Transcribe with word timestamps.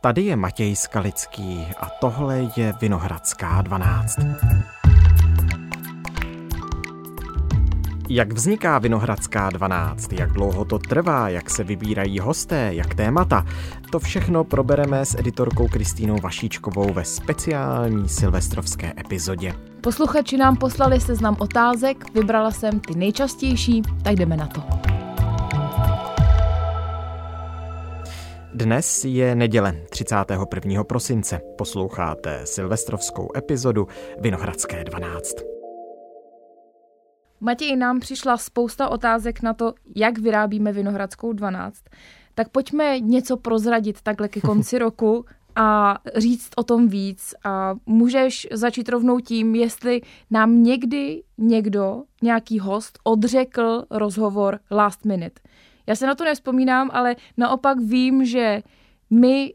Tady 0.00 0.22
je 0.22 0.36
Matěj 0.36 0.76
Skalický 0.76 1.66
a 1.80 1.90
tohle 2.00 2.50
je 2.56 2.74
Vinohradská 2.80 3.62
12. 3.62 4.18
Jak 8.08 8.32
vzniká 8.32 8.78
Vinohradská 8.78 9.50
12, 9.50 10.12
jak 10.12 10.32
dlouho 10.32 10.64
to 10.64 10.78
trvá, 10.78 11.28
jak 11.28 11.50
se 11.50 11.64
vybírají 11.64 12.18
hosté, 12.18 12.74
jak 12.74 12.94
témata, 12.94 13.46
to 13.92 13.98
všechno 13.98 14.44
probereme 14.44 15.04
s 15.04 15.18
editorkou 15.18 15.68
Kristýnou 15.68 16.16
Vašíčkovou 16.22 16.92
ve 16.92 17.04
speciální 17.04 18.08
silvestrovské 18.08 18.92
epizodě. 19.00 19.54
Posluchači 19.80 20.36
nám 20.36 20.56
poslali 20.56 21.00
seznam 21.00 21.36
otázek, 21.38 22.14
vybrala 22.14 22.50
jsem 22.50 22.80
ty 22.80 22.94
nejčastější, 22.94 23.82
tak 24.02 24.14
jdeme 24.14 24.36
na 24.36 24.46
to. 24.46 24.62
Dnes 28.58 29.04
je 29.04 29.34
neděle 29.34 29.72
31. 29.90 30.84
prosince. 30.84 31.40
Posloucháte 31.58 32.40
silvestrovskou 32.44 33.28
epizodu 33.36 33.88
Vinohradské 34.20 34.84
12. 34.84 35.34
Matěj, 37.40 37.76
nám 37.76 38.00
přišla 38.00 38.36
spousta 38.36 38.88
otázek 38.88 39.42
na 39.42 39.54
to, 39.54 39.74
jak 39.96 40.18
vyrábíme 40.18 40.72
Vinohradskou 40.72 41.32
12. 41.32 41.82
Tak 42.34 42.48
pojďme 42.48 43.00
něco 43.00 43.36
prozradit 43.36 44.02
takhle 44.02 44.28
ke 44.28 44.40
konci 44.40 44.78
roku 44.78 45.24
a 45.56 45.98
říct 46.16 46.50
o 46.56 46.62
tom 46.62 46.88
víc. 46.88 47.34
A 47.44 47.74
můžeš 47.86 48.46
začít 48.52 48.88
rovnou 48.88 49.20
tím, 49.20 49.54
jestli 49.54 50.00
nám 50.30 50.62
někdy 50.62 51.22
někdo, 51.38 52.02
nějaký 52.22 52.58
host, 52.58 52.98
odřekl 53.04 53.84
rozhovor 53.90 54.60
last 54.70 55.04
minute. 55.04 55.40
Já 55.88 55.94
se 55.94 56.06
na 56.06 56.14
to 56.14 56.24
nespomínám, 56.24 56.90
ale 56.92 57.16
naopak 57.36 57.78
vím, 57.78 58.24
že 58.24 58.62
my 59.10 59.54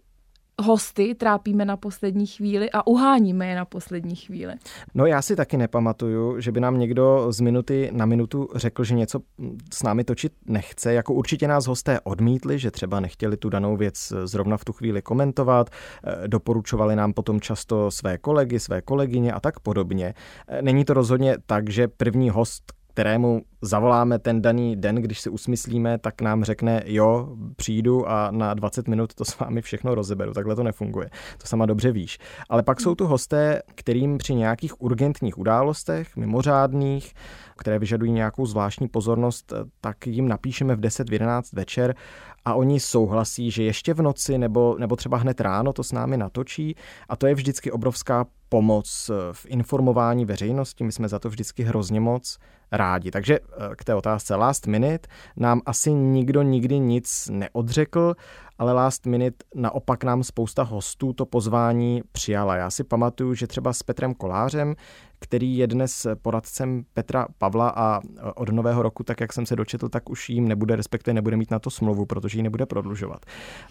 hosty 0.61 1.15
trápíme 1.15 1.65
na 1.65 1.77
poslední 1.77 2.27
chvíli 2.27 2.71
a 2.71 2.87
uháníme 2.87 3.47
je 3.47 3.55
na 3.55 3.65
poslední 3.65 4.15
chvíli. 4.15 4.53
No 4.93 5.05
já 5.05 5.21
si 5.21 5.35
taky 5.35 5.57
nepamatuju, 5.57 6.40
že 6.40 6.51
by 6.51 6.59
nám 6.59 6.79
někdo 6.79 7.31
z 7.31 7.40
minuty 7.40 7.90
na 7.93 8.05
minutu 8.05 8.49
řekl, 8.55 8.84
že 8.84 8.95
něco 8.95 9.20
s 9.73 9.84
námi 9.84 10.03
točit 10.03 10.34
nechce. 10.45 10.93
Jako 10.93 11.13
určitě 11.13 11.48
nás 11.48 11.67
hosté 11.67 11.99
odmítli, 11.99 12.59
že 12.59 12.71
třeba 12.71 12.99
nechtěli 12.99 13.37
tu 13.37 13.49
danou 13.49 13.77
věc 13.77 14.13
zrovna 14.23 14.57
v 14.57 14.65
tu 14.65 14.73
chvíli 14.73 15.01
komentovat, 15.01 15.70
eh, 15.70 16.27
doporučovali 16.27 16.95
nám 16.95 17.13
potom 17.13 17.41
často 17.41 17.91
své 17.91 18.18
kolegy, 18.18 18.59
své 18.59 18.81
kolegyně 18.81 19.34
a 19.34 19.40
tak 19.40 19.59
podobně. 19.59 20.13
Eh, 20.47 20.62
není 20.62 20.85
to 20.85 20.93
rozhodně 20.93 21.37
tak, 21.45 21.70
že 21.70 21.87
první 21.87 22.29
host, 22.29 22.73
kterému 22.94 23.41
zavoláme 23.62 24.20
ten 24.20 24.41
daný 24.41 24.76
den, 24.76 24.96
když 24.96 25.20
si 25.20 25.30
usmyslíme, 25.30 25.98
tak 25.98 26.22
nám 26.22 26.44
řekne, 26.44 26.84
jo, 26.86 27.36
přijdu 27.55 28.10
a 28.10 28.32
na 28.32 28.54
20 28.54 28.88
minut 28.88 29.13
to 29.13 29.26
s 29.26 29.40
vámi 29.40 29.62
všechno 29.62 29.96
rozeberu. 29.96 30.34
Takhle 30.34 30.55
to 30.55 30.63
nefunguje. 30.63 31.10
To 31.38 31.48
sama 31.48 31.66
dobře 31.66 31.91
víš. 31.91 32.18
Ale 32.49 32.64
pak 32.64 32.82
jsou 32.82 32.96
tu 32.96 33.08
hosté, 33.08 33.62
kterým 33.76 34.18
při 34.18 34.36
nějakých 34.36 34.82
urgentních 34.82 35.38
událostech, 35.38 36.16
mimořádných, 36.16 37.14
které 37.58 37.80
vyžadují 37.80 38.12
nějakou 38.12 38.46
zvláštní 38.46 38.88
pozornost, 38.88 39.54
tak 39.82 40.08
jim 40.08 40.27
napíšeme 40.27 40.76
v 40.76 40.80
10, 40.80 41.10
v 41.10 41.14
11 41.14 41.54
večer 41.54 41.96
a 42.46 42.54
oni 42.54 42.80
souhlasí, 42.80 43.52
že 43.52 43.63
ještě 43.63 43.94
v 43.94 44.02
noci 44.02 44.38
nebo, 44.38 44.76
nebo 44.80 44.96
třeba 44.96 45.18
hned 45.18 45.41
ráno 45.41 45.74
to 45.74 45.84
s 45.84 45.91
námi 45.91 46.18
natočí 46.18 46.76
a 47.10 47.16
to 47.16 47.27
je 47.27 47.36
vždycky 47.36 47.72
obrovská 47.72 48.26
pomoc 48.49 49.12
v 49.32 49.46
informování 49.46 50.26
veřejnosti. 50.26 50.84
My 50.84 50.91
jsme 50.91 51.08
za 51.08 51.20
to 51.20 51.30
vždycky 51.30 51.64
hrozně 51.64 51.99
moc 51.99 52.38
rádi. 52.71 53.12
Takže 53.12 53.40
eh, 53.40 53.76
k 53.76 53.84
té 53.84 53.96
otázce 53.96 54.36
last 54.36 54.68
minute 54.68 55.10
nám 55.38 55.62
asi 55.66 55.94
nikdo 55.94 56.41
nikdy 56.41 56.80
nic 56.80 57.30
neodřekl, 57.32 58.16
ale 58.58 58.74
last 58.74 59.05
minute 59.05 59.46
naopak 59.55 60.04
nám 60.04 60.24
spousta 60.24 60.64
hostů 60.64 61.14
to 61.14 61.26
pozvání 61.26 62.02
přijala. 62.12 62.55
Já 62.55 62.70
si 62.70 62.84
pamatuju, 62.84 63.34
že 63.34 63.48
třeba 63.48 63.74
s 63.74 63.84
Petrem 63.84 64.14
Kolářem, 64.14 64.75
který 65.24 65.57
je 65.57 65.68
dnes 65.68 66.07
poradcem 66.22 66.84
Petra 66.94 67.28
Pavla 67.38 67.70
a 67.75 68.02
od 68.36 68.50
nového 68.50 68.81
roku, 68.81 69.03
tak 69.03 69.22
jak 69.22 69.34
jsem 69.34 69.46
se 69.46 69.56
dočetl, 69.56 69.90
tak 69.90 70.09
už 70.09 70.30
jim 70.30 70.47
nebude, 70.47 70.75
respektive 70.75 71.14
nebude 71.14 71.38
mít 71.38 71.52
na 71.52 71.59
to 71.59 71.70
smlouvu, 71.70 72.06
protože 72.06 72.40
ji 72.40 72.44
nebude 72.44 72.66
prodlužovat. 72.66 73.25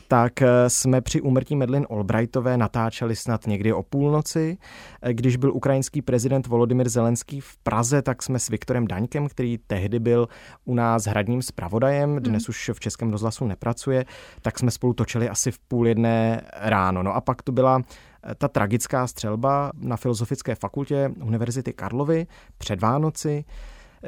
Tak 0.09 0.43
eh, 0.43 0.49
jsme 0.69 1.00
při 1.00 1.21
úmrtí 1.21 1.56
Medlin 1.56 1.87
Albrightové 1.91 2.56
natáčeli 2.56 3.16
snad 3.16 3.47
někdy 3.47 3.72
o 3.72 3.82
půlnoci. 3.82 4.59
Eh, 5.03 5.15
když 5.15 5.37
byl 5.37 5.53
ukrajinský 5.53 6.03
prezident 6.03 6.47
Volodymyr 6.47 6.88
Zelenský 6.88 7.41
v 7.41 7.56
Praze, 7.62 8.03
tak 8.03 8.22
jsme 8.22 8.38
s 8.38 8.49
Viktorem 8.49 8.87
Daňkem, 8.87 9.28
který 9.28 9.59
tehdy 9.66 9.99
byl 9.99 10.28
u 10.65 10.75
nás 10.75 11.05
hradním 11.05 11.43
zpravodajem, 11.43 12.16
dnes 12.16 12.43
hmm. 12.43 12.50
už 12.50 12.71
v 12.75 12.81
Českém 12.81 13.10
rozhlasu 13.10 13.47
nepracuje, 13.47 14.05
tak 14.43 14.59
jsme 14.59 14.71
spolu 14.71 14.93
točili 14.93 15.28
asi 15.28 15.50
v 15.50 15.59
půl 15.59 15.88
jedné 15.88 16.41
ráno. 16.55 17.03
No 17.03 17.15
a 17.15 17.21
pak 17.21 17.43
tu 17.43 17.53
byla 17.53 17.82
ta 18.38 18.49
tragická 18.49 19.06
střelba 19.06 19.71
na 19.75 19.97
Filozofické 19.97 20.55
fakultě 20.55 21.10
Univerzity 21.22 21.72
Karlovy 21.72 22.27
před 22.59 22.81
Vánoci, 22.81 23.44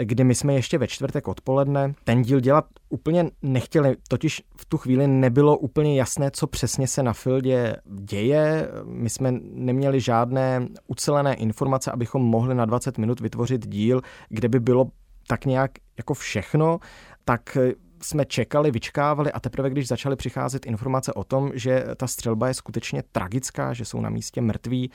kdy 0.02 0.24
my 0.24 0.34
jsme 0.34 0.54
ještě 0.54 0.78
ve 0.78 0.86
čtvrtek 0.86 1.28
odpoledne 1.28 1.94
ten 2.04 2.22
díl 2.22 2.40
dělat 2.40 2.64
úplně 2.88 3.30
nechtěli, 3.42 3.96
totiž 4.08 4.42
v 4.56 4.64
tu 4.64 4.78
chvíli 4.78 5.06
nebylo 5.06 5.58
úplně 5.58 5.98
jasné, 5.98 6.30
co 6.30 6.46
přesně 6.46 6.86
se 6.86 7.02
na 7.02 7.12
Fildě 7.12 7.76
děje. 7.86 8.68
My 8.84 9.10
jsme 9.10 9.32
neměli 9.52 10.00
žádné 10.00 10.68
ucelené 10.86 11.34
informace, 11.34 11.90
abychom 11.90 12.22
mohli 12.22 12.54
na 12.54 12.64
20 12.64 12.98
minut 12.98 13.20
vytvořit 13.20 13.66
díl, 13.66 14.00
kde 14.28 14.48
by 14.48 14.60
bylo 14.60 14.86
tak 15.26 15.44
nějak 15.44 15.70
jako 15.98 16.14
všechno, 16.14 16.78
tak 17.24 17.58
jsme 18.04 18.24
čekali, 18.24 18.70
vyčkávali 18.70 19.32
a 19.32 19.40
teprve, 19.40 19.70
když 19.70 19.88
začaly 19.88 20.16
přicházet 20.16 20.66
informace 20.66 21.12
o 21.12 21.24
tom, 21.24 21.50
že 21.54 21.84
ta 21.96 22.06
střelba 22.06 22.48
je 22.48 22.54
skutečně 22.54 23.02
tragická, 23.12 23.72
že 23.72 23.84
jsou 23.84 24.00
na 24.00 24.10
místě 24.10 24.40
mrtví 24.40 24.90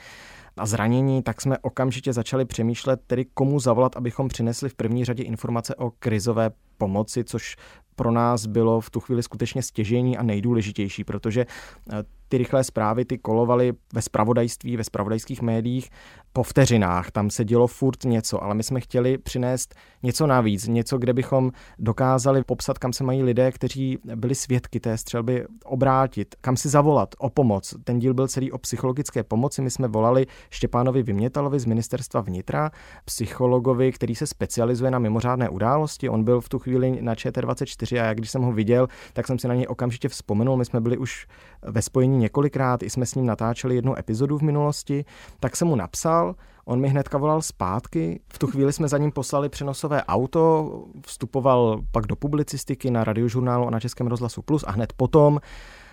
a 0.56 0.66
zranění, 0.66 1.22
tak 1.22 1.40
jsme 1.40 1.58
okamžitě 1.58 2.12
začali 2.12 2.44
přemýšlet, 2.44 3.00
tedy 3.06 3.24
komu 3.24 3.60
zavolat, 3.60 3.96
abychom 3.96 4.28
přinesli 4.28 4.68
v 4.68 4.74
první 4.74 5.04
řadě 5.04 5.22
informace 5.22 5.74
o 5.74 5.90
krizové 5.90 6.50
pomoci, 6.78 7.24
což 7.24 7.56
pro 7.96 8.10
nás 8.10 8.46
bylo 8.46 8.80
v 8.80 8.90
tu 8.90 9.00
chvíli 9.00 9.22
skutečně 9.22 9.62
stěžení 9.62 10.18
a 10.18 10.22
nejdůležitější, 10.22 11.04
protože 11.04 11.40
eh, 11.40 12.02
ty 12.28 12.38
rychlé 12.38 12.64
zprávy 12.64 13.04
ty 13.04 13.18
kolovaly 13.18 13.72
ve 13.94 14.02
spravodajství, 14.02 14.76
ve 14.76 14.84
spravodajských 14.84 15.42
médiích 15.42 15.90
po 16.32 16.42
vteřinách. 16.42 17.10
Tam 17.10 17.30
se 17.30 17.44
dělo 17.44 17.66
furt 17.66 18.04
něco, 18.04 18.44
ale 18.44 18.54
my 18.54 18.62
jsme 18.62 18.80
chtěli 18.80 19.18
přinést 19.18 19.74
něco 20.02 20.26
navíc, 20.26 20.68
něco, 20.68 20.98
kde 20.98 21.12
bychom 21.12 21.52
dokázali 21.78 22.44
popsat, 22.44 22.78
kam 22.78 22.92
se 22.92 23.04
mají 23.04 23.22
lidé, 23.22 23.52
kteří 23.52 23.98
byli 24.16 24.34
svědky 24.34 24.80
té 24.80 24.98
střelby, 24.98 25.46
obrátit, 25.64 26.34
kam 26.40 26.56
si 26.56 26.68
zavolat 26.68 27.14
o 27.18 27.30
pomoc. 27.30 27.74
Ten 27.84 27.98
díl 27.98 28.14
byl 28.14 28.28
celý 28.28 28.52
o 28.52 28.58
psychologické 28.58 29.22
pomoci. 29.22 29.62
My 29.62 29.70
jsme 29.70 29.88
volali 29.88 30.26
Štěpánovi 30.50 31.02
Vymětalovi 31.02 31.60
z 31.60 31.64
ministerstva 31.64 32.20
vnitra, 32.20 32.70
psychologovi, 33.04 33.92
který 33.92 34.14
se 34.14 34.26
specializuje 34.26 34.90
na 34.90 34.98
mimořádné 34.98 35.48
události. 35.48 36.08
On 36.08 36.24
byl 36.24 36.40
v 36.40 36.48
tu 36.48 36.58
chvíli 36.58 37.02
na 37.02 37.14
ČT24 37.14 38.02
a 38.02 38.06
jak 38.06 38.18
když 38.18 38.30
jsem 38.30 38.42
ho 38.42 38.52
viděl, 38.52 38.88
tak 39.12 39.26
jsem 39.26 39.38
si 39.38 39.48
na 39.48 39.54
něj 39.54 39.66
okamžitě 39.68 40.08
vzpomenul. 40.08 40.56
My 40.56 40.64
jsme 40.64 40.80
byli 40.80 40.98
už 40.98 41.26
ve 41.62 41.82
spojení 41.82 42.18
několikrát, 42.18 42.82
i 42.82 42.90
jsme 42.90 43.06
s 43.06 43.14
ním 43.14 43.26
natáčeli 43.26 43.74
jednu 43.74 43.98
epizodu 43.98 44.38
v 44.38 44.42
minulosti, 44.42 45.04
tak 45.40 45.56
jsem 45.56 45.68
mu 45.68 45.76
napsal, 45.76 46.19
on 46.64 46.80
mi 46.80 46.88
hnedka 46.88 47.18
volal 47.18 47.42
zpátky, 47.42 48.20
v 48.32 48.38
tu 48.38 48.46
chvíli 48.46 48.72
jsme 48.72 48.88
za 48.88 48.98
ním 48.98 49.12
poslali 49.12 49.48
přenosové 49.48 50.04
auto, 50.04 50.72
vstupoval 51.06 51.80
pak 51.92 52.06
do 52.06 52.16
publicistiky 52.16 52.90
na 52.90 53.04
radiožurnálu 53.04 53.66
a 53.66 53.70
na 53.70 53.80
Českém 53.80 54.06
rozhlasu 54.06 54.42
Plus 54.42 54.64
a 54.66 54.70
hned 54.70 54.92
potom 54.92 55.40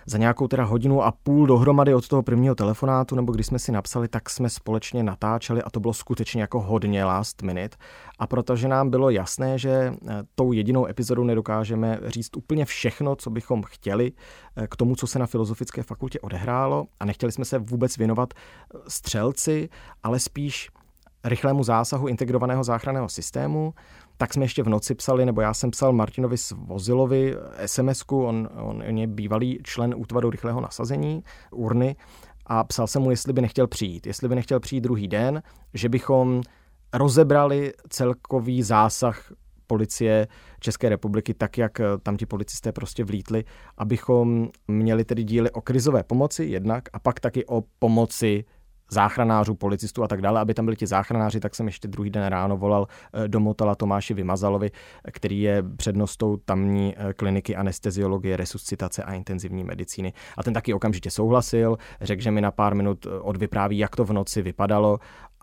za 0.10 0.18
nějakou 0.18 0.48
teda 0.48 0.64
hodinu 0.64 1.04
a 1.04 1.12
půl 1.12 1.48
dohromady 1.48 1.94
od 1.94 2.08
toho 2.08 2.24
prvního 2.24 2.56
telefonátu, 2.56 3.16
nebo 3.16 3.32
když 3.32 3.48
jsme 3.48 3.60
si 3.60 3.72
napsali, 3.72 4.08
tak 4.08 4.30
jsme 4.30 4.50
společně 4.50 5.04
natáčeli 5.04 5.64
a 5.64 5.70
to 5.70 5.80
bylo 5.80 5.94
skutečně 5.94 6.42
jako 6.42 6.62
hodně 6.62 7.06
last 7.06 7.42
minute. 7.42 7.78
A 8.20 8.28
protože 8.28 8.68
nám 8.68 8.90
bylo 8.90 9.10
jasné, 9.10 9.58
že 9.58 9.70
eh, 9.70 10.24
tou 10.36 10.52
jedinou 10.52 10.88
epizodou 10.88 11.24
nedokážeme 11.24 12.00
říct 12.06 12.38
úplně 12.38 12.66
všechno, 12.66 13.16
co 13.16 13.30
bychom 13.30 13.64
chtěli 13.64 14.12
eh, 14.56 14.68
k 14.68 14.76
tomu, 14.76 14.96
co 14.96 15.08
se 15.08 15.20
na 15.20 15.26
Filozofické 15.26 15.84
fakultě 15.84 16.20
odehrálo 16.20 16.86
a 17.00 17.06
nechtěli 17.06 17.32
jsme 17.32 17.46
se 17.46 17.60
vůbec 17.60 17.98
věnovat 17.98 18.34
eh, 18.34 18.78
střelci, 18.88 19.70
ale 20.04 20.20
spíš 20.20 20.70
rychlému 21.24 21.64
zásahu 21.64 22.08
integrovaného 22.08 22.64
záchranného 22.64 23.10
systému, 23.10 23.74
tak 24.18 24.34
jsme 24.34 24.46
ještě 24.46 24.64
v 24.64 24.70
noci 24.70 24.96
psali, 24.96 25.26
nebo 25.26 25.42
já 25.42 25.54
jsem 25.54 25.72
psal 25.72 25.94
Martinovi 25.94 26.38
Svozilovi 26.38 27.36
sms 27.66 28.04
on, 28.12 28.50
on 28.60 28.82
je 28.82 29.08
bývalý 29.08 29.60
člen 29.64 29.94
útvaru 29.98 30.30
rychlého 30.30 30.62
nasazení, 30.62 31.24
urny, 31.52 31.96
a 32.46 32.64
psal 32.64 32.88
jsem 32.88 33.02
mu, 33.02 33.12
jestli 33.12 33.34
by 33.34 33.42
nechtěl 33.42 33.68
přijít. 33.68 34.08
Jestli 34.08 34.28
by 34.28 34.36
nechtěl 34.36 34.60
přijít 34.60 34.82
druhý 34.82 35.08
den, 35.08 35.44
že 35.74 35.90
bychom 35.90 36.42
rozebrali 36.94 37.74
celkový 37.90 38.64
zásah 38.64 39.32
policie 39.68 40.28
České 40.60 40.90
republiky, 40.90 41.34
tak 41.34 41.58
jak 41.58 41.82
tam 42.04 42.18
ti 42.18 42.26
policisté 42.26 42.72
prostě 42.72 43.04
vlítli, 43.04 43.44
abychom 43.78 44.50
měli 44.68 45.06
tedy 45.06 45.24
díly 45.24 45.52
o 45.52 45.62
krizové 45.62 46.04
pomoci 46.04 46.44
jednak 46.46 46.84
a 46.94 47.00
pak 47.00 47.20
taky 47.20 47.46
o 47.46 47.64
pomoci 47.80 48.46
záchranářů, 48.92 49.56
policistů 49.56 50.04
a 50.04 50.08
tak 50.08 50.22
dále, 50.22 50.40
aby 50.40 50.54
tam 50.54 50.66
byli 50.66 50.78
ti 50.78 50.88
záchranáři, 50.88 51.40
tak 51.40 51.56
jsem 51.56 51.66
ještě 51.66 51.88
druhý 51.88 52.10
den 52.10 52.26
ráno 52.26 52.58
volal 52.58 52.88
eh, 53.14 53.28
do 53.28 53.40
Motala 53.40 53.76
Tomáši 53.76 54.14
Vymazalovi, 54.14 54.72
který 55.12 55.42
je 55.42 55.64
přednostou 55.78 56.38
tamní 56.38 56.96
eh, 56.98 57.14
kliniky 57.14 57.56
anesteziologie, 57.56 58.38
resuscitace 58.38 59.04
a 59.04 59.14
intenzivní 59.14 59.64
medicíny. 59.64 60.14
A 60.38 60.44
ten 60.44 60.54
taky 60.54 60.74
okamžitě 60.74 61.12
souhlasil, 61.12 61.78
řekl, 62.02 62.22
že 62.22 62.32
mi 62.32 62.42
na 62.42 62.52
pár 62.52 62.76
minut 62.76 63.06
eh, 63.06 63.20
odvypráví, 63.20 63.78
jak 63.78 63.96
to 63.96 64.06
v 64.06 64.14
noci 64.14 64.42
vypadalo 64.42 65.00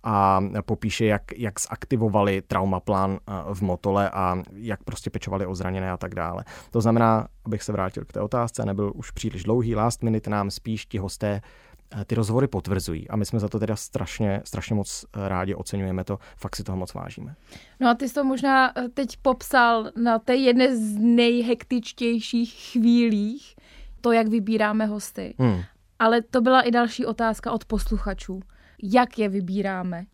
a 0.06 0.40
popíše, 0.66 1.06
jak, 1.06 1.22
jak 1.36 1.60
zaktivovali 1.60 2.42
traumaplán 2.42 3.18
v 3.52 3.62
Motole 3.62 4.10
a 4.10 4.36
jak 4.54 4.84
prostě 4.84 5.10
pečovali 5.10 5.46
o 5.46 5.54
zraněné 5.54 5.90
a 5.90 5.96
tak 5.96 6.14
dále. 6.14 6.44
To 6.70 6.80
znamená, 6.80 7.28
abych 7.44 7.62
se 7.62 7.72
vrátil 7.72 8.04
k 8.04 8.12
té 8.12 8.20
otázce, 8.20 8.66
nebyl 8.66 8.92
už 8.94 9.10
příliš 9.10 9.42
dlouhý, 9.42 9.74
last 9.74 10.02
minute 10.02 10.30
nám 10.30 10.50
spíš 10.50 10.86
ti 10.86 10.98
hosté 10.98 11.40
Eh, 11.73 11.73
ty 12.06 12.14
rozhovory 12.14 12.48
potvrzují 12.48 13.08
a 13.08 13.16
my 13.16 13.26
jsme 13.26 13.40
za 13.40 13.48
to 13.48 13.58
teda 13.58 13.76
strašně, 13.76 14.42
strašně 14.44 14.74
moc 14.74 15.04
eh, 15.04 15.28
rádi 15.28 15.54
oceňujeme 15.54 16.04
to, 16.04 16.18
fakt 16.36 16.56
si 16.56 16.64
toho 16.64 16.78
moc 16.78 16.94
vážíme. 16.94 17.34
No 17.80 17.88
a 17.88 17.94
ty 17.94 18.08
jsi 18.08 18.14
to 18.14 18.24
možná 18.24 18.78
eh, 18.78 18.88
teď 18.88 19.16
popsal 19.22 19.90
na 19.96 20.18
té 20.18 20.36
jedné 20.36 20.76
z 20.76 20.96
nejhektičtějších 20.98 22.52
chvílích, 22.72 23.56
to, 24.00 24.12
jak 24.12 24.26
vybíráme 24.26 24.86
hosty. 24.86 25.34
Hmm. 25.38 25.62
Ale 25.98 26.22
to 26.22 26.40
byla 26.40 26.60
i 26.60 26.70
další 26.70 27.06
otázka 27.06 27.52
od 27.52 27.64
posluchačů. 27.64 28.40
Jak 28.82 29.18
je 29.18 29.28
vybíráme? 29.28 30.04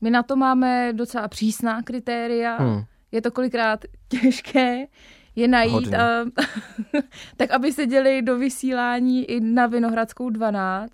My 0.00 0.10
na 0.10 0.22
to 0.22 0.36
máme 0.36 0.92
docela 0.92 1.28
přísná 1.28 1.82
kritéria. 1.82 2.56
Hmm. 2.56 2.84
Je 3.12 3.22
to 3.22 3.30
kolikrát 3.30 3.84
těžké 4.08 4.86
je 5.36 5.48
najít. 5.48 5.94
A, 5.94 6.24
tak 7.36 7.50
aby 7.50 7.72
se 7.72 7.86
děli 7.86 8.22
do 8.22 8.38
vysílání 8.38 9.24
i 9.24 9.40
na 9.40 9.66
Vinohradskou 9.66 10.30
12. 10.30 10.92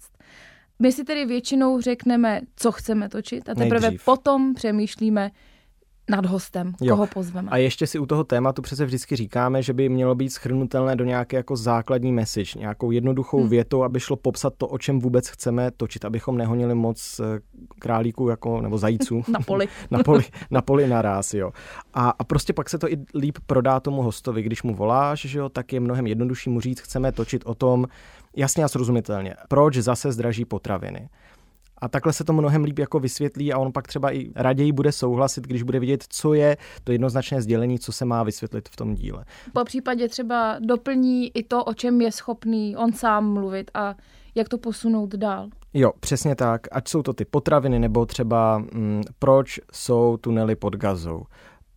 My 0.78 0.92
si 0.92 1.04
tedy 1.04 1.26
většinou 1.26 1.80
řekneme, 1.80 2.40
co 2.56 2.72
chceme 2.72 3.08
točit 3.08 3.48
a 3.48 3.54
teprve 3.54 3.80
Nejdřív. 3.80 4.04
potom 4.04 4.54
přemýšlíme, 4.54 5.30
nad 6.10 6.26
hostem, 6.26 6.74
jo. 6.80 6.94
koho 6.94 7.06
pozveme. 7.06 7.48
A 7.50 7.56
ještě 7.56 7.86
si 7.86 7.98
u 7.98 8.06
toho 8.06 8.24
tématu 8.24 8.62
přece 8.62 8.84
vždycky 8.84 9.16
říkáme, 9.16 9.62
že 9.62 9.72
by 9.72 9.88
mělo 9.88 10.14
být 10.14 10.30
schrnutelné 10.30 10.96
do 10.96 11.04
nějaké 11.04 11.36
jako 11.36 11.56
základní 11.56 12.12
message, 12.12 12.58
nějakou 12.58 12.90
jednoduchou 12.90 13.40
hmm. 13.40 13.48
větou, 13.48 13.82
aby 13.82 14.00
šlo 14.00 14.16
popsat 14.16 14.54
to, 14.56 14.68
o 14.68 14.78
čem 14.78 14.98
vůbec 14.98 15.28
chceme 15.28 15.70
točit, 15.70 16.04
abychom 16.04 16.36
nehonili 16.38 16.74
moc 16.74 17.20
eh, 17.20 17.40
králíků 17.78 18.28
jako, 18.28 18.60
nebo 18.60 18.78
zajíců. 18.78 19.22
na 19.28 19.40
poli. 19.40 19.68
na 19.90 20.02
poli. 20.02 20.24
Na 20.50 20.62
poli 20.62 20.88
naraz, 20.88 21.34
jo. 21.34 21.50
A, 21.94 22.10
a 22.18 22.24
prostě 22.24 22.52
pak 22.52 22.70
se 22.70 22.78
to 22.78 22.88
i 22.88 22.96
líp 23.14 23.38
prodá 23.46 23.80
tomu 23.80 24.02
hostovi, 24.02 24.42
když 24.42 24.62
mu 24.62 24.74
voláš, 24.74 25.20
že 25.20 25.38
jo, 25.38 25.48
tak 25.48 25.72
je 25.72 25.80
mnohem 25.80 26.06
jednodušší 26.06 26.50
mu 26.50 26.60
říct, 26.60 26.80
chceme 26.80 27.12
točit 27.12 27.42
o 27.46 27.54
tom, 27.54 27.86
jasně 28.36 28.64
a 28.64 28.68
srozumitelně, 28.68 29.34
proč 29.48 29.76
zase 29.76 30.12
zdraží 30.12 30.44
potraviny. 30.44 31.08
A 31.80 31.88
takhle 31.88 32.12
se 32.12 32.24
to 32.24 32.32
mnohem 32.32 32.64
líp 32.64 32.78
jako 32.78 33.00
vysvětlí 33.00 33.52
a 33.52 33.58
on 33.58 33.72
pak 33.72 33.88
třeba 33.88 34.14
i 34.14 34.32
raději 34.36 34.72
bude 34.72 34.92
souhlasit, 34.92 35.46
když 35.46 35.62
bude 35.62 35.80
vidět, 35.80 36.04
co 36.08 36.34
je 36.34 36.56
to 36.84 36.92
jednoznačné 36.92 37.42
sdělení, 37.42 37.78
co 37.78 37.92
se 37.92 38.04
má 38.04 38.22
vysvětlit 38.22 38.68
v 38.68 38.76
tom 38.76 38.94
díle. 38.94 39.24
Po 39.52 39.64
případě 39.64 40.08
třeba 40.08 40.56
doplní 40.60 41.36
i 41.36 41.42
to, 41.42 41.64
o 41.64 41.74
čem 41.74 42.00
je 42.00 42.12
schopný 42.12 42.76
on 42.76 42.92
sám 42.92 43.32
mluvit 43.32 43.70
a 43.74 43.94
jak 44.34 44.48
to 44.48 44.58
posunout 44.58 45.14
dál. 45.14 45.48
Jo, 45.74 45.92
přesně 46.00 46.34
tak. 46.34 46.66
Ať 46.72 46.88
jsou 46.88 47.02
to 47.02 47.12
ty 47.12 47.24
potraviny, 47.24 47.78
nebo 47.78 48.06
třeba 48.06 48.58
hm, 48.58 49.02
proč 49.18 49.60
jsou 49.72 50.16
tunely 50.16 50.56
pod 50.56 50.76
gazou 50.76 51.24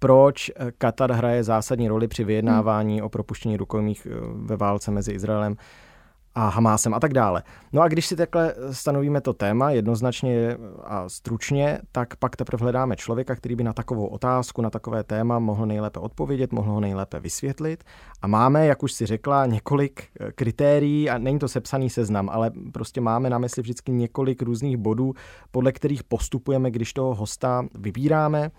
proč 0.04 0.52
eh, 0.56 0.72
Katar 0.78 1.12
hraje 1.12 1.44
zásadní 1.44 1.88
roli 1.88 2.08
při 2.08 2.24
vyjednávání 2.24 2.96
hmm. 2.98 3.06
o 3.06 3.10
propuštění 3.10 3.58
rukojmích 3.58 4.08
eh, 4.12 4.16
ve 4.36 4.58
válce 4.58 4.92
mezi 4.92 5.12
Izraelem 5.12 5.56
a 6.36 6.50
Hamásem 6.50 6.94
a 6.94 7.00
tak 7.00 7.14
dále. 7.14 7.44
No 7.74 7.82
a 7.82 7.88
když 7.88 8.06
si 8.06 8.16
takhle 8.16 8.56
stanovíme 8.72 9.22
to 9.22 9.34
téma 9.34 9.72
jednoznačně 9.72 10.58
a 10.84 11.10
stručně, 11.10 11.80
tak 11.92 12.16
pak 12.16 12.36
teprve 12.36 12.64
hledáme 12.64 12.96
člověka, 12.96 13.36
který 13.36 13.56
by 13.56 13.64
na 13.64 13.74
takovou 13.74 14.08
otázku, 14.08 14.62
na 14.62 14.70
takové 14.70 15.04
téma 15.04 15.40
mohl 15.40 15.66
nejlépe 15.66 16.00
odpovědět, 16.00 16.52
mohl 16.52 16.72
ho 16.72 16.80
nejlépe 16.80 17.20
vysvětlit. 17.20 17.84
A 18.22 18.28
máme, 18.28 18.66
jak 18.66 18.84
už 18.84 18.94
si 18.94 19.06
řekla, 19.06 19.46
několik 19.46 20.04
eh, 20.20 20.32
kritérií 20.32 21.10
a 21.10 21.18
není 21.18 21.40
to 21.40 21.48
sepsaný 21.48 21.90
seznam, 21.90 22.30
ale 22.30 22.52
prostě 22.74 23.02
máme 23.02 23.30
na 23.30 23.38
mysli 23.38 23.62
vždycky 23.62 23.92
několik 23.92 24.42
různých 24.42 24.78
bodů, 24.78 25.14
podle 25.52 25.72
kterých 25.72 26.04
postupujeme, 26.04 26.72
když 26.72 26.94
toho 26.94 27.16
hosta 27.16 27.66
vybíráme. 27.76 28.52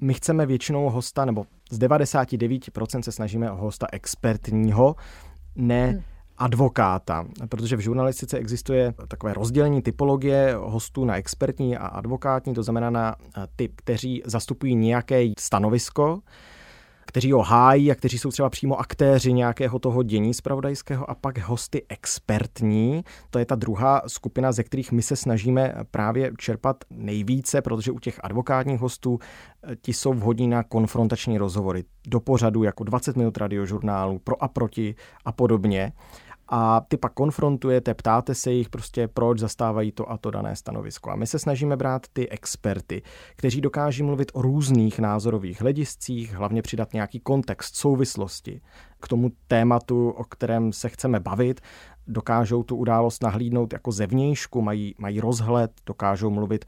My 0.00 0.14
chceme 0.14 0.46
většinou 0.46 0.90
hosta, 0.90 1.24
nebo 1.24 1.44
z 1.70 1.78
99% 1.78 3.00
se 3.00 3.12
snažíme 3.12 3.50
o 3.50 3.56
hosta 3.56 3.86
expertního, 3.92 4.96
ne 5.56 5.86
hmm 5.86 6.02
advokáta, 6.38 7.26
protože 7.48 7.76
v 7.76 7.80
žurnalistice 7.80 8.38
existuje 8.38 8.94
takové 9.08 9.34
rozdělení 9.34 9.82
typologie 9.82 10.54
hostů 10.58 11.04
na 11.04 11.16
expertní 11.16 11.76
a 11.76 11.86
advokátní, 11.86 12.54
to 12.54 12.62
znamená 12.62 12.90
na 12.90 13.16
ty, 13.56 13.68
kteří 13.76 14.22
zastupují 14.26 14.74
nějaké 14.74 15.28
stanovisko, 15.38 16.20
kteří 17.06 17.32
ho 17.32 17.42
hájí 17.42 17.90
a 17.90 17.94
kteří 17.94 18.18
jsou 18.18 18.30
třeba 18.30 18.50
přímo 18.50 18.80
aktéři 18.80 19.32
nějakého 19.32 19.78
toho 19.78 20.02
dění 20.02 20.34
spravodajského 20.34 21.10
a 21.10 21.14
pak 21.14 21.38
hosty 21.38 21.82
expertní. 21.88 23.04
To 23.30 23.38
je 23.38 23.44
ta 23.44 23.54
druhá 23.54 24.02
skupina, 24.06 24.52
ze 24.52 24.62
kterých 24.62 24.92
my 24.92 25.02
se 25.02 25.16
snažíme 25.16 25.74
právě 25.90 26.32
čerpat 26.38 26.84
nejvíce, 26.90 27.62
protože 27.62 27.92
u 27.92 27.98
těch 27.98 28.20
advokátních 28.22 28.80
hostů 28.80 29.18
eh, 29.18 29.76
ti 29.76 29.92
jsou 29.92 30.12
vhodní 30.12 30.48
na 30.48 30.62
konfrontační 30.62 31.38
rozhovory 31.38 31.84
do 32.06 32.20
pořadu 32.20 32.62
jako 32.62 32.84
20 32.84 33.16
minut 33.16 33.36
radiožurnálu, 33.36 34.18
pro 34.18 34.42
a 34.42 34.48
proti 34.48 34.94
a 35.24 35.32
podobně 35.32 35.92
a 36.48 36.80
ty 36.88 36.96
pak 36.96 37.12
konfrontujete, 37.12 37.94
ptáte 37.94 38.34
se 38.34 38.52
jich 38.52 38.68
prostě, 38.68 39.08
proč 39.08 39.38
zastávají 39.38 39.92
to 39.92 40.10
a 40.10 40.16
to 40.18 40.30
dané 40.30 40.56
stanovisko. 40.56 41.10
A 41.10 41.16
my 41.16 41.26
se 41.26 41.38
snažíme 41.38 41.76
brát 41.76 42.06
ty 42.12 42.28
experty, 42.28 43.02
kteří 43.36 43.60
dokáží 43.60 44.02
mluvit 44.02 44.32
o 44.34 44.42
různých 44.42 44.98
názorových 44.98 45.60
hlediscích, 45.60 46.34
hlavně 46.34 46.62
přidat 46.62 46.92
nějaký 46.92 47.20
kontext, 47.20 47.76
souvislosti 47.76 48.60
k 49.00 49.08
tomu 49.08 49.30
tématu, 49.48 50.10
o 50.10 50.24
kterém 50.24 50.72
se 50.72 50.88
chceme 50.88 51.20
bavit, 51.20 51.60
dokážou 52.06 52.62
tu 52.62 52.76
událost 52.76 53.22
nahlídnout 53.22 53.72
jako 53.72 53.92
zevnějšku, 53.92 54.62
mají, 54.62 54.94
mají 54.98 55.20
rozhled, 55.20 55.70
dokážou 55.86 56.30
mluvit 56.30 56.64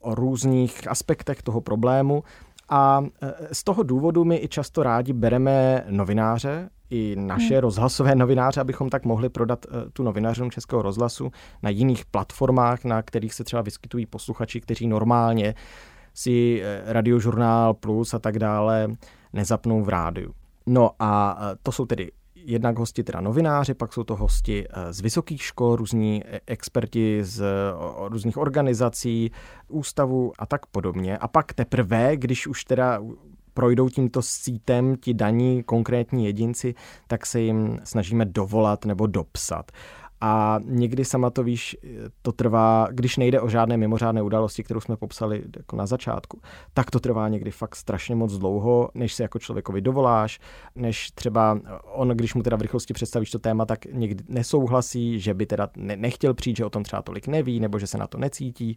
o 0.00 0.14
různých 0.14 0.88
aspektech 0.88 1.42
toho 1.42 1.60
problému. 1.60 2.24
A 2.68 3.04
e, 3.22 3.54
z 3.54 3.64
toho 3.64 3.82
důvodu 3.82 4.24
my 4.24 4.36
i 4.36 4.48
často 4.48 4.82
rádi 4.82 5.12
bereme 5.12 5.84
novináře, 5.90 6.70
i 6.92 7.16
naše 7.16 7.54
hmm. 7.54 7.60
rozhlasové 7.60 8.14
novináře, 8.14 8.60
abychom 8.60 8.90
tak 8.90 9.04
mohli 9.04 9.28
prodat 9.28 9.66
uh, 9.66 9.72
tu 9.92 10.02
novinářům 10.02 10.50
Českého 10.50 10.82
rozhlasu 10.82 11.30
na 11.62 11.70
jiných 11.70 12.04
platformách, 12.04 12.84
na 12.84 13.02
kterých 13.02 13.34
se 13.34 13.44
třeba 13.44 13.62
vyskytují 13.62 14.06
posluchači, 14.06 14.60
kteří 14.60 14.86
normálně 14.86 15.54
si 16.14 16.62
uh, 16.62 16.92
radiožurnál 16.92 17.74
plus 17.74 18.14
a 18.14 18.18
tak 18.18 18.38
dále 18.38 18.88
nezapnou 19.32 19.82
v 19.82 19.88
rádiu. 19.88 20.34
No 20.66 20.90
a 20.98 21.34
uh, 21.34 21.42
to 21.62 21.72
jsou 21.72 21.86
tedy 21.86 22.10
jednak 22.34 22.78
hosti 22.78 23.04
teda 23.04 23.20
novináři, 23.20 23.74
pak 23.74 23.92
jsou 23.92 24.04
to 24.04 24.16
hosti 24.16 24.66
z 24.90 25.00
vysokých 25.00 25.42
škol, 25.42 25.76
různí 25.76 26.22
experti 26.46 27.24
z 27.24 27.44
různých 28.08 28.36
organizací, 28.36 29.30
ústavů 29.68 30.32
a 30.38 30.46
tak 30.46 30.66
podobně. 30.66 31.18
A 31.18 31.28
pak 31.28 31.52
teprve, 31.52 32.16
když 32.16 32.46
už 32.46 32.64
teda 32.64 33.00
projdou 33.54 33.88
tímto 33.88 34.22
sítem 34.22 34.96
ti 34.96 35.14
daní 35.14 35.62
konkrétní 35.62 36.24
jedinci, 36.24 36.74
tak 37.06 37.26
se 37.26 37.40
jim 37.40 37.78
snažíme 37.84 38.24
dovolat 38.24 38.84
nebo 38.84 39.06
dopsat. 39.06 39.72
A 40.24 40.60
někdy 40.64 41.04
sama 41.04 41.30
to 41.30 41.42
víš, 41.42 41.76
to 42.22 42.32
trvá, 42.32 42.88
když 42.90 43.16
nejde 43.16 43.40
o 43.40 43.48
žádné 43.48 43.76
mimořádné 43.76 44.22
události, 44.22 44.62
kterou 44.62 44.80
jsme 44.80 44.96
popsali 44.96 45.42
jako 45.56 45.76
na 45.76 45.86
začátku, 45.86 46.40
tak 46.74 46.90
to 46.90 47.00
trvá 47.00 47.28
někdy 47.28 47.50
fakt 47.50 47.76
strašně 47.76 48.14
moc 48.14 48.38
dlouho, 48.38 48.90
než 48.94 49.14
se 49.14 49.22
jako 49.22 49.38
člověkovi 49.38 49.80
dovoláš, 49.80 50.40
než 50.74 51.10
třeba 51.10 51.60
on, 51.92 52.08
když 52.08 52.34
mu 52.34 52.42
teda 52.42 52.56
v 52.56 52.60
rychlosti 52.60 52.94
představíš 52.94 53.30
to 53.30 53.38
téma, 53.38 53.66
tak 53.66 53.84
někdy 53.84 54.24
nesouhlasí, 54.28 55.20
že 55.20 55.34
by 55.34 55.46
teda 55.46 55.68
ne- 55.76 55.96
nechtěl 55.96 56.34
přijít, 56.34 56.56
že 56.56 56.64
o 56.64 56.70
tom 56.70 56.82
třeba 56.82 57.02
tolik 57.02 57.26
neví, 57.28 57.60
nebo 57.60 57.78
že 57.78 57.86
se 57.86 57.98
na 57.98 58.06
to 58.06 58.18
necítí 58.18 58.76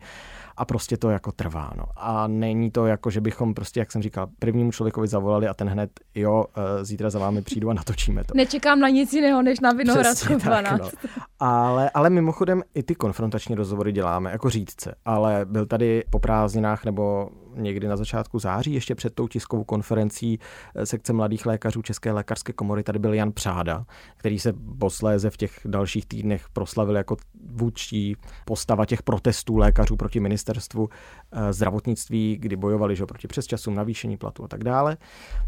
a 0.58 0.66
prostě 0.66 0.98
to 0.98 1.10
jako 1.10 1.32
trvá. 1.32 1.72
No. 1.78 1.86
A 1.96 2.28
není 2.28 2.72
to 2.72 2.86
jako, 2.86 3.10
že 3.10 3.22
bychom 3.22 3.54
prostě, 3.54 3.80
jak 3.80 3.92
jsem 3.92 4.02
říkal, 4.02 4.28
prvnímu 4.40 4.72
člověkovi 4.72 5.08
zavolali 5.08 5.48
a 5.48 5.54
ten 5.54 5.70
hned, 5.70 5.90
jo, 6.16 6.46
eh, 6.58 6.86
zítra 6.86 7.10
za 7.10 7.20
vámi 7.20 7.42
přijdu 7.42 7.70
a 7.70 7.74
natočíme 7.74 8.24
to. 8.24 8.34
Nečekám 8.36 8.80
na 8.80 8.90
nic 8.90 9.14
jiného, 9.14 9.42
než 9.42 9.60
na 9.60 9.72
Vinohradskou 9.72 10.36
12. 10.36 10.92
Tak, 10.92 11.04
no. 11.04 11.26
Ale, 11.40 11.90
ale 11.90 12.10
mimochodem 12.10 12.64
i 12.74 12.84
ty 12.84 12.96
konfrontační 12.96 13.56
rozhovory 13.56 13.92
děláme 13.92 14.32
jako 14.32 14.50
řídce, 14.50 14.96
ale 15.06 15.46
byl 15.46 15.66
tady 15.66 16.04
po 16.10 16.20
prázdninách 16.20 16.86
nebo 16.86 17.30
někdy 17.58 17.88
na 17.88 17.98
začátku 17.98 18.40
září, 18.40 18.74
ještě 18.74 18.96
před 18.96 19.14
tou 19.14 19.28
tiskovou 19.28 19.64
konferencí 19.64 20.40
eh, 20.76 20.86
sekce 20.86 21.14
mladých 21.14 21.46
lékařů 21.46 21.82
České 21.82 22.12
lékařské 22.12 22.54
komory, 22.54 22.84
tady 22.84 23.00
byl 23.00 23.14
Jan 23.14 23.32
Přáda, 23.32 23.86
který 24.18 24.40
se 24.40 24.54
posléze 24.80 25.30
v 25.30 25.38
těch 25.38 25.60
dalších 25.66 26.06
týdnech 26.06 26.50
proslavil 26.54 26.96
jako 26.96 27.18
vůdčí 27.52 28.16
postava 28.46 28.86
těch 28.86 29.04
protestů 29.04 29.58
lékařů 29.58 29.96
proti 29.96 30.20
ministerstvu 30.20 30.90
eh, 31.32 31.54
zdravotnictví, 31.54 32.38
kdy 32.38 32.56
bojovali 32.56 32.96
že, 32.96 33.06
proti 33.06 33.28
přesčasům, 33.28 33.76
navýšení 33.76 34.18
platu 34.18 34.44
a 34.44 34.48
tak 34.48 34.64
dále. 34.64 34.98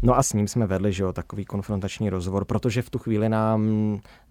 No 0.02 0.18
a 0.18 0.22
s 0.22 0.32
ním 0.32 0.48
jsme 0.48 0.66
vedli 0.66 0.92
že, 0.92 1.04
takový 1.12 1.44
konfrontační 1.44 2.10
rozhovor, 2.10 2.44
protože 2.44 2.82
v 2.82 2.90
tu 2.90 2.98
chvíli 2.98 3.28
nám 3.28 3.68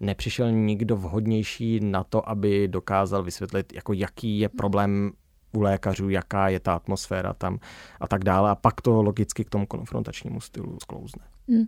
nepřišel 0.00 0.52
nikdo 0.52 0.96
vhodnější 0.96 1.80
na 1.80 2.04
to, 2.04 2.28
aby 2.28 2.68
dokázal 2.68 3.22
vysvětlit, 3.22 3.72
jako 3.72 3.92
jaký 3.92 4.38
je 4.38 4.48
problém 4.48 5.12
u 5.52 5.60
lékařů, 5.60 6.08
jaká 6.08 6.48
je 6.48 6.60
ta 6.60 6.74
atmosféra 6.74 7.32
tam 7.32 7.58
a 8.00 8.08
tak 8.08 8.24
dále. 8.24 8.50
A 8.50 8.54
pak 8.54 8.80
to 8.80 9.02
logicky 9.02 9.44
k 9.44 9.50
tomu 9.50 9.66
konfrontačnímu 9.66 10.40
stylu 10.40 10.78
sklouzne. 10.82 11.22
Hmm. 11.48 11.64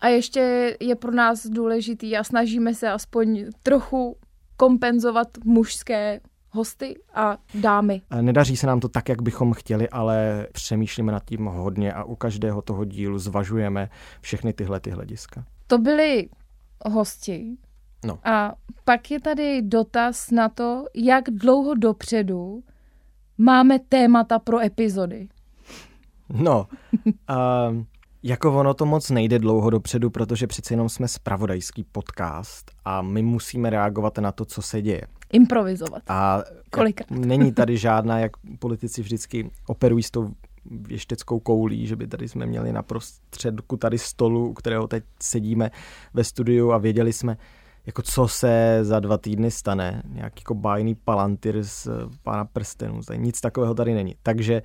A 0.00 0.08
ještě 0.08 0.76
je 0.80 0.94
pro 0.94 1.12
nás 1.12 1.46
důležitý 1.46 2.16
a 2.16 2.24
snažíme 2.24 2.74
se 2.74 2.90
aspoň 2.90 3.44
trochu 3.62 4.16
kompenzovat 4.56 5.28
mužské 5.44 6.20
hosty 6.50 6.94
a 7.14 7.38
dámy. 7.54 8.02
Nedaří 8.20 8.56
se 8.56 8.66
nám 8.66 8.80
to 8.80 8.88
tak, 8.88 9.08
jak 9.08 9.22
bychom 9.22 9.52
chtěli, 9.52 9.88
ale 9.88 10.46
přemýšlíme 10.52 11.12
nad 11.12 11.24
tím 11.24 11.44
hodně 11.44 11.92
a 11.92 12.04
u 12.04 12.14
každého 12.14 12.62
toho 12.62 12.84
dílu 12.84 13.18
zvažujeme 13.18 13.88
všechny 14.20 14.52
tyhle 14.52 14.80
ty 14.80 14.90
hlediska. 14.90 15.44
To 15.66 15.78
byli 15.78 16.28
hosti. 16.86 17.56
No. 18.06 18.18
A 18.24 18.54
pak 18.84 19.10
je 19.10 19.20
tady 19.20 19.62
dotaz 19.62 20.30
na 20.30 20.48
to, 20.48 20.84
jak 20.94 21.24
dlouho 21.30 21.74
dopředu 21.74 22.62
máme 23.38 23.78
témata 23.78 24.38
pro 24.38 24.60
epizody. 24.60 25.28
No, 26.28 26.66
uh, 27.06 27.06
jako 28.22 28.58
ono 28.58 28.74
to 28.74 28.86
moc 28.86 29.10
nejde 29.10 29.38
dlouho 29.38 29.70
dopředu, 29.70 30.10
protože 30.10 30.46
přeci 30.46 30.72
jenom 30.72 30.88
jsme 30.88 31.08
spravodajský 31.08 31.84
podcast 31.92 32.70
a 32.84 33.02
my 33.02 33.22
musíme 33.22 33.70
reagovat 33.70 34.18
na 34.18 34.32
to, 34.32 34.44
co 34.44 34.62
se 34.62 34.82
děje. 34.82 35.02
Improvizovat. 35.32 36.02
A 36.08 36.42
Kolikrát? 36.70 37.10
není 37.26 37.52
tady 37.52 37.78
žádná, 37.78 38.18
jak 38.18 38.32
politici 38.58 39.02
vždycky 39.02 39.50
operují 39.66 40.02
s 40.02 40.10
tou 40.10 40.30
věšteckou 40.70 41.40
koulí, 41.40 41.86
že 41.86 41.96
by 41.96 42.06
tady 42.06 42.28
jsme 42.28 42.46
měli 42.46 42.72
na 42.72 42.82
prostředku 42.82 43.76
tady 43.76 43.98
stolu, 43.98 44.48
u 44.48 44.52
kterého 44.52 44.86
teď 44.86 45.04
sedíme 45.22 45.70
ve 46.14 46.24
studiu 46.24 46.72
a 46.72 46.78
věděli 46.78 47.12
jsme, 47.12 47.36
jako 47.86 48.02
co 48.02 48.28
se 48.28 48.78
za 48.82 49.00
dva 49.00 49.18
týdny 49.18 49.50
stane, 49.50 50.02
nějaký 50.08 50.40
jako 50.40 50.54
bájný 50.54 50.94
palantir 50.94 51.62
z 51.62 51.88
pána 52.22 52.44
prstenů, 52.44 53.00
nic 53.16 53.40
takového 53.40 53.74
tady 53.74 53.94
není. 53.94 54.14
Takže 54.22 54.62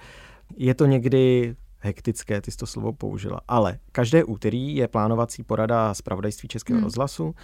je 0.57 0.73
to 0.73 0.85
někdy 0.85 1.55
hektické, 1.79 2.41
ty 2.41 2.51
jsi 2.51 2.57
to 2.57 2.65
slovo 2.65 2.93
použila. 2.93 3.41
Ale 3.47 3.77
každé 3.91 4.23
úterý 4.23 4.75
je 4.75 4.87
plánovací 4.87 5.43
porada 5.43 5.93
z 5.93 6.01
pravodajství 6.01 6.49
Českého 6.49 6.77
hmm. 6.77 6.83
rozhlasu, 6.83 7.35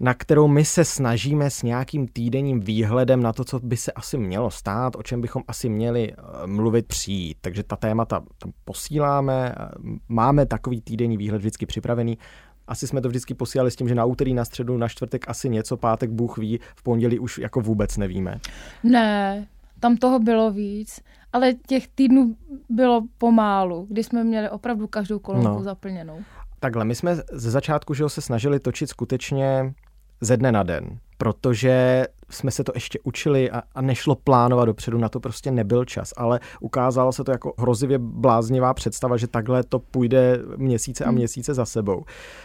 na 0.00 0.14
kterou 0.14 0.48
my 0.48 0.64
se 0.64 0.84
snažíme 0.84 1.50
s 1.50 1.62
nějakým 1.62 2.08
týdenním 2.08 2.60
výhledem 2.60 3.22
na 3.22 3.32
to, 3.32 3.44
co 3.44 3.60
by 3.60 3.76
se 3.76 3.92
asi 3.92 4.18
mělo 4.18 4.50
stát, 4.50 4.96
o 4.96 5.02
čem 5.02 5.20
bychom 5.20 5.42
asi 5.48 5.68
měli 5.68 6.12
eh, 6.12 6.46
mluvit 6.46 6.86
přijít. 6.86 7.38
Takže 7.40 7.62
ta 7.62 7.76
témata 7.76 8.22
tam 8.38 8.52
posíláme, 8.64 9.54
eh, 9.58 9.68
máme 10.08 10.46
takový 10.46 10.80
týdenní 10.80 11.16
výhled 11.16 11.38
vždycky 11.38 11.66
připravený. 11.66 12.18
Asi 12.68 12.86
jsme 12.86 13.00
to 13.00 13.08
vždycky 13.08 13.34
posílali 13.34 13.70
s 13.70 13.76
tím, 13.76 13.88
že 13.88 13.94
na 13.94 14.04
úterý, 14.04 14.34
na 14.34 14.44
středu, 14.44 14.76
na 14.76 14.88
čtvrtek 14.88 15.28
asi 15.28 15.48
něco, 15.48 15.76
pátek 15.76 16.10
Bůh 16.10 16.38
ví, 16.38 16.60
v 16.76 16.82
pondělí 16.82 17.18
už 17.18 17.38
jako 17.38 17.60
vůbec 17.60 17.96
nevíme. 17.96 18.40
Ne, 18.82 19.46
tam 19.80 19.96
toho 19.96 20.18
bylo 20.18 20.50
víc, 20.50 21.00
ale 21.32 21.54
těch 21.54 21.88
týdnů 21.88 22.36
bylo 22.68 23.02
pomálu, 23.18 23.86
kdy 23.90 24.04
jsme 24.04 24.24
měli 24.24 24.50
opravdu 24.50 24.86
každou 24.86 25.18
kolonku 25.18 25.48
no. 25.48 25.62
zaplněnou. 25.62 26.18
Takhle, 26.60 26.84
my 26.84 26.94
jsme 26.94 27.16
ze 27.32 27.50
začátku 27.50 27.94
že 27.94 28.08
se 28.08 28.20
snažili 28.20 28.60
točit 28.60 28.90
skutečně 28.90 29.74
ze 30.20 30.36
dne 30.36 30.52
na 30.52 30.62
den, 30.62 30.98
protože 31.18 32.06
jsme 32.30 32.50
se 32.50 32.64
to 32.64 32.72
ještě 32.74 32.98
učili 33.04 33.50
a, 33.50 33.62
a 33.74 33.80
nešlo 33.80 34.14
plánovat 34.14 34.66
dopředu, 34.66 34.98
na 34.98 35.08
to 35.08 35.20
prostě 35.20 35.50
nebyl 35.50 35.84
čas, 35.84 36.12
ale 36.16 36.40
ukázalo 36.60 37.12
se 37.12 37.24
to 37.24 37.30
jako 37.30 37.54
hrozivě 37.58 37.98
bláznivá 37.98 38.74
představa, 38.74 39.16
že 39.16 39.26
takhle 39.26 39.62
to 39.62 39.78
půjde 39.78 40.38
měsíce 40.56 41.04
a 41.04 41.08
hmm. 41.08 41.16
měsíce 41.16 41.54
za 41.54 41.64
sebou, 41.64 42.04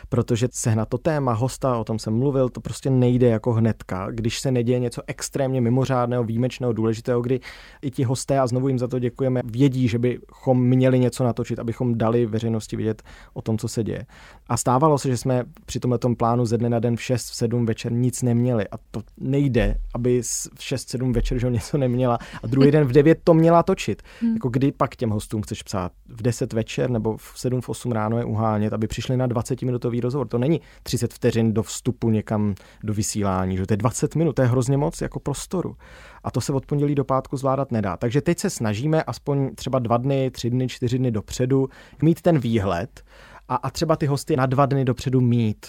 protože 0.10 0.48
sehnat 0.52 0.90
to 0.90 0.98
téma, 0.98 1.34
hosta, 1.34 1.78
o 1.78 1.84
tom 1.84 2.00
jsem 2.00 2.14
mluvil, 2.14 2.50
to 2.50 2.62
prostě 2.62 2.90
nejde 2.90 3.28
jako 3.28 3.54
hnedka, 3.54 4.08
když 4.12 4.40
se 4.40 4.52
neděje 4.52 4.80
něco 4.80 5.02
extrémně 5.08 5.62
mimořádného, 5.62 6.24
výjimečného, 6.24 6.74
důležitého, 6.74 7.22
kdy 7.22 7.40
i 7.82 7.92
ti 7.92 8.04
hosté, 8.04 8.40
a 8.40 8.48
znovu 8.48 8.68
jim 8.68 8.80
za 8.80 8.88
to 8.88 9.00
děkujeme, 9.00 9.42
vědí, 9.46 9.88
že 9.88 10.00
bychom 10.00 10.64
měli 10.64 11.00
něco 11.00 11.24
natočit, 11.24 11.60
abychom 11.60 11.98
dali 11.98 12.26
veřejnosti 12.26 12.76
vidět 12.76 13.04
o 13.34 13.42
tom, 13.42 13.58
co 13.58 13.68
se 13.68 13.84
děje. 13.84 14.06
A 14.50 14.58
stávalo 14.58 14.98
se, 14.98 15.08
že 15.08 15.18
jsme 15.18 15.44
při 15.66 15.80
tomhle 15.80 16.00
plánu 16.18 16.46
ze 16.46 16.58
dne 16.58 16.70
na 16.70 16.80
den 16.80 16.96
v 16.96 17.02
6, 17.02 17.30
v 17.30 17.36
7 17.36 17.66
večer 17.66 17.92
nic 17.92 18.22
neměli 18.22 18.68
a 18.68 18.78
to 18.92 19.02
nejde 19.18 19.71
aby 19.96 20.22
v 20.22 20.60
6-7 20.60 21.14
večer 21.14 21.40
že 21.40 21.50
něco 21.50 21.78
neměla 21.78 22.20
a 22.44 22.48
druhý 22.48 22.72
den 22.72 22.84
v 22.84 22.92
9 22.92 23.20
to 23.24 23.34
měla 23.34 23.64
točit. 23.64 24.02
Hmm. 24.22 24.34
Jako 24.34 24.50
kdy 24.50 24.72
pak 24.72 24.96
těm 24.96 25.10
hostům 25.10 25.42
chceš 25.42 25.64
psát? 25.64 25.92
V 26.10 26.22
10 26.22 26.54
večer 26.54 26.90
nebo 26.90 27.18
v 27.18 27.34
7 27.36 27.62
v 27.62 27.70
8 27.70 27.92
ráno 27.92 28.18
je 28.18 28.26
uhánět, 28.26 28.74
aby 28.74 28.88
přišli 28.88 29.18
na 29.18 29.28
20-minutový 29.28 30.02
rozhovor. 30.02 30.28
To 30.28 30.38
není 30.38 30.62
30 30.84 31.14
vteřin 31.14 31.54
do 31.54 31.64
vstupu 31.64 32.10
někam 32.10 32.56
do 32.84 32.94
vysílání, 32.94 33.58
že 33.58 33.66
to 33.66 33.74
je 33.74 33.78
20 33.78 34.16
minut, 34.16 34.34
to 34.34 34.42
je 34.42 34.48
hrozně 34.48 34.78
moc 34.78 35.02
jako 35.02 35.20
prostoru. 35.20 35.76
A 36.24 36.32
to 36.32 36.42
se 36.42 36.54
od 36.54 36.66
pondělí 36.66 36.96
do 36.96 37.04
pátku 37.04 37.38
zvládat 37.38 37.72
nedá. 37.72 37.98
Takže 37.98 38.22
teď 38.22 38.40
se 38.40 38.50
snažíme 38.50 39.04
aspoň 39.04 39.56
třeba 39.56 39.80
dva 39.80 39.98
dny, 39.98 40.32
tři 40.32 40.50
dny, 40.50 40.68
čtyři 40.68 40.98
dny 40.98 41.12
dopředu 41.12 41.70
mít 42.02 42.22
ten 42.22 42.40
výhled 42.40 43.04
a, 43.48 43.56
a 43.56 43.70
třeba 43.70 43.96
ty 43.96 44.06
hosty 44.06 44.36
na 44.36 44.46
dva 44.46 44.66
dny 44.66 44.86
dopředu 44.86 45.22
mít 45.22 45.66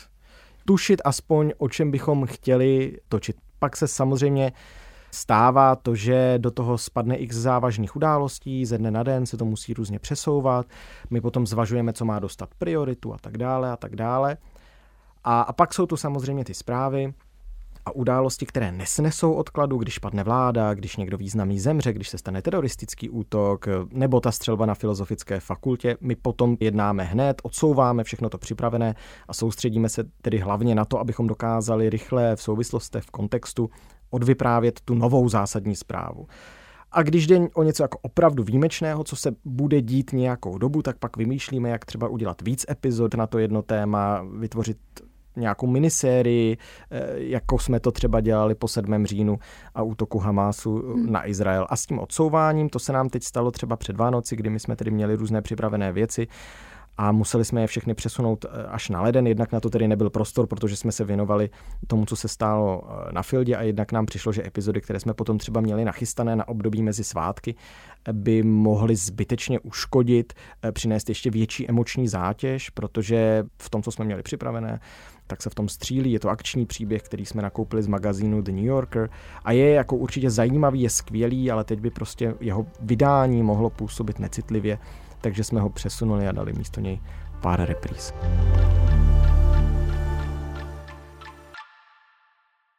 tušit 0.64 1.00
aspoň, 1.04 1.52
o 1.58 1.68
čem 1.68 1.90
bychom 1.90 2.26
chtěli 2.26 2.98
točit 3.08 3.36
pak 3.62 3.76
se 3.76 3.88
samozřejmě 3.88 4.52
stává 5.10 5.76
to, 5.76 5.94
že 5.94 6.34
do 6.38 6.50
toho 6.50 6.78
spadne 6.78 7.16
x 7.16 7.36
závažných 7.36 7.96
událostí, 7.96 8.66
ze 8.66 8.78
dne 8.78 8.90
na 8.90 9.02
den 9.02 9.26
se 9.26 9.36
to 9.36 9.44
musí 9.44 9.74
různě 9.74 9.98
přesouvat, 9.98 10.66
my 11.10 11.20
potom 11.20 11.46
zvažujeme, 11.46 11.92
co 11.92 12.04
má 12.04 12.18
dostat 12.18 12.48
prioritu 12.58 13.14
a 13.14 13.18
tak 13.18 13.38
dále 13.38 13.70
a 13.70 13.76
tak 13.76 13.96
dále. 13.96 14.36
A, 15.24 15.40
a 15.40 15.52
pak 15.52 15.74
jsou 15.74 15.86
tu 15.86 15.96
samozřejmě 15.96 16.44
ty 16.44 16.54
zprávy, 16.54 17.14
a 17.86 17.94
události, 17.94 18.46
které 18.46 18.72
nesnesou 18.72 19.32
odkladu, 19.32 19.78
když 19.78 19.98
padne 19.98 20.24
vláda, 20.24 20.74
když 20.74 20.96
někdo 20.96 21.16
významný 21.16 21.60
zemře, 21.60 21.92
když 21.92 22.08
se 22.08 22.18
stane 22.18 22.42
teroristický 22.42 23.10
útok 23.10 23.66
nebo 23.92 24.20
ta 24.20 24.32
střelba 24.32 24.66
na 24.66 24.74
filozofické 24.74 25.40
fakultě, 25.40 25.96
my 26.00 26.16
potom 26.16 26.56
jednáme 26.60 27.04
hned, 27.04 27.40
odsouváme 27.42 28.04
všechno 28.04 28.28
to 28.28 28.38
připravené 28.38 28.94
a 29.28 29.34
soustředíme 29.34 29.88
se 29.88 30.04
tedy 30.22 30.38
hlavně 30.38 30.74
na 30.74 30.84
to, 30.84 31.00
abychom 31.00 31.26
dokázali 31.26 31.90
rychle 31.90 32.36
v 32.36 32.42
souvislostech, 32.42 33.04
v 33.04 33.10
kontextu 33.10 33.70
odvyprávět 34.10 34.80
tu 34.84 34.94
novou 34.94 35.28
zásadní 35.28 35.76
zprávu. 35.76 36.26
A 36.92 37.02
když 37.02 37.26
jde 37.26 37.48
o 37.54 37.62
něco 37.62 37.82
jako 37.84 37.98
opravdu 38.02 38.42
výjimečného, 38.42 39.04
co 39.04 39.16
se 39.16 39.32
bude 39.44 39.82
dít 39.82 40.12
nějakou 40.12 40.58
dobu, 40.58 40.82
tak 40.82 40.98
pak 40.98 41.16
vymýšlíme, 41.16 41.68
jak 41.68 41.84
třeba 41.84 42.08
udělat 42.08 42.42
víc 42.42 42.66
epizod 42.70 43.14
na 43.14 43.26
to 43.26 43.38
jedno 43.38 43.62
téma, 43.62 44.26
vytvořit 44.38 44.78
nějakou 45.36 45.66
minisérii, 45.66 46.56
eh, 46.90 47.06
jako 47.16 47.58
jsme 47.58 47.80
to 47.80 47.92
třeba 47.92 48.20
dělali 48.20 48.54
po 48.54 48.68
7. 48.68 49.06
říjnu 49.06 49.38
a 49.74 49.82
útoku 49.82 50.18
Hamásu 50.18 50.74
hmm. 50.74 51.12
na 51.12 51.28
Izrael. 51.28 51.66
A 51.68 51.76
s 51.76 51.86
tím 51.86 51.98
odsouváním, 51.98 52.68
to 52.68 52.78
se 52.78 52.92
nám 52.92 53.08
teď 53.08 53.22
stalo 53.22 53.50
třeba 53.50 53.76
před 53.76 53.96
Vánoci, 53.96 54.36
kdy 54.36 54.50
my 54.50 54.60
jsme 54.60 54.76
tedy 54.76 54.90
měli 54.90 55.16
různé 55.16 55.42
připravené 55.42 55.92
věci 55.92 56.26
a 56.96 57.12
museli 57.12 57.44
jsme 57.44 57.60
je 57.60 57.66
všechny 57.66 57.94
přesunout 57.94 58.44
eh, 58.44 58.66
až 58.66 58.88
na 58.88 59.02
leden. 59.02 59.26
Jednak 59.26 59.52
na 59.52 59.60
to 59.60 59.70
tedy 59.70 59.88
nebyl 59.88 60.10
prostor, 60.10 60.46
protože 60.46 60.76
jsme 60.76 60.92
se 60.92 61.04
věnovali 61.04 61.50
tomu, 61.86 62.06
co 62.06 62.16
se 62.16 62.28
stálo 62.28 62.82
eh, 62.84 63.12
na 63.12 63.22
Fieldě 63.22 63.56
a 63.56 63.62
jednak 63.62 63.92
nám 63.92 64.06
přišlo, 64.06 64.32
že 64.32 64.46
epizody, 64.46 64.80
které 64.80 65.00
jsme 65.00 65.14
potom 65.14 65.38
třeba 65.38 65.60
měli 65.60 65.84
nachystané 65.84 66.36
na 66.36 66.48
období 66.48 66.82
mezi 66.82 67.04
svátky, 67.04 67.54
by 68.12 68.42
mohly 68.42 68.96
zbytečně 68.96 69.60
uškodit, 69.60 70.32
přinést 70.72 71.08
ještě 71.08 71.30
větší 71.30 71.68
emoční 71.68 72.08
zátěž, 72.08 72.70
protože 72.70 73.44
v 73.62 73.70
tom, 73.70 73.82
co 73.82 73.92
jsme 73.92 74.04
měli 74.04 74.22
připravené, 74.22 74.80
tak 75.32 75.42
se 75.42 75.50
v 75.50 75.54
tom 75.54 75.68
střílí. 75.68 76.12
Je 76.12 76.20
to 76.20 76.28
akční 76.28 76.66
příběh, 76.66 77.02
který 77.02 77.26
jsme 77.26 77.42
nakoupili 77.42 77.82
z 77.82 77.86
magazínu 77.86 78.42
The 78.42 78.52
New 78.52 78.64
Yorker 78.64 79.10
a 79.44 79.52
je 79.52 79.70
jako 79.70 79.96
určitě 79.96 80.30
zajímavý, 80.30 80.82
je 80.82 80.90
skvělý, 80.90 81.50
ale 81.50 81.64
teď 81.64 81.80
by 81.80 81.90
prostě 81.90 82.34
jeho 82.40 82.66
vydání 82.80 83.42
mohlo 83.42 83.70
působit 83.70 84.18
necitlivě, 84.18 84.78
takže 85.20 85.44
jsme 85.44 85.60
ho 85.60 85.70
přesunuli 85.70 86.28
a 86.28 86.32
dali 86.32 86.52
místo 86.52 86.80
něj 86.80 87.00
pár 87.40 87.64
repríz. 87.64 88.12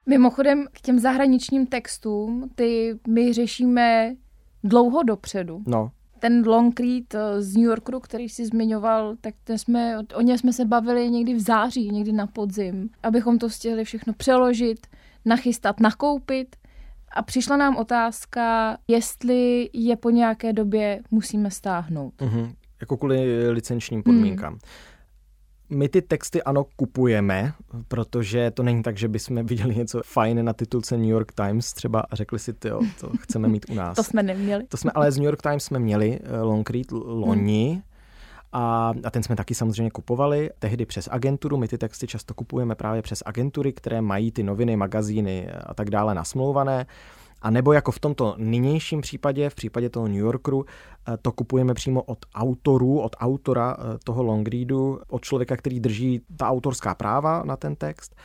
Mimochodem 0.06 0.68
k 0.72 0.82
těm 0.82 1.00
zahraničním 1.00 1.68
textům, 1.68 2.50
ty 2.56 3.00
my 3.08 3.34
řešíme 3.34 4.16
dlouho 4.64 5.04
dopředu. 5.04 5.64
No 5.68 5.92
ten 6.24 6.48
long 6.48 6.80
read 6.80 7.16
eh, 7.16 7.42
z 7.42 7.56
New 7.56 7.66
Yorku, 7.66 8.00
který 8.00 8.30
jsi 8.30 8.46
zmiňoval, 8.46 9.16
tak 9.22 9.34
jsme, 9.56 9.98
o 10.16 10.22
ně 10.22 10.38
jsme 10.38 10.54
se 10.54 10.66
bavili 10.66 11.10
někdy 11.10 11.34
v 11.34 11.40
září, 11.40 11.90
někdy 11.92 12.12
na 12.12 12.28
podzim, 12.28 12.90
abychom 13.04 13.38
to 13.38 13.50
stihli 13.50 13.84
všechno 13.84 14.14
přeložit, 14.14 14.88
nachystat, 15.26 15.80
nakoupit 15.80 16.56
a 17.16 17.22
přišla 17.22 17.58
nám 17.58 17.78
otázka, 17.78 18.78
jestli 18.88 19.70
je 19.74 19.96
po 19.96 20.10
nějaké 20.10 20.54
době 20.54 21.02
musíme 21.12 21.52
stáhnout. 21.52 22.14
Mm-hmm. 22.18 22.54
Jako 22.82 22.98
kvůli 22.98 23.50
licenčním 23.52 24.04
podmínkám. 24.04 24.54
Mm. 24.54 24.60
My 25.74 25.90
ty 25.90 26.02
texty 26.02 26.44
ano 26.44 26.66
kupujeme, 26.76 27.54
protože 27.88 28.52
to 28.52 28.64
není 28.64 28.84
tak, 28.84 28.98
že 28.98 29.08
bychom 29.08 29.46
viděli 29.46 29.76
něco 29.76 30.02
fajn 30.06 30.46
na 30.46 30.54
titulce 30.54 30.98
New 30.98 31.10
York 31.10 31.32
Times 31.32 31.74
třeba 31.74 32.00
a 32.10 32.16
řekli 32.16 32.40
si, 32.40 32.54
jo, 32.66 32.82
to 33.00 33.12
chceme 33.20 33.48
mít 33.48 33.66
u 33.70 33.74
nás. 33.76 33.96
to 33.96 34.04
jsme 34.04 34.24
neměli. 34.24 34.64
To 34.68 34.78
jsme, 34.78 34.92
ale 34.92 35.12
z 35.12 35.18
New 35.18 35.26
York 35.26 35.42
Times 35.42 35.64
jsme 35.64 35.80
měli 35.80 36.20
eh, 36.24 36.42
long 36.42 36.70
read 36.70 36.92
loni. 36.92 37.72
Hmm. 37.72 37.82
A, 38.56 38.94
a 39.04 39.10
ten 39.10 39.24
jsme 39.24 39.36
taky 39.36 39.56
samozřejmě 39.56 39.92
kupovali, 39.92 40.50
tehdy 40.60 40.86
přes 40.86 41.10
agenturu. 41.12 41.58
My 41.58 41.68
ty 41.68 41.78
texty 41.78 42.08
často 42.08 42.34
kupujeme 42.34 42.76
právě 42.76 43.02
přes 43.02 43.24
agentury, 43.26 43.74
které 43.74 44.02
mají 44.02 44.32
ty 44.32 44.44
noviny, 44.44 44.76
magazíny 44.76 45.50
a 45.52 45.74
tak 45.74 45.90
dále 45.90 46.16
nasmlouvané. 46.16 46.86
A 47.44 47.50
nebo 47.50 47.74
jako 47.74 47.92
v 47.92 48.00
tomto 48.00 48.36
nynějším 48.38 49.02
případě, 49.02 49.50
v 49.50 49.56
případě 49.56 49.90
toho 49.90 50.08
New 50.08 50.18
Yorkeru, 50.18 50.66
eh, 50.66 51.18
to 51.22 51.32
kupujeme 51.32 51.74
přímo 51.74 52.04
od 52.04 52.26
autorů, 52.36 53.00
od 53.00 53.16
autora 53.20 53.78
eh, 53.80 53.98
toho 54.04 54.24
long 54.24 54.48
readu, 54.48 55.00
od 55.10 55.24
člověka, 55.24 55.58
který 55.58 55.80
drží 55.80 56.22
ta 56.38 56.48
autorská 56.48 56.96
práva 56.96 57.44
na 57.46 57.58
ten 57.58 57.76
text. 57.76 58.16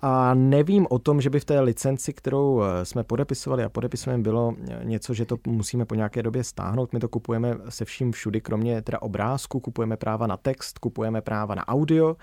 A 0.00 0.34
nevím 0.34 0.86
o 0.90 0.98
tom, 0.98 1.20
že 1.20 1.30
by 1.30 1.40
v 1.40 1.44
té 1.44 1.60
licenci, 1.60 2.12
kterou 2.12 2.62
eh, 2.62 2.84
jsme 2.84 3.04
podepisovali 3.04 3.64
a 3.64 3.68
podepisujeme, 3.68 4.22
bylo 4.22 4.54
něco, 4.82 5.14
že 5.14 5.24
to 5.24 5.36
musíme 5.46 5.84
po 5.84 5.94
nějaké 5.94 6.22
době 6.22 6.44
stáhnout. 6.44 6.92
My 6.92 7.00
to 7.00 7.08
kupujeme 7.08 7.56
se 7.68 7.84
vším 7.84 8.12
všudy, 8.12 8.40
kromě 8.40 8.82
teda 8.82 9.02
obrázku, 9.02 9.60
kupujeme 9.60 9.96
práva 9.96 10.26
na 10.26 10.36
text, 10.36 10.78
kupujeme 10.78 11.20
práva 11.20 11.54
na 11.54 11.68
audio. 11.68 12.16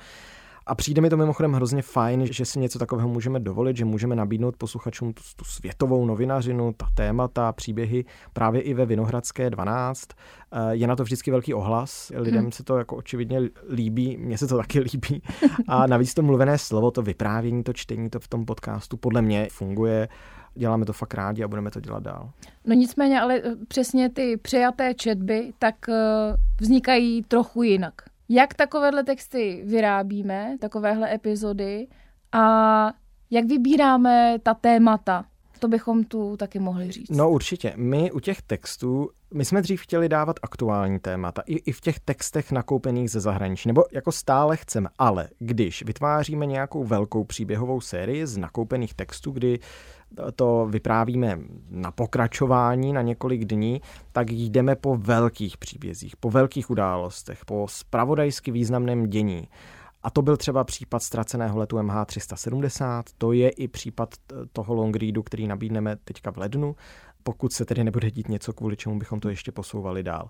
A 0.68 0.76
přijde 0.76 1.02
mi 1.02 1.10
to 1.10 1.18
mimochodem 1.18 1.54
hrozně 1.54 1.82
fajn, 1.82 2.26
že 2.26 2.46
si 2.46 2.60
něco 2.60 2.80
takového 2.80 3.10
můžeme 3.10 3.40
dovolit, 3.40 3.78
že 3.78 3.86
můžeme 3.86 4.16
nabídnout 4.16 4.58
posluchačům 4.58 5.14
tu, 5.14 5.22
tu 5.36 5.46
světovou 5.46 6.06
novinařinu, 6.06 6.74
ta 6.78 6.88
témata, 6.94 7.52
příběhy 7.52 8.06
právě 8.34 8.62
i 8.62 8.74
ve 8.74 8.86
Vinohradské 8.86 9.50
12. 9.50 10.10
Eh, 10.52 10.76
je 10.76 10.88
na 10.88 10.96
to 10.96 11.04
vždycky 11.04 11.32
velký 11.32 11.54
ohlas, 11.54 12.12
lidem 12.16 12.42
hmm. 12.42 12.52
se 12.52 12.64
to 12.64 12.78
jako 12.78 12.96
očividně 12.96 13.42
líbí, 13.70 14.18
mně 14.18 14.38
se 14.38 14.48
to 14.48 14.58
taky 14.58 14.80
líbí. 14.80 15.22
A 15.68 15.88
navíc 15.88 16.14
to 16.14 16.22
mluvené 16.22 16.58
slovo, 16.58 16.92
to 16.92 17.02
vyprávění, 17.02 17.64
to 17.64 17.74
čtení, 17.74 18.10
to 18.10 18.20
v 18.20 18.28
tom 18.28 18.46
podcastu 18.46 18.98
podle 18.98 19.22
mě 19.22 19.48
funguje 19.52 20.08
děláme 20.58 20.86
to 20.86 20.94
fakt 20.94 21.14
rádi 21.14 21.44
a 21.44 21.48
budeme 21.48 21.72
to 21.72 21.80
dělat 21.80 22.04
dál. 22.04 22.32
No 22.66 22.74
nicméně, 22.74 23.22
ale 23.22 23.42
eh, 23.44 23.56
přesně 23.68 24.10
ty 24.10 24.38
přijaté 24.38 24.94
četby 24.94 25.54
tak 25.60 25.90
eh, 25.90 25.94
vznikají 26.62 27.24
trochu 27.24 27.64
jinak 27.64 27.94
jak 28.30 28.54
takovéhle 28.54 29.04
texty 29.04 29.64
vyrábíme, 29.66 30.58
takovéhle 30.60 31.14
epizody 31.14 31.88
a 32.32 32.94
jak 33.32 33.46
vybíráme 33.46 34.36
ta 34.44 34.54
témata. 34.54 35.26
To 35.60 35.68
bychom 35.68 36.04
tu 36.04 36.38
taky 36.38 36.60
mohli 36.60 36.92
říct. 36.92 37.10
No 37.10 37.30
určitě. 37.30 37.74
My 37.76 38.12
u 38.12 38.20
těch 38.20 38.42
textů, 38.42 39.10
my 39.34 39.46
jsme 39.46 39.62
dřív 39.62 39.82
chtěli 39.82 40.10
dávat 40.10 40.40
aktuální 40.42 41.00
témata, 41.00 41.42
i, 41.46 41.54
i 41.56 41.72
v 41.72 41.82
těch 41.82 42.00
textech 42.00 42.52
nakoupených 42.52 43.12
ze 43.12 43.20
zahraničí, 43.20 43.70
nebo 43.70 43.84
jako 43.92 44.12
stále 44.12 44.58
chceme, 44.58 44.90
ale 44.98 45.28
když 45.40 45.84
vytváříme 45.84 46.46
nějakou 46.46 46.84
velkou 46.84 47.24
příběhovou 47.24 47.82
sérii 47.82 48.28
z 48.28 48.38
nakoupených 48.38 48.94
textů, 48.94 49.32
kdy 49.32 49.60
to 50.36 50.68
vyprávíme 50.70 51.40
na 51.70 51.92
pokračování 51.92 52.94
na 52.94 53.02
několik 53.02 53.46
dní, 53.46 53.82
tak 54.12 54.32
jdeme 54.32 54.76
po 54.76 54.98
velkých 54.98 55.58
příbězích, 55.58 56.18
po 56.18 56.30
velkých 56.30 56.70
událostech, 56.70 57.46
po 57.46 57.68
spravodajsky 57.70 58.52
významném 58.52 59.10
dění. 59.10 59.48
A 60.06 60.10
to 60.10 60.22
byl 60.22 60.38
třeba 60.38 60.64
případ 60.64 61.04
ztraceného 61.04 61.60
letu 61.60 61.78
MH370, 61.78 63.04
to 63.18 63.32
je 63.32 63.50
i 63.50 63.68
případ 63.68 64.16
toho 64.54 64.74
long 64.74 64.96
readu, 64.96 65.24
který 65.24 65.48
nabídneme 65.48 65.96
teďka 65.96 66.32
v 66.32 66.38
lednu, 66.38 66.76
pokud 67.24 67.54
se 67.54 67.66
tedy 67.66 67.84
nebude 67.84 68.12
dít 68.12 68.30
něco, 68.30 68.54
kvůli 68.54 68.78
čemu 68.78 69.00
bychom 69.00 69.20
to 69.20 69.30
ještě 69.30 69.52
posouvali 69.52 70.04
dál. 70.04 70.30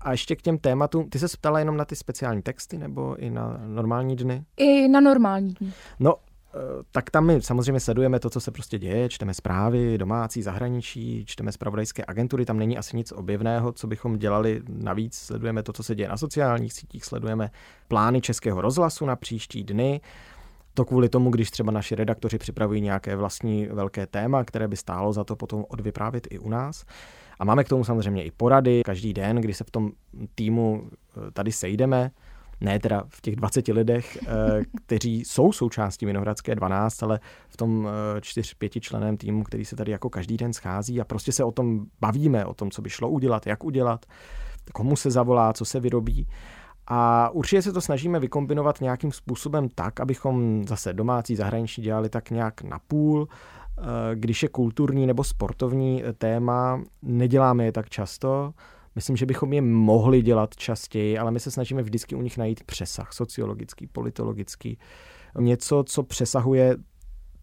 A 0.00 0.12
ještě 0.12 0.36
k 0.36 0.42
těm 0.42 0.58
tématům, 0.58 1.10
ty 1.10 1.18
se 1.18 1.26
ptala 1.36 1.58
jenom 1.58 1.76
na 1.76 1.84
ty 1.84 1.96
speciální 1.96 2.42
texty 2.42 2.78
nebo 2.78 3.16
i 3.16 3.30
na 3.30 3.60
normální 3.66 4.16
dny? 4.16 4.44
I 4.56 4.88
na 4.88 5.00
normální 5.00 5.54
dny. 5.54 5.72
No, 6.00 6.14
Eh, 6.16 6.33
tak 6.92 7.10
tam 7.10 7.26
my 7.26 7.42
samozřejmě 7.42 7.80
sledujeme 7.80 8.20
to, 8.20 8.30
co 8.30 8.40
se 8.40 8.50
prostě 8.50 8.78
děje, 8.78 9.08
čteme 9.08 9.34
zprávy 9.34 9.98
domácí, 9.98 10.42
zahraničí, 10.42 11.24
čteme 11.26 11.52
zpravodajské 11.52 12.04
agentury, 12.08 12.44
tam 12.44 12.58
není 12.58 12.78
asi 12.78 12.96
nic 12.96 13.12
objevného, 13.12 13.72
co 13.72 13.86
bychom 13.86 14.18
dělali. 14.18 14.62
Navíc, 14.68 15.14
sledujeme 15.14 15.62
to, 15.62 15.72
co 15.72 15.82
se 15.82 15.94
děje 15.94 16.08
na 16.08 16.16
sociálních 16.16 16.72
sítích, 16.72 17.04
sledujeme 17.04 17.50
plány 17.88 18.20
Českého 18.20 18.60
rozhlasu 18.60 19.06
na 19.06 19.16
příští 19.16 19.64
dny, 19.64 20.00
to 20.74 20.84
kvůli 20.84 21.08
tomu, 21.08 21.30
když 21.30 21.50
třeba 21.50 21.72
naši 21.72 21.94
redaktoři 21.94 22.38
připravují 22.38 22.80
nějaké 22.80 23.16
vlastní 23.16 23.66
velké 23.66 24.06
téma, 24.06 24.44
které 24.44 24.68
by 24.68 24.76
stálo 24.76 25.12
za 25.12 25.24
to 25.24 25.36
potom 25.36 25.64
odvyprávět 25.68 26.26
i 26.30 26.38
u 26.38 26.48
nás. 26.48 26.84
A 27.38 27.44
máme 27.44 27.64
k 27.64 27.68
tomu 27.68 27.84
samozřejmě 27.84 28.24
i 28.24 28.30
porady. 28.30 28.82
Každý 28.84 29.14
den, 29.14 29.36
kdy 29.36 29.54
se 29.54 29.64
v 29.64 29.70
tom 29.70 29.90
týmu 30.34 30.90
eh, 30.90 31.30
tady 31.30 31.52
sejdeme, 31.52 32.10
ne 32.60 32.78
teda 32.78 33.02
v 33.08 33.20
těch 33.20 33.36
20 33.36 33.68
lidech, 33.68 34.18
eh, 34.26 34.62
kteří 34.86 35.24
jsou 35.24 35.52
součástí 35.52 36.06
Vinohradské 36.06 36.54
12, 36.54 37.02
ale 37.02 37.20
v 37.48 37.56
tom 37.56 37.88
eh, 37.88 38.20
čtyř, 38.20 38.54
pěti 38.54 38.80
členem 38.80 39.16
týmu, 39.16 39.44
který 39.44 39.64
se 39.64 39.76
tady 39.76 39.92
jako 39.92 40.10
každý 40.10 40.36
den 40.36 40.52
schází 40.52 41.00
a 41.00 41.04
prostě 41.04 41.32
se 41.32 41.44
o 41.44 41.52
tom 41.52 41.86
bavíme, 42.00 42.44
o 42.44 42.54
tom, 42.54 42.70
co 42.70 42.82
by 42.82 42.90
šlo 42.90 43.08
udělat, 43.08 43.46
jak 43.46 43.64
udělat, 43.64 44.06
komu 44.72 44.96
se 44.96 45.10
zavolá, 45.10 45.52
co 45.52 45.64
se 45.64 45.80
vyrobí. 45.80 46.28
A 46.86 47.30
určitě 47.30 47.62
se 47.62 47.72
to 47.72 47.80
snažíme 47.80 48.20
vykombinovat 48.20 48.80
nějakým 48.80 49.12
způsobem 49.12 49.68
tak, 49.74 50.00
abychom 50.00 50.64
zase 50.68 50.92
domácí, 50.92 51.36
zahraniční 51.36 51.84
dělali 51.84 52.08
tak 52.08 52.30
nějak 52.30 52.62
na 52.62 52.78
půl. 52.88 53.28
Eh, 53.78 53.82
když 54.14 54.42
je 54.42 54.48
kulturní 54.48 55.06
nebo 55.06 55.24
sportovní 55.24 56.02
téma, 56.18 56.82
neděláme 57.02 57.64
je 57.64 57.72
tak 57.72 57.88
často, 57.88 58.52
Myslím, 58.94 59.16
že 59.16 59.26
bychom 59.26 59.52
je 59.52 59.62
mohli 59.62 60.22
dělat 60.22 60.56
častěji, 60.56 61.18
ale 61.18 61.30
my 61.30 61.40
se 61.40 61.50
snažíme 61.50 61.82
vždycky 61.82 62.14
u 62.14 62.22
nich 62.22 62.38
najít 62.38 62.64
přesah 62.64 63.12
sociologický, 63.12 63.86
politologický, 63.86 64.78
něco, 65.38 65.84
co 65.86 66.02
přesahuje 66.02 66.76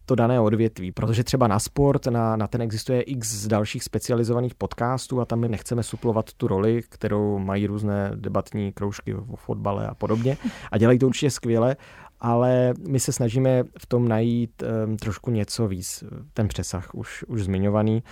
to 0.06 0.14
dané 0.14 0.40
odvětví, 0.40 0.92
protože 0.92 1.24
třeba 1.24 1.46
na 1.46 1.58
sport, 1.58 2.06
na, 2.06 2.36
na 2.36 2.46
ten 2.46 2.62
existuje 2.62 3.02
x 3.02 3.46
dalších 3.46 3.84
specializovaných 3.84 4.54
podcastů 4.54 5.20
a 5.20 5.24
tam 5.24 5.40
my 5.40 5.48
nechceme 5.48 5.82
suplovat 5.82 6.32
tu 6.32 6.48
roli, 6.48 6.82
kterou 6.88 7.38
mají 7.38 7.66
různé 7.66 8.10
debatní 8.14 8.72
kroužky 8.72 9.14
o 9.14 9.36
fotbale 9.36 9.86
a 9.86 9.94
podobně. 9.94 10.36
A 10.72 10.78
dělají 10.78 10.98
to 10.98 11.06
určitě 11.06 11.30
skvěle, 11.30 11.76
ale 12.20 12.74
my 12.88 13.00
se 13.00 13.12
snažíme 13.12 13.64
v 13.78 13.86
tom 13.86 14.08
najít 14.08 14.62
um, 14.62 14.96
trošku 14.96 15.30
něco 15.30 15.68
víc, 15.68 16.04
ten 16.32 16.48
přesah 16.48 16.94
už, 16.94 17.24
už 17.28 17.44
zmiňovaný, 17.44 18.02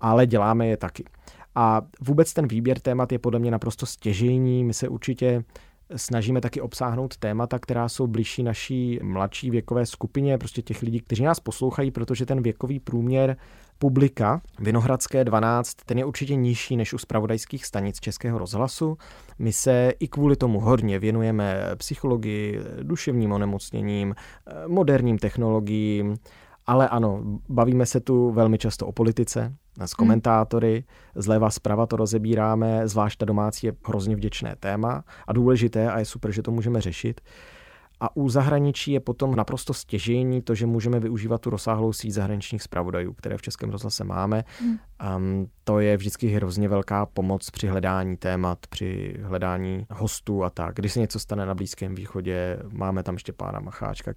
ale 0.00 0.26
děláme 0.26 0.66
je 0.66 0.76
taky. 0.76 1.04
A 1.54 1.82
vůbec 2.00 2.32
ten 2.32 2.48
výběr 2.48 2.80
témat 2.80 3.12
je 3.12 3.18
podle 3.18 3.38
mě 3.38 3.50
naprosto 3.50 3.86
stěžejní. 3.86 4.64
My 4.64 4.74
se 4.74 4.88
určitě 4.88 5.44
snažíme 5.96 6.40
taky 6.40 6.60
obsáhnout 6.60 7.16
témata, 7.16 7.58
která 7.58 7.88
jsou 7.88 8.06
blížší 8.06 8.42
naší 8.42 8.98
mladší 9.02 9.50
věkové 9.50 9.86
skupině, 9.86 10.38
prostě 10.38 10.62
těch 10.62 10.82
lidí, 10.82 11.00
kteří 11.00 11.22
nás 11.22 11.40
poslouchají, 11.40 11.90
protože 11.90 12.26
ten 12.26 12.42
věkový 12.42 12.80
průměr 12.80 13.36
publika 13.78 14.40
Vinohradské 14.58 15.24
12, 15.24 15.74
ten 15.74 15.98
je 15.98 16.04
určitě 16.04 16.34
nižší 16.34 16.76
než 16.76 16.92
u 16.92 16.98
spravodajských 16.98 17.66
stanic 17.66 18.00
Českého 18.00 18.38
rozhlasu. 18.38 18.98
My 19.38 19.52
se 19.52 19.92
i 20.00 20.08
kvůli 20.08 20.36
tomu 20.36 20.60
hodně 20.60 20.98
věnujeme 20.98 21.60
psychologii, 21.76 22.60
duševním 22.82 23.32
onemocněním, 23.32 24.14
moderním 24.66 25.18
technologiím, 25.18 26.16
ale 26.70 26.88
ano, 26.88 27.22
bavíme 27.48 27.86
se 27.86 28.00
tu 28.00 28.30
velmi 28.30 28.58
často 28.58 28.86
o 28.86 28.92
politice, 28.92 29.54
s 29.84 29.94
komentátory, 29.94 30.84
zleva 31.14 31.50
zprava 31.50 31.86
to 31.86 31.96
rozebíráme, 31.96 32.88
zvlášť 32.88 33.18
ta 33.18 33.26
domácí 33.26 33.66
je 33.66 33.72
hrozně 33.84 34.16
vděčné 34.16 34.56
téma 34.60 35.04
a 35.26 35.32
důležité 35.32 35.90
a 35.90 35.98
je 35.98 36.04
super, 36.04 36.32
že 36.32 36.42
to 36.42 36.50
můžeme 36.50 36.80
řešit. 36.80 37.20
A 38.00 38.16
u 38.16 38.28
zahraničí 38.28 38.92
je 38.92 39.00
potom 39.00 39.36
naprosto 39.36 39.74
stěžení 39.74 40.42
to, 40.42 40.54
že 40.54 40.66
můžeme 40.66 41.00
využívat 41.00 41.40
tu 41.40 41.50
rozsáhlou 41.50 41.92
síť 41.92 42.12
zahraničních 42.12 42.62
zpravodajů, 42.62 43.12
které 43.12 43.36
v 43.36 43.42
Českém 43.42 43.70
rozhlase 43.70 44.04
máme. 44.04 44.44
Hmm. 44.60 44.78
Um, 45.16 45.46
to 45.64 45.80
je 45.80 45.96
vždycky 45.96 46.28
hrozně 46.28 46.68
velká 46.68 47.06
pomoc 47.06 47.50
při 47.50 47.66
hledání 47.66 48.16
témat, 48.16 48.58
při 48.70 49.16
hledání 49.22 49.86
hostů 49.90 50.44
a 50.44 50.50
tak. 50.50 50.74
Když 50.74 50.92
se 50.92 51.00
něco 51.00 51.18
stane 51.18 51.46
na 51.46 51.54
Blízkém 51.54 51.94
východě, 51.94 52.58
máme 52.72 53.02
tam 53.02 53.14
ještě 53.14 53.32
pána 53.32 53.60
Macháčka 53.60 54.12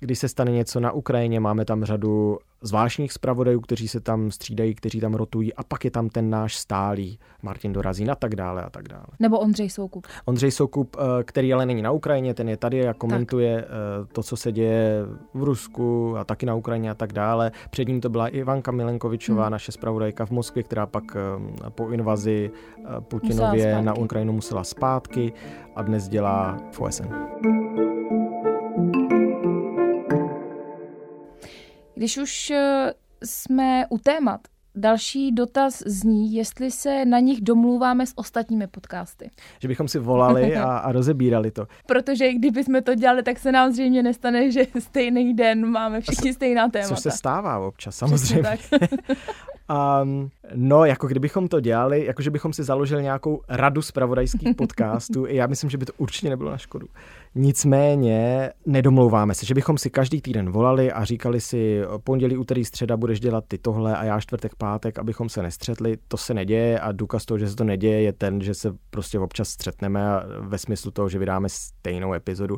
když 0.00 0.18
se 0.18 0.28
stane 0.28 0.50
něco 0.50 0.80
na 0.80 0.92
Ukrajině, 0.92 1.40
máme 1.40 1.64
tam 1.64 1.84
řadu 1.84 2.38
zvláštních 2.64 3.12
zpravodajů, 3.12 3.60
kteří 3.60 3.88
se 3.88 4.00
tam 4.00 4.30
střídají, 4.30 4.74
kteří 4.74 5.00
tam 5.00 5.14
rotují 5.14 5.54
a 5.54 5.64
pak 5.64 5.84
je 5.84 5.90
tam 5.90 6.08
ten 6.08 6.30
náš 6.30 6.56
stálý 6.56 7.18
Martin 7.42 7.72
Dorazín 7.72 8.10
a 8.10 8.14
tak 8.14 8.36
dále 8.36 8.62
a 8.62 8.70
tak 8.70 8.88
dále. 8.88 9.06
Nebo 9.20 9.38
Ondřej 9.38 9.70
Soukup. 9.70 10.06
Ondřej 10.24 10.50
Soukup, 10.50 10.96
eh, 10.98 11.24
který 11.24 11.54
ale 11.54 11.66
není 11.66 11.82
na 11.82 11.90
Ukrajině, 11.90 12.34
ten 12.34 12.48
je 12.48 12.56
tady 12.56 12.88
a 12.88 12.94
komentuje 12.94 13.56
tak. 13.56 13.70
Eh, 13.70 14.06
to, 14.12 14.22
co 14.22 14.36
se 14.36 14.52
děje 14.52 15.02
v 15.34 15.42
Rusku 15.42 16.16
a 16.16 16.24
taky 16.24 16.46
na 16.46 16.54
Ukrajině 16.54 16.90
a 16.90 16.94
tak 16.94 17.12
dále. 17.12 17.52
Před 17.70 17.88
ním 17.88 18.00
to 18.00 18.08
byla 18.08 18.28
Ivanka 18.28 18.72
Milenkovičová, 18.72 19.42
hmm. 19.42 19.52
naše 19.52 19.72
zpravodajka 19.72 20.26
v 20.26 20.30
Moskvě, 20.30 20.62
která 20.62 20.86
pak 20.86 21.04
eh, 21.16 21.70
po 21.70 21.88
invazi 21.88 22.50
Putinově 23.00 23.82
na 23.82 23.94
Ukrajinu 23.94 24.32
musela 24.32 24.64
zpátky 24.64 25.32
a 25.76 25.82
dnes 25.82 26.08
dělá 26.08 26.58
v 26.72 26.80
OSN. 26.80 27.04
Když 31.94 32.18
už 32.18 32.50
eh, 32.50 32.94
jsme 33.22 33.86
u 33.90 33.98
témat, 33.98 34.40
Další 34.76 35.32
dotaz 35.32 35.82
zní, 35.86 36.34
jestli 36.34 36.70
se 36.70 37.04
na 37.04 37.18
nich 37.18 37.40
domluváme 37.40 38.06
s 38.06 38.12
ostatními 38.16 38.66
podcasty. 38.66 39.30
Že 39.58 39.68
bychom 39.68 39.88
si 39.88 39.98
volali 39.98 40.56
a, 40.56 40.76
a 40.76 40.92
rozebírali 40.92 41.50
to. 41.50 41.66
Protože 41.86 42.32
kdyby 42.32 42.64
jsme 42.64 42.82
to 42.82 42.94
dělali, 42.94 43.22
tak 43.22 43.38
se 43.38 43.52
nám 43.52 43.72
zřejmě 43.72 44.02
nestane, 44.02 44.50
že 44.50 44.66
stejný 44.78 45.34
den 45.34 45.66
máme 45.66 46.00
všichni 46.00 46.32
stejná 46.32 46.68
témata. 46.68 46.94
Což 46.94 46.98
se 46.98 47.10
stává 47.10 47.58
občas, 47.58 47.96
samozřejmě. 47.96 48.58
Um, 50.02 50.30
no, 50.54 50.84
jako 50.84 51.06
kdybychom 51.06 51.48
to 51.48 51.60
dělali, 51.60 52.04
jako 52.04 52.22
že 52.22 52.30
bychom 52.30 52.52
si 52.52 52.64
založili 52.64 53.02
nějakou 53.02 53.40
radu 53.48 53.82
zpravodajských 53.82 54.56
podcastů, 54.56 55.26
já 55.26 55.46
myslím, 55.46 55.70
že 55.70 55.78
by 55.78 55.86
to 55.86 55.92
určitě 55.96 56.30
nebylo 56.30 56.50
na 56.50 56.58
škodu. 56.58 56.86
Nicméně 57.36 58.50
nedomlouváme 58.66 59.34
se, 59.34 59.46
že 59.46 59.54
bychom 59.54 59.78
si 59.78 59.90
každý 59.90 60.20
týden 60.20 60.50
volali 60.50 60.92
a 60.92 61.04
říkali 61.04 61.40
si 61.40 61.80
pondělí, 62.04 62.36
úterý, 62.36 62.64
středa 62.64 62.96
budeš 62.96 63.20
dělat 63.20 63.44
ty 63.48 63.58
tohle 63.58 63.96
a 63.96 64.04
já 64.04 64.20
čtvrtek, 64.20 64.54
pátek, 64.54 64.98
abychom 64.98 65.28
se 65.28 65.42
nestřetli. 65.42 65.96
To 66.08 66.16
se 66.16 66.34
neděje 66.34 66.80
a 66.80 66.92
důkaz 66.92 67.24
toho, 67.24 67.38
že 67.38 67.48
se 67.48 67.56
to 67.56 67.64
neděje, 67.64 68.02
je 68.02 68.12
ten, 68.12 68.40
že 68.40 68.54
se 68.54 68.72
prostě 68.90 69.18
občas 69.18 69.48
střetneme 69.48 70.00
ve 70.40 70.58
smyslu 70.58 70.90
toho, 70.90 71.08
že 71.08 71.18
vydáme 71.18 71.48
stejnou 71.48 72.14
epizodu. 72.14 72.56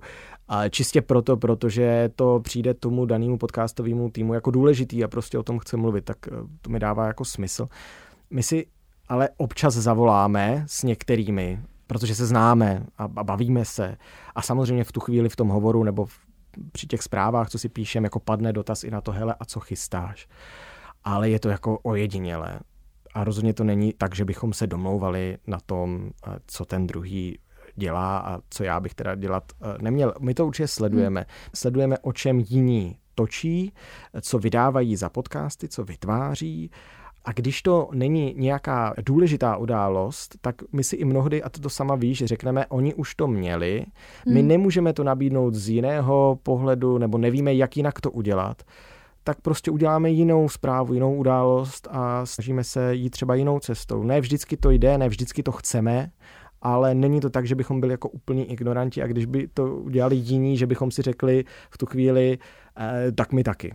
A 0.49 0.69
čistě 0.69 1.03
proto, 1.03 1.37
protože 1.37 2.09
to 2.17 2.41
přijde 2.41 2.75
tomu 2.75 3.07
danému 3.07 3.39
podcastovému 3.39 4.11
týmu 4.11 4.35
jako 4.35 4.51
důležitý 4.51 5.05
a 5.05 5.09
prostě 5.09 5.39
o 5.39 5.43
tom 5.43 5.59
chce 5.59 5.77
mluvit, 5.77 6.05
tak 6.05 6.17
eh, 6.29 6.31
to 6.63 6.71
mi 6.71 6.79
dává 6.79 7.07
jako 7.07 7.25
smysl. 7.25 7.67
My 8.31 8.43
si 8.43 8.67
ale 9.09 9.29
občas 9.37 9.75
zavoláme 9.75 10.65
s 10.67 10.83
některými, 10.83 11.61
protože 11.87 12.15
se 12.15 12.27
známe 12.27 12.87
a, 12.99 13.09
bavíme 13.09 13.65
se. 13.65 13.97
A 14.35 14.43
samozřejmě 14.43 14.85
v 14.85 14.93
tu 14.93 15.01
chvíli 15.01 15.29
v 15.29 15.37
tom 15.37 15.49
hovoru 15.49 15.85
nebo 15.85 16.07
v, 16.07 16.19
při 16.73 16.87
těch 16.87 17.03
zprávách, 17.03 17.51
co 17.51 17.59
si 17.59 17.69
píšem, 17.69 18.05
jako 18.05 18.21
padne 18.21 18.53
dotaz 18.53 18.85
i 18.85 18.91
na 18.91 19.01
to, 19.01 19.13
hele, 19.13 19.35
a 19.41 19.45
co 19.45 19.61
chystáš. 19.61 20.29
Ale 21.05 21.31
je 21.31 21.41
to 21.41 21.49
jako 21.49 21.79
ojedinělé. 21.79 22.61
A 23.15 23.25
rozhodně 23.25 23.55
to 23.55 23.65
není 23.65 23.93
tak, 23.93 24.15
že 24.15 24.25
bychom 24.25 24.53
se 24.53 24.67
domlouvali 24.67 25.39
na 25.47 25.59
tom, 25.67 26.11
eh, 26.27 26.39
co 26.47 26.65
ten 26.65 26.87
druhý 26.87 27.39
dělá 27.77 28.19
a 28.19 28.41
co 28.51 28.65
já 28.65 28.81
bych 28.81 28.95
teda 28.95 29.15
dělat 29.15 29.45
eh, 29.63 29.83
neměl. 29.83 30.15
My 30.21 30.35
to 30.35 30.47
určitě 30.47 30.69
sledujeme. 30.69 31.21
Hmm. 31.21 31.51
Sledujeme, 31.55 31.99
o 31.99 32.13
čem 32.13 32.41
jiní 32.41 32.99
točí, 33.15 33.73
co 34.21 34.39
vydávají 34.39 34.97
za 34.97 35.09
podcasty, 35.09 35.69
co 35.69 35.85
vytváří. 35.85 36.71
A 37.27 37.33
když 37.33 37.63
to 37.63 37.89
není 37.93 38.35
nějaká 38.37 38.95
důležitá 39.07 39.57
událost, 39.57 40.37
tak 40.41 40.55
my 40.73 40.85
si 40.85 40.97
i 40.97 41.05
mnohdy, 41.05 41.43
a 41.43 41.49
to, 41.49 41.61
to 41.61 41.71
sama 41.71 41.95
víš, 41.95 42.25
řekneme, 42.25 42.67
oni 42.67 42.95
už 42.95 43.15
to 43.15 43.27
měli, 43.27 43.85
my 44.29 44.41
hmm. 44.41 44.49
nemůžeme 44.49 44.93
to 44.93 45.05
nabídnout 45.05 45.55
z 45.55 45.69
jiného 45.69 46.39
pohledu, 46.43 46.99
nebo 46.99 47.19
nevíme, 47.19 47.55
jak 47.55 47.77
jinak 47.77 48.01
to 48.01 48.11
udělat 48.11 48.63
tak 49.27 49.41
prostě 49.41 49.71
uděláme 49.71 50.11
jinou 50.11 50.49
zprávu, 50.49 50.95
jinou 50.95 51.15
událost 51.15 51.89
a 51.91 52.27
snažíme 52.27 52.65
se 52.65 52.95
jít 52.95 53.11
třeba 53.11 53.35
jinou 53.35 53.59
cestou. 53.59 54.03
Ne 54.03 54.21
vždycky 54.21 54.57
to 54.57 54.71
jde, 54.71 54.99
ne 54.99 55.09
vždycky 55.09 55.43
to 55.43 55.53
chceme, 55.53 56.11
ale 56.63 56.95
není 56.95 57.21
to 57.21 57.31
tak, 57.31 57.47
že 57.47 57.55
bychom 57.55 57.81
byli 57.81 57.93
jako 57.93 58.09
úplní 58.09 58.51
ignoranti 58.51 59.03
a 59.03 59.07
když 59.07 59.27
by 59.27 59.49
to 59.49 59.77
udělali 59.77 60.17
jiní, 60.17 60.57
že 60.57 60.67
bychom 60.67 60.91
si 60.91 61.03
řekli 61.03 61.45
v 61.71 61.79
tu 61.79 61.87
chvíli, 61.87 62.39
eh, 62.79 63.13
tak 63.13 63.33
my 63.33 63.45
taky. 63.45 63.75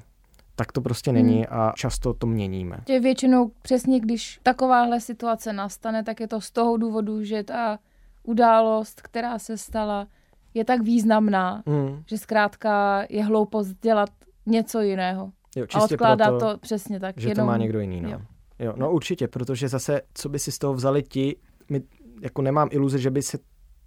Tak 0.56 0.72
to 0.72 0.82
prostě 0.82 1.12
není 1.12 1.36
hmm. 1.36 1.46
a 1.50 1.74
často 1.76 2.14
to 2.14 2.28
měníme. 2.28 2.78
Tě 2.86 3.00
většinou 3.00 3.52
přesně, 3.62 4.00
když 4.00 4.40
takováhle 4.44 5.00
situace 5.00 5.54
nastane, 5.54 6.04
tak 6.04 6.20
je 6.20 6.28
to 6.28 6.42
z 6.42 6.52
toho 6.52 6.78
důvodu, 6.78 7.24
že 7.24 7.44
ta 7.44 7.80
událost, 8.24 9.02
která 9.02 9.40
se 9.40 9.58
stala, 9.58 10.08
je 10.54 10.66
tak 10.66 10.82
významná, 10.82 11.64
hmm. 11.68 12.04
že 12.08 12.18
zkrátka 12.18 13.04
je 13.10 13.24
hloupost 13.24 13.74
dělat 13.82 14.10
něco 14.46 14.82
jiného. 14.82 15.32
Jo, 15.56 15.66
a 15.74 15.84
odkládá 15.84 16.26
proto, 16.26 16.54
to 16.54 16.58
přesně 16.58 17.00
tak. 17.00 17.18
Že 17.18 17.30
jenom... 17.30 17.46
to 17.46 17.52
má 17.52 17.58
někdo 17.58 17.80
jiný. 17.80 18.02
No. 18.02 18.10
Jo. 18.10 18.22
Jo, 18.60 18.74
no 18.78 18.92
určitě, 18.92 19.28
protože 19.28 19.70
zase, 19.70 20.02
co 20.14 20.30
by 20.30 20.40
si 20.40 20.52
z 20.52 20.60
toho 20.60 20.74
vzali 20.74 21.04
ti, 21.04 21.36
my 21.70 21.82
jako 22.22 22.42
nemám 22.42 22.68
iluze, 22.72 23.00
že 23.00 23.10
by 23.10 23.22
se 23.22 23.38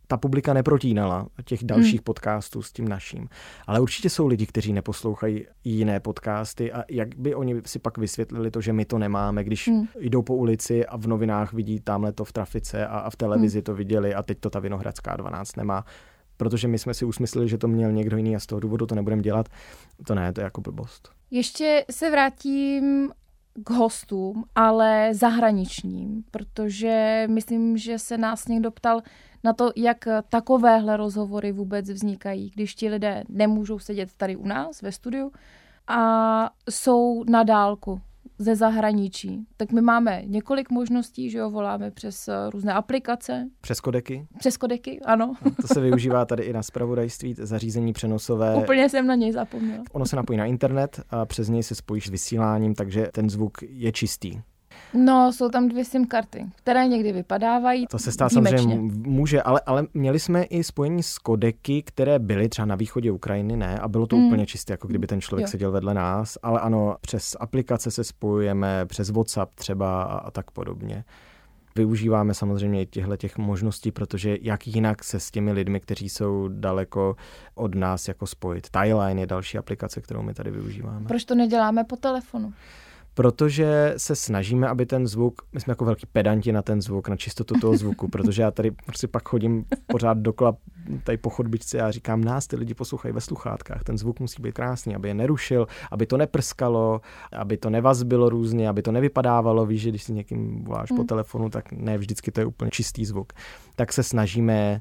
ta 0.06 0.16
publika 0.16 0.54
neprotínala 0.54 1.26
těch 1.44 1.64
dalších 1.64 2.00
hmm. 2.00 2.04
podcastů 2.04 2.62
s 2.62 2.72
tím 2.72 2.88
naším. 2.88 3.28
Ale 3.66 3.80
určitě 3.80 4.10
jsou 4.10 4.26
lidi, 4.26 4.46
kteří 4.46 4.72
neposlouchají 4.72 5.46
jiné 5.64 6.00
podcasty 6.00 6.72
a 6.72 6.84
jak 6.90 7.14
by 7.16 7.34
oni 7.34 7.62
si 7.66 7.78
pak 7.78 7.98
vysvětlili 7.98 8.50
to, 8.50 8.60
že 8.60 8.72
my 8.72 8.84
to 8.84 8.98
nemáme, 8.98 9.44
když 9.44 9.68
hmm. 9.68 9.86
jdou 10.00 10.22
po 10.22 10.34
ulici 10.34 10.86
a 10.86 10.96
v 10.96 11.06
novinách 11.06 11.52
vidí 11.52 11.80
tamhle 11.80 12.12
to 12.12 12.24
v 12.24 12.32
trafice 12.32 12.86
a, 12.86 12.98
a 12.98 13.10
v 13.10 13.16
televizi 13.16 13.58
hmm. 13.58 13.64
to 13.64 13.74
viděli 13.74 14.14
a 14.14 14.22
teď 14.22 14.38
to 14.40 14.50
ta 14.50 14.58
Vinohradská 14.58 15.16
12 15.16 15.56
nemá 15.56 15.84
protože 16.36 16.68
my 16.68 16.78
jsme 16.78 16.94
si 16.94 17.04
usmysleli, 17.04 17.48
že 17.48 17.58
to 17.58 17.68
měl 17.68 17.92
někdo 17.92 18.16
jiný 18.16 18.36
a 18.36 18.40
z 18.40 18.46
toho 18.46 18.60
důvodu 18.60 18.86
to 18.86 18.94
nebudeme 18.94 19.22
dělat. 19.22 19.48
To 20.06 20.14
ne, 20.14 20.32
to 20.32 20.40
je 20.40 20.44
jako 20.44 20.60
blbost. 20.60 21.10
Ještě 21.30 21.84
se 21.90 22.10
vrátím 22.10 23.10
k 23.64 23.70
hostům, 23.70 24.44
ale 24.54 25.08
zahraničním, 25.12 26.24
protože 26.30 27.26
myslím, 27.30 27.76
že 27.76 27.98
se 27.98 28.18
nás 28.18 28.48
někdo 28.48 28.70
ptal 28.70 29.02
na 29.44 29.52
to, 29.52 29.70
jak 29.76 30.09
takovéhle 30.28 30.96
rozhovory 30.96 31.52
vůbec 31.52 31.90
vznikají, 31.90 32.50
když 32.54 32.74
ti 32.74 32.88
lidé 32.88 33.24
nemůžou 33.28 33.78
sedět 33.78 34.09
tady 34.16 34.37
u 34.37 34.46
nás 34.46 34.83
ve 34.83 34.92
studiu 34.92 35.33
a 35.88 36.50
jsou 36.70 37.24
na 37.28 37.42
dálku 37.42 38.00
ze 38.38 38.57
zahraničí. 38.57 39.46
Tak 39.57 39.72
my 39.72 39.80
máme 39.80 40.22
několik 40.26 40.70
možností, 40.70 41.30
že 41.30 41.38
jo, 41.38 41.50
voláme 41.50 41.90
přes 41.90 42.28
eh, 42.28 42.50
různé 42.50 42.72
aplikace. 42.72 43.48
Přes 43.61 43.80
kodeky? 43.80 44.26
Přes 44.38 44.57
kodeky, 44.57 45.00
ano. 45.04 45.35
No, 45.44 45.50
to 45.61 45.68
se 45.74 45.80
využívá 45.80 46.24
tady 46.24 46.42
i 46.42 46.52
na 46.52 46.62
spravodajství, 46.62 47.35
zařízení 47.38 47.92
přenosové. 47.92 48.54
Úplně 48.62 48.88
jsem 48.88 49.07
na 49.07 49.14
něj 49.14 49.33
zapomněla. 49.33 49.85
Ono 49.92 50.07
se 50.07 50.16
napojí 50.16 50.38
na 50.38 50.44
internet 50.44 51.00
a 51.11 51.26
přes 51.26 51.48
něj 51.48 51.62
se 51.62 51.74
spojíš 51.74 52.07
s 52.07 52.11
vysíláním, 52.11 52.74
takže 52.74 53.07
ten 53.12 53.30
zvuk 53.30 53.59
je 53.62 53.92
čistý. 53.92 54.40
No, 54.94 55.33
jsou 55.33 55.48
tam 55.48 55.68
dvě 55.68 55.85
SIM 55.85 56.07
karty, 56.07 56.46
které 56.57 56.87
někdy 56.87 57.12
vypadávají. 57.12 57.87
To 57.87 57.98
se 57.98 58.12
stát 58.12 58.33
samozřejmě 58.33 58.76
může, 58.92 59.42
ale, 59.42 59.61
ale 59.66 59.87
měli 59.94 60.18
jsme 60.20 60.42
i 60.42 60.64
spojení 60.64 61.02
s 61.02 61.18
kodeky, 61.18 61.83
které 61.83 62.18
byly 62.18 62.48
třeba 62.48 62.66
na 62.66 62.74
východě 62.74 63.11
Ukrajiny, 63.11 63.57
ne, 63.57 63.78
a 63.78 63.88
bylo 63.88 64.07
to 64.07 64.16
mm. 64.16 64.26
úplně 64.26 64.46
čisté, 64.46 64.72
jako 64.72 64.88
kdyby 64.88 65.07
ten 65.07 65.20
člověk 65.20 65.46
jo. 65.46 65.50
seděl 65.50 65.70
vedle 65.70 65.94
nás, 65.94 66.38
ale 66.42 66.61
ano, 66.61 66.96
přes 67.00 67.37
aplikace 67.40 67.90
se 67.90 68.04
spojujeme, 68.04 68.87
přes 68.87 69.11
WhatsApp 69.11 69.54
třeba 69.54 70.02
a, 70.02 70.18
a 70.18 70.30
tak 70.30 70.50
podobně. 70.50 71.04
Využíváme 71.76 72.35
samozřejmě 72.35 72.83
i 72.83 72.87
těchto 72.87 73.16
těch 73.16 73.38
možností, 73.38 73.90
protože 73.90 74.37
jak 74.42 74.66
jinak 74.66 75.04
se 75.04 75.20
s 75.20 75.30
těmi 75.30 75.52
lidmi, 75.52 75.80
kteří 75.80 76.09
jsou 76.09 76.48
daleko 76.48 77.16
od 77.54 77.74
nás, 77.74 78.09
jako 78.09 78.26
spojit. 78.26 78.70
Tyline 78.70 79.20
je 79.20 79.26
další 79.26 79.59
aplikace, 79.59 80.00
kterou 80.00 80.22
my 80.22 80.35
tady 80.35 80.50
využíváme. 80.50 81.09
Proč 81.09 81.24
to 81.24 81.35
neděláme 81.35 81.85
po 81.85 81.96
telefonu? 81.96 82.52
Protože 83.14 83.94
se 83.96 84.16
snažíme, 84.16 84.68
aby 84.68 84.87
ten 84.87 85.07
zvuk, 85.07 85.42
my 85.53 85.61
jsme 85.61 85.70
jako 85.70 85.85
velký 85.85 86.07
pedanti 86.07 86.53
na 86.53 86.62
ten 86.62 86.83
zvuk, 86.83 87.09
na 87.09 87.16
čistotu 87.16 87.55
toho 87.61 87.77
zvuku, 87.77 88.09
protože 88.09 88.42
já 88.42 88.50
tady 88.50 88.70
prostě 88.70 89.09
pak 89.09 89.29
chodím 89.29 89.64
pořád 89.87 90.18
dokola 90.18 90.57
tady 91.05 91.18
po 91.18 91.31
chodbičce 91.31 91.81
a 91.81 91.90
říkám, 91.90 92.24
nás 92.24 92.46
ty 92.46 92.57
lidi 92.57 92.74
poslouchají 92.74 93.14
ve 93.14 93.20
sluchátkách, 93.20 93.85
ten 93.85 93.98
zvuk 93.98 94.20
musí 94.20 94.42
být 94.42 94.53
krásný, 94.53 94.94
aby 94.94 95.09
je 95.09 95.14
nerušil, 95.14 95.66
aby 95.90 96.07
to 96.07 96.16
neprskalo, 96.16 97.00
aby 97.33 97.57
to 97.57 97.70
nevazbilo 97.70 98.29
různě, 98.29 98.68
aby 98.68 98.83
to 98.83 98.92
nevypadávalo, 98.92 99.66
víš, 99.66 99.83
že 99.83 99.88
když 99.88 100.03
si 100.03 100.12
někým 100.12 100.64
voláš 100.64 100.90
hmm. 100.90 100.96
po 100.96 101.05
telefonu, 101.05 101.50
tak 101.50 101.72
ne 101.72 101.98
vždycky 101.98 102.31
to 102.31 102.40
je 102.40 102.46
úplně 102.46 102.70
čistý 102.70 103.05
zvuk. 103.05 103.33
Tak 103.77 103.92
se 103.92 104.03
snažíme 104.03 104.81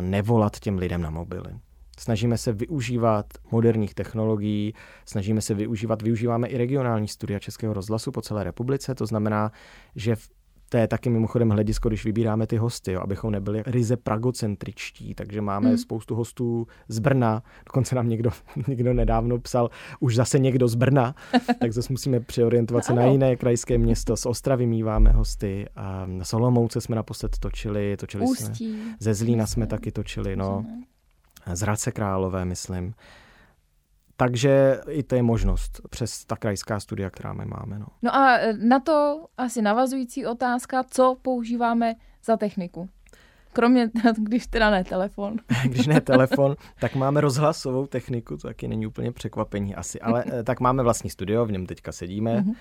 nevolat 0.00 0.60
těm 0.60 0.78
lidem 0.78 1.02
na 1.02 1.10
mobily. 1.10 1.50
Snažíme 2.00 2.38
se 2.38 2.52
využívat 2.52 3.26
moderních 3.50 3.94
technologií, 3.94 4.74
snažíme 5.04 5.40
se 5.40 5.54
využívat, 5.54 6.02
využíváme 6.02 6.48
i 6.48 6.58
regionální 6.58 7.08
studia 7.08 7.38
Českého 7.38 7.74
rozhlasu 7.74 8.12
po 8.12 8.22
celé 8.22 8.44
republice, 8.44 8.94
to 8.94 9.06
znamená, 9.06 9.52
že 9.96 10.16
v 10.16 10.28
to 10.70 10.76
je 10.76 10.88
taky 10.88 11.10
mimochodem 11.10 11.50
hledisko, 11.50 11.88
když 11.88 12.04
vybíráme 12.04 12.46
ty 12.46 12.56
hosty, 12.56 12.92
jo, 12.92 13.00
abychom 13.00 13.32
nebyli 13.32 13.62
ryze 13.66 13.96
pragocentričtí, 13.96 15.14
takže 15.14 15.40
máme 15.40 15.68
hmm. 15.68 15.78
spoustu 15.78 16.14
hostů 16.14 16.66
z 16.88 16.98
Brna, 16.98 17.42
dokonce 17.66 17.94
nám 17.94 18.08
někdo, 18.08 18.30
někdo 18.68 18.94
nedávno 18.94 19.38
psal, 19.38 19.70
už 20.00 20.16
zase 20.16 20.38
někdo 20.38 20.68
z 20.68 20.74
Brna, 20.74 21.14
tak 21.60 21.72
zase 21.72 21.92
musíme 21.92 22.20
přeorientovat 22.20 22.84
se 22.84 22.94
na 22.94 23.04
jiné 23.04 23.36
krajské 23.36 23.78
město, 23.78 24.16
z 24.16 24.26
Ostravy 24.26 24.66
míváme 24.66 25.10
hosty, 25.10 25.66
a 25.76 26.06
na 26.06 26.24
Solomouce 26.24 26.80
jsme 26.80 26.96
naposled 26.96 27.38
točili, 27.38 27.96
točili 27.96 28.24
Ústí. 28.24 28.72
jsme, 28.72 28.96
ze 29.00 29.14
Zlína 29.14 29.46
jsme 29.46 29.66
taky 29.66 29.92
točili, 29.92 30.36
no 30.36 30.64
z 31.52 31.60
Hradce 31.60 31.92
Králové, 31.92 32.44
myslím. 32.44 32.94
Takže 34.16 34.80
i 34.88 35.02
to 35.02 35.14
je 35.14 35.22
možnost 35.22 35.80
přes 35.90 36.24
ta 36.24 36.36
krajská 36.36 36.80
studia, 36.80 37.10
která 37.10 37.32
my 37.32 37.44
máme. 37.44 37.78
No. 37.78 37.86
no 38.02 38.14
a 38.14 38.38
na 38.58 38.80
to 38.80 39.26
asi 39.36 39.62
navazující 39.62 40.26
otázka, 40.26 40.84
co 40.90 41.16
používáme 41.22 41.94
za 42.24 42.36
techniku? 42.36 42.88
Kromě, 43.52 43.90
když 44.18 44.46
teda 44.46 44.70
ne 44.70 44.84
telefon. 44.84 45.36
když 45.64 45.86
ne 45.86 46.00
telefon, 46.00 46.56
tak 46.80 46.94
máme 46.94 47.20
rozhlasovou 47.20 47.86
techniku, 47.86 48.36
to 48.36 48.48
taky 48.48 48.68
není 48.68 48.86
úplně 48.86 49.12
překvapení 49.12 49.74
asi, 49.74 50.00
ale 50.00 50.24
eh, 50.32 50.42
tak 50.42 50.60
máme 50.60 50.82
vlastní 50.82 51.10
studio, 51.10 51.46
v 51.46 51.52
něm 51.52 51.66
teďka 51.66 51.92
sedíme, 51.92 52.40
mm-hmm. 52.40 52.54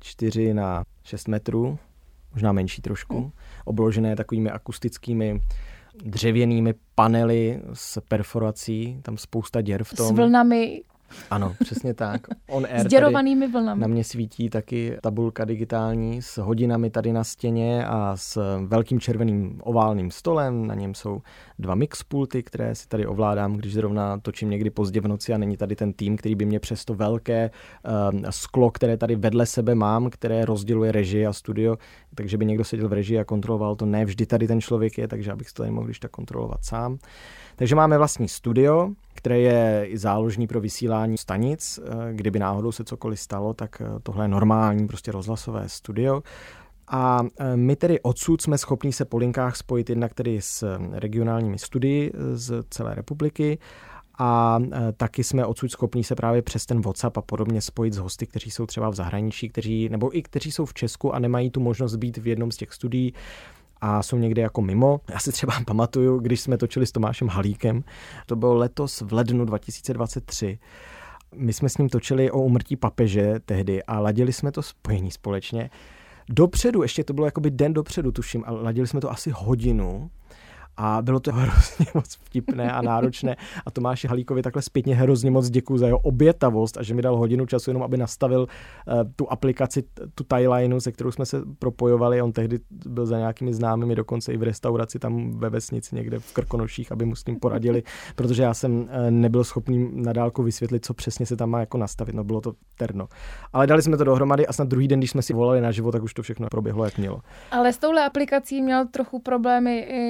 4 0.00 0.54
na 0.54 0.84
6 1.04 1.28
metrů, 1.28 1.78
možná 2.32 2.52
menší 2.52 2.82
trošku, 2.82 3.20
mm. 3.20 3.30
obložené 3.64 4.16
takovými 4.16 4.50
akustickými 4.50 5.40
dřevěnými 6.04 6.74
panely 6.94 7.60
s 7.72 8.00
perforací, 8.08 8.98
tam 9.02 9.18
spousta 9.18 9.60
děr 9.60 9.84
v 9.84 9.94
tom. 9.94 10.06
S 10.06 10.10
vlnami 10.10 10.82
Ano, 11.30 11.54
přesně 11.64 11.94
tak. 11.94 12.20
On 12.48 12.66
air 12.70 12.86
S 12.86 12.86
děrovanými 12.86 13.48
vlnami. 13.48 13.80
Na 13.80 13.86
mě 13.86 14.04
svítí 14.04 14.50
taky 14.50 14.96
tabulka 15.02 15.44
digitální 15.44 16.22
s 16.22 16.38
hodinami 16.38 16.90
tady 16.90 17.12
na 17.12 17.24
stěně 17.24 17.86
a 17.86 18.16
s 18.16 18.58
velkým 18.66 19.00
červeným 19.00 19.60
oválným 19.64 20.10
stolem. 20.10 20.66
Na 20.66 20.74
něm 20.74 20.94
jsou 20.94 21.22
dva 21.58 21.74
mixpulty, 21.74 22.42
které 22.42 22.74
si 22.74 22.88
tady 22.88 23.06
ovládám, 23.06 23.56
když 23.56 23.74
zrovna 23.74 24.18
točím 24.18 24.50
někdy 24.50 24.70
pozdě 24.70 25.00
v 25.00 25.08
noci 25.08 25.34
a 25.34 25.38
není 25.38 25.56
tady 25.56 25.76
ten 25.76 25.92
tým, 25.92 26.16
který 26.16 26.34
by 26.34 26.44
mě 26.44 26.60
přes 26.60 26.84
to 26.84 26.94
velké 26.94 27.50
uh, 28.12 28.20
sklo, 28.30 28.70
které 28.70 28.96
tady 28.96 29.16
vedle 29.16 29.46
sebe 29.46 29.74
mám, 29.74 30.10
které 30.10 30.44
rozděluje 30.44 30.92
režii 30.92 31.26
a 31.26 31.32
studio, 31.32 31.76
takže 32.14 32.38
by 32.38 32.46
někdo 32.46 32.64
seděl 32.64 32.88
v 32.88 32.92
režii 32.92 33.18
a 33.18 33.24
kontroloval 33.24 33.76
to. 33.76 33.86
Ne 33.86 34.04
vždy 34.04 34.26
tady 34.26 34.46
ten 34.46 34.60
člověk 34.60 34.98
je, 34.98 35.08
takže 35.08 35.32
abych 35.32 35.52
to 35.52 35.62
nemohl 35.62 35.86
když 35.86 35.98
tak 35.98 36.10
kontrolovat 36.10 36.64
sám. 36.64 36.98
Takže 37.56 37.74
máme 37.74 37.98
vlastní 37.98 38.28
studio, 38.28 38.90
které 39.20 39.38
je 39.38 39.88
záložní 39.94 40.46
pro 40.46 40.60
vysílání 40.60 41.18
stanic. 41.18 41.80
Eh, 41.82 42.12
kdyby 42.12 42.38
náhodou 42.38 42.72
se 42.72 42.84
cokoliv 42.84 43.20
stalo, 43.20 43.54
tak 43.54 43.80
eh, 43.80 44.00
tohle 44.02 44.24
je 44.24 44.28
normální 44.28 44.86
prostě 44.86 45.12
rozhlasové 45.12 45.68
studio. 45.68 46.22
A 46.88 47.20
eh, 47.38 47.56
my 47.56 47.76
tedy 47.76 48.00
odsud 48.00 48.42
jsme 48.42 48.58
schopni 48.58 48.92
se 48.92 49.04
po 49.04 49.18
linkách 49.18 49.56
spojit 49.56 49.90
jednak 49.90 50.14
tedy 50.14 50.40
s 50.40 50.78
regionálními 50.92 51.58
studii 51.58 52.12
z 52.32 52.64
celé 52.70 52.94
republiky 52.94 53.58
a 54.18 54.58
taky 54.96 55.24
jsme 55.24 55.46
odsud 55.46 55.70
schopni 55.70 56.04
se 56.04 56.14
právě 56.14 56.42
přes 56.42 56.66
ten 56.66 56.80
WhatsApp 56.80 57.16
a 57.16 57.22
podobně 57.22 57.60
spojit 57.60 57.94
s 57.94 57.98
hosty, 57.98 58.26
kteří 58.26 58.50
jsou 58.50 58.66
třeba 58.66 58.90
v 58.90 58.94
zahraničí, 58.94 59.48
kteří, 59.48 59.88
nebo 59.88 60.16
i 60.16 60.22
kteří 60.22 60.52
jsou 60.52 60.64
v 60.64 60.74
Česku 60.74 61.14
a 61.14 61.18
nemají 61.18 61.50
tu 61.50 61.60
možnost 61.60 61.96
být 61.96 62.16
v 62.16 62.26
jednom 62.26 62.50
z 62.50 62.56
těch 62.56 62.72
studií 62.72 63.14
a 63.80 64.02
jsou 64.02 64.16
někde 64.16 64.42
jako 64.42 64.62
mimo. 64.62 65.00
Já 65.10 65.18
si 65.18 65.32
třeba 65.32 65.52
pamatuju, 65.66 66.18
když 66.18 66.40
jsme 66.40 66.58
točili 66.58 66.86
s 66.86 66.92
Tomášem 66.92 67.28
Halíkem, 67.28 67.84
to 68.26 68.36
bylo 68.36 68.54
letos 68.54 69.00
v 69.00 69.12
lednu 69.12 69.44
2023, 69.44 70.58
my 71.34 71.52
jsme 71.52 71.68
s 71.68 71.78
ním 71.78 71.88
točili 71.88 72.30
o 72.30 72.42
umrtí 72.42 72.76
papeže 72.76 73.34
tehdy 73.44 73.82
a 73.82 74.00
ladili 74.00 74.32
jsme 74.32 74.52
to 74.52 74.62
spojení 74.62 75.10
společně. 75.10 75.70
Dopředu, 76.28 76.82
ještě 76.82 77.04
to 77.04 77.12
bylo 77.12 77.26
jakoby 77.26 77.50
den 77.50 77.74
dopředu, 77.74 78.12
tuším, 78.12 78.44
a 78.46 78.52
ladili 78.52 78.86
jsme 78.86 79.00
to 79.00 79.10
asi 79.10 79.30
hodinu 79.34 80.10
a 80.82 81.02
bylo 81.02 81.20
to 81.20 81.32
hrozně 81.34 81.86
moc 81.94 82.14
vtipné 82.14 82.72
a 82.72 82.82
náročné 82.82 83.36
a 83.66 83.70
Tomáši 83.70 84.08
Halíkovi 84.08 84.42
takhle 84.42 84.62
zpětně 84.62 84.94
hrozně 84.94 85.30
moc 85.30 85.50
děkuji 85.50 85.78
za 85.78 85.86
jeho 85.86 85.98
obětavost 85.98 86.78
a 86.78 86.82
že 86.82 86.94
mi 86.94 87.02
dal 87.02 87.16
hodinu 87.16 87.46
času 87.46 87.70
jenom, 87.70 87.82
aby 87.82 87.96
nastavil 87.96 88.40
uh, 88.40 88.94
tu 89.16 89.32
aplikaci, 89.32 89.82
tu 90.14 90.24
timelineu, 90.24 90.80
se 90.80 90.92
kterou 90.92 91.10
jsme 91.10 91.26
se 91.26 91.42
propojovali. 91.58 92.22
On 92.22 92.32
tehdy 92.32 92.58
byl 92.86 93.06
za 93.06 93.18
nějakými 93.18 93.54
známými, 93.54 93.94
dokonce 93.94 94.32
i 94.32 94.36
v 94.36 94.42
restauraci 94.42 94.98
tam 94.98 95.38
ve 95.38 95.50
vesnici 95.50 95.96
někde 95.96 96.18
v 96.18 96.32
Krkonoších, 96.32 96.92
aby 96.92 97.04
mu 97.04 97.16
s 97.16 97.24
tím 97.24 97.40
poradili, 97.40 97.82
protože 98.14 98.42
já 98.42 98.54
jsem 98.54 98.80
uh, 98.80 98.88
nebyl 99.10 99.44
schopný 99.44 99.90
na 99.92 100.12
dálku 100.12 100.42
vysvětlit, 100.42 100.84
co 100.84 100.94
přesně 100.94 101.26
se 101.26 101.36
tam 101.36 101.50
má 101.50 101.60
jako 101.60 101.78
nastavit. 101.78 102.14
No 102.14 102.24
bylo 102.24 102.40
to 102.40 102.52
terno. 102.78 103.08
Ale 103.52 103.66
dali 103.66 103.82
jsme 103.82 103.96
to 103.96 104.04
dohromady 104.04 104.46
a 104.46 104.52
snad 104.52 104.68
druhý 104.68 104.88
den, 104.88 105.00
když 105.00 105.10
jsme 105.10 105.22
si 105.22 105.32
volali 105.32 105.60
na 105.60 105.70
život, 105.70 105.92
tak 105.92 106.02
už 106.02 106.14
to 106.14 106.22
všechno 106.22 106.48
proběhlo, 106.48 106.84
jak 106.84 106.98
mělo. 106.98 107.20
Ale 107.50 107.72
s 107.72 107.78
touhle 107.78 108.06
aplikací 108.06 108.62
měl 108.62 108.86
trochu 108.86 109.18
problémy 109.18 109.86
i 109.88 110.00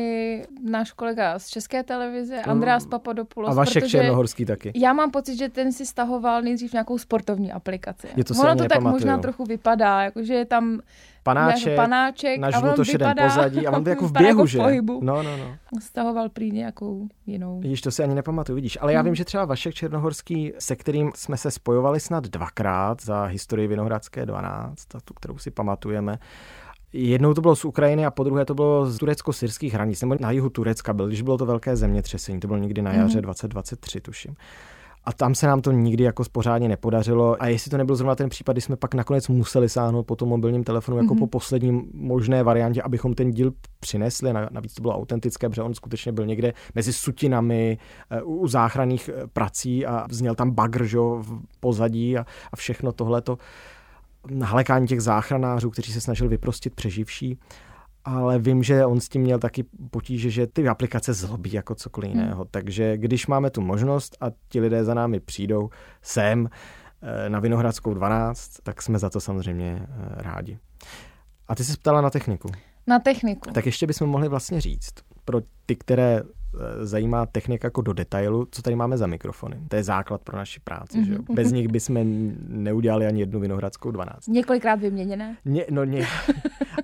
náš 0.65 0.93
kolega 0.93 1.39
z 1.39 1.47
České 1.47 1.83
televize, 1.83 2.43
Andreas 2.43 2.87
Papadopoulos. 2.87 3.51
A 3.51 3.55
Vašek 3.55 3.87
Černohorský 3.87 4.45
taky. 4.45 4.73
Já 4.75 4.93
mám 4.93 5.11
pocit, 5.11 5.39
že 5.39 5.49
ten 5.49 5.73
si 5.73 5.87
stahoval 5.87 6.43
nejdřív 6.43 6.73
nějakou 6.73 6.99
sportovní 6.99 7.53
aplikaci. 7.53 8.09
Je 8.17 8.25
to 8.25 8.35
ono 8.35 8.57
to 8.57 8.65
tak 8.65 8.81
možná 8.81 9.19
trochu 9.19 9.45
vypadá, 9.45 10.03
jakože 10.03 10.35
je 10.35 10.45
tam 10.45 10.81
panáček, 11.23 11.77
panáček 11.77 12.41
na 12.41 12.51
žlutošedém 12.51 13.15
pozadí 13.17 13.67
a 13.67 13.71
on 13.71 13.85
to 13.85 13.91
jako 13.95 14.09
v 14.09 14.13
běhu, 14.13 14.29
jako 14.29 14.47
že? 14.47 14.59
Pohybu. 14.59 15.01
No, 15.03 15.23
no, 15.23 15.37
no. 15.37 15.57
Stahoval 15.81 16.29
prý 16.29 16.51
nějakou 16.53 17.09
jinou. 17.27 17.61
Vidíš, 17.61 17.81
to 17.81 17.91
si 17.91 18.03
ani 18.03 18.15
nepamatuju, 18.15 18.57
vidíš. 18.57 18.79
Ale 18.81 18.93
já 18.93 19.01
hmm. 19.01 19.05
vím, 19.05 19.15
že 19.15 19.25
třeba 19.25 19.45
Vašek 19.45 19.75
Černohorský, 19.75 20.53
se 20.59 20.77
kterým 20.77 21.13
jsme 21.15 21.37
se 21.37 21.51
spojovali 21.51 22.01
snad 22.01 22.25
dvakrát 22.25 23.03
za 23.03 23.25
historii 23.25 23.69
Vinohradské 23.69 24.27
12, 24.27 24.87
tu, 25.05 25.15
kterou 25.15 25.39
si 25.39 25.51
pamatujeme, 25.51 26.19
Jednou 26.93 27.35
to 27.35 27.41
bylo 27.41 27.57
z 27.57 27.65
Ukrajiny 27.65 28.07
a 28.07 28.11
po 28.11 28.25
druhé 28.25 28.45
to 28.45 28.55
bylo 28.55 28.87
z 28.87 28.99
turecko-syrských 28.99 29.75
hranic, 29.75 30.01
nebo 30.01 30.17
na 30.21 30.31
jihu 30.31 30.51
Turecka 30.51 30.93
byl, 30.93 31.07
když 31.07 31.23
bylo 31.23 31.39
to 31.39 31.47
velké 31.47 31.77
zemětřesení, 31.77 32.41
to 32.41 32.47
bylo 32.47 32.59
někdy 32.59 32.83
na 32.83 32.93
jaře 32.93 33.19
mm. 33.19 33.23
2023, 33.23 34.01
tuším. 34.01 34.35
A 35.05 35.13
tam 35.13 35.35
se 35.35 35.47
nám 35.47 35.61
to 35.61 35.73
nikdy 35.73 36.05
jako 36.05 36.25
pořádně 36.33 36.69
nepodařilo. 36.69 37.43
A 37.43 37.47
jestli 37.47 37.71
to 37.71 37.77
nebyl 37.77 37.97
zrovna 37.97 38.15
ten 38.15 38.29
případ, 38.29 38.53
kdy 38.53 38.61
jsme 38.61 38.77
pak 38.77 38.95
nakonec 38.95 39.29
museli 39.29 39.69
sáhnout 39.69 40.07
po 40.07 40.17
tom 40.17 40.29
mobilním 40.29 40.65
telefonu 40.65 40.99
jako 40.99 41.15
mm-hmm. 41.15 41.19
po 41.19 41.27
poslední 41.27 41.83
možné 41.95 42.43
variantě, 42.43 42.83
abychom 42.83 43.15
ten 43.15 43.31
díl 43.31 43.53
přinesli. 43.81 44.33
Navíc 44.51 44.75
to 44.75 44.83
bylo 44.83 44.97
autentické, 44.97 45.49
protože 45.49 45.63
on 45.63 45.75
skutečně 45.75 46.13
byl 46.13 46.27
někde 46.27 46.53
mezi 46.75 46.93
sutinami 46.93 47.79
eh, 48.11 48.23
u 48.23 48.49
záchranných 48.49 49.09
eh, 49.09 49.27
prací 49.27 49.87
a 49.87 50.07
zněl 50.11 50.35
tam 50.35 50.51
bagr 50.51 50.85
v 51.21 51.41
pozadí 51.61 52.19
a, 52.19 52.27
a 52.53 52.57
všechno 52.57 52.93
tohleto 52.93 53.39
halekání 54.43 54.87
těch 54.87 55.01
záchranářů, 55.01 55.71
kteří 55.71 55.93
se 55.93 56.01
snažili 56.01 56.29
vyprostit 56.29 56.75
přeživší 56.75 57.39
ale 58.05 58.39
vím, 58.39 58.63
že 58.63 58.87
on 58.87 59.01
s 59.01 59.09
tím 59.09 59.23
měl 59.23 59.39
taky 59.39 59.65
potíže, 59.91 60.31
že 60.31 60.47
ty 60.47 60.69
aplikace 60.69 61.15
zlobí 61.15 61.53
jako 61.53 61.75
cokoliv 61.75 62.11
hmm. 62.11 62.21
jiného. 62.21 62.43
Hmm. 62.43 62.49
Takže 62.51 62.97
když 62.97 63.27
máme 63.27 63.51
tu 63.51 63.61
možnost 63.61 64.17
a 64.21 64.27
ti 64.49 64.61
lidé 64.61 64.85
za 64.85 64.95
námi 64.95 65.21
přijdou 65.21 65.71
sem 66.03 66.49
eh, 67.03 67.31
na 67.31 67.41
Vinohradskou 67.41 67.95
12, 67.95 68.49
tak 68.63 68.83
jsme 68.83 68.99
za 68.99 69.11
to 69.11 69.21
samozřejmě 69.21 69.87
eh, 69.89 70.23
rádi. 70.23 70.59
A 71.49 71.55
ty 71.55 71.65
jsi 71.65 71.77
ptala 71.77 72.01
na 72.01 72.11
techniku. 72.11 72.49
Na 72.87 72.99
techniku. 72.99 73.51
Tak 73.51 73.67
ještě 73.67 73.87
bychom 73.87 74.09
mohli 74.09 74.29
vlastně 74.29 74.61
říct, 74.61 74.95
pro 75.25 75.41
ty, 75.67 75.77
které 75.77 76.23
zajímá 76.83 77.27
technika 77.27 77.67
jako 77.67 77.81
do 77.81 77.93
detailu, 77.93 78.49
co 78.51 78.63
tady 78.63 78.77
máme 78.77 78.99
za 78.99 79.07
mikrofony. 79.07 79.61
To 79.69 79.77
je 79.77 79.83
základ 79.83 80.21
pro 80.23 80.37
naši 80.37 80.61
práci. 80.61 80.99
Mm-hmm. 80.99 81.07
Že 81.07 81.13
jo? 81.13 81.19
Mhm. 81.29 81.35
Bez 81.35 81.53
nich 81.53 81.69
bychom 81.69 82.05
neudělali 82.49 83.07
ani 83.07 83.21
jednu 83.21 83.41
Vinohradskou 83.41 83.91
12. 83.91 84.27
Několikrát 84.27 84.81
vyměněné? 84.81 85.37
Ně, 85.45 85.67
no 85.71 85.85
ně. 85.85 86.07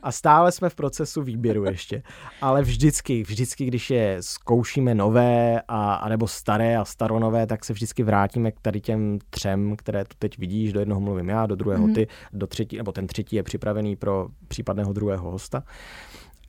A 0.03 0.13
stále 0.13 0.53
jsme 0.53 0.69
v 0.69 0.75
procesu 0.75 1.23
výběru 1.23 1.65
ještě. 1.65 2.03
Ale 2.41 2.63
vždycky, 2.63 3.23
vždycky, 3.23 3.65
když 3.65 3.91
je 3.91 4.17
zkoušíme 4.21 4.95
nové 4.95 5.61
a, 5.69 5.95
anebo 5.95 6.29
staré 6.29 6.77
a 6.77 6.85
staronové, 6.85 7.47
tak 7.47 7.65
se 7.65 7.73
vždycky 7.73 8.03
vrátíme 8.03 8.53
k 8.53 8.61
tady 8.61 8.81
těm 8.81 9.19
třem, 9.31 9.77
které 9.77 10.05
tu 10.05 10.15
teď 10.19 10.39
vidíš. 10.39 10.73
Do 10.73 10.81
jednoho 10.81 11.01
mluvím 11.01 11.29
já, 11.29 11.47
do 11.47 11.57
druhého 11.57 11.87
mm-hmm. 11.87 11.95
ty, 11.95 12.07
do 12.33 12.47
třetí, 12.47 12.77
nebo 12.77 12.93
ten 12.93 13.07
třetí 13.07 13.37
je 13.37 13.43
připravený 13.43 13.97
pro 13.97 14.29
případného 14.49 14.93
druhého 14.93 15.31
hosta. 15.31 15.63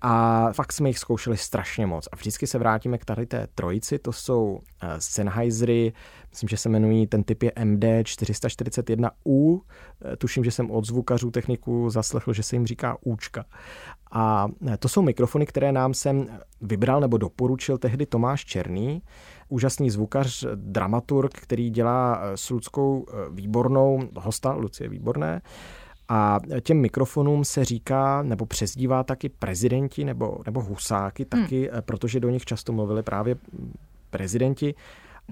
A 0.01 0.49
fakt 0.53 0.73
jsme 0.73 0.89
jich 0.89 0.99
zkoušeli 0.99 1.37
strašně 1.37 1.85
moc. 1.85 2.07
A 2.11 2.15
vždycky 2.15 2.47
se 2.47 2.57
vrátíme 2.57 2.97
k 2.97 3.05
tady 3.05 3.25
té 3.25 3.47
trojici, 3.55 3.99
to 3.99 4.11
jsou 4.11 4.45
uh, 4.45 4.59
Sennheisery, 4.97 5.93
myslím, 6.29 6.49
že 6.49 6.57
se 6.57 6.69
jmenují, 6.69 7.07
ten 7.07 7.23
typ 7.23 7.43
je 7.43 7.51
MD441U, 7.51 9.61
eh, 10.05 10.15
tuším, 10.15 10.43
že 10.43 10.51
jsem 10.51 10.71
od 10.71 10.85
zvukařů 10.85 11.31
techniku 11.31 11.89
zaslechl, 11.89 12.33
že 12.33 12.43
se 12.43 12.55
jim 12.55 12.67
říká 12.67 12.97
Účka. 13.01 13.45
A 14.11 14.47
eh, 14.67 14.77
to 14.77 14.89
jsou 14.89 15.01
mikrofony, 15.01 15.45
které 15.45 15.71
nám 15.71 15.93
jsem 15.93 16.27
vybral 16.61 17.01
nebo 17.01 17.17
doporučil 17.17 17.77
tehdy 17.77 18.05
Tomáš 18.05 18.45
Černý, 18.45 19.01
úžasný 19.49 19.89
zvukař, 19.89 20.45
dramaturg, 20.55 21.33
který 21.33 21.69
dělá 21.69 22.21
s 22.35 22.49
Ludskou 22.49 23.05
výbornou, 23.31 23.99
hosta 24.15 24.53
Lucie 24.53 24.89
Výborné, 24.89 25.41
a 26.09 26.39
těm 26.61 26.77
mikrofonům 26.77 27.45
se 27.45 27.65
říká 27.65 28.21
nebo 28.21 28.45
přezdívá 28.45 29.03
taky 29.03 29.29
prezidenti 29.29 30.05
nebo, 30.05 30.37
nebo 30.45 30.61
husáky 30.61 31.25
taky, 31.25 31.69
hmm. 31.73 31.81
protože 31.81 32.19
do 32.19 32.29
nich 32.29 32.45
často 32.45 32.73
mluvili 32.73 33.03
právě 33.03 33.35
prezidenti. 34.09 34.75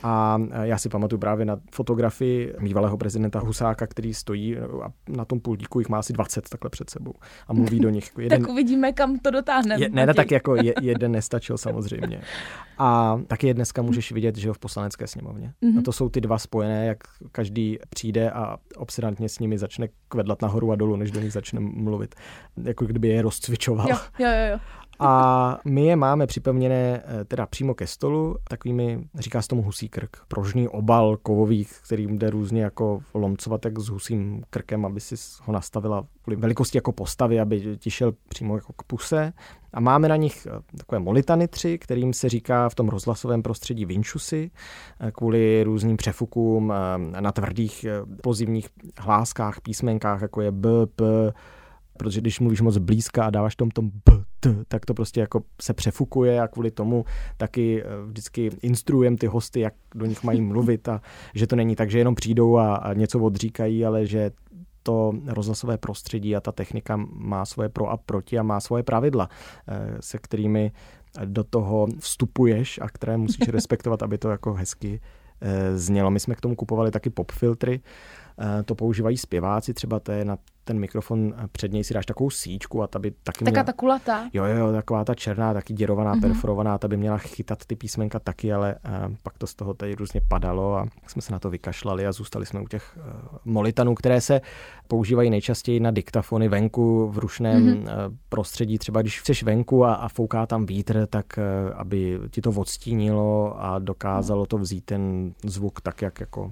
A 0.04 0.38
já 0.64 0.78
si 0.78 0.90
pamatuju 0.90 1.20
právě 1.20 1.46
na 1.46 1.58
fotografii 1.72 2.54
bývalého 2.62 2.98
prezidenta 2.98 3.40
Husáka, 3.40 3.88
který 3.88 4.14
stojí 4.14 4.58
a 4.58 4.92
na 5.10 5.26
tom 5.26 5.40
pultíku 5.40 5.80
jich 5.80 5.90
má 5.90 6.00
asi 6.00 6.14
20 6.14 6.50
takhle 6.50 6.70
před 6.70 6.90
sebou 6.90 7.14
a 7.48 7.54
mluví 7.54 7.80
do 7.80 7.90
nich. 7.90 8.12
Jeden, 8.18 8.42
tak 8.42 8.50
uvidíme, 8.50 8.94
kam 8.94 9.20
to 9.20 9.32
dotáhneme. 9.32 9.86
Je, 9.86 9.90
ne, 9.90 10.06
ne, 10.06 10.14
tak 10.14 10.32
jako 10.32 10.56
je, 10.56 10.74
jeden 10.82 11.12
nestačil 11.12 11.58
samozřejmě. 11.58 12.22
A 12.78 13.20
taky 13.28 13.48
je 13.48 13.54
dneska 13.54 13.82
můžeš 13.82 14.12
vidět, 14.12 14.38
že 14.38 14.48
ho 14.48 14.54
v 14.54 14.60
poslanecké 14.60 15.08
sněmovně. 15.08 15.54
Mm-hmm. 15.64 15.80
A 15.80 15.82
to 15.82 15.92
jsou 15.92 16.10
ty 16.10 16.22
dva 16.22 16.38
spojené, 16.38 16.86
jak 16.86 16.98
každý 17.32 17.78
přijde 17.90 18.32
a 18.32 18.58
obsedantně 18.78 19.30
s 19.30 19.40
nimi 19.40 19.58
začne 19.58 19.88
kvedlat 20.08 20.42
nahoru 20.42 20.72
a 20.72 20.76
dolů, 20.76 20.96
než 20.96 21.12
do 21.12 21.22
nich 21.22 21.34
začne 21.34 21.60
mluvit. 21.60 22.16
Jako 22.64 22.86
kdyby 22.86 23.08
je 23.08 23.22
rozcvičoval. 23.22 23.88
Jo, 23.90 23.98
jo, 24.20 24.30
jo. 24.52 24.60
A 25.00 25.58
my 25.66 25.86
je 25.86 25.96
máme 25.96 26.28
připevněné 26.28 27.04
eh, 27.06 27.26
teda 27.26 27.46
přímo 27.46 27.74
ke 27.74 27.88
stolu 27.88 28.36
takovými, 28.50 29.08
říká 29.16 29.42
se 29.42 29.48
tomu 29.48 29.62
husí 29.62 29.90
krk, 29.90 30.18
prožný 30.28 30.68
obal 30.68 31.18
kovový, 31.18 31.68
kterým 31.86 32.18
jde 32.20 32.30
různě 32.30 32.64
jako 32.64 33.00
lomcovat 33.14 33.66
jak 33.66 33.80
s 33.80 33.90
husím 33.90 34.44
krkem, 34.50 34.86
aby 34.86 35.00
si 35.00 35.16
ho 35.44 35.54
nastavila 35.54 36.06
kvůli 36.22 36.36
velikosti 36.36 36.78
jako 36.78 36.92
postavy, 36.92 37.40
aby 37.40 37.78
ti 37.78 37.92
šel 37.92 38.14
přímo 38.30 38.56
jako 38.56 38.74
k 38.74 38.84
puse. 38.84 39.34
A 39.74 39.80
máme 39.80 40.08
na 40.08 40.16
nich 40.16 40.48
eh, 40.50 40.78
takové 40.78 41.00
molitany 41.00 41.48
tři, 41.48 41.78
kterým 41.78 42.14
se 42.14 42.30
říká 42.30 42.70
v 42.70 42.76
tom 42.76 42.90
rozhlasovém 42.90 43.44
prostředí 43.44 43.86
vinčusy, 43.86 44.52
eh, 45.00 45.12
kvůli 45.12 45.64
různým 45.64 45.98
přefukům 45.98 46.74
na 47.20 47.32
tvrdých 47.32 47.86
pozivních 48.24 48.70
hláskách, 49.00 49.62
písmenkách, 49.62 50.22
jako 50.22 50.42
je 50.42 50.52
B, 50.52 50.70
P, 50.96 51.34
protože 51.98 52.22
když 52.22 52.40
mluvíš 52.40 52.62
moc 52.62 52.78
blízka 52.78 53.26
a 53.26 53.30
dáváš 53.30 53.56
tom 53.56 53.72
tom 53.72 53.90
B, 53.90 54.24
t, 54.40 54.56
tak 54.68 54.86
to 54.86 54.94
prostě 54.94 55.20
jako 55.20 55.42
se 55.62 55.74
přefukuje 55.74 56.42
a 56.42 56.48
kvůli 56.48 56.72
tomu 56.72 57.06
taky 57.38 57.84
eh, 57.84 57.86
vždycky 58.06 58.52
instruujeme 58.62 59.18
ty 59.18 59.28
hosty, 59.28 59.60
jak 59.60 59.74
do 59.96 60.06
nich 60.06 60.24
mají 60.24 60.42
mluvit 60.52 60.90
a 60.90 61.02
že 61.36 61.48
to 61.48 61.56
není 61.56 61.76
tak, 61.76 61.92
že 61.92 61.98
jenom 61.98 62.16
přijdou 62.16 62.58
a, 62.58 62.76
a 62.76 62.94
něco 62.94 63.20
odříkají, 63.20 63.86
ale 63.86 64.06
že 64.06 64.32
to 64.84 65.14
rozhlasové 65.28 65.78
prostředí 65.78 66.36
a 66.36 66.42
ta 66.42 66.52
technika 66.52 66.96
má 67.14 67.46
svoje 67.46 67.70
pro 67.70 67.90
a 67.90 67.98
proti 67.98 68.40
a 68.40 68.44
má 68.44 68.60
svoje 68.60 68.84
pravidla, 68.84 69.30
eh, 69.68 69.98
se 70.00 70.18
kterými 70.18 70.72
do 71.26 71.44
toho 71.44 71.88
vstupuješ 72.00 72.80
a 72.82 72.90
které 72.90 73.18
musíš 73.18 73.48
respektovat, 73.48 74.04
aby 74.04 74.18
to 74.18 74.30
jako 74.30 74.54
hezky 74.54 75.02
eh, 75.42 75.78
znělo. 75.78 76.12
My 76.12 76.20
jsme 76.20 76.36
k 76.36 76.42
tomu 76.42 76.56
kupovali 76.56 76.92
taky 76.92 77.10
pop 77.10 77.32
filtry, 77.32 77.80
to 78.66 78.76
používají 78.76 79.18
zpěváci, 79.18 79.74
třeba 79.74 80.00
to 80.00 80.12
je 80.12 80.26
na 80.26 80.38
ten 80.66 80.80
mikrofon 80.80 81.34
eh, 81.38 81.48
před 81.52 81.72
něj 81.72 81.84
si 81.84 81.94
dáš 81.94 82.06
takovou 82.06 82.30
síčku 82.30 82.84
a 82.84 82.88
ta 82.88 83.00
by 83.00 83.12
taky 83.12 83.46
Taká 83.46 83.52
měla... 83.52 83.64
ta 83.64 83.74
kulatá. 83.74 84.30
Jo, 84.34 84.44
jo, 84.44 84.72
taková 84.72 85.06
ta 85.06 85.16
černá, 85.16 85.54
taky 85.54 85.74
děrovaná, 85.74 86.16
mm-hmm. 86.16 86.22
perforovaná, 86.22 86.78
ta 86.78 86.88
by 86.88 86.98
měla 86.98 87.18
chytat 87.18 87.66
ty 87.66 87.76
písmenka 87.76 88.20
taky, 88.20 88.54
ale 88.54 88.76
uh, 88.76 89.16
pak 89.24 89.38
to 89.38 89.48
z 89.48 89.56
toho 89.56 89.74
tady 89.74 89.96
různě 89.96 90.22
padalo 90.28 90.78
a 90.78 90.88
jsme 91.08 91.22
se 91.22 91.32
na 91.32 91.40
to 91.40 91.50
vykašlali 91.50 92.08
a 92.08 92.12
zůstali 92.12 92.46
jsme 92.46 92.62
u 92.62 92.68
těch 92.68 92.98
uh, 92.98 93.38
molitanů, 93.46 93.96
které 93.96 94.22
se 94.22 94.42
používají 94.88 95.30
nejčastěji 95.30 95.80
na 95.80 95.92
diktafony 95.92 96.48
venku 96.48 97.10
v 97.10 97.18
rušném 97.18 97.66
mm-hmm. 97.66 97.82
uh, 97.82 98.16
prostředí. 98.30 98.78
Třeba 98.78 99.02
když 99.02 99.20
chceš 99.20 99.44
venku 99.44 99.86
a, 99.86 99.94
a 99.94 100.08
fouká 100.08 100.46
tam 100.46 100.66
vítr, 100.66 101.08
tak 101.08 101.26
uh, 101.38 101.74
aby 101.76 102.20
ti 102.30 102.42
to 102.42 102.50
odstínilo 102.50 103.64
a 103.64 103.80
dokázalo 103.80 104.46
to 104.46 104.58
vzít 104.58 104.86
ten 104.86 105.34
zvuk 105.46 105.82
tak, 105.82 106.02
jak 106.02 106.20
jako 106.20 106.52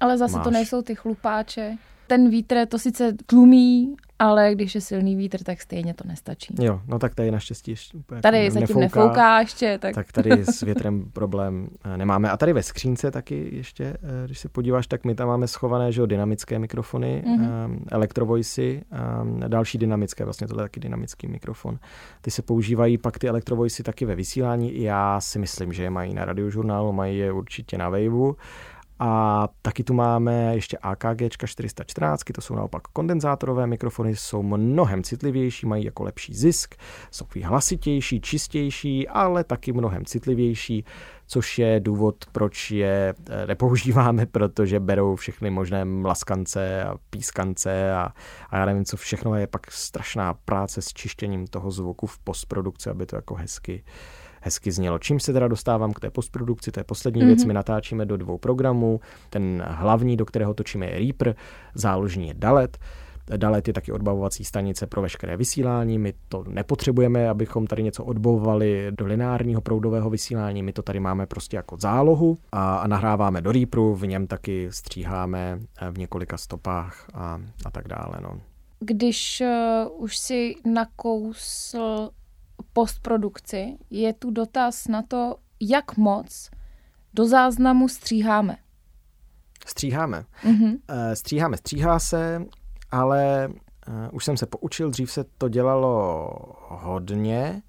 ale 0.00 0.18
zase 0.18 0.36
máš. 0.36 0.44
to 0.44 0.50
nejsou 0.50 0.82
ty 0.82 0.94
chlupáče. 0.94 1.76
Ten 2.06 2.30
vítr 2.30 2.66
to 2.66 2.78
sice 2.78 3.12
tlumí, 3.26 3.96
ale 4.18 4.54
když 4.54 4.74
je 4.74 4.80
silný 4.80 5.16
vítr, 5.16 5.42
tak 5.42 5.60
stejně 5.60 5.94
to 5.94 6.08
nestačí. 6.08 6.54
Jo, 6.60 6.80
no 6.86 6.98
tak 6.98 7.14
tady 7.14 7.30
naštěstí 7.30 7.70
ještě 7.70 7.98
úplně 7.98 8.20
Tady 8.20 8.44
jako 8.44 8.54
zatím 8.54 8.80
nefouká, 8.80 9.00
nefouká 9.00 9.40
ještě. 9.40 9.78
Tak... 9.78 9.94
tak 9.94 10.12
tady 10.12 10.44
s 10.44 10.62
větrem 10.62 11.10
problém 11.12 11.68
eh, 11.84 11.96
nemáme. 11.96 12.30
A 12.30 12.36
tady 12.36 12.52
ve 12.52 12.62
skřínce 12.62 13.10
taky 13.10 13.48
ještě, 13.52 13.84
eh, 13.84 13.98
když 14.24 14.38
se 14.38 14.48
podíváš, 14.48 14.86
tak 14.86 15.04
my 15.04 15.14
tam 15.14 15.28
máme 15.28 15.48
schované 15.48 15.92
že 15.92 16.00
jo, 16.00 16.06
dynamické 16.06 16.58
mikrofony, 16.58 17.24
mm-hmm. 17.26 17.78
elektrovoicy, 17.90 18.84
další 19.48 19.78
dynamické, 19.78 20.24
vlastně 20.24 20.46
tohle 20.46 20.62
je 20.62 20.64
taky 20.64 20.80
dynamický 20.80 21.26
mikrofon. 21.26 21.78
Ty 22.20 22.30
se 22.30 22.42
používají 22.42 22.98
pak 22.98 23.18
ty 23.18 23.28
elektrovoicy 23.28 23.82
taky 23.82 24.04
ve 24.04 24.14
vysílání. 24.14 24.82
Já 24.82 25.20
si 25.20 25.38
myslím, 25.38 25.72
že 25.72 25.82
je 25.82 25.90
mají 25.90 26.14
na 26.14 26.24
radiožurnálu, 26.24 26.92
mají 26.92 27.18
je 27.18 27.32
určitě 27.32 27.78
na 27.78 27.88
Waveu 27.88 28.36
a 28.98 29.48
taky 29.62 29.84
tu 29.84 29.94
máme 29.94 30.54
ještě 30.54 30.78
AKG 30.78 31.22
414, 31.46 32.22
to 32.34 32.40
jsou 32.40 32.54
naopak 32.54 32.82
kondenzátorové 32.82 33.66
mikrofony, 33.66 34.16
jsou 34.16 34.42
mnohem 34.42 35.02
citlivější, 35.02 35.66
mají 35.66 35.84
jako 35.84 36.02
lepší 36.02 36.34
zisk, 36.34 36.74
jsou 37.10 37.26
hlasitější, 37.42 38.20
čistější, 38.20 39.08
ale 39.08 39.44
taky 39.44 39.72
mnohem 39.72 40.04
citlivější, 40.04 40.84
což 41.26 41.58
je 41.58 41.80
důvod, 41.80 42.24
proč 42.32 42.70
je 42.70 43.14
eh, 43.30 43.46
nepoužíváme, 43.46 44.26
protože 44.32 44.80
berou 44.80 45.16
všechny 45.16 45.50
možné 45.50 45.84
mlaskance 45.84 46.84
a 46.84 46.94
pískance 47.10 47.92
a, 47.92 48.12
a 48.50 48.58
já 48.58 48.64
nevím, 48.64 48.84
co 48.84 48.96
všechno 48.96 49.34
je 49.34 49.46
pak 49.46 49.70
strašná 49.70 50.34
práce 50.34 50.82
s 50.82 50.88
čištěním 50.88 51.46
toho 51.46 51.70
zvuku 51.70 52.06
v 52.06 52.18
postprodukci, 52.18 52.90
aby 52.90 53.06
to 53.06 53.16
jako 53.16 53.34
hezky 53.34 53.84
hezky 54.46 54.72
znělo. 54.72 54.98
Čím 54.98 55.20
se 55.20 55.32
teda 55.32 55.48
dostávám 55.48 55.92
k 55.92 56.00
té 56.00 56.10
postprodukci, 56.10 56.72
to 56.72 56.80
je 56.80 56.84
poslední 56.84 57.22
mm-hmm. 57.22 57.26
věc, 57.26 57.44
my 57.44 57.54
natáčíme 57.54 58.06
do 58.06 58.16
dvou 58.16 58.38
programů. 58.38 59.00
Ten 59.30 59.64
hlavní, 59.66 60.16
do 60.16 60.24
kterého 60.24 60.54
točíme 60.54 60.86
je 60.86 60.98
Reaper, 60.98 61.34
záložní 61.74 62.28
je 62.28 62.34
Dalet. 62.34 62.78
Dalet 63.36 63.68
je 63.68 63.74
taky 63.74 63.92
odbavovací 63.92 64.44
stanice 64.44 64.86
pro 64.86 65.02
veškeré 65.02 65.36
vysílání. 65.36 65.98
My 65.98 66.14
to 66.28 66.44
nepotřebujeme, 66.48 67.28
abychom 67.28 67.66
tady 67.66 67.82
něco 67.82 68.04
odbavovali 68.04 68.86
do 68.90 69.06
lineárního 69.06 69.60
proudového 69.60 70.10
vysílání. 70.10 70.62
My 70.62 70.72
to 70.72 70.82
tady 70.82 71.00
máme 71.00 71.26
prostě 71.26 71.56
jako 71.56 71.76
zálohu 71.76 72.38
a, 72.52 72.76
a 72.76 72.86
nahráváme 72.86 73.40
do 73.40 73.52
Reaperu, 73.52 73.94
v 73.94 74.06
něm 74.06 74.26
taky 74.26 74.68
stříháme 74.70 75.58
eh, 75.80 75.90
v 75.90 75.98
několika 75.98 76.36
stopách 76.36 77.06
a, 77.14 77.40
a 77.64 77.70
tak 77.70 77.88
dále. 77.88 78.18
No. 78.22 78.40
Když 78.80 79.42
uh, 79.42 80.02
už 80.02 80.18
si 80.18 80.54
nakousl 80.64 82.10
postprodukci 82.76 83.76
je 83.90 84.12
tu 84.12 84.30
dotaz 84.30 84.88
na 84.88 85.02
to, 85.02 85.36
jak 85.60 85.96
moc 85.96 86.50
do 87.14 87.26
záznamu 87.26 87.88
stříháme. 87.88 88.56
Stříháme. 89.66 90.24
Mm-hmm. 90.44 90.78
Stříháme, 91.14 91.56
stříhá 91.56 91.98
se, 91.98 92.44
ale 92.90 93.48
eh, 93.88 94.08
už 94.12 94.24
jsem 94.24 94.36
se 94.36 94.46
poučil, 94.46 94.90
dřív 94.90 95.10
se 95.10 95.24
to 95.38 95.48
dělalo 95.48 96.30
hodně, 96.68 97.62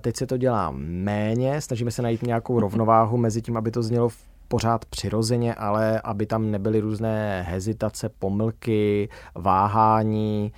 teď 0.00 0.16
se 0.16 0.26
to 0.26 0.36
dělá 0.36 0.70
méně, 0.76 1.60
snažíme 1.60 1.90
se 1.90 2.02
najít 2.02 2.22
nějakou 2.22 2.60
rovnováhu 2.64 3.16
mezi 3.16 3.42
tím, 3.42 3.56
aby 3.56 3.70
to 3.70 3.82
znělo 3.82 4.08
pořád 4.48 4.84
přirozeně, 4.84 5.54
ale 5.54 6.00
aby 6.00 6.26
tam 6.26 6.50
nebyly 6.50 6.80
různé 6.80 7.42
hezitace, 7.42 8.08
pomlky, 8.08 9.08
váhání, 9.34 10.52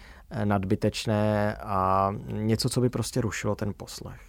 nadbytečné 0.45 1.57
a 1.57 2.11
něco, 2.33 2.69
co 2.69 2.81
by 2.81 2.91
prostě 2.91 3.21
rušilo 3.21 3.55
ten 3.55 3.73
poslech. 3.77 4.21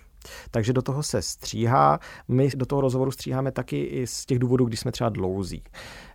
Takže 0.52 0.74
do 0.74 0.82
toho 0.82 1.04
se 1.04 1.22
stříhá. 1.22 2.00
My 2.28 2.50
do 2.56 2.66
toho 2.66 2.82
rozhovoru 2.82 3.12
stříháme 3.12 3.52
taky 3.52 3.84
i 3.84 4.08
z 4.08 4.26
těch 4.26 4.40
důvodů, 4.40 4.66
když 4.66 4.80
jsme 4.80 4.92
třeba 4.92 5.10
dlouzí. 5.10 5.64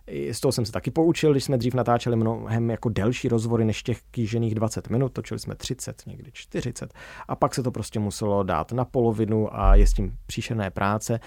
I 0.07 0.33
z 0.33 0.39
toho 0.39 0.51
jsem 0.51 0.65
se 0.65 0.71
taky 0.71 0.91
poučil, 0.91 1.31
když 1.31 1.43
jsme 1.43 1.57
dřív 1.57 1.73
natáčeli 1.73 2.15
mnohem 2.15 2.69
jako 2.69 2.89
delší 2.89 3.29
rozhovory 3.29 3.65
než 3.65 3.83
těch 3.83 4.01
kýžených 4.11 4.55
20 4.55 4.89
minut, 4.89 5.13
točili 5.13 5.39
jsme 5.39 5.55
30, 5.55 6.03
někdy 6.07 6.31
40 6.33 6.93
a 7.27 7.35
pak 7.35 7.55
se 7.55 7.63
to 7.63 7.71
prostě 7.71 7.99
muselo 7.99 8.43
dát 8.43 8.71
na 8.71 8.85
polovinu 8.85 9.59
a 9.59 9.75
je 9.75 9.87
s 9.87 9.93
tím 9.93 10.17
příšerné 10.25 10.69
práce 10.69 11.19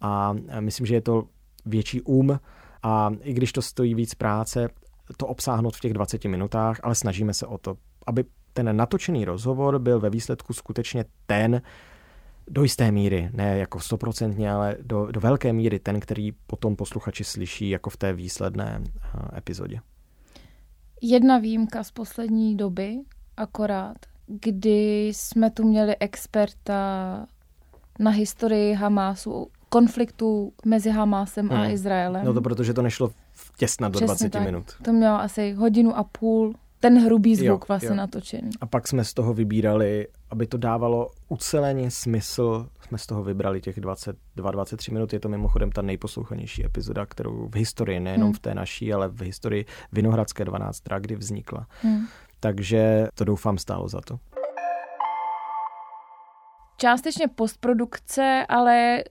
a 0.00 0.34
myslím, 0.60 0.86
že 0.86 0.94
je 0.94 1.00
to 1.00 1.24
větší 1.66 2.00
um 2.00 2.40
a 2.82 3.10
i 3.22 3.32
když 3.32 3.52
to 3.52 3.62
stojí 3.62 3.94
víc 3.94 4.14
práce, 4.14 4.68
to 5.16 5.26
obsáhnout 5.26 5.76
v 5.76 5.80
těch 5.80 5.92
20 5.92 6.24
minutách, 6.24 6.80
ale 6.82 6.94
snažíme 6.94 7.34
se 7.34 7.46
o 7.46 7.58
to 7.58 7.76
aby 8.06 8.24
ten 8.52 8.76
natočený 8.76 9.24
rozhovor 9.24 9.78
byl 9.78 10.00
ve 10.00 10.10
výsledku 10.10 10.52
skutečně 10.52 11.04
ten, 11.26 11.62
do 12.50 12.62
jisté 12.62 12.92
míry, 12.92 13.30
ne 13.32 13.58
jako 13.58 13.80
stoprocentně, 13.80 14.52
ale 14.52 14.76
do, 14.82 15.06
do 15.06 15.20
velké 15.20 15.52
míry 15.52 15.78
ten, 15.78 16.00
který 16.00 16.32
potom 16.32 16.76
posluchači 16.76 17.24
slyší 17.24 17.70
jako 17.70 17.90
v 17.90 17.96
té 17.96 18.12
výsledné 18.12 18.82
eh, 18.84 19.38
epizodě. 19.38 19.80
Jedna 21.02 21.38
výjimka 21.38 21.84
z 21.84 21.90
poslední 21.90 22.56
doby, 22.56 22.98
akorát, 23.36 23.96
kdy 24.26 25.06
jsme 25.06 25.50
tu 25.50 25.64
měli 25.64 25.96
experta 26.00 27.26
na 27.98 28.10
historii 28.10 28.74
Hamásu, 28.74 29.50
konfliktu 29.68 30.52
mezi 30.66 30.90
Hamásem 30.90 31.48
hmm. 31.48 31.60
a 31.60 31.68
Izraelem. 31.68 32.24
No 32.24 32.34
to 32.34 32.40
protože 32.40 32.74
to 32.74 32.82
nešlo 32.82 33.10
těsně 33.56 33.88
do 33.88 33.90
Přesně 33.90 34.06
20 34.06 34.30
tak. 34.30 34.42
minut. 34.42 34.64
To 34.84 34.92
mělo 34.92 35.20
asi 35.20 35.52
hodinu 35.52 35.96
a 35.96 36.04
půl 36.04 36.54
ten 36.82 37.04
hrubý 37.04 37.36
zvuk 37.36 37.48
jo, 37.48 37.64
vlastně 37.68 37.88
jo. 37.88 37.94
natočený. 37.94 38.50
A 38.60 38.66
pak 38.66 38.88
jsme 38.88 39.04
z 39.04 39.14
toho 39.14 39.34
vybírali, 39.34 40.08
aby 40.30 40.46
to 40.46 40.58
dávalo 40.58 41.10
uceleně 41.28 41.90
smysl, 41.90 42.68
jsme 42.86 42.98
z 42.98 43.06
toho 43.06 43.22
vybrali 43.22 43.60
těch 43.60 43.78
22-23 43.78 44.92
minut. 44.92 45.12
Je 45.12 45.20
to 45.20 45.28
mimochodem 45.28 45.72
ta 45.72 45.82
nejposlouchanější 45.82 46.64
epizoda, 46.64 47.06
kterou 47.06 47.48
v 47.48 47.56
historii, 47.56 48.00
nejenom 48.00 48.26
hmm. 48.26 48.34
v 48.34 48.38
té 48.38 48.54
naší, 48.54 48.92
ale 48.92 49.08
v 49.08 49.22
historii 49.22 49.64
Vinohradské 49.92 50.44
12, 50.44 50.82
kdy 51.00 51.16
vznikla. 51.16 51.66
Hmm. 51.82 52.06
Takže 52.40 53.08
to 53.14 53.24
doufám 53.24 53.58
stálo 53.58 53.88
za 53.88 54.00
to. 54.00 54.18
Částečně 56.76 57.28
postprodukce, 57.28 58.46
ale 58.48 58.98
e, 58.98 59.04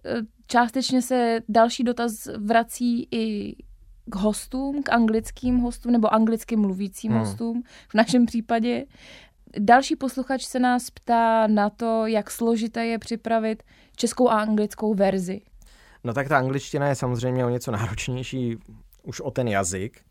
částečně 0.47 1.01
se 1.01 1.39
další 1.49 1.84
dotaz 1.84 2.27
vrací 2.38 3.07
i 3.12 3.55
k 4.09 4.15
hostům, 4.15 4.83
k 4.83 4.91
anglickým 4.91 5.57
hostům 5.57 5.91
nebo 5.91 6.13
anglicky 6.13 6.55
mluvícím 6.55 7.11
hmm. 7.11 7.19
hostům 7.19 7.63
v 7.89 7.93
našem 7.93 8.25
případě. 8.25 8.85
Další 9.59 9.95
posluchač 9.95 10.45
se 10.45 10.59
nás 10.59 10.89
ptá 10.89 11.47
na 11.47 11.69
to, 11.69 12.05
jak 12.05 12.31
složité 12.31 12.85
je 12.85 12.99
připravit 12.99 13.63
českou 13.95 14.29
a 14.29 14.41
anglickou 14.41 14.93
verzi. 14.93 15.41
No 16.03 16.13
tak 16.13 16.27
ta 16.27 16.37
angličtina 16.37 16.87
je 16.87 16.95
samozřejmě 16.95 17.45
o 17.45 17.49
něco 17.49 17.71
náročnější 17.71 18.57
už 19.03 19.19
o 19.19 19.31
ten 19.31 19.47
jazyk. 19.47 20.01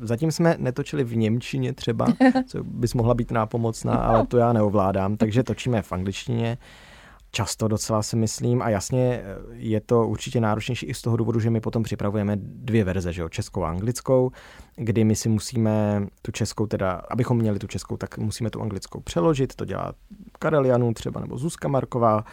Zatím 0.00 0.32
jsme 0.32 0.56
netočili 0.58 1.04
v 1.04 1.16
Němčině 1.16 1.72
třeba, 1.72 2.06
co 2.46 2.64
bys 2.64 2.94
mohla 2.94 3.14
být 3.14 3.30
nápomocná, 3.30 3.94
ale 3.94 4.26
to 4.26 4.38
já 4.38 4.52
neovládám, 4.52 5.16
takže 5.16 5.42
točíme 5.42 5.82
v 5.82 5.92
angličtině. 5.92 6.58
Často 7.30 7.68
docela 7.68 8.02
si 8.02 8.16
myslím. 8.16 8.62
A 8.62 8.68
jasně 8.68 9.22
je 9.52 9.80
to 9.80 10.06
určitě 10.06 10.40
náročnější 10.40 10.86
i 10.86 10.94
z 10.94 11.02
toho 11.02 11.16
důvodu, 11.16 11.40
že 11.40 11.50
my 11.50 11.60
potom 11.60 11.82
připravujeme 11.82 12.36
dvě 12.40 12.84
verze, 12.84 13.12
že 13.12 13.22
jo, 13.22 13.28
českou 13.28 13.62
a 13.62 13.70
anglickou, 13.70 14.30
kdy 14.76 15.04
my 15.04 15.16
si 15.16 15.28
musíme 15.28 16.06
tu 16.22 16.32
českou 16.32 16.66
teda, 16.66 17.02
abychom 17.10 17.38
měli 17.38 17.58
tu 17.58 17.66
českou, 17.66 17.96
tak 17.96 18.18
musíme 18.18 18.50
tu 18.50 18.62
anglickou 18.62 19.00
přeložit, 19.00 19.54
to 19.54 19.64
dělá 19.64 19.92
Karel 20.38 20.66
Janů 20.66 20.94
třeba 20.94 21.20
nebo 21.20 21.38
Zuzka 21.38 21.68
Marková 21.68 22.24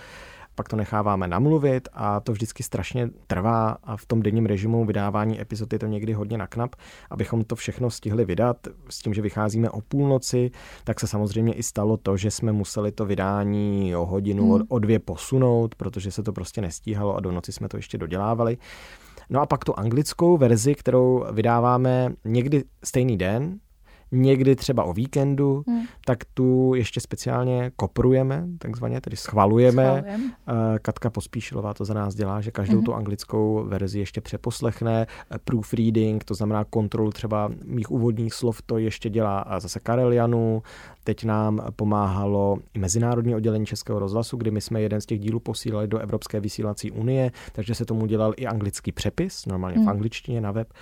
pak 0.58 0.70
to 0.70 0.76
necháváme 0.76 1.28
namluvit 1.28 1.90
a 1.94 2.20
to 2.20 2.32
vždycky 2.32 2.64
strašně 2.64 3.10
trvá 3.28 3.78
a 3.84 3.98
v 3.98 4.06
tom 4.06 4.22
denním 4.22 4.46
režimu 4.46 4.86
vydávání 4.86 5.42
epizod 5.42 5.74
je 5.74 5.80
to 5.80 5.86
někdy 5.86 6.14
hodně 6.14 6.38
naknap, 6.38 6.76
abychom 7.10 7.44
to 7.44 7.56
všechno 7.56 7.90
stihli 7.90 8.26
vydat 8.26 8.58
s 8.90 9.00
tím, 9.00 9.14
že 9.14 9.22
vycházíme 9.22 9.70
o 9.70 9.82
půlnoci, 9.82 10.52
tak 10.84 11.00
se 11.00 11.08
samozřejmě 11.08 11.54
i 11.54 11.64
stalo 11.64 11.98
to, 11.98 12.18
že 12.18 12.32
jsme 12.32 12.52
museli 12.52 12.92
to 12.92 13.06
vydání 13.06 13.96
o 13.96 14.06
hodinu, 14.06 14.54
hmm. 14.54 14.64
o 14.70 14.80
dvě 14.80 15.00
posunout, 15.00 15.76
protože 15.76 16.12
se 16.12 16.24
to 16.24 16.34
prostě 16.34 16.62
nestíhalo 16.62 17.16
a 17.16 17.20
do 17.20 17.32
noci 17.32 17.52
jsme 17.52 17.70
to 17.70 17.78
ještě 17.78 17.98
dodělávali. 17.98 18.58
No 19.30 19.42
a 19.42 19.46
pak 19.46 19.66
tu 19.66 19.80
anglickou 19.80 20.38
verzi, 20.38 20.76
kterou 20.76 21.26
vydáváme 21.32 22.14
někdy 22.26 22.64
stejný 22.84 23.18
den, 23.18 23.60
někdy 24.12 24.56
třeba 24.56 24.84
o 24.84 24.94
víkendu, 24.94 25.64
hmm. 25.68 25.82
tak 26.06 26.18
tu 26.34 26.74
ještě 26.76 27.00
speciálně 27.02 27.72
koprujeme, 27.76 28.48
takzvaně, 28.58 29.02
tedy 29.02 29.18
schvalujeme. 29.18 29.86
Schvalujem. 29.98 30.32
Katka 30.82 31.10
Pospíšilová 31.10 31.74
to 31.74 31.86
za 31.86 31.94
nás 31.94 32.16
dělá, 32.16 32.42
že 32.42 32.52
každou 32.52 32.76
hmm. 32.76 32.86
tu 32.86 32.94
anglickou 32.94 33.66
verzi 33.68 34.00
ještě 34.00 34.22
přeposlechne. 34.22 35.08
Proofreading, 35.44 36.24
to 36.24 36.34
znamená 36.34 36.64
kontrolu 36.64 37.12
třeba 37.12 37.52
mých 37.66 37.92
úvodních 37.92 38.34
slov, 38.34 38.62
to 38.62 38.78
ještě 38.78 39.10
dělá 39.10 39.46
zase 39.60 39.80
Karel 39.80 40.12
Janu. 40.12 40.64
Teď 41.04 41.24
nám 41.24 41.62
pomáhalo 41.76 42.58
i 42.74 42.80
Mezinárodní 42.80 43.36
oddělení 43.36 43.66
Českého 43.66 44.00
rozhlasu, 44.00 44.38
kdy 44.38 44.52
my 44.52 44.62
jsme 44.62 44.82
jeden 44.82 45.02
z 45.02 45.06
těch 45.06 45.20
dílů 45.20 45.40
posílali 45.40 45.88
do 45.88 45.98
Evropské 45.98 46.40
vysílací 46.40 46.92
unie, 46.92 47.32
takže 47.52 47.76
se 47.76 47.86
tomu 47.86 48.06
dělal 48.06 48.34
i 48.38 48.46
anglický 48.46 48.92
přepis, 48.92 49.46
normálně 49.46 49.78
hmm. 49.78 49.86
v 49.86 49.90
angličtině 49.90 50.42
na 50.42 50.52
web 50.52 50.74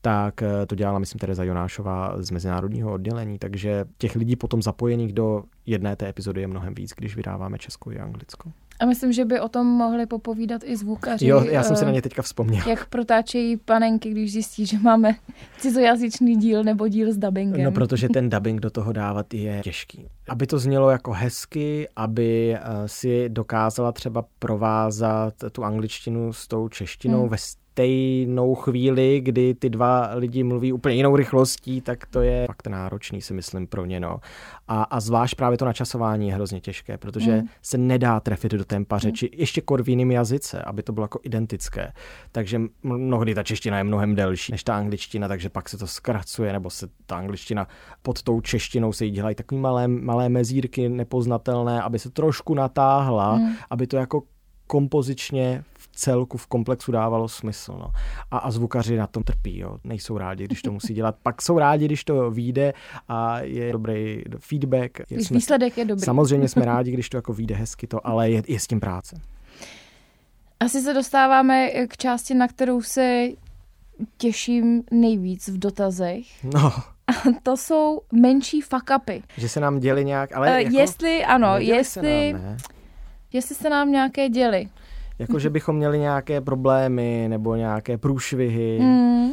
tak 0.00 0.42
eh, 0.42 0.66
to 0.66 0.74
dělala, 0.74 0.98
myslím, 0.98 1.18
Tereza 1.18 1.44
Jonášová 1.44 2.22
z 2.22 2.30
mezinárodního 2.30 2.92
oddělení, 2.92 3.38
takže 3.38 3.84
těch 3.98 4.16
lidí 4.16 4.36
potom 4.36 4.62
zapojených 4.62 5.12
do 5.12 5.42
jedné 5.66 5.96
té 5.96 6.08
epizody 6.08 6.40
je 6.40 6.46
mnohem 6.46 6.74
víc, 6.74 6.92
když 6.96 7.16
vydáváme 7.16 7.58
českou 7.58 7.90
i 7.90 7.98
anglickou. 7.98 8.52
A 8.80 8.86
myslím, 8.86 9.12
že 9.12 9.24
by 9.24 9.40
o 9.40 9.48
tom 9.48 9.66
mohli 9.66 10.06
popovídat 10.06 10.62
i 10.64 10.76
zvukaři. 10.76 11.26
Jo, 11.26 11.44
já 11.50 11.62
jsem 11.62 11.76
si 11.76 11.84
na 11.84 11.90
ně 11.90 12.02
teďka 12.02 12.22
vzpomněl. 12.22 12.68
Jak 12.68 12.88
protáčejí 12.88 13.56
panenky, 13.56 14.10
když 14.10 14.32
zjistí, 14.32 14.66
že 14.66 14.78
máme 14.78 15.14
cizojazyčný 15.58 16.36
díl 16.36 16.64
nebo 16.64 16.88
díl 16.88 17.12
s 17.12 17.16
dubbingem. 17.16 17.64
No, 17.64 17.72
protože 17.72 18.08
ten 18.08 18.30
dubbing 18.30 18.60
do 18.60 18.70
toho 18.70 18.92
dávat 18.92 19.34
je 19.34 19.60
těžký. 19.64 20.06
Aby 20.28 20.46
to 20.46 20.58
znělo 20.58 20.90
jako 20.90 21.12
hezky, 21.12 21.88
aby 21.96 22.54
eh, 22.54 22.60
si 22.86 23.28
dokázala 23.28 23.92
třeba 23.92 24.24
provázat 24.38 25.34
tu 25.52 25.64
angličtinu 25.64 26.32
s 26.32 26.48
tou 26.48 26.68
češtinou 26.68 27.20
hmm. 27.20 27.28
ve 27.28 27.36
stejnou 27.78 28.54
chvíli, 28.54 29.20
kdy 29.20 29.54
ty 29.54 29.70
dva 29.70 30.10
lidi 30.14 30.42
mluví 30.42 30.72
úplně 30.72 30.94
jinou 30.94 31.16
rychlostí, 31.16 31.80
tak 31.80 32.06
to 32.06 32.22
je 32.22 32.46
fakt 32.46 32.66
náročný, 32.66 33.22
si 33.22 33.34
myslím, 33.34 33.66
pro 33.66 33.84
ně. 33.84 34.00
No. 34.00 34.20
A, 34.68 34.82
a 34.82 35.00
zvlášť 35.00 35.34
právě 35.34 35.58
to 35.58 35.64
načasování 35.64 36.28
je 36.28 36.34
hrozně 36.34 36.60
těžké, 36.60 36.98
protože 36.98 37.36
mm. 37.36 37.48
se 37.62 37.78
nedá 37.78 38.20
trefit 38.20 38.52
do 38.52 38.64
tempa 38.64 38.96
mm. 38.96 39.00
řeči, 39.00 39.30
ještě 39.32 39.60
kor 39.60 39.82
v 39.82 39.88
jiným 39.88 40.10
jazyce, 40.10 40.62
aby 40.62 40.82
to 40.82 40.92
bylo 40.92 41.04
jako 41.04 41.20
identické. 41.22 41.92
Takže 42.32 42.60
mnohdy 42.82 43.34
ta 43.34 43.42
čeština 43.42 43.78
je 43.78 43.84
mnohem 43.84 44.14
delší 44.14 44.52
než 44.52 44.64
ta 44.64 44.76
angličtina, 44.76 45.28
takže 45.28 45.48
pak 45.48 45.68
se 45.68 45.78
to 45.78 45.86
zkracuje, 45.86 46.52
nebo 46.52 46.70
se 46.70 46.88
ta 47.06 47.16
angličtina 47.16 47.66
pod 48.02 48.22
tou 48.22 48.40
češtinou 48.40 48.92
se 48.92 49.04
jí 49.04 49.10
dělají 49.10 49.34
takové 49.34 49.60
malé, 49.60 49.88
malé 49.88 50.28
mezírky 50.28 50.88
nepoznatelné, 50.88 51.82
aby 51.82 51.98
se 51.98 52.10
trošku 52.10 52.54
natáhla, 52.54 53.36
mm. 53.36 53.54
aby 53.70 53.86
to 53.86 53.96
jako 53.96 54.22
kompozičně 54.66 55.64
celku 55.98 56.38
v 56.38 56.46
komplexu 56.46 56.92
dávalo 56.92 57.28
smysl. 57.28 57.72
No. 57.72 57.90
A, 58.30 58.38
a 58.38 58.50
zvukaři 58.50 58.96
na 58.96 59.06
tom 59.06 59.22
trpí, 59.22 59.58
jo. 59.58 59.78
nejsou 59.84 60.18
rádi, 60.18 60.44
když 60.44 60.62
to 60.62 60.72
musí 60.72 60.94
dělat. 60.94 61.16
Pak 61.22 61.42
jsou 61.42 61.58
rádi, 61.58 61.84
když 61.84 62.04
to 62.04 62.30
vyjde 62.30 62.72
a 63.08 63.40
je 63.40 63.72
dobrý 63.72 64.22
feedback. 64.38 65.00
Když 65.08 65.26
jsme, 65.26 65.34
výsledek 65.34 65.78
je 65.78 65.84
dobrý. 65.84 66.04
Samozřejmě 66.04 66.48
jsme 66.48 66.64
rádi, 66.64 66.90
když 66.90 67.08
to 67.08 67.16
jako 67.16 67.32
vyjde 67.32 67.54
hezky, 67.54 67.86
to, 67.86 68.06
ale 68.06 68.30
je, 68.30 68.42
je 68.48 68.60
s 68.60 68.66
tím 68.66 68.80
práce. 68.80 69.20
Asi 70.60 70.80
se 70.80 70.94
dostáváme 70.94 71.70
k 71.86 71.96
části, 71.96 72.34
na 72.34 72.48
kterou 72.48 72.82
se 72.82 73.26
těším 74.16 74.82
nejvíc 74.90 75.48
v 75.48 75.58
dotazech. 75.58 76.44
No. 76.44 76.72
A 77.06 77.12
to 77.42 77.56
jsou 77.56 78.00
menší 78.12 78.60
fuck 78.60 78.90
upy. 78.96 79.22
Že 79.36 79.48
se 79.48 79.60
nám 79.60 79.78
děli 79.78 80.04
nějak, 80.04 80.32
ale 80.36 80.50
uh, 80.50 80.56
jako, 80.56 80.76
Jestli, 80.76 81.24
ano, 81.24 81.58
jestli, 81.58 82.32
se 82.32 82.38
nám, 82.38 82.56
jestli 83.32 83.54
se 83.54 83.70
nám 83.70 83.92
nějaké 83.92 84.28
děli 84.28 84.68
jako 85.18 85.38
že 85.38 85.50
bychom 85.50 85.76
měli 85.76 85.98
nějaké 85.98 86.40
problémy 86.40 87.26
nebo 87.28 87.56
nějaké 87.56 87.98
průšvihy. 87.98 88.78
Mm. 88.80 89.30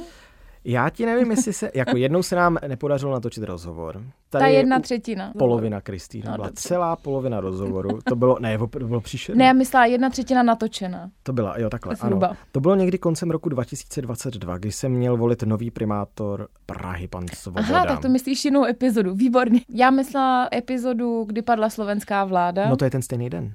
Já 0.68 0.90
ti 0.90 1.06
nevím, 1.06 1.32
jestli 1.32 1.54
se, 1.54 1.72
jako 1.76 1.98
jednou 1.98 2.24
se 2.24 2.36
nám 2.36 2.58
nepodařilo 2.68 3.12
natočit 3.12 3.44
rozhovor. 3.44 4.04
Tady 4.30 4.44
Ta 4.44 4.48
jedna 4.48 4.80
třetina. 4.80 5.34
Polovina 5.38 5.82
Kristýna 5.82 6.32
no, 6.32 6.36
byla 6.36 6.48
dobře. 6.48 6.62
celá 6.62 6.96
polovina 6.96 7.40
rozhovoru. 7.40 8.00
To 8.04 8.16
bylo, 8.16 8.38
ne, 8.40 8.58
to 8.58 8.68
bylo 8.68 9.02
příšerné. 9.02 9.40
Ne, 9.40 9.46
já 9.46 9.54
myslela 9.54 9.86
jedna 9.86 10.10
třetina 10.10 10.44
natočena. 10.44 11.10
To 11.24 11.34
byla, 11.34 11.60
jo, 11.60 11.70
takhle, 11.70 11.96
ano. 12.00 12.20
To 12.52 12.60
bylo 12.60 12.76
někdy 12.76 12.98
koncem 12.98 13.32
roku 13.32 13.50
2022, 13.50 14.58
kdy 14.58 14.72
jsem 14.72 14.92
měl 14.92 15.18
volit 15.18 15.44
nový 15.44 15.72
primátor 15.72 16.48
Prahy, 16.66 17.08
pan 17.08 17.26
Svoboda. 17.34 17.66
Aha, 17.76 17.86
tak 17.86 18.00
to 18.00 18.10
myslíš 18.10 18.46
jinou 18.46 18.66
epizodu, 18.66 19.16
výborně. 19.16 19.62
Já 19.70 19.90
myslela 19.90 20.50
epizodu, 20.54 21.24
kdy 21.24 21.42
padla 21.42 21.70
slovenská 21.70 22.26
vláda. 22.26 22.70
No 22.70 22.78
to 22.78 22.86
je 22.86 22.92
ten 22.92 23.02
stejný 23.02 23.30
den. 23.30 23.54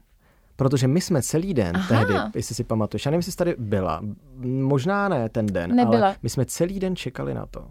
Protože 0.60 0.88
my 0.88 1.00
jsme 1.00 1.22
celý 1.22 1.54
den 1.54 1.76
Aha. 1.76 1.88
tehdy, 1.88 2.14
jestli 2.34 2.54
si 2.54 2.64
pamatuješ, 2.64 3.04
já 3.06 3.10
nevím, 3.10 3.18
jestli 3.18 3.32
jsi 3.32 3.38
tady 3.38 3.54
byla, 3.58 4.00
možná 4.44 5.08
ne 5.08 5.28
ten 5.28 5.46
den, 5.46 5.74
Nebyla. 5.74 6.06
ale 6.06 6.16
my 6.22 6.28
jsme 6.28 6.44
celý 6.44 6.80
den 6.80 6.96
čekali 6.96 7.34
na 7.34 7.46
to, 7.46 7.66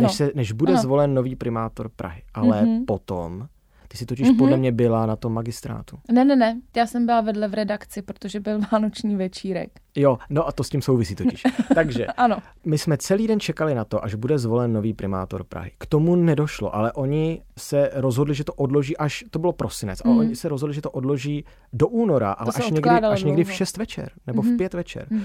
než, 0.00 0.12
se, 0.12 0.30
než 0.34 0.52
bude 0.52 0.72
ano. 0.72 0.82
zvolen 0.82 1.14
nový 1.14 1.36
primátor 1.36 1.88
Prahy. 1.88 2.22
Ale 2.34 2.62
mm-hmm. 2.62 2.84
potom 2.86 3.48
ty 3.94 3.98
jsi 3.98 4.06
totiž 4.06 4.28
mm-hmm. 4.28 4.38
podle 4.38 4.56
mě 4.56 4.72
byla 4.72 5.06
na 5.06 5.16
tom 5.16 5.32
magistrátu. 5.32 5.98
Ne, 6.12 6.24
ne, 6.24 6.36
ne. 6.36 6.60
Já 6.76 6.86
jsem 6.86 7.06
byla 7.06 7.20
vedle 7.20 7.48
v 7.48 7.54
redakci, 7.54 8.02
protože 8.02 8.40
byl 8.40 8.60
vánoční 8.72 9.16
večírek. 9.16 9.70
Jo, 9.94 10.18
no 10.30 10.48
a 10.48 10.52
to 10.52 10.64
s 10.64 10.68
tím 10.68 10.82
souvisí 10.82 11.14
totiž. 11.14 11.42
Takže 11.74 12.06
ano. 12.06 12.36
my 12.64 12.78
jsme 12.78 12.96
celý 12.96 13.26
den 13.26 13.40
čekali 13.40 13.74
na 13.74 13.84
to, 13.84 14.04
až 14.04 14.14
bude 14.14 14.38
zvolen 14.38 14.72
nový 14.72 14.94
primátor 14.94 15.44
Prahy. 15.44 15.70
K 15.78 15.86
tomu 15.86 16.16
nedošlo, 16.16 16.74
ale 16.74 16.92
oni 16.92 17.42
se 17.58 17.90
rozhodli, 17.94 18.34
že 18.34 18.44
to 18.44 18.52
odloží 18.52 18.96
až, 18.96 19.24
to 19.30 19.38
bylo 19.38 19.52
prosinec, 19.52 20.02
mm. 20.02 20.12
a 20.12 20.14
oni 20.14 20.36
se 20.36 20.48
rozhodli, 20.48 20.74
že 20.74 20.82
to 20.82 20.90
odloží 20.90 21.44
do 21.72 21.88
února, 21.88 22.32
ale 22.32 22.52
až 22.56 22.70
někdy, 22.70 22.90
až 22.90 23.22
někdy 23.24 23.44
v 23.44 23.52
6 23.52 23.76
večer 23.76 24.10
nebo 24.26 24.42
mm. 24.42 24.54
v 24.54 24.56
5 24.56 24.74
večer. 24.74 25.06
Mm. 25.10 25.22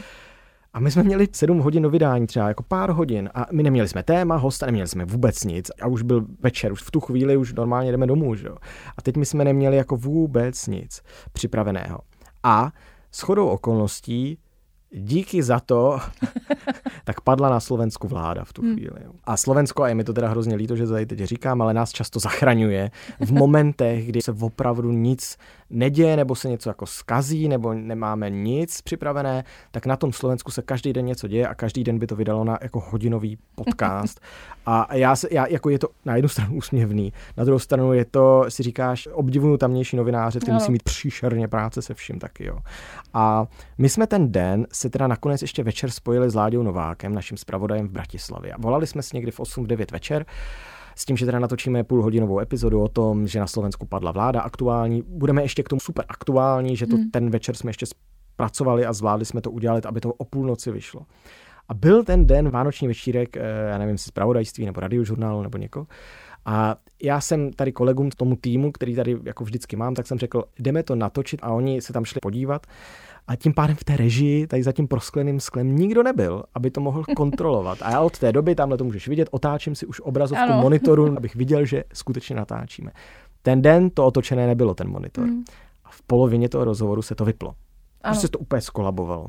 A 0.73 0.79
my 0.79 0.91
jsme 0.91 1.03
měli 1.03 1.27
sedm 1.31 1.59
hodin 1.59 1.83
do 1.83 1.89
vydání, 1.89 2.27
třeba 2.27 2.47
jako 2.47 2.63
pár 2.63 2.91
hodin. 2.91 3.29
A 3.33 3.45
my 3.51 3.63
neměli 3.63 3.87
jsme 3.87 4.03
téma, 4.03 4.35
hosta, 4.35 4.65
neměli 4.65 4.87
jsme 4.87 5.05
vůbec 5.05 5.43
nic. 5.43 5.71
A 5.81 5.87
už 5.87 6.01
byl 6.01 6.25
večer, 6.39 6.71
už 6.71 6.81
v 6.81 6.91
tu 6.91 6.99
chvíli 6.99 7.37
už 7.37 7.53
normálně 7.53 7.91
jdeme 7.91 8.07
domů. 8.07 8.35
Že? 8.35 8.49
A 8.97 9.01
teď 9.01 9.17
my 9.17 9.25
jsme 9.25 9.43
neměli 9.43 9.77
jako 9.77 9.97
vůbec 9.97 10.67
nic 10.67 11.01
připraveného. 11.33 11.99
A 12.43 12.71
s 13.11 13.21
chodou 13.21 13.47
okolností 13.47 14.37
díky 14.91 15.43
za 15.43 15.59
to, 15.59 15.99
tak 17.03 17.21
padla 17.21 17.49
na 17.49 17.59
Slovensku 17.59 18.07
vláda 18.07 18.43
v 18.43 18.53
tu 18.53 18.61
hmm. 18.61 18.73
chvíli. 18.73 18.99
Hmm. 19.03 19.13
A 19.23 19.37
Slovensko, 19.37 19.83
a 19.83 19.89
je 19.89 19.95
mi 19.95 20.03
to 20.03 20.13
teda 20.13 20.29
hrozně 20.29 20.55
líto, 20.55 20.75
že 20.75 20.85
to 20.85 20.93
tady 20.93 21.05
teď 21.05 21.19
říkám, 21.19 21.61
ale 21.61 21.73
nás 21.73 21.91
často 21.91 22.19
zachraňuje 22.19 22.91
v 23.19 23.31
momentech, 23.31 24.07
kdy 24.07 24.21
se 24.21 24.31
opravdu 24.31 24.91
nic 24.91 25.37
neděje, 25.69 26.17
nebo 26.17 26.35
se 26.35 26.49
něco 26.49 26.69
jako 26.69 26.85
skazí, 26.85 27.47
nebo 27.47 27.73
nemáme 27.73 28.29
nic 28.29 28.81
připravené, 28.81 29.43
tak 29.71 29.85
na 29.85 29.95
tom 29.95 30.13
Slovensku 30.13 30.51
se 30.51 30.61
každý 30.61 30.93
den 30.93 31.05
něco 31.05 31.27
děje 31.27 31.47
a 31.47 31.55
každý 31.55 31.83
den 31.83 31.99
by 31.99 32.07
to 32.07 32.15
vydalo 32.15 32.43
na 32.43 32.57
jako 32.61 32.79
hodinový 32.79 33.37
podcast. 33.55 34.19
A 34.65 34.95
já, 34.95 35.15
se, 35.15 35.27
já 35.31 35.47
jako 35.47 35.69
je 35.69 35.79
to 35.79 35.87
na 36.05 36.15
jednu 36.15 36.29
stranu 36.29 36.55
úsměvný, 36.55 37.13
na 37.37 37.43
druhou 37.43 37.59
stranu 37.59 37.93
je 37.93 38.05
to, 38.05 38.45
si 38.49 38.63
říkáš, 38.63 39.09
obdivuju 39.11 39.57
tamnější 39.57 39.97
novináře, 39.97 40.39
ty 40.39 40.51
no. 40.51 40.53
musí 40.53 40.71
mít 40.71 40.83
příšerně 40.83 41.47
práce 41.47 41.81
se 41.81 41.93
vším 41.93 42.19
taky, 42.19 42.45
jo. 42.45 42.59
A 43.13 43.47
my 43.77 43.89
jsme 43.89 44.07
ten 44.07 44.31
den 44.31 44.67
se 44.79 44.89
teda 44.89 45.07
nakonec 45.07 45.41
ještě 45.41 45.63
večer 45.63 45.89
spojili 45.89 46.29
s 46.29 46.35
Láďou 46.35 46.63
Novákem, 46.63 47.13
naším 47.13 47.37
zpravodajem 47.37 47.87
v 47.87 47.91
Bratislavě. 47.91 48.53
A 48.53 48.57
volali 48.59 48.87
jsme 48.87 49.01
si 49.01 49.15
někdy 49.15 49.31
v 49.31 49.39
8-9 49.39 49.91
večer 49.91 50.25
s 50.95 51.05
tím, 51.05 51.17
že 51.17 51.25
teda 51.25 51.39
natočíme 51.39 51.83
půlhodinovou 51.83 52.39
epizodu 52.39 52.81
o 52.81 52.87
tom, 52.87 53.27
že 53.27 53.39
na 53.39 53.47
Slovensku 53.47 53.85
padla 53.85 54.11
vláda 54.11 54.41
aktuální. 54.41 55.03
Budeme 55.07 55.41
ještě 55.41 55.63
k 55.63 55.69
tomu 55.69 55.79
super 55.79 56.05
aktuální, 56.09 56.75
že 56.75 56.87
to 56.87 56.95
hmm. 56.95 57.11
ten 57.11 57.29
večer 57.29 57.55
jsme 57.55 57.69
ještě 57.69 57.85
pracovali 58.35 58.85
a 58.85 58.93
zvládli 58.93 59.25
jsme 59.25 59.41
to 59.41 59.51
udělat, 59.51 59.85
aby 59.85 60.01
to 60.01 60.13
o 60.13 60.25
půlnoci 60.25 60.71
vyšlo. 60.71 61.01
A 61.69 61.73
byl 61.73 62.03
ten 62.03 62.27
den 62.27 62.49
vánoční 62.49 62.87
večírek, 62.87 63.37
eh, 63.37 63.41
já 63.69 63.77
nevím, 63.77 63.97
z 63.97 64.11
pravodajství 64.11 64.65
nebo 64.65 64.79
radiožurnálu 64.79 65.41
nebo 65.41 65.57
někoho. 65.57 65.87
A 66.49 66.75
já 67.03 67.21
jsem 67.21 67.53
tady 67.53 67.71
kolegům 67.71 68.09
tomu 68.09 68.35
týmu, 68.35 68.71
který 68.71 68.95
tady 68.95 69.17
jako 69.23 69.43
vždycky 69.43 69.75
mám, 69.75 69.95
tak 69.95 70.07
jsem 70.07 70.19
řekl, 70.19 70.43
jdeme 70.59 70.83
to 70.83 70.95
natočit 70.95 71.39
a 71.43 71.53
oni 71.53 71.81
se 71.81 71.93
tam 71.93 72.05
šli 72.05 72.19
podívat. 72.21 72.67
A 73.27 73.35
tím 73.35 73.53
pádem 73.53 73.75
v 73.75 73.83
té 73.83 73.97
režii, 73.97 74.47
tady 74.47 74.63
za 74.63 74.71
tím 74.71 74.87
proskleným 74.87 75.39
sklem, 75.39 75.75
nikdo 75.75 76.03
nebyl, 76.03 76.43
aby 76.53 76.71
to 76.71 76.81
mohl 76.81 77.03
kontrolovat. 77.15 77.77
A 77.81 77.91
já 77.91 78.01
od 78.01 78.19
té 78.19 78.31
doby, 78.31 78.55
tamhle 78.55 78.77
to 78.77 78.83
můžeš 78.83 79.07
vidět, 79.07 79.27
otáčím 79.31 79.75
si 79.75 79.85
už 79.85 79.99
obrazovku 79.99 80.43
ano. 80.43 80.61
monitoru, 80.61 81.13
abych 81.17 81.35
viděl, 81.35 81.65
že 81.65 81.83
skutečně 81.93 82.35
natáčíme. 82.35 82.91
Ten 83.41 83.61
den 83.61 83.89
to 83.89 84.05
otočené 84.05 84.47
nebylo, 84.47 84.73
ten 84.73 84.89
monitor. 84.89 85.25
Mm. 85.25 85.43
A 85.85 85.89
v 85.91 86.01
polovině 86.01 86.49
toho 86.49 86.65
rozhovoru 86.65 87.01
se 87.01 87.15
to 87.15 87.25
vyplo. 87.25 87.49
Ano. 87.49 88.13
Prostě 88.13 88.27
to 88.27 88.39
úplně 88.39 88.61
skolabovalo. 88.61 89.27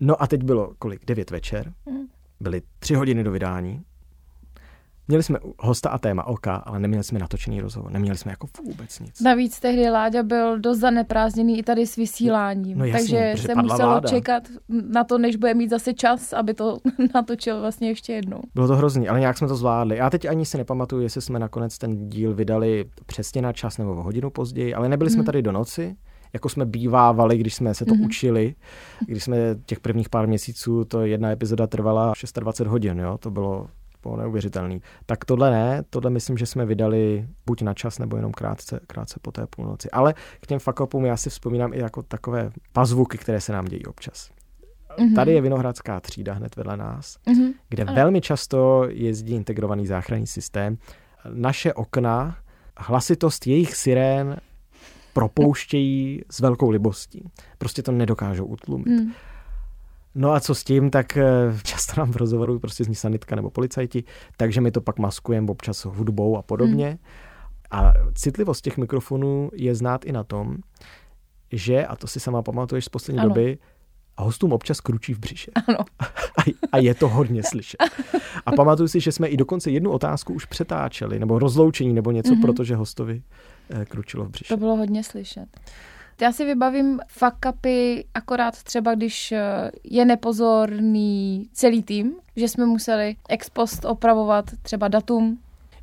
No 0.00 0.22
a 0.22 0.26
teď 0.26 0.42
bylo 0.42 0.72
kolik? 0.78 1.06
Devět 1.06 1.30
večer. 1.30 1.72
Mm. 1.86 2.06
Byly 2.40 2.62
tři 2.78 2.94
hodiny 2.94 3.24
do 3.24 3.30
vydání. 3.30 3.82
Měli 5.08 5.22
jsme 5.22 5.38
hosta 5.58 5.90
a 5.90 5.98
téma 5.98 6.26
oka, 6.26 6.54
ale 6.56 6.78
neměli 6.78 7.04
jsme 7.04 7.18
natočený 7.18 7.60
rozhovor, 7.60 7.90
neměli 7.92 8.18
jsme 8.18 8.32
jako 8.32 8.46
vůbec 8.64 9.00
nic. 9.00 9.20
Navíc 9.20 9.60
tehdy 9.60 9.90
Láďa 9.90 10.22
byl 10.22 10.58
dost 10.58 10.78
zaneprázdněný 10.78 11.58
i 11.58 11.62
tady 11.62 11.86
s 11.86 11.96
vysíláním, 11.96 12.78
No 12.78 12.84
jasně, 12.84 13.18
takže 13.32 13.42
se 13.46 13.54
muselo 13.54 13.90
vláda. 13.90 14.08
čekat 14.08 14.42
na 14.68 15.04
to, 15.04 15.18
než 15.18 15.36
bude 15.36 15.54
mít 15.54 15.70
zase 15.70 15.94
čas, 15.94 16.32
aby 16.32 16.54
to 16.54 16.78
natočil 17.14 17.60
vlastně 17.60 17.88
ještě 17.88 18.12
jednou. 18.12 18.40
Bylo 18.54 18.66
to 18.68 18.76
hrozný, 18.76 19.08
ale 19.08 19.20
nějak 19.20 19.38
jsme 19.38 19.48
to 19.48 19.56
zvládli. 19.56 19.96
Já 19.96 20.10
teď 20.10 20.24
ani 20.24 20.46
si 20.46 20.58
nepamatuju, 20.58 21.02
jestli 21.02 21.22
jsme 21.22 21.38
nakonec 21.38 21.78
ten 21.78 22.08
díl 22.08 22.34
vydali 22.34 22.84
přesně 23.06 23.42
na 23.42 23.52
čas 23.52 23.78
nebo 23.78 23.92
o 23.96 24.02
hodinu 24.02 24.30
později, 24.30 24.74
ale 24.74 24.88
nebyli 24.88 25.10
jsme 25.10 25.18
Mhm. 25.18 25.26
tady 25.26 25.42
do 25.42 25.52
noci, 25.52 25.96
jako 26.32 26.48
jsme 26.48 26.66
bývávali, 26.66 27.38
když 27.38 27.54
jsme 27.54 27.74
se 27.74 27.84
to 27.84 27.94
Mhm. 27.94 28.04
učili. 28.04 28.54
Když 29.06 29.24
jsme 29.24 29.36
těch 29.66 29.80
prvních 29.80 30.08
pár 30.08 30.26
měsíců, 30.28 30.84
to 30.84 31.00
jedna 31.00 31.30
epizoda 31.30 31.66
trvala 31.66 32.12
26 32.40 32.66
hodin, 32.70 32.98
jo? 32.98 33.18
to 33.18 33.30
bylo 33.30 33.66
bylo 34.06 34.16
neuvěřitelný. 34.16 34.82
Tak 35.06 35.24
tohle 35.24 35.50
ne, 35.50 35.82
tohle 35.90 36.10
myslím, 36.10 36.38
že 36.38 36.46
jsme 36.46 36.66
vydali 36.66 37.28
buď 37.46 37.62
na 37.62 37.74
čas, 37.74 37.98
nebo 37.98 38.16
jenom 38.16 38.32
krátce, 38.32 38.80
krátce 38.86 39.18
po 39.22 39.32
té 39.32 39.46
půlnoci. 39.46 39.90
Ale 39.90 40.14
k 40.40 40.46
těm 40.46 40.58
fakopům 40.58 41.04
já 41.04 41.16
si 41.16 41.30
vzpomínám 41.30 41.72
i 41.74 41.78
jako 41.78 42.02
takové 42.02 42.50
pazvuky, 42.72 43.18
které 43.18 43.40
se 43.40 43.52
nám 43.52 43.64
dějí 43.64 43.86
občas. 43.86 44.30
Mhm. 44.98 45.14
Tady 45.14 45.32
je 45.32 45.40
Vinohradská 45.40 46.00
třída 46.00 46.32
hned 46.34 46.56
vedle 46.56 46.76
nás, 46.76 47.18
Mhm. 47.26 47.52
kde 47.68 47.82
Ano. 47.82 47.94
velmi 47.94 48.20
často 48.20 48.84
jezdí 48.88 49.34
integrovaný 49.34 49.86
záchranný 49.86 50.26
systém. 50.26 50.78
Naše 51.34 51.74
okna, 51.74 52.36
hlasitost 52.78 53.46
jejich 53.46 53.76
sirén 53.76 54.36
propouštějí 55.12 56.22
s 56.30 56.40
velkou 56.40 56.70
libostí. 56.70 57.28
Prostě 57.58 57.82
to 57.82 57.92
nedokážou 57.92 58.44
utlumit. 58.44 58.86
Mhm. 58.86 59.12
No 60.18 60.32
a 60.32 60.40
co 60.40 60.54
s 60.54 60.64
tím, 60.64 60.90
tak 60.90 61.16
eh, 61.16 61.24
často 61.62 61.92
nám 62.00 62.12
v 62.12 62.16
rozhovoru 62.16 62.58
prostě 62.58 62.84
zní 62.84 62.94
sanitka 62.94 63.36
nebo 63.36 63.50
policajti, 63.50 64.04
takže 64.36 64.60
my 64.60 64.70
to 64.70 64.80
pak 64.80 64.98
maskujeme 64.98 65.50
občas 65.50 65.84
hudbou 65.84 66.36
a 66.36 66.42
podobně. 66.42 66.98
A 67.70 67.92
citlivost 68.14 68.64
těch 68.64 68.76
mikrofonů 68.76 69.50
je 69.54 69.74
znát 69.74 70.04
i 70.04 70.12
na 70.12 70.24
tom, 70.24 70.56
že, 71.52 71.86
a 71.86 71.96
to 71.96 72.06
si 72.06 72.20
sama 72.20 72.42
pamatuješ 72.42 72.84
z 72.84 72.88
poslední 72.88 73.20
Ano. 73.20 73.28
doby, 73.28 73.58
hostům 74.18 74.52
občas 74.52 74.80
kručí 74.80 75.14
v 75.14 75.18
břiše. 75.18 75.50
Ano. 75.68 75.78
A, 76.38 76.42
a 76.72 76.78
je 76.78 76.94
to 76.94 77.08
hodně 77.08 77.42
slyšet. 77.42 77.78
A 78.46 78.52
pamatuju 78.52 78.88
si, 78.88 79.00
že 79.00 79.12
jsme 79.12 79.28
i 79.28 79.36
dokonce 79.36 79.70
jednu 79.70 79.90
otázku 79.90 80.32
už 80.34 80.44
přetáčeli, 80.44 81.18
nebo 81.18 81.38
rozloučení, 81.38 81.92
nebo 81.94 82.10
něco, 82.10 82.32
Mhm. 82.32 82.40
mm-hmm. 82.42 82.46
protože 82.46 82.76
hostovi 82.76 83.22
eh, 83.70 83.84
kručilo 83.84 84.24
v 84.24 84.28
břiše. 84.28 84.54
To 84.54 84.56
bylo 84.56 84.76
hodně 84.76 85.04
slyšet. 85.04 85.46
Já 86.20 86.32
si 86.32 86.44
vybavím 86.44 87.00
fuck 87.08 87.36
upy 87.50 88.04
akorát 88.14 88.62
třeba, 88.62 88.94
když 88.94 89.32
eh, 89.32 89.70
je 89.84 90.04
nepozorný 90.04 91.48
celý 91.52 91.82
tým, 91.82 92.14
že 92.36 92.48
jsme 92.48 92.66
museli 92.66 93.16
ex 93.28 93.50
post 93.50 93.84
opravovat 93.84 94.44
třeba 94.62 94.88
datum 94.88 95.38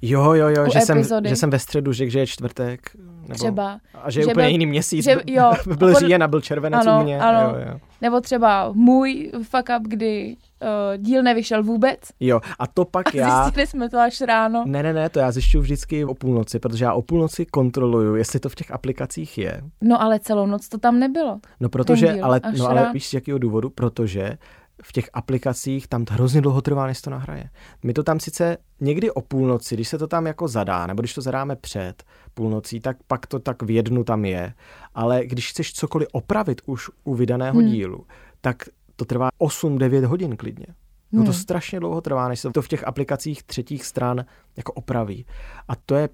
Jo, 0.06 0.34
jo, 0.34 0.48
jo, 0.50 0.66
že 0.74 0.80
jsem, 0.82 0.98
epizody. 0.98 1.30
že 1.30 1.36
jsem 1.36 1.50
ve 1.50 1.60
středu 1.60 1.94
řekl, 1.94 2.12
že 2.12 2.20
je 2.20 2.28
čtvrtek. 2.28 2.92
Nebo, 3.22 3.34
třeba. 3.34 3.80
A 4.04 4.12
že 4.12 4.20
je 4.20 4.24
že 4.26 4.32
úplně 4.32 4.46
byl- 4.46 4.52
jiný 4.52 4.66
měsíc. 4.66 5.04
že- 5.06 5.16
jo, 5.28 5.52
byl 5.78 5.92
pod- 5.94 6.00
říjen 6.00 6.24
a 6.24 6.28
byl 6.28 6.42
červenec 6.42 6.88
Ano, 6.88 7.00
u 7.02 7.04
mě. 7.04 7.20
ano. 7.22 7.40
Jo, 7.50 7.66
jo. 7.72 7.80
Nebo 8.02 8.22
třeba 8.22 8.72
můj 8.76 9.32
fuck 9.44 9.70
up, 9.80 9.88
kdy 9.88 10.36
uh, 10.62 10.68
díl 11.04 11.24
nevyšel 11.24 11.64
vůbec. 11.64 12.00
jo, 12.20 12.40
a 12.60 12.68
to 12.68 12.86
pak 12.86 13.08
A 13.16 13.18
já... 13.18 13.44
zjistili 13.44 13.68
jsme 13.68 13.90
to 13.90 14.00
až 14.00 14.22
ráno. 14.22 14.64
Ne, 14.68 14.84
ne, 14.84 14.94
ne, 14.94 15.10
to 15.10 15.20
já 15.20 15.32
zjišťuju 15.32 15.62
vždycky 15.64 16.06
o 16.06 16.14
půlnoci, 16.14 16.60
protože 16.60 16.86
já 16.86 16.94
o 16.94 17.02
půlnoci 17.02 17.46
kontroluju, 17.46 18.16
jestli 18.16 18.40
to 18.40 18.50
v 18.50 18.56
těch 18.56 18.72
aplikacích 18.72 19.38
je. 19.38 19.62
No 19.82 20.02
ale 20.02 20.20
celou 20.20 20.46
noc 20.46 20.70
to 20.70 20.78
tam 20.78 21.00
nebylo. 21.00 21.40
No 21.60 21.70
protože, 21.70 22.08
díl, 22.14 22.26
ale, 22.26 22.42
no, 22.58 22.68
ale 22.70 22.90
víš 22.94 23.08
z 23.08 23.14
jakého 23.14 23.38
důvodu? 23.38 23.70
Protože 23.70 24.38
v 24.84 24.92
těch 24.92 25.10
aplikacích 25.14 25.88
tam 25.88 26.06
hrozně 26.10 26.42
dlouho 26.42 26.62
trvá, 26.62 26.88
než 26.88 27.02
to 27.02 27.10
nahraje. 27.10 27.50
My 27.84 27.94
to 27.94 28.04
tam 28.04 28.20
sice 28.20 28.58
někdy 28.82 29.12
o 29.12 29.22
půlnoci, 29.22 29.76
když 29.76 29.88
se 29.88 29.98
to 29.98 30.08
tam 30.08 30.28
jako 30.28 30.48
zadá, 30.48 30.88
nebo 30.88 31.02
když 31.02 31.14
to 31.14 31.22
zadáme 31.22 31.56
před 31.56 32.04
půlnocí, 32.34 32.80
tak 32.80 32.98
pak 33.08 33.28
to 33.28 33.40
tak 33.40 33.64
v 33.64 33.70
jednu 33.70 34.04
tam 34.04 34.26
je. 34.26 34.54
Ale 34.96 35.26
když 35.26 35.50
chceš 35.50 35.74
cokoliv 35.74 36.08
opravit 36.12 36.62
už 36.66 36.90
u 37.04 37.16
vydaného 37.16 37.60
Hmm. 37.60 37.68
dílu, 37.70 38.06
tak 38.42 38.64
to 38.96 39.06
trvá 39.06 39.30
8-9 39.40 40.06
hodin 40.06 40.38
klidně. 40.38 40.66
No 41.12 41.24
to 41.24 41.32
Hmm. 41.32 41.42
strašně 41.42 41.80
dlouho 41.80 42.02
trvá, 42.02 42.28
než 42.28 42.40
se 42.40 42.50
to 42.52 42.62
v 42.62 42.68
těch 42.68 42.88
aplikacích 42.88 43.44
třetích 43.44 43.86
stran 43.86 44.26
jako 44.58 44.74
opraví. 44.74 45.26
A 45.68 45.76
to 45.76 45.96
je 45.96 46.10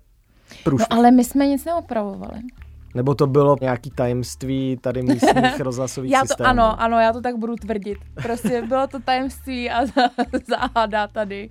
průšvih. 0.64 0.88
No 0.92 0.98
ale 0.98 1.12
my 1.12 1.24
jsme 1.24 1.48
nic 1.48 1.66
neopravovali. 1.66 2.40
Nebo 2.96 3.16
to 3.16 3.28
bylo 3.28 3.56
nějaký 3.62 3.92
tajemství 3.92 4.78
tady 4.82 5.02
místních 5.02 5.60
rozhlasových 5.60 6.12
Já 6.12 6.22
to, 6.22 6.28
systémů. 6.28 6.50
ano, 6.50 6.82
ano, 6.82 7.00
já 7.00 7.14
to 7.14 7.22
tak 7.22 7.38
budu 7.38 7.56
tvrdit. 7.56 7.98
Prostě 8.24 8.62
bylo 8.62 8.88
to 8.88 9.00
tajemství 9.00 9.70
a 9.70 9.86
záhada 10.50 11.08
tady. 11.08 11.50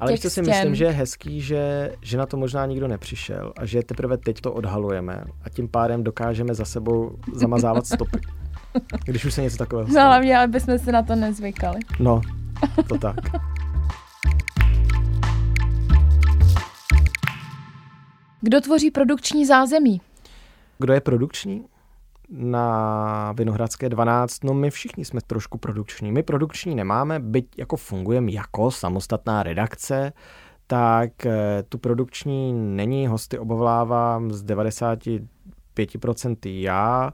Ale 0.00 0.12
ještě 0.12 0.30
si 0.30 0.42
myslím, 0.42 0.74
že 0.74 0.84
je 0.84 0.90
hezký, 0.90 1.40
že, 1.40 1.92
že 2.02 2.18
na 2.18 2.26
to 2.26 2.36
možná 2.36 2.66
nikdo 2.66 2.88
nepřišel 2.88 3.52
a 3.56 3.66
že 3.66 3.82
teprve 3.82 4.16
teď 4.18 4.40
to 4.40 4.52
odhalujeme 4.52 5.24
a 5.44 5.48
tím 5.48 5.68
pádem 5.68 6.04
dokážeme 6.04 6.54
za 6.54 6.64
sebou 6.64 7.10
zamazávat 7.34 7.86
stopy. 7.86 8.20
Když 9.04 9.24
už 9.24 9.34
se 9.34 9.42
něco 9.42 9.56
takového 9.56 9.88
No 9.88 9.92
stane. 9.92 10.06
hlavně, 10.06 10.38
aby 10.38 10.60
jsme 10.60 10.78
si 10.78 10.92
na 10.92 11.02
to 11.02 11.14
nezvykali. 11.14 11.78
No, 12.00 12.20
to 12.88 12.98
tak. 12.98 13.16
Kdo 18.40 18.60
tvoří 18.60 18.90
produkční 18.90 19.46
zázemí? 19.46 20.00
Kdo 20.78 20.92
je 20.92 21.00
produkční? 21.00 21.64
Na 22.30 23.32
Vinohradské 23.32 23.88
12, 23.88 24.44
no 24.44 24.54
my 24.54 24.70
všichni 24.70 25.04
jsme 25.04 25.20
trošku 25.26 25.58
produkční. 25.58 26.12
My 26.12 26.22
produkční 26.22 26.74
nemáme, 26.74 27.20
byť 27.20 27.46
jako 27.58 27.76
fungujeme 27.76 28.32
jako 28.32 28.70
samostatná 28.70 29.42
redakce, 29.42 30.12
tak 30.66 31.26
eh, 31.26 31.62
tu 31.68 31.78
produkční 31.78 32.52
není, 32.52 33.06
hosty 33.06 33.38
obvolávám 33.38 34.32
z 34.32 34.44
95% 34.44 36.36
já, 36.44 37.12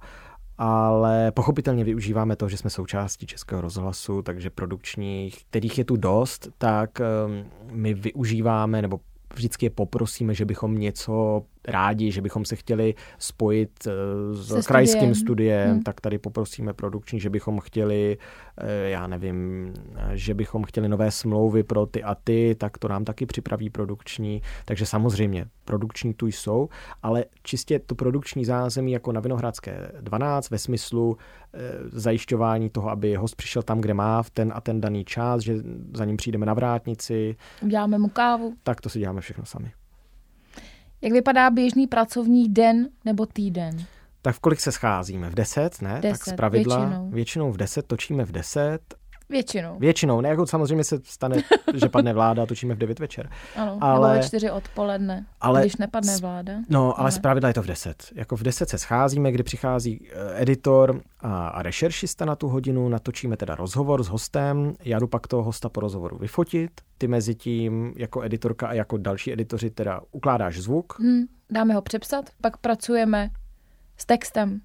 ale 0.58 1.32
pochopitelně 1.32 1.84
využíváme 1.84 2.36
to, 2.36 2.48
že 2.48 2.56
jsme 2.56 2.70
součástí 2.70 3.26
Českého 3.26 3.60
rozhlasu, 3.60 4.22
takže 4.22 4.50
produkčních, 4.50 5.44
kterých 5.44 5.78
je 5.78 5.84
tu 5.84 5.96
dost, 5.96 6.48
tak 6.58 7.00
eh, 7.00 7.04
my 7.72 7.94
využíváme 7.94 8.82
nebo 8.82 9.00
vždycky 9.34 9.66
je 9.66 9.70
poprosíme, 9.70 10.34
že 10.34 10.44
bychom 10.44 10.78
něco 10.78 11.42
rádi, 11.68 12.12
že 12.12 12.20
bychom 12.22 12.44
se 12.44 12.56
chtěli 12.56 12.94
spojit 13.18 13.70
eh, 13.86 13.90
s 14.34 14.48
Se 14.48 14.62
krajským 14.68 15.14
studiem. 15.14 15.14
studiem, 15.14 15.70
Hmm. 15.70 15.82
tak 15.82 16.00
tady 16.00 16.18
poprosíme 16.18 16.72
produkční, 16.72 17.20
že 17.20 17.30
bychom 17.30 17.60
chtěli, 17.60 18.18
eh, 18.58 18.88
já 18.90 19.06
nevím, 19.06 19.72
eh, 19.96 20.10
že 20.16 20.34
bychom 20.34 20.64
chtěli 20.64 20.88
nové 20.88 21.10
smlouvy 21.10 21.62
pro 21.62 21.86
ty 21.86 22.02
a 22.02 22.14
ty, 22.14 22.54
tak 22.58 22.78
to 22.78 22.88
nám 22.88 23.04
taky 23.04 23.26
připraví 23.26 23.70
produkční. 23.70 24.42
Takže 24.64 24.86
samozřejmě 24.86 25.46
produkční 25.64 26.14
tu 26.14 26.26
jsou, 26.26 26.68
ale 27.02 27.24
čistě 27.42 27.78
to 27.78 27.94
produkční 27.94 28.44
zázemí 28.44 28.92
jako 28.92 29.12
na 29.12 29.20
Vinohradské 29.20 29.92
12 30.00 30.50
ve 30.50 30.58
smyslu 30.58 31.16
zajišťování 31.92 32.70
toho, 32.70 32.90
aby 32.90 33.14
host 33.14 33.36
přišel 33.36 33.62
tam, 33.62 33.80
kde 33.80 33.94
má 33.94 34.22
v 34.22 34.30
ten 34.30 34.52
a 34.54 34.60
ten 34.60 34.80
daný 34.80 35.04
čas, 35.04 35.40
že 35.42 35.54
za 35.94 36.04
ním 36.04 36.16
přijdeme 36.16 36.46
na 36.46 36.54
vrátnici, 36.54 37.36
Uděláme 37.62 37.98
mu 37.98 38.08
kávu. 38.08 38.54
tak 38.62 38.80
to 38.80 38.88
si 38.88 38.98
děláme 38.98 39.20
všechno 39.20 39.44
sami. 39.44 39.72
Jak 41.04 41.12
vypadá 41.12 41.50
běžný 41.50 41.86
pracovní 41.86 42.48
den 42.48 42.88
nebo 43.04 43.26
týden? 43.26 43.84
Tak 44.22 44.36
v 44.36 44.40
kolik 44.40 44.60
se 44.60 44.72
scházíme? 44.72 45.30
V 45.30 45.34
10, 45.34 45.82
ne? 45.82 45.92
tak 45.92 46.02
Deset, 46.02 46.32
z 46.32 46.36
pravidla 46.36 46.78
většinou. 46.78 47.10
většinou 47.10 47.52
v 47.52 47.56
10, 47.56 47.86
točíme 47.86 48.24
v 48.24 48.32
10. 48.32 48.80
Většinou. 49.28 49.78
Většinou, 49.78 50.20
ne, 50.20 50.28
jako 50.28 50.46
samozřejmě 50.46 50.84
se 50.84 51.00
stane, 51.04 51.36
že 51.74 51.88
padne 51.88 52.12
vláda 52.12 52.42
a 52.42 52.46
točíme 52.46 52.74
v 52.74 52.78
9 52.78 52.98
večer. 53.00 53.30
Ano, 53.56 53.78
ale- 53.80 54.18
ve 54.18 54.22
čtyři 54.26 54.50
odpoledne, 54.50 55.26
ale 55.40 55.60
když 55.60 55.76
nepadne 55.76 56.16
vláda. 56.16 56.52
No, 56.68 57.00
ale 57.00 57.06
Ne. 57.06 57.12
z 57.12 57.18
pravidla 57.18 57.48
je 57.48 57.54
to 57.54 57.62
v 57.62 57.66
10. 57.66 58.04
Jako 58.14 58.36
v 58.36 58.42
10 58.42 58.68
se 58.68 58.78
scházíme, 58.78 59.32
kdy 59.32 59.42
přichází 59.42 60.08
eh, 60.12 60.42
editor 60.42 61.00
a, 61.20 61.48
a 61.48 61.62
rešeršista 61.62 62.24
na 62.24 62.36
tu 62.36 62.48
hodinu, 62.48 62.88
natočíme 62.88 63.36
teda 63.36 63.54
rozhovor 63.54 64.02
s 64.04 64.08
hostem, 64.08 64.74
já 64.84 64.98
jdu 64.98 65.06
pak 65.06 65.26
toho 65.26 65.42
hosta 65.42 65.68
po 65.68 65.80
rozhovoru 65.80 66.18
vyfotit, 66.18 66.70
ty 66.98 67.08
mezi 67.08 67.34
tím 67.34 67.94
jako 67.96 68.22
editorka 68.22 68.66
a 68.68 68.72
jako 68.72 68.96
další 68.96 69.32
editoři 69.32 69.70
teda 69.70 70.00
ukládáš 70.12 70.58
zvuk, 70.58 70.98
Hm, 71.00 71.22
dáme 71.50 71.74
ho 71.74 71.82
přepsat, 71.82 72.24
pak 72.40 72.56
pracujeme 72.56 73.30
s 73.96 74.06
textem. 74.06 74.60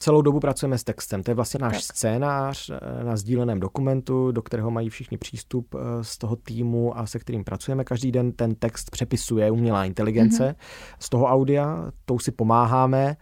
Celou 0.00 0.22
dobu 0.22 0.40
pracujeme 0.40 0.78
s 0.78 0.84
textem. 0.84 1.22
To 1.22 1.30
je 1.30 1.34
vlastně 1.34 1.58
náš 1.60 1.72
Tak. 1.86 1.96
scénář 1.96 2.70
eh, 2.70 3.04
na 3.04 3.16
sdíleném 3.16 3.60
dokumentu, 3.60 4.32
do 4.32 4.42
kterého 4.42 4.70
mají 4.70 4.88
všichni 4.88 5.18
přístup 5.18 5.74
eh, 5.74 6.04
z 6.04 6.18
toho 6.18 6.36
týmu 6.36 6.98
a 6.98 7.06
se 7.06 7.18
kterým 7.18 7.44
pracujeme 7.44 7.84
každý 7.84 8.12
den. 8.12 8.32
Ten 8.32 8.54
text 8.54 8.90
přepisuje 8.90 9.50
umělá 9.50 9.84
inteligence 9.84 10.44
Mhm. 10.44 10.54
z 10.98 11.08
toho 11.08 11.26
audia, 11.26 11.90
tou 12.04 12.18
si 12.18 12.32
pomáháme. 12.32 13.16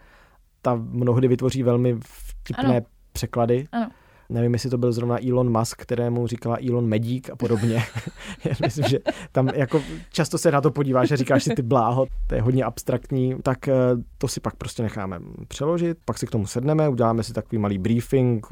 Ta 0.61 0.75
mnohdy 0.75 1.27
vytvoří 1.27 1.63
velmi 1.63 1.97
vtipné 2.03 2.77
Ano. 2.77 2.85
překlady. 3.11 3.65
Ano. 3.71 3.89
Nevím, 4.29 4.53
jestli 4.53 4.69
to 4.69 4.77
byl 4.77 4.91
zrovna 4.91 5.27
Elon 5.29 5.59
Musk, 5.59 5.81
kterému 5.81 6.27
říkala 6.27 6.57
Elon 6.69 6.87
Medík 6.87 7.29
a 7.29 7.35
podobně. 7.35 7.83
Myslím, 8.61 8.87
že 8.87 8.99
tam 9.31 9.49
jako 9.55 9.81
často 10.11 10.37
se 10.37 10.51
na 10.51 10.61
to 10.61 10.71
podíváš 10.71 11.11
a 11.11 11.15
říkáš 11.15 11.43
si 11.43 11.55
ty 11.55 11.61
bláho, 11.61 12.07
to 12.27 12.35
je 12.35 12.41
hodně 12.41 12.63
abstraktní, 12.63 13.35
tak 13.43 13.67
eh, 13.67 13.73
to 14.17 14.27
si 14.27 14.39
pak 14.39 14.55
prostě 14.55 14.83
necháme 14.83 15.19
přeložit, 15.47 15.97
pak 16.05 16.17
si 16.17 16.27
k 16.27 16.31
tomu 16.31 16.47
sedneme, 16.47 16.89
uděláme 16.89 17.23
si 17.23 17.33
takový 17.33 17.57
malý 17.57 17.77
briefing, 17.77 18.47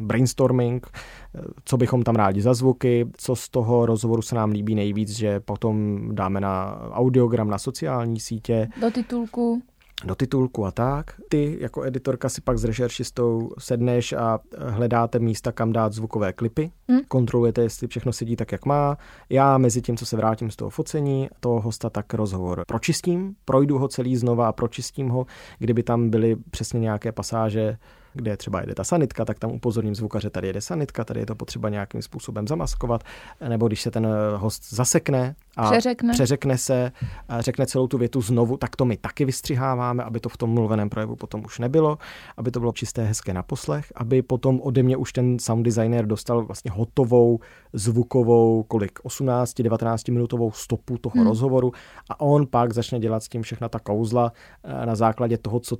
brainstorming, 0.00 0.86
eh, 1.34 1.40
co 1.64 1.76
bychom 1.76 2.02
tam 2.02 2.16
rádi 2.16 2.42
za 2.42 2.54
zvuky, 2.54 3.06
co 3.16 3.36
z 3.36 3.48
toho 3.48 3.86
rozhovoru 3.86 4.22
se 4.22 4.34
nám 4.34 4.50
líbí 4.50 4.74
nejvíc, 4.74 5.10
že 5.10 5.40
potom 5.40 6.00
dáme 6.12 6.40
na 6.40 6.80
audiogram 6.92 7.50
na 7.50 7.58
sociální 7.58 8.20
sítě. 8.20 8.68
Do 8.80 8.90
titulku 8.90 9.62
do 10.04 10.14
titulku 10.14 10.66
a 10.66 10.70
tak. 10.70 11.14
Ty 11.28 11.56
jako 11.60 11.82
editorka 11.82 12.28
si 12.28 12.40
pak 12.40 12.58
s 12.58 12.64
rešeršistou 12.64 13.50
sedneš 13.58 14.12
a 14.12 14.38
hledáte 14.58 15.18
místa, 15.18 15.52
kam 15.52 15.72
dát 15.72 15.92
zvukové 15.92 16.32
klipy. 16.32 16.70
Hmm. 16.88 17.00
Kontrolujete, 17.08 17.62
jestli 17.62 17.88
všechno 17.88 18.12
sedí 18.12 18.36
tak, 18.36 18.52
jak 18.52 18.66
má. 18.66 18.98
Já 19.30 19.58
mezi 19.58 19.82
tím, 19.82 19.96
co 19.96 20.06
se 20.06 20.16
vrátím 20.16 20.50
z 20.50 20.56
toho 20.56 20.70
focení, 20.70 21.28
toho 21.40 21.60
hosta 21.60 21.90
tak 21.90 22.14
rozhovor 22.14 22.64
pročistím, 22.66 23.34
projdu 23.44 23.78
ho 23.78 23.88
celý 23.88 24.16
znova 24.16 24.48
a 24.48 24.52
pročistím 24.52 25.08
ho, 25.08 25.26
kdyby 25.58 25.82
tam 25.82 26.10
byly 26.10 26.36
přesně 26.50 26.80
nějaké 26.80 27.12
pasáže, 27.12 27.78
kde 28.14 28.36
třeba 28.36 28.60
jede 28.60 28.74
ta 28.74 28.84
sanitka, 28.84 29.24
tak 29.24 29.38
tam 29.38 29.50
upozorním 29.50 29.94
zvukaře, 29.94 30.30
tady 30.30 30.46
jede 30.46 30.60
sanitka, 30.60 31.04
tady 31.04 31.20
je 31.20 31.26
to 31.26 31.34
potřeba 31.34 31.68
nějakým 31.68 32.02
způsobem 32.02 32.48
zamaskovat, 32.48 33.04
nebo 33.48 33.66
když 33.66 33.82
se 33.82 33.90
ten 33.90 34.06
eh, 34.06 34.36
host 34.36 34.74
zasekne 34.74 35.34
a 35.56 35.70
přeřekne, 35.70 36.12
přeřekne 36.12 36.58
se, 36.58 36.92
a 37.28 37.40
řekne 37.40 37.66
celou 37.66 37.86
tu 37.86 37.98
větu 37.98 38.20
znovu, 38.20 38.56
tak 38.56 38.76
to 38.76 38.84
my 38.84 38.96
taky 38.96 39.24
vystřiháváme, 39.24 40.04
aby 40.04 40.20
to 40.20 40.28
v 40.28 40.36
tom 40.36 40.50
mluveném 40.50 40.88
projevu 40.88 41.16
potom 41.16 41.42
už 41.44 41.58
nebylo, 41.58 41.98
aby 42.36 42.50
to 42.50 42.60
bylo 42.60 42.72
čisté, 42.72 43.04
hezké 43.04 43.34
na 43.34 43.42
poslech, 43.42 43.92
aby 43.94 44.22
potom 44.22 44.60
ode 44.62 44.82
mě 44.82 44.96
už 44.96 45.12
ten 45.12 45.38
sound 45.38 45.64
designer 45.64 46.06
dostal 46.06 46.44
vlastně 46.44 46.70
hotovou 46.70 47.40
zvukovou, 47.72 48.62
kolik, 48.62 48.98
18-19 49.00 50.12
minutovou 50.12 50.52
stopu 50.52 50.98
toho 50.98 51.14
hmm. 51.16 51.26
rozhovoru 51.26 51.72
a 52.10 52.20
on 52.20 52.46
pak 52.46 52.72
začne 52.72 52.98
dělat 52.98 53.22
s 53.22 53.28
tím 53.28 53.42
všechna 53.42 53.68
ta 53.68 53.78
kouzla 53.78 54.32
eh, 54.64 54.86
na 54.86 54.94
základě 54.94 55.38
toho, 55.38 55.60
co 55.60 55.76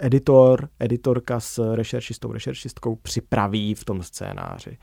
editor, 0.00 0.68
editorka 0.80 1.40
s 1.40 1.74
rešeršistou, 1.74 2.32
rešeršistkou 2.32 2.96
připraví 2.96 3.74
v 3.74 3.84
tom 3.84 4.02
scénáři. 4.02 4.78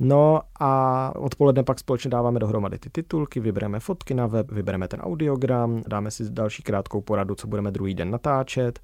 No 0.00 0.40
a 0.60 1.12
odpoledne 1.16 1.62
pak 1.62 1.78
společně 1.78 2.10
dáváme 2.10 2.40
dohromady 2.40 2.78
ty 2.78 2.90
titulky, 2.90 3.40
vybereme 3.40 3.80
fotky 3.80 4.14
na 4.14 4.26
web, 4.26 4.52
vybereme 4.52 4.88
ten 4.88 5.00
audiogram, 5.00 5.82
dáme 5.88 6.10
si 6.10 6.30
další 6.30 6.62
krátkou 6.62 7.00
poradu, 7.00 7.34
co 7.34 7.46
budeme 7.46 7.70
druhý 7.70 7.94
den 7.94 8.10
natáčet 8.10 8.80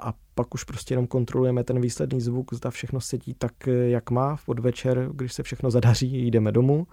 a 0.00 0.12
pak 0.34 0.54
už 0.54 0.64
prostě 0.64 0.92
jenom 0.92 1.06
kontrolujeme 1.06 1.64
ten 1.64 1.80
výsledný 1.80 2.20
zvuk, 2.20 2.54
zda 2.54 2.70
všechno 2.70 3.00
sedí 3.00 3.34
tak, 3.34 3.52
jak 3.66 4.10
má 4.10 4.36
v 4.36 4.44
podvečer, 4.44 5.08
když 5.12 5.32
se 5.32 5.42
všechno 5.42 5.70
zadaří, 5.70 6.26
jdeme 6.26 6.52
domů 6.52 6.86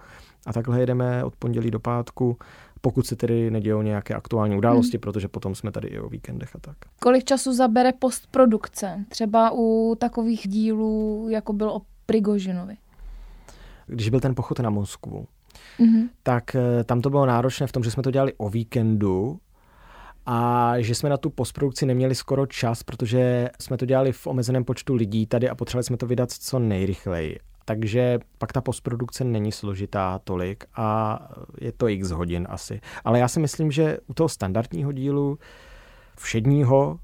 a 0.46 0.52
takhle 0.52 0.80
jedeme 0.80 1.24
od 1.24 1.36
pondělí 1.36 1.70
do 1.70 1.80
pátku 1.80 2.38
pokud 2.84 3.06
se 3.06 3.16
tedy 3.16 3.50
nedějou 3.50 3.82
nějaké 3.82 4.14
aktuální 4.14 4.56
události, 4.56 4.96
hmm. 4.96 5.00
protože 5.00 5.28
potom 5.28 5.54
jsme 5.54 5.72
tady 5.72 5.88
i 5.88 6.00
o 6.00 6.08
víkendech 6.08 6.56
a 6.56 6.58
tak. 6.58 6.76
Kolik 7.00 7.24
času 7.24 7.52
zabere 7.52 7.92
postprodukce? 7.92 9.04
Třeba 9.08 9.50
u 9.54 9.96
takových 9.98 10.48
dílů, 10.48 11.26
jako 11.30 11.52
byl 11.52 11.70
o 11.70 11.80
Prigožinovi? 12.06 12.76
Když 13.86 14.08
byl 14.08 14.20
ten 14.20 14.34
pochod 14.34 14.60
na 14.60 14.70
Moskvu, 14.70 15.26
mm-hmm. 15.80 16.08
tak 16.22 16.54
eh, 16.54 16.84
tam 16.84 17.00
to 17.00 17.10
bylo 17.10 17.26
náročné 17.26 17.66
v 17.66 17.72
tom, 17.72 17.84
že 17.84 17.90
jsme 17.90 18.02
to 18.02 18.10
dělali 18.10 18.32
o 18.36 18.48
víkendu, 18.48 19.38
a 20.26 20.74
že 20.78 20.94
jsme 20.94 21.08
na 21.08 21.16
tu 21.16 21.30
postprodukci 21.30 21.86
neměli 21.86 22.14
skoro 22.14 22.46
čas, 22.46 22.82
protože 22.82 23.50
jsme 23.60 23.76
to 23.76 23.86
dělali 23.86 24.12
v 24.12 24.26
omezeném 24.26 24.64
počtu 24.64 24.94
lidí 24.94 25.26
tady 25.26 25.48
a 25.48 25.54
potřebovali 25.54 25.84
jsme 25.84 25.96
to 25.96 26.06
vydat 26.06 26.30
co 26.32 26.58
nejrychleji 26.58 27.38
takže 27.64 28.18
pak 28.38 28.52
ta 28.52 28.60
postprodukce 28.60 29.24
není 29.24 29.52
složitá 29.52 30.20
tolik 30.24 30.64
a 30.74 31.18
je 31.60 31.72
to 31.72 31.88
x 31.88 32.10
hodin 32.10 32.46
asi. 32.50 32.80
Ale 33.04 33.18
já 33.18 33.28
si 33.28 33.40
myslím, 33.40 33.70
že 33.70 33.98
u 34.06 34.14
toho 34.14 34.28
standardního 34.28 34.92
dílu 34.92 35.38
všedního, 36.18 36.98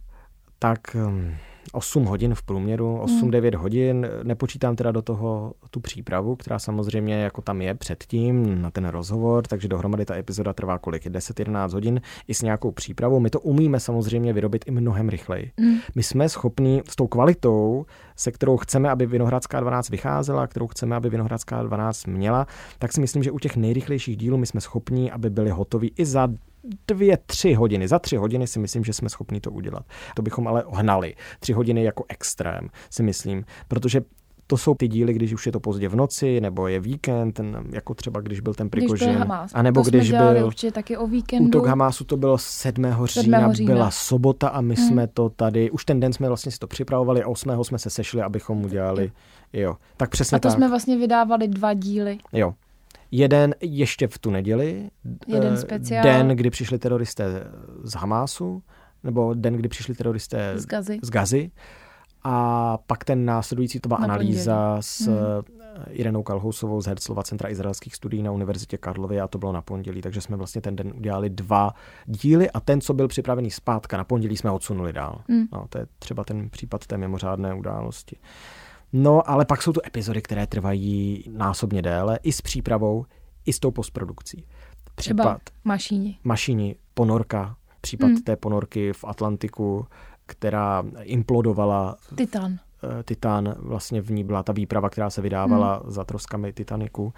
tak 0.58 0.94
hm, 0.94 1.36
8 1.72 2.04
hodin 2.04 2.34
v 2.34 2.42
průměru, 2.42 3.00
8-9 3.02 3.52
hmm. 3.52 3.62
hodin. 3.62 4.06
Nepočítám 4.22 4.76
teda 4.76 4.92
do 4.92 5.02
toho 5.02 5.52
tu 5.70 5.80
přípravu, 5.80 6.36
která 6.36 6.58
samozřejmě 6.58 7.14
jako 7.14 7.42
tam 7.42 7.62
je 7.62 7.74
předtím 7.74 8.62
na 8.62 8.70
ten 8.70 8.88
rozhovor, 8.88 9.46
takže 9.46 9.68
dohromady 9.68 10.04
ta 10.04 10.16
epizoda 10.16 10.52
trvá 10.52 10.78
kolik? 10.78 11.06
10-11 11.06 11.72
hodin 11.72 12.00
i 12.28 12.34
s 12.34 12.42
nějakou 12.42 12.70
přípravou. 12.70 13.20
My 13.20 13.30
to 13.30 13.40
umíme 13.40 13.80
samozřejmě 13.80 14.32
vyrobit 14.32 14.64
i 14.68 14.70
mnohem 14.70 15.08
rychleji. 15.08 15.52
Hmm. 15.58 15.78
My 15.94 16.02
jsme 16.02 16.28
schopni 16.28 16.82
s 16.88 16.96
tou 16.96 17.06
kvalitou, 17.06 17.86
se 18.16 18.32
kterou 18.32 18.56
chceme, 18.56 18.90
aby 18.90 19.06
Vinohradská 19.06 19.60
12 19.60 19.90
vycházela, 19.90 20.46
kterou 20.46 20.66
chceme, 20.66 20.96
aby 20.96 21.10
Vinohradská 21.10 21.62
12 21.62 22.06
měla, 22.06 22.46
tak 22.78 22.92
si 22.92 23.00
myslím, 23.00 23.22
že 23.22 23.30
u 23.30 23.38
těch 23.38 23.56
nejrychlejších 23.56 24.16
dílů 24.16 24.36
my 24.36 24.46
jsme 24.46 24.60
schopni, 24.60 25.10
aby 25.10 25.30
byli 25.30 25.50
hotoví 25.50 25.92
i 25.96 26.04
za 26.04 26.28
dvě, 26.88 27.18
tři 27.26 27.54
hodiny. 27.54 27.88
Za 27.88 27.98
tři 27.98 28.16
hodiny 28.16 28.46
si 28.46 28.58
myslím, 28.58 28.84
že 28.84 28.92
jsme 28.92 29.08
schopni 29.08 29.40
to 29.40 29.50
udělat. 29.50 29.82
To 30.14 30.22
bychom 30.22 30.48
ale 30.48 30.64
hnali. 30.72 31.14
Tři 31.40 31.52
hodiny 31.52 31.84
jako 31.84 32.04
extrém, 32.08 32.68
si 32.90 33.02
myslím. 33.02 33.44
Protože 33.68 34.00
to 34.50 34.56
jsou 34.56 34.74
ty 34.74 34.88
díly, 34.88 35.12
když 35.12 35.32
už 35.32 35.46
je 35.46 35.52
to 35.52 35.60
pozdě 35.60 35.88
v 35.88 35.96
noci, 35.96 36.40
nebo 36.40 36.68
je 36.68 36.80
víkend, 36.80 37.32
ten, 37.32 37.64
jako 37.72 37.94
třeba 37.94 38.20
když 38.20 38.40
byl 38.40 38.54
ten 38.54 38.70
Prigožin. 38.70 39.26
A 39.54 39.62
nebo 39.62 39.82
to 39.82 39.90
když 39.90 40.10
byl 40.10 40.46
určitě 40.46 40.72
taky 40.72 40.96
o 40.96 41.06
víkendu. 41.06 41.48
Útok 41.48 41.66
Hamásu 41.66 42.04
to 42.04 42.16
bylo 42.16 42.38
7. 42.38 42.84
7. 42.84 43.06
října, 43.06 43.52
října, 43.52 43.74
byla 43.74 43.90
sobota 43.90 44.48
a 44.48 44.60
my 44.60 44.74
hmm. 44.74 44.88
jsme 44.88 45.06
to 45.06 45.28
tady, 45.28 45.70
už 45.70 45.84
ten 45.84 46.00
den 46.00 46.12
jsme 46.12 46.28
vlastně 46.28 46.52
si 46.52 46.58
to 46.58 46.66
připravovali 46.66 47.22
a 47.22 47.28
8. 47.28 47.64
jsme 47.64 47.78
se 47.78 47.90
sešli, 47.90 48.22
abychom 48.22 48.64
udělali, 48.64 49.12
jo. 49.52 49.76
Tak 49.96 50.10
přesně 50.10 50.36
A 50.36 50.38
to 50.38 50.48
tak. 50.48 50.56
jsme 50.56 50.68
vlastně 50.68 50.98
vydávali 50.98 51.48
dva 51.48 51.74
díly. 51.74 52.18
Jo, 52.32 52.54
Jeden 53.10 53.54
ještě 53.60 54.08
v 54.08 54.18
tu 54.18 54.30
neděli, 54.30 54.90
Jeden 55.26 55.52
eh, 55.52 55.56
speciál. 55.56 56.02
den, 56.02 56.28
kdy 56.28 56.50
přišli 56.50 56.78
teroristé 56.78 57.44
z 57.82 57.94
Hamásu, 57.94 58.62
nebo 59.04 59.34
den, 59.34 59.54
kdy 59.54 59.68
přišli 59.68 59.94
teroristé 59.94 60.52
z 60.58 60.66
Gazy. 60.66 60.98
Z 61.02 61.10
Gazy. 61.10 61.50
A 62.24 62.78
pak 62.86 63.04
ten 63.04 63.24
následující, 63.24 63.80
to 63.80 63.88
byla 63.88 63.98
na 64.00 64.04
analýza 64.04 64.66
pondělí. 64.66 64.82
s 64.82 65.06
hmm. 65.06 65.58
Irenou 65.90 66.22
Kalhousovou 66.22 66.80
z 66.80 66.86
Herzlova 66.86 67.22
Centra 67.22 67.48
izraelských 67.48 67.94
studií 67.94 68.22
na 68.22 68.32
Univerzitě 68.32 68.78
Karlově 68.78 69.20
a 69.20 69.28
to 69.28 69.38
bylo 69.38 69.52
na 69.52 69.62
pondělí, 69.62 70.00
takže 70.00 70.20
jsme 70.20 70.36
vlastně 70.36 70.60
ten 70.60 70.76
den 70.76 70.92
udělali 70.96 71.30
dva 71.30 71.74
díly 72.06 72.50
a 72.50 72.60
ten, 72.60 72.80
co 72.80 72.94
byl 72.94 73.08
připravený 73.08 73.50
zpátka 73.50 73.96
na 73.96 74.04
pondělí, 74.04 74.36
jsme 74.36 74.50
odsunuli 74.50 74.92
dál. 74.92 75.20
Hmm. 75.28 75.46
No, 75.52 75.66
to 75.68 75.78
je 75.78 75.86
třeba 75.98 76.24
ten 76.24 76.50
případ 76.50 76.86
té 76.86 76.98
mimořádné 76.98 77.54
události. 77.54 78.16
No, 78.92 79.30
ale 79.30 79.44
pak 79.44 79.62
jsou 79.62 79.72
tu 79.72 79.80
epizody, 79.86 80.22
které 80.22 80.46
trvají 80.46 81.24
násobně 81.30 81.82
déle, 81.82 82.18
i 82.22 82.32
s 82.32 82.40
přípravou, 82.40 83.04
i 83.46 83.52
s 83.52 83.58
tou 83.58 83.70
postprodukcí. 83.70 84.44
Případ 84.94 85.22
Třeba 85.22 85.38
mašíni. 85.64 86.18
Mašíni, 86.24 86.76
ponorka, 86.94 87.56
případ 87.80 88.06
hmm. 88.06 88.22
té 88.22 88.36
ponorky 88.36 88.92
v 88.92 89.04
Atlantiku, 89.04 89.86
která 90.26 90.84
implodovala. 91.02 91.96
Titan. 92.16 92.52
Eh, 92.52 93.02
Titan, 93.02 93.54
vlastně 93.58 94.00
v 94.00 94.10
ní 94.10 94.24
byla 94.24 94.42
ta 94.42 94.52
výprava, 94.52 94.90
která 94.90 95.10
se 95.10 95.22
vydávala 95.22 95.80
hmm. 95.82 95.92
za 95.92 96.04
troskami 96.04 96.52
Titaniku. 96.52 97.12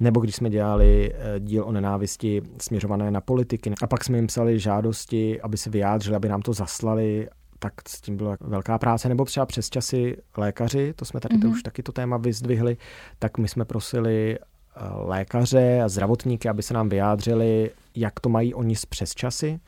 Nebo 0.00 0.20
když 0.20 0.36
jsme 0.36 0.50
dělali 0.50 1.12
eh, 1.14 1.40
díl 1.40 1.64
o 1.64 1.72
nenávisti 1.72 2.42
směřované 2.60 3.10
na 3.10 3.20
politiky. 3.20 3.72
A 3.82 3.86
pak 3.86 4.04
jsme 4.04 4.18
jim 4.18 4.26
psali 4.26 4.58
žádosti, 4.58 5.40
aby 5.40 5.56
se 5.56 5.70
vyjádřili, 5.70 6.16
aby 6.16 6.28
nám 6.28 6.42
to 6.42 6.52
zaslali 6.52 7.28
tak 7.58 7.88
s 7.88 8.00
tím 8.00 8.16
byla 8.16 8.36
velká 8.40 8.78
práce, 8.78 9.08
nebo 9.08 9.24
třeba 9.24 9.46
přes 9.46 9.70
časy 9.70 10.16
lékaři, 10.36 10.92
to 10.96 11.04
jsme 11.04 11.20
tady 11.20 11.36
mm-hmm. 11.36 11.42
to 11.42 11.48
už 11.48 11.62
taky 11.62 11.82
to 11.82 11.92
téma 11.92 12.16
vyzdvihli, 12.16 12.76
tak 13.18 13.38
my 13.38 13.48
jsme 13.48 13.64
prosili 13.64 14.38
eh, 14.38 14.80
lékaře 14.94 15.82
a 15.82 15.88
zdravotníky, 15.88 16.48
aby 16.48 16.62
se 16.62 16.74
nám 16.74 16.88
vyjádřili, 16.88 17.70
jak 17.94 18.20
to 18.20 18.28
mají 18.28 18.54
oni 18.54 18.76
s 18.76 18.86
přesčasy 18.86 19.60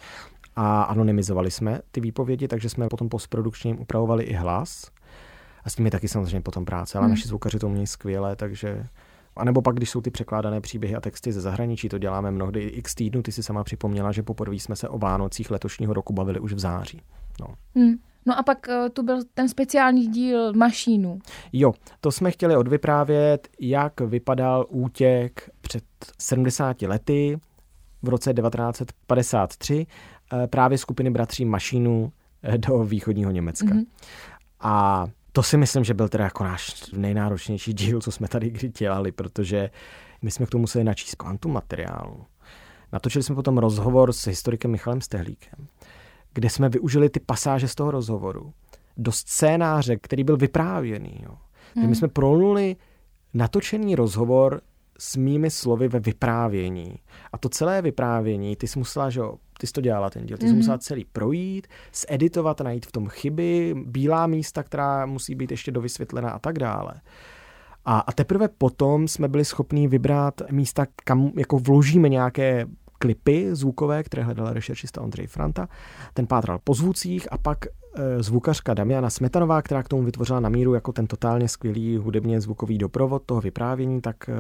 a 0.57 0.83
anonymizovali 0.83 1.51
jsme 1.51 1.81
ty 1.91 2.01
výpovědi, 2.01 2.49
takže 2.49 2.69
jsme 2.69 2.89
potom 2.89 3.09
postprodukčně 3.09 3.71
jim 3.71 3.81
upravovali 3.81 4.25
i 4.25 4.33
hlas. 4.33 4.91
A 5.65 5.71
s 5.71 5.75
tím 5.75 5.85
je 5.85 5.91
taky 5.91 6.09
samozřejmě 6.09 6.41
potom 6.41 6.65
práce, 6.65 6.99
ale 6.99 7.07
mm. 7.07 7.11
naši 7.11 7.29
zvukaři 7.29 7.59
to 7.59 7.67
umí 7.67 7.87
skvěle, 7.87 8.37
takže 8.37 8.87
a 9.37 9.45
nebo 9.45 9.63
pak, 9.63 9.77
když 9.77 9.91
jsou 9.91 10.01
ty 10.01 10.11
překládané 10.11 10.61
příběhy 10.61 10.95
a 10.97 11.01
texty 11.01 11.33
ze 11.33 11.41
zahraničí, 11.41 11.89
to 11.89 11.99
děláme 11.99 12.31
mnohdy 12.31 12.63
x 12.63 12.95
týdnů. 12.95 13.23
Ty 13.23 13.33
si 13.33 13.43
sama 13.43 13.65
připomněla, 13.65 14.13
že 14.13 14.23
poprvé 14.23 14.55
jsme 14.55 14.77
se 14.77 14.89
o 14.89 14.99
Vánocích 14.99 15.51
letošního 15.51 15.95
roku 15.95 16.13
bavili 16.13 16.41
už 16.41 16.53
v 16.53 16.59
září. 16.59 17.03
No. 17.41 17.47
Hmm. 17.75 17.95
No 18.27 18.39
a 18.39 18.43
pak 18.43 18.67
uh, 18.69 18.89
tu 18.89 19.03
byl 19.03 19.19
ten 19.35 19.49
speciální 19.49 20.07
díl 20.07 20.53
mašínu. 20.53 21.19
Jo, 21.53 21.73
to 22.01 22.13
jsme 22.13 22.31
chtěli 22.31 22.57
odvyprávět, 22.57 23.49
jak 23.61 24.01
vypadal 24.01 24.67
útěk 24.69 25.51
před 25.61 25.85
70 26.19 26.83
lety 26.83 27.39
v 28.03 28.09
roce 28.09 28.35
1953 28.35 29.87
eh, 30.33 30.47
právě 30.47 30.79
skupiny 30.79 31.11
bratří 31.11 31.45
Mašínu 31.45 32.13
eh, 32.43 32.59
do 32.59 32.85
východního 32.85 33.31
Německa. 33.31 33.67
Mm-hmm. 33.67 33.87
A 34.61 35.07
to 35.33 35.43
si 35.43 35.57
myslím, 35.57 35.85
že 35.85 35.95
byl 35.95 36.09
teda 36.09 36.25
jako 36.25 36.45
náš 36.45 36.91
nejnáročnější 36.93 37.73
díl, 37.73 38.01
co 38.01 38.13
jsme 38.13 38.29
tady 38.29 38.51
kdy 38.51 38.69
dělali, 38.69 39.13
protože 39.13 39.71
my 40.23 40.31
jsme 40.31 40.47
k 40.47 40.51
tomu 40.51 40.61
museli 40.61 40.85
načíst 40.85 41.15
kvantum 41.15 41.53
materiálu. 41.53 42.25
Natočili 42.93 43.23
jsme 43.23 43.35
potom 43.35 43.59
rozhovor 43.59 44.13
s 44.13 44.27
historikem 44.27 44.71
Michalem 44.71 45.01
Stehlíkem 45.01 45.67
kde 46.37 46.51
jsme 46.51 46.69
využili 46.69 47.09
ty 47.09 47.21
pasáže 47.21 47.69
z 47.69 47.75
toho 47.75 47.91
rozhovoru 47.91 48.53
do 48.97 49.13
scénáře, 49.13 49.97
který 49.97 50.25
byl 50.25 50.37
vyprávěný. 50.37 51.21
Jo. 51.23 51.37
Hmm. 51.77 51.89
My 51.89 51.97
jsme 51.97 52.09
prolnuli 52.09 52.77
natočený 53.35 53.97
rozhovor 53.97 54.61
s 54.99 55.17
mými 55.17 55.51
slovy 55.51 55.89
ve 55.89 56.01
vyprávění. 56.01 56.99
A 57.33 57.39
to 57.39 57.49
celé 57.49 57.83
vyprávění, 57.83 58.57
ty 58.57 58.67
jsi 58.67 58.79
musela, 58.79 59.11
že 59.11 59.21
jo, 59.21 59.35
ty 59.59 59.67
jsi 59.67 59.73
to 59.73 59.81
dělala 59.81 60.11
ten 60.11 60.27
díl, 60.27 60.37
ty 60.37 60.47
jsi 60.47 60.53
mm-hmm. 60.53 60.57
musela 60.57 60.79
celý 60.79 61.05
projít, 61.05 61.67
zeditovat, 61.95 62.61
najít 62.61 62.87
v 62.87 62.93
tom 62.93 63.09
chyby, 63.09 63.75
bílá 63.87 64.27
místa, 64.27 64.63
která 64.63 65.07
musí 65.07 65.35
být 65.35 65.51
ještě 65.51 65.71
dovysvětlena 65.71 66.31
a 66.31 66.39
tak 66.39 66.59
dále. 66.59 66.95
A, 67.85 67.99
a 67.99 68.13
teprve 68.13 68.49
potom 68.49 69.09
jsme 69.09 69.29
byli 69.29 69.45
schopni 69.45 69.89
vybrat 69.89 70.43
místa, 70.51 70.87
kam 71.05 71.33
jako 71.37 71.59
vložíme 71.59 72.09
nějaké 72.09 72.67
klipy 72.99 73.49
zvukové, 73.53 74.03
které 74.03 74.23
hledala 74.23 74.53
rešeršista 74.53 75.01
Ondřej 75.01 75.27
Franta. 75.27 75.69
Ten 76.15 76.27
pátral 76.27 76.59
po 76.65 76.75
zvucích 76.75 77.33
a 77.33 77.39
pak 77.39 77.67
e, 77.67 78.23
zvukařka 78.23 78.75
Damiana 78.75 79.11
Smetanová, 79.11 79.63
která 79.63 79.83
k 79.83 79.89
tomu 79.89 80.03
vytvořila 80.03 80.41
na 80.41 80.49
míru 80.49 80.75
jako 80.75 80.93
ten 80.93 81.07
totálně 81.07 81.49
skvělý 81.49 81.97
hudebně 81.97 82.41
zvukový 82.41 82.79
doprovod 82.79 83.23
toho 83.27 83.41
vyprávění, 83.41 84.01
tak 84.01 84.29
e, 84.29 84.33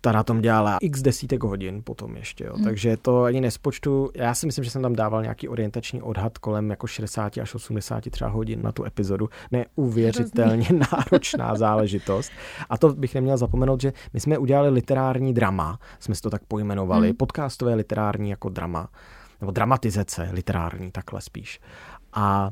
ta 0.00 0.12
na 0.12 0.22
tom 0.22 0.40
dělala 0.40 0.78
x 0.80 1.02
desítek 1.02 1.42
hodin 1.42 1.82
potom 1.84 2.16
ještě, 2.16 2.44
jo. 2.44 2.52
Hmm. 2.54 2.64
takže 2.64 2.96
to 2.96 3.22
ani 3.22 3.40
nespočtu, 3.40 4.10
já 4.14 4.34
si 4.34 4.46
myslím, 4.46 4.64
že 4.64 4.70
jsem 4.70 4.82
tam 4.82 4.96
dával 4.96 5.22
nějaký 5.22 5.48
orientační 5.48 6.02
odhad 6.02 6.38
kolem 6.38 6.70
jako 6.70 6.86
60 6.86 7.38
až 7.38 7.54
80 7.54 8.10
třeba 8.10 8.30
hodin 8.30 8.62
na 8.62 8.72
tu 8.72 8.84
epizodu, 8.84 9.28
neuvěřitelně 9.52 10.64
Hrozný. 10.64 10.86
náročná 10.92 11.56
záležitost 11.56 12.32
a 12.70 12.78
to 12.78 12.92
bych 12.92 13.14
neměl 13.14 13.36
zapomenout, 13.36 13.80
že 13.80 13.92
my 14.12 14.20
jsme 14.20 14.38
udělali 14.38 14.68
literární 14.68 15.34
drama, 15.34 15.78
jsme 15.98 16.14
si 16.14 16.20
to 16.20 16.30
tak 16.30 16.42
pojmenovali, 16.48 17.08
hmm. 17.08 17.16
podcastové 17.16 17.74
literární 17.74 18.30
jako 18.30 18.48
drama, 18.48 18.88
nebo 19.40 19.52
dramatizace 19.52 20.28
literární, 20.32 20.90
takhle 20.90 21.20
spíš. 21.20 21.60
A 22.12 22.50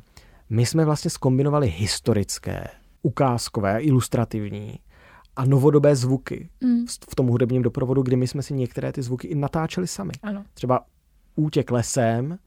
my 0.50 0.66
jsme 0.66 0.84
vlastně 0.84 1.10
skombinovali 1.10 1.68
historické, 1.68 2.68
ukázkové, 3.02 3.80
ilustrativní 3.80 4.78
a 5.38 5.44
novodobé 5.44 5.96
zvuky 5.96 6.48
mm. 6.60 6.86
v 7.10 7.14
tom 7.14 7.26
hudebním 7.26 7.62
doprovodu, 7.62 8.02
kdy 8.02 8.16
my 8.16 8.26
jsme 8.26 8.42
si 8.42 8.54
některé 8.54 8.92
ty 8.92 9.02
zvuky 9.02 9.28
i 9.28 9.34
natáčeli 9.34 9.86
sami. 9.86 10.12
Ano. 10.22 10.44
Třeba 10.54 10.84
útěk 11.36 11.70
lesem. 11.70 12.38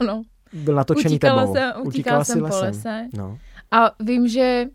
Ano. 0.00 0.22
Byl 0.52 0.74
natočený 0.74 1.14
utíkala 1.14 1.42
tebou. 1.42 1.54
Jsem, 1.54 1.62
utíkala, 1.68 1.84
utíkala 1.84 2.24
jsem 2.24 2.42
lesem. 2.42 2.60
po 2.60 2.64
lese. 2.64 3.08
No. 3.16 3.38
A 3.70 3.90
vím, 4.00 4.28
že 4.28 4.66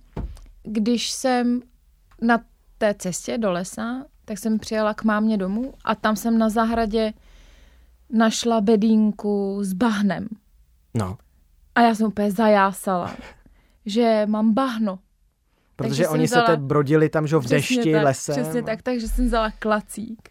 když 0.64 1.12
jsem 1.12 1.62
na 2.22 2.40
té 2.78 2.94
cestě 2.94 3.38
do 3.38 3.52
lesa, 3.52 4.06
tak 4.26 4.38
jsem 4.38 4.60
přijela 4.60 4.94
k 4.94 5.04
mámě 5.04 5.38
domů 5.38 5.74
a 5.86 5.96
tam 5.96 6.16
jsem 6.16 6.38
na 6.38 6.50
zahradě 6.50 7.14
našla 8.10 8.62
bedínku 8.62 9.60
s 9.62 9.74
bahnem. 9.74 10.28
No. 10.94 11.18
A 11.76 11.82
já 11.82 11.96
jsem 11.96 12.08
úplně 12.08 12.32
zajásala, 12.32 13.16
že 13.86 14.26
mám 14.26 14.54
bahno. 14.54 15.00
Protože 15.82 16.08
oni 16.08 16.24
vzala, 16.24 16.46
se 16.46 16.52
teď 16.52 16.60
brodili 16.60 17.10
tam, 17.10 17.28
že 17.28 17.38
v 17.38 17.48
dešti, 17.48 17.92
tak, 17.92 18.04
lesem. 18.04 18.36
Přesně 18.36 18.64
tak, 18.64 18.82
takže 18.82 19.08
jsem 19.08 19.26
vzala 19.26 19.52
klacík. 19.60 20.30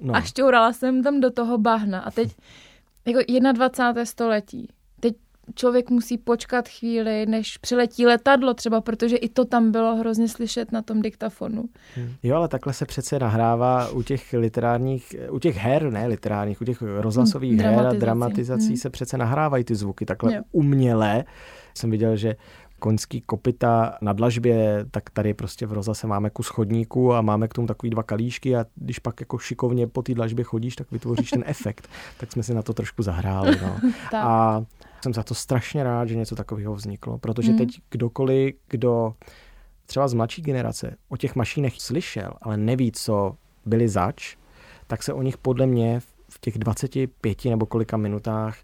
No. 0.00 0.16
A 0.16 0.20
šťourala 0.20 0.72
jsem 0.72 1.02
tam 1.02 1.20
do 1.20 1.30
toho 1.30 1.58
bahna. 1.58 2.00
A 2.00 2.10
teď, 2.10 2.36
jako 3.06 3.20
21. 3.52 4.04
století, 4.04 4.68
teď 5.00 5.14
člověk 5.54 5.90
musí 5.90 6.18
počkat 6.18 6.68
chvíli, 6.68 7.26
než 7.26 7.56
přiletí 7.56 8.06
letadlo 8.06 8.54
třeba, 8.54 8.80
protože 8.80 9.16
i 9.16 9.28
to 9.28 9.44
tam 9.44 9.72
bylo 9.72 9.96
hrozně 9.96 10.28
slyšet 10.28 10.72
na 10.72 10.82
tom 10.82 11.02
diktafonu. 11.02 11.64
Hmm. 11.94 12.14
Jo, 12.22 12.36
ale 12.36 12.48
takhle 12.48 12.72
se 12.72 12.86
přece 12.86 13.18
nahrává 13.18 13.88
u 13.88 14.02
těch 14.02 14.32
literárních, 14.32 15.16
u 15.30 15.38
těch 15.38 15.56
her, 15.56 15.90
ne 15.90 16.06
literárních, 16.06 16.60
u 16.60 16.64
těch 16.64 16.82
rozhlasových 16.82 17.60
her 17.60 17.86
a 17.86 17.92
dramatizací 17.92 18.66
hmm. 18.66 18.76
se 18.76 18.90
přece 18.90 19.18
nahrávají 19.18 19.64
ty 19.64 19.74
zvuky 19.74 20.04
takhle 20.04 20.34
jo. 20.34 20.42
uměle. 20.52 21.24
Jsem 21.74 21.90
viděl, 21.90 22.16
že 22.16 22.36
koňský 22.78 23.20
kopita 23.20 23.98
na 24.00 24.12
dlažbě, 24.12 24.86
tak 24.90 25.10
tady 25.10 25.34
prostě 25.34 25.66
v 25.66 25.72
rozhlase 25.72 26.06
máme 26.06 26.30
kus 26.30 26.46
chodníku 26.46 27.14
a 27.14 27.22
máme 27.22 27.48
k 27.48 27.54
tomu 27.54 27.66
takový 27.66 27.90
dva 27.90 28.02
kalíšky 28.02 28.56
a 28.56 28.66
když 28.74 28.98
pak 28.98 29.20
jako 29.20 29.38
šikovně 29.38 29.86
po 29.86 30.02
té 30.02 30.14
dlažbě 30.14 30.44
chodíš, 30.44 30.76
tak 30.76 30.90
vytvoříš 30.90 31.30
ten 31.30 31.44
efekt. 31.46 31.88
Tak 32.20 32.32
jsme 32.32 32.42
si 32.42 32.54
na 32.54 32.62
to 32.62 32.74
trošku 32.74 33.02
zahráli. 33.02 33.58
No. 33.62 33.80
a 34.18 34.64
jsem 35.02 35.14
za 35.14 35.22
to 35.22 35.34
strašně 35.34 35.84
rád, 35.84 36.08
že 36.08 36.16
něco 36.16 36.36
takového 36.36 36.74
vzniklo, 36.74 37.18
protože 37.18 37.48
hmm. 37.48 37.58
teď 37.58 37.80
kdokoliv, 37.90 38.54
kdo 38.68 39.14
třeba 39.86 40.08
z 40.08 40.14
mladší 40.14 40.42
generace 40.42 40.96
o 41.08 41.16
těch 41.16 41.36
mašínech 41.36 41.80
slyšel, 41.80 42.30
ale 42.42 42.56
neví, 42.56 42.92
co 42.92 43.36
byli 43.66 43.88
zač, 43.88 44.36
tak 44.86 45.02
se 45.02 45.12
o 45.12 45.22
nich 45.22 45.38
podle 45.38 45.66
mě 45.66 46.00
v 46.30 46.40
těch 46.40 46.58
25 46.58 47.44
nebo 47.44 47.66
kolika 47.66 47.96
minutách 47.96 48.56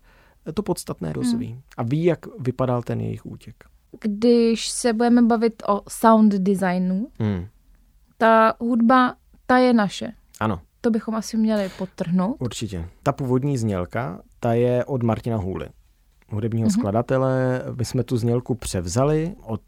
to 0.54 0.62
podstatné 0.62 1.12
dozví. 1.12 1.46
Hmm. 1.46 1.62
A 1.76 1.82
ví, 1.82 2.04
jak 2.04 2.26
vypadal 2.38 2.82
ten 2.82 3.00
jejich 3.00 3.26
útěk 3.26 3.73
když 4.00 4.68
se 4.68 4.92
budeme 4.92 5.22
bavit 5.22 5.62
o 5.68 5.82
sound 5.88 6.32
designu, 6.34 7.08
hmm. 7.20 7.46
ta 8.18 8.54
hudba, 8.60 9.14
ta 9.46 9.58
je 9.58 9.72
naše. 9.72 10.12
Ano. 10.40 10.60
To 10.80 10.90
bychom 10.90 11.14
asi 11.14 11.36
měli 11.36 11.70
podtrhnout. 11.78 12.36
Určitě. 12.38 12.88
Ta 13.02 13.12
původní 13.12 13.58
znělka, 13.58 14.22
ta 14.40 14.52
je 14.52 14.84
od 14.84 15.02
Martina 15.02 15.36
Hůly, 15.36 15.68
hudebního 16.28 16.68
mm-hmm. 16.68 16.78
skladatele. 16.78 17.62
My 17.78 17.84
jsme 17.84 18.04
tu 18.04 18.16
znělku 18.16 18.54
převzali 18.54 19.34
od 19.42 19.60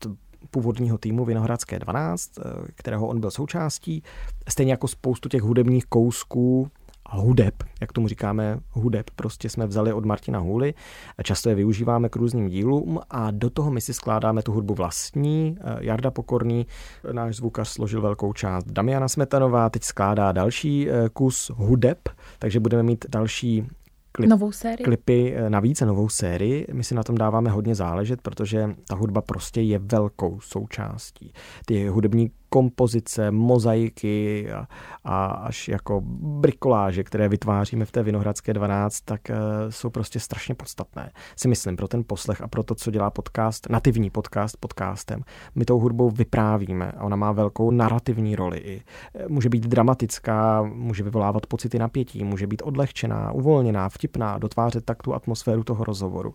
původního 0.50 0.98
týmu 0.98 1.24
Vinohradské 1.24 1.78
12, 1.78 2.30
kterého 2.74 3.06
on 3.06 3.20
byl 3.20 3.30
součástí. 3.30 4.02
Stejně 4.48 4.72
jako 4.72 4.88
spoustu 4.88 5.28
těch 5.28 5.42
hudebních 5.42 5.86
kousků 5.86 6.70
hudeb, 7.10 7.54
jak 7.80 7.92
tomu 7.92 8.08
říkáme, 8.08 8.58
hudeb, 8.70 9.10
prostě 9.16 9.48
jsme 9.48 9.66
vzali 9.66 9.92
od 9.92 10.04
Martina 10.04 10.38
Hůly, 10.38 10.74
často 11.22 11.48
je 11.48 11.54
využíváme 11.54 12.08
k 12.08 12.16
různým 12.16 12.48
dílům 12.48 13.00
a 13.10 13.30
do 13.30 13.50
toho 13.50 13.70
my 13.70 13.80
si 13.80 13.94
skládáme 13.94 14.42
tu 14.42 14.52
hudbu 14.52 14.74
vlastní. 14.74 15.58
Jarda 15.80 16.10
Pokorný, 16.10 16.66
náš 17.12 17.36
zvukař, 17.36 17.68
složil 17.68 18.00
velkou 18.00 18.32
část. 18.32 18.64
Damiana 18.64 19.08
Smetanová 19.08 19.70
teď 19.70 19.82
skládá 19.82 20.32
další 20.32 20.90
eh, 20.90 21.08
kus 21.12 21.50
hudeb, 21.54 22.08
takže 22.38 22.60
budeme 22.60 22.82
mít 22.82 23.04
další 23.08 23.68
klip, 24.12 24.30
novou 24.30 24.52
sérii. 24.52 24.84
klipy 24.84 25.34
eh, 25.36 25.50
navíc 25.50 25.82
a 25.82 25.86
novou 25.86 26.08
sérii. 26.08 26.66
My 26.72 26.84
si 26.84 26.94
na 26.94 27.02
tom 27.02 27.18
dáváme 27.18 27.50
hodně 27.50 27.74
záležet, 27.74 28.20
protože 28.22 28.70
ta 28.88 28.94
hudba 28.94 29.22
prostě 29.22 29.60
je 29.60 29.78
velkou 29.78 30.40
součástí. 30.40 31.32
Ty 31.66 31.88
hudební 31.88 32.30
kompozice, 32.48 33.30
mozaiky 33.30 34.52
a, 34.52 34.66
a 35.04 35.26
až 35.26 35.68
jako 35.68 36.00
brikoláže, 36.40 37.04
které 37.04 37.28
vytváříme 37.28 37.84
v 37.84 37.92
té 37.92 38.02
Vinohradské 38.02 38.54
12, 38.54 39.00
tak 39.00 39.20
uh, 39.30 39.36
jsou 39.70 39.90
prostě 39.90 40.20
strašně 40.20 40.54
podstatné. 40.54 41.12
Si 41.36 41.48
myslím 41.48 41.76
pro 41.76 41.88
ten 41.88 42.04
poslech 42.06 42.40
a 42.40 42.48
pro 42.48 42.62
to, 42.62 42.74
co 42.74 42.90
dělá 42.90 43.10
podcast, 43.10 43.70
nativní 43.70 44.10
podcast 44.10 44.56
podcastem. 44.56 45.22
My 45.54 45.64
tou 45.64 45.78
hudbou 45.78 46.10
vyprávíme 46.10 46.92
a 46.92 47.04
ona 47.04 47.16
má 47.16 47.32
velkou 47.32 47.70
narrativní 47.70 48.36
roli. 48.36 48.80
Eh, 49.14 49.24
může 49.28 49.48
být 49.48 49.66
dramatická, 49.66 50.62
může 50.62 51.02
vyvolávat 51.02 51.46
pocity 51.46 51.78
napětí, 51.78 52.24
může 52.24 52.46
být 52.46 52.62
odlehčená, 52.64 53.32
uvolněná, 53.32 53.88
vtipná, 53.88 54.38
dotvářet 54.38 54.84
tak 54.84 55.02
tu 55.02 55.14
atmosféru 55.14 55.64
toho 55.64 55.84
rozhovoru 55.84 56.34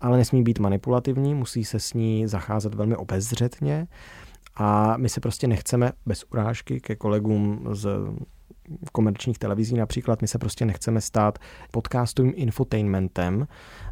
ale 0.00 0.18
nesmí 0.18 0.42
být 0.42 0.58
manipulativní, 0.58 1.34
musí 1.34 1.64
se 1.64 1.80
s 1.80 1.94
ní 1.94 2.26
zacházet 2.26 2.74
velmi 2.74 2.96
obezřetně 2.96 3.86
a 4.58 4.96
my 4.96 5.08
se 5.08 5.20
prostě 5.20 5.48
nechceme, 5.48 5.92
bez 6.06 6.24
urážky 6.32 6.80
ke 6.80 6.96
kolegům 6.96 7.68
z 7.72 7.88
komerčních 8.92 9.38
televizí 9.38 9.76
například, 9.76 10.22
my 10.22 10.28
se 10.28 10.38
prostě 10.38 10.64
nechceme 10.64 11.00
stát 11.00 11.38
podcastovým 11.70 12.32
infotainmentem 12.36 13.48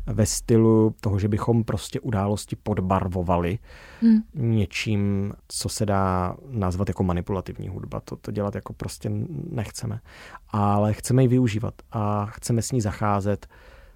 ve 0.07 0.27
stylu 0.27 0.95
toho, 1.01 1.19
že 1.19 1.29
bychom 1.29 1.65
prostě 1.65 2.01
události 2.01 2.57
podbarvovali 2.57 3.59
hmm. 4.03 4.23
něčím, 4.35 5.33
co 5.49 5.69
se 5.69 5.87
dá 5.87 6.37
nazvat 6.51 6.89
jako 6.89 7.03
manipulativní 7.03 7.69
hudba. 7.69 8.01
To, 8.01 8.17
to 8.17 8.31
dělat 8.31 8.55
jako 8.55 8.73
prostě 8.73 9.11
nechceme. 9.51 10.01
Ale 10.49 10.93
chceme 10.93 11.23
ji 11.23 11.29
využívat 11.29 11.75
a 11.93 12.27
chceme 12.27 12.63
s 12.63 12.73
ní 12.73 12.81
zacházet 12.81 13.47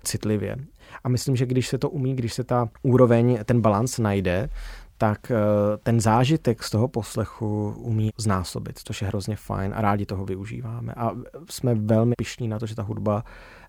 citlivě. 0.03 0.57
A 1.05 1.09
myslím, 1.09 1.37
že 1.37 1.47
když 1.47 1.69
se 1.69 1.79
to 1.79 1.91
umí, 1.91 2.17
když 2.17 2.35
se 2.35 2.45
ta 2.45 2.69
úroveň, 2.83 3.39
ten 3.45 3.61
balans 3.61 3.99
najde, 3.99 4.49
tak 5.01 5.31
eh, 5.31 5.37
ten 5.83 6.01
zážitek 6.01 6.63
z 6.63 6.71
toho 6.71 6.89
poslechu 6.89 7.75
umí 7.79 8.11
znásobit, 8.19 8.81
což 8.85 9.03
je 9.03 9.09
hrozně 9.09 9.37
fajn 9.37 9.73
a 9.77 9.81
rádi 9.81 10.07
toho 10.07 10.25
využíváme. 10.25 10.93
A 10.97 11.11
jsme 11.51 11.75
velmi 11.75 12.15
pišní 12.19 12.49
na 12.49 12.59
to, 12.59 12.67
že 12.67 12.75
ta 12.75 12.83
hudba 12.83 13.25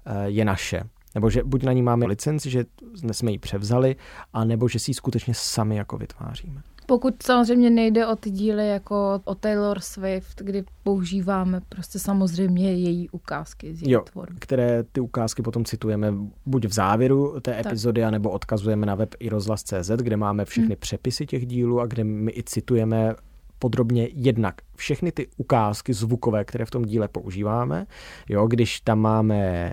eh, 0.05 0.29
je 0.29 0.45
naše. 0.45 0.83
Nebo 1.15 1.29
že 1.29 1.43
buď 1.43 1.63
na 1.63 1.73
ní 1.73 1.81
máme 1.81 2.05
licenci, 2.05 2.49
že 2.49 2.65
jsme 3.11 3.31
ji 3.31 3.37
převzali, 3.37 3.95
a 4.33 4.43
nebo 4.43 4.67
že 4.67 4.79
si 4.79 4.91
ji 4.91 4.95
skutečně 4.95 5.33
sami 5.33 5.75
jako 5.75 5.97
vytváříme. 5.97 6.61
Pokud 6.85 7.23
samozřejmě 7.23 7.69
nejde 7.69 8.07
o 8.07 8.15
ty 8.15 8.29
díly 8.29 8.67
jako 8.67 9.21
o 9.23 9.35
Taylor 9.35 9.79
Swift, 9.79 10.41
kdy 10.41 10.63
používáme 10.83 11.61
prostě 11.69 11.99
samozřejmě 11.99 12.73
její 12.73 13.09
ukázky 13.09 13.73
z 13.75 13.81
její 13.81 13.91
jo, 13.91 14.01
tvorby. 14.01 14.35
které 14.39 14.83
ty 14.83 15.01
ukázky 15.01 15.41
potom 15.41 15.65
citujeme 15.65 16.13
buď 16.45 16.65
v 16.65 16.73
závěru 16.73 17.39
té 17.41 17.51
tak. 17.51 17.65
epizody, 17.65 18.03
anebo 18.03 18.29
odkazujeme 18.29 18.85
na 18.85 18.95
web 18.95 19.15
i 19.19 19.29
rozhlas.cz, 19.29 19.89
kde 19.89 20.17
máme 20.17 20.45
všechny 20.45 20.67
hmm. 20.67 20.79
přepisy 20.79 21.25
těch 21.25 21.45
dílů 21.45 21.79
a 21.79 21.85
kde 21.85 22.03
my 22.03 22.31
i 22.31 22.43
citujeme 22.43 23.15
podrobně 23.59 24.09
jednak 24.13 24.55
všechny 24.75 25.11
ty 25.11 25.27
ukázky 25.37 25.93
zvukové, 25.93 26.45
které 26.45 26.65
v 26.65 26.71
tom 26.71 26.85
díle 26.85 27.07
používáme. 27.07 27.85
Jo, 28.29 28.47
když 28.47 28.81
tam 28.81 28.99
máme 28.99 29.71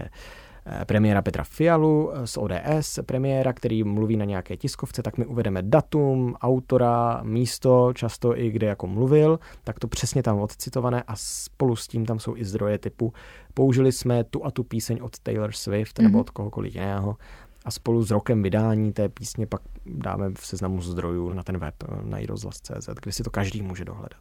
premiéra 0.87 1.23
Petra 1.23 1.45
Fialu 1.45 2.12
z 2.25 2.37
ODS, 2.37 2.99
premiéra, 3.07 3.53
který 3.53 3.85
mluví 3.85 4.16
na 4.16 4.25
nějaké 4.25 4.57
tiskovce, 4.57 5.03
tak 5.03 5.19
my 5.19 5.27
uvedeme 5.27 5.62
datum, 5.62 6.35
autora, 6.41 7.21
místo, 7.23 7.93
často 7.95 8.39
i 8.39 8.51
kde 8.51 8.66
jako 8.66 8.87
mluvil, 8.87 9.39
tak 9.64 9.79
to 9.79 9.89
přesně 9.89 10.23
tam 10.23 10.39
odcitované 10.39 11.03
a 11.03 11.16
spolu 11.16 11.77
s 11.77 11.89
tím 11.89 12.07
tam 12.07 12.19
jsou 12.19 12.37
i 12.37 12.45
zdroje 12.45 12.79
typu 12.79 13.12
použili 13.55 13.93
jsme 13.93 14.25
tu 14.25 14.47
a 14.47 14.51
tu 14.51 14.64
píseň 14.64 14.99
od 15.03 15.19
Taylor 15.19 15.53
Swift 15.53 15.99
nebo 15.99 16.09
mhm. 16.09 16.21
od 16.21 16.31
kohokoliv 16.31 16.75
jiného 16.75 17.16
a 17.64 17.71
spolu 17.71 18.05
s 18.05 18.11
rokem 18.11 18.43
vydání 18.43 18.93
té 18.93 19.09
písně 19.09 19.47
pak 19.47 19.62
dáme 19.87 20.31
v 20.39 20.47
seznamu 20.47 20.83
zdrojů 20.83 21.33
na 21.33 21.43
ten 21.43 21.59
web 21.59 21.75
na 22.03 22.19
iRozhlas.cz, 22.19 22.89
kde 23.03 23.12
si 23.12 23.23
to 23.23 23.31
každý 23.31 23.62
může 23.62 23.85
dohledat. 23.85 24.21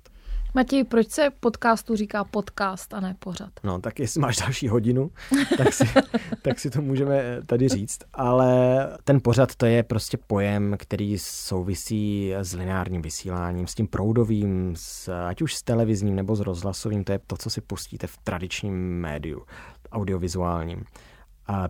Matěj, 0.57 0.83
proč 0.83 1.09
se 1.09 1.29
podcastu 1.39 1.95
říká 1.95 2.23
podcast 2.23 2.93
a 2.93 2.99
ne 2.99 3.15
pořad? 3.19 3.49
No, 3.63 3.79
tak 3.79 3.99
jestli 3.99 4.21
máš 4.21 4.37
další 4.37 4.67
hodinu, 4.67 5.11
tak 5.57 5.73
si, 5.73 5.83
tak 6.41 6.59
si 6.59 6.69
to 6.69 6.81
můžeme 6.81 7.41
tady 7.45 7.67
říct. 7.67 7.99
Ale 8.13 8.77
ten 9.03 9.21
pořad 9.21 9.55
to 9.55 9.65
je 9.65 9.83
prostě 9.83 10.17
pojem, 10.27 10.75
který 10.79 11.17
souvisí 11.19 12.33
s 12.35 12.53
lineárním 12.53 13.01
vysíláním, 13.01 13.67
s 13.67 13.75
tím 13.75 13.87
proudovým, 13.87 14.73
s, 14.77 15.09
ať 15.27 15.41
už 15.41 15.55
s 15.55 15.61
televizním 15.61 16.15
nebo 16.15 16.35
s 16.35 16.39
rozhlasovým. 16.39 17.03
To 17.03 17.11
je 17.11 17.19
to, 17.27 17.37
co 17.37 17.49
si 17.49 17.61
pustíte 17.61 18.07
v 18.07 18.17
tradičním 18.17 18.99
médiu, 18.99 19.45
audiovizuálním. 19.91 20.83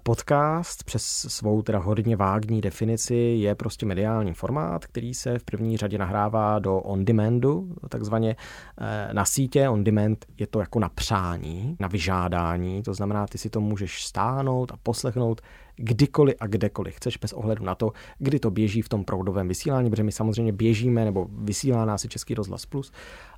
Podcast 0.03 0.83
přes 0.83 1.03
svou 1.07 1.61
teda 1.61 1.79
hodně 1.79 2.15
vágní 2.15 2.61
definici 2.61 3.15
je 3.15 3.55
prostě 3.55 3.85
mediální 3.85 4.33
formát, 4.33 4.85
který 4.85 5.13
se 5.13 5.39
v 5.39 5.43
první 5.43 5.77
řadě 5.77 5.97
nahrává 5.97 6.59
do 6.59 6.77
on-demandu, 6.77 7.75
takzvaně 7.89 8.35
eh, 8.81 9.13
na 9.13 9.25
sítě. 9.25 9.69
On-demand 9.69 10.25
je 10.37 10.47
to 10.47 10.59
jako 10.59 10.79
na 10.79 10.89
přání, 10.89 11.77
na 11.79 11.87
vyžádání, 11.87 12.83
to 12.83 12.93
znamená, 12.93 13.27
ty 13.27 13.37
si 13.37 13.49
to 13.49 13.61
můžeš 13.61 14.05
stáhnout 14.05 14.71
a 14.71 14.77
poslechnout 14.83 15.41
kdykoliv 15.75 16.35
a 16.39 16.47
kdekoliv 16.47 16.95
chceš, 16.95 17.17
bez 17.17 17.33
ohledu 17.33 17.65
na 17.65 17.75
to, 17.75 17.91
kdy 18.17 18.39
to 18.39 18.51
běží 18.51 18.81
v 18.81 18.89
tom 18.89 19.05
proudovém 19.05 19.47
vysílání, 19.47 19.89
protože 19.89 20.03
my 20.03 20.11
samozřejmě 20.11 20.53
běžíme 20.53 21.05
nebo 21.05 21.27
vysílá 21.31 21.85
nás 21.85 22.05
i 22.05 22.07
Český 22.07 22.33
rozhlas 22.33 22.65
plus, 22.65 22.91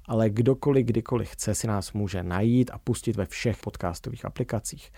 ale 0.05 0.29
kdokoliv, 0.29 0.85
kdykoliv 0.85 1.29
chce, 1.29 1.55
si 1.55 1.67
nás 1.67 1.93
může 1.93 2.23
najít 2.23 2.71
a 2.73 2.77
pustit 2.77 3.15
ve 3.15 3.25
všech 3.25 3.57
podcastových 3.57 4.25
aplikacích. 4.25 4.91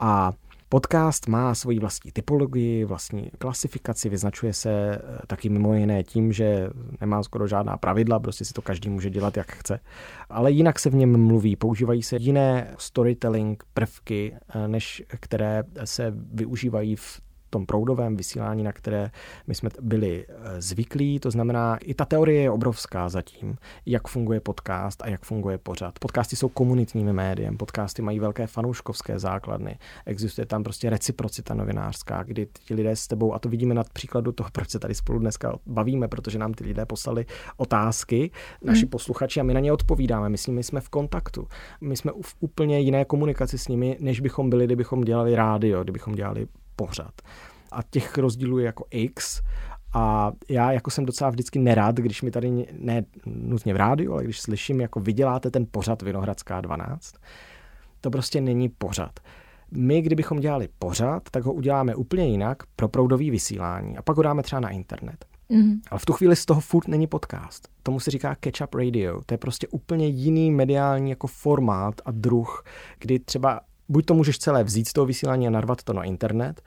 A 0.00 0.32
Podcast 0.72 1.28
má 1.28 1.54
svoji 1.54 1.78
vlastní 1.78 2.12
typologii, 2.12 2.84
vlastní 2.84 3.30
klasifikaci, 3.38 4.08
vyznačuje 4.08 4.52
se 4.52 4.70
eh, 4.70 5.00
taky 5.26 5.48
mimo 5.48 5.74
jiné 5.74 6.02
tím, 6.02 6.32
že 6.32 6.70
nemá 7.00 7.22
skoro 7.22 7.46
žádná 7.46 7.76
pravidla, 7.76 8.20
prostě 8.20 8.44
si 8.44 8.52
to 8.52 8.62
každý 8.62 8.90
může 8.90 9.10
dělat, 9.10 9.36
jak 9.36 9.52
chce. 9.52 9.80
Ale 10.28 10.52
jinak 10.52 10.78
se 10.78 10.90
v 10.90 10.94
něm 10.94 11.26
mluví, 11.26 11.56
používají 11.56 12.02
se 12.02 12.16
jiné 12.16 12.74
storytelling 12.78 13.64
prvky, 13.74 14.36
eh, 14.54 14.68
než 14.68 15.02
které 15.20 15.62
se 15.84 16.12
využívají 16.32 16.96
v 16.96 17.20
tom 17.50 17.66
proudovém 17.66 18.16
vysílání, 18.16 18.62
na 18.62 18.72
které 18.72 19.10
my 19.46 19.54
jsme 19.54 19.70
byli 19.80 20.26
eh, 20.28 20.62
zvyklí. 20.62 21.20
To 21.20 21.30
znamená, 21.30 21.76
i 21.76 21.94
ta 21.94 22.04
teorie 22.04 22.42
je 22.42 22.50
obrovská 22.50 23.08
zatím, 23.08 23.56
jak 23.86 24.08
funguje 24.08 24.40
podcast 24.40 25.02
a 25.02 25.08
jak 25.08 25.24
funguje 25.24 25.58
pořad. 25.58 25.98
Podcasty 25.98 26.36
jsou 26.36 26.48
komunitním 26.48 27.12
médiem, 27.12 27.56
podcasty 27.56 28.02
mají 28.02 28.20
velké 28.20 28.46
fanouškovské 28.46 29.18
základny, 29.18 29.78
existuje 30.06 30.46
tam 30.46 30.62
prostě 30.62 30.90
reciprocita 30.90 31.54
novinářská, 31.54 32.22
kdy 32.22 32.48
ti 32.64 32.74
lidé 32.74 32.96
s 32.96 33.06
tebou, 33.06 33.34
a 33.34 33.38
to 33.38 33.48
vidíme 33.48 33.74
na 33.74 33.84
příkladu 33.92 34.32
toho, 34.32 34.50
proč 34.52 34.70
se 34.70 34.78
tady 34.78 34.94
spolu 34.94 35.18
dneska 35.18 35.58
bavíme, 35.66 36.08
protože 36.08 36.38
nám 36.38 36.54
ty 36.54 36.64
lidé 36.64 36.86
poslali 36.86 37.26
otázky, 37.56 38.30
naši 38.62 38.80
hmm. 38.80 38.90
posluchači, 38.90 39.40
a 39.40 39.42
my 39.42 39.54
na 39.54 39.60
ně 39.60 39.72
odpovídáme. 39.72 40.28
My 40.28 40.38
s 40.38 40.46
nimi 40.46 40.62
jsme 40.62 40.80
v 40.80 40.88
kontaktu. 40.88 41.48
My 41.80 41.96
jsme 41.96 42.12
v 42.22 42.36
úplně 42.40 42.80
jiné 42.80 43.04
komunikaci 43.04 43.58
s 43.58 43.68
nimi, 43.68 43.96
než 44.00 44.20
bychom 44.20 44.50
byli, 44.50 44.64
kdybychom 44.64 45.00
dělali 45.00 45.34
rádio, 45.34 45.82
kdybychom 45.82 46.14
dělali 46.14 46.46
pořad. 46.86 47.12
A 47.72 47.82
těch 47.90 48.18
rozdílů 48.18 48.58
je 48.58 48.66
jako 48.66 48.84
x. 48.90 49.40
A 49.94 50.32
já 50.48 50.72
jako 50.72 50.90
jsem 50.90 51.06
docela 51.06 51.30
vždycky 51.30 51.58
nerad, 51.58 51.96
když 51.96 52.22
mi 52.22 52.30
tady, 52.30 52.66
ne 52.78 53.02
nutně 53.26 53.74
v 53.74 53.76
rádiu, 53.76 54.12
ale 54.12 54.24
když 54.24 54.40
slyším, 54.40 54.80
jako 54.80 55.00
vyděláte 55.00 55.50
ten 55.50 55.66
pořad 55.70 56.02
Vinohradská 56.02 56.60
12, 56.60 57.14
to 58.00 58.10
prostě 58.10 58.40
není 58.40 58.68
pořad. 58.68 59.20
My, 59.70 60.02
kdybychom 60.02 60.40
dělali 60.40 60.68
pořad, 60.78 61.22
tak 61.30 61.44
ho 61.44 61.52
uděláme 61.52 61.94
úplně 61.94 62.28
jinak 62.28 62.62
pro 62.76 62.88
proudový 62.88 63.30
vysílání 63.30 63.96
a 63.96 64.02
pak 64.02 64.16
ho 64.16 64.22
dáme 64.22 64.42
třeba 64.42 64.60
na 64.60 64.68
internet. 64.68 65.24
Mm-hmm. 65.50 65.80
Ale 65.90 65.98
v 65.98 66.06
tu 66.06 66.12
chvíli 66.12 66.36
z 66.36 66.46
toho 66.46 66.60
furt 66.60 66.88
není 66.88 67.06
podcast. 67.06 67.68
Tomu 67.82 68.00
se 68.00 68.10
říká 68.10 68.36
catch-up 68.44 68.78
radio. 68.78 69.20
To 69.26 69.34
je 69.34 69.38
prostě 69.38 69.68
úplně 69.68 70.06
jiný 70.06 70.50
mediální 70.50 71.10
jako 71.10 71.26
formát 71.26 71.94
a 72.04 72.10
druh, 72.10 72.64
kdy 72.98 73.18
třeba 73.18 73.60
buď 73.90 74.06
to 74.06 74.14
můžeš 74.14 74.38
celé 74.38 74.64
vzít 74.64 74.88
z 74.88 74.92
toho 74.92 75.06
vysílání 75.06 75.46
a 75.46 75.50
narvat 75.50 75.82
to 75.82 75.92
na 75.92 76.04
internet, 76.04 76.62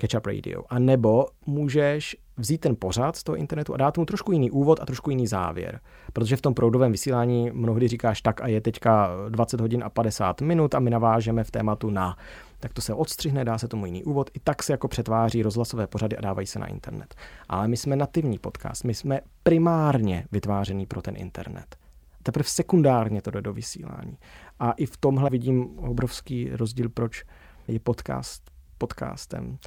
Catch 0.00 0.14
Up 0.18 0.26
Radio, 0.26 0.62
a 0.68 0.78
nebo 0.78 1.26
můžeš 1.46 2.16
vzít 2.36 2.58
ten 2.58 2.76
pořad 2.76 3.16
z 3.16 3.24
toho 3.24 3.36
internetu 3.36 3.74
a 3.74 3.76
dát 3.76 3.98
mu 3.98 4.04
trošku 4.04 4.32
jiný 4.32 4.50
úvod 4.50 4.80
a 4.80 4.86
trošku 4.86 5.10
jiný 5.10 5.26
závěr. 5.26 5.80
Protože 6.12 6.36
v 6.36 6.40
tom 6.40 6.54
proudovém 6.54 6.92
vysílání 6.92 7.50
mnohdy 7.50 7.88
říkáš 7.88 8.22
tak 8.22 8.40
a 8.40 8.46
je 8.46 8.60
teďka 8.60 9.10
20 9.28 9.60
hodin 9.60 9.84
a 9.84 9.90
50 9.90 10.40
minut 10.40 10.74
a 10.74 10.78
my 10.78 10.90
navážeme 10.90 11.44
v 11.44 11.50
tématu 11.50 11.90
na. 11.90 12.16
Tak 12.60 12.72
to 12.72 12.82
se 12.82 12.94
odstřihne, 12.94 13.44
dá 13.44 13.58
se 13.58 13.68
tomu 13.68 13.86
jiný 13.86 14.04
úvod. 14.04 14.30
I 14.34 14.40
tak 14.44 14.62
se 14.62 14.72
jako 14.72 14.88
přetváří 14.88 15.42
rozhlasové 15.42 15.86
pořady 15.86 16.16
a 16.16 16.20
dávají 16.20 16.46
se 16.46 16.58
na 16.58 16.66
internet. 16.66 17.14
Ale 17.48 17.68
my 17.68 17.76
jsme 17.76 17.96
nativní 17.96 18.38
podcast, 18.38 18.84
my 18.84 18.94
jsme 18.94 19.20
primárně 19.42 20.26
vytvářený 20.32 20.86
pro 20.86 21.02
ten 21.02 21.14
internet. 21.16 21.76
Teprve 22.24 22.48
sekundárně 22.48 23.22
to 23.22 23.30
jde 23.30 23.42
do 23.42 23.52
vysílání. 23.52 24.18
A 24.58 24.72
i 24.72 24.86
v 24.86 24.96
tomhle 24.96 25.30
vidím 25.30 25.78
obrovský 25.78 26.50
rozdíl, 26.50 26.88
proč 26.88 27.24
je 27.68 27.80
podcast 27.80 28.50
podcastem 28.78 29.58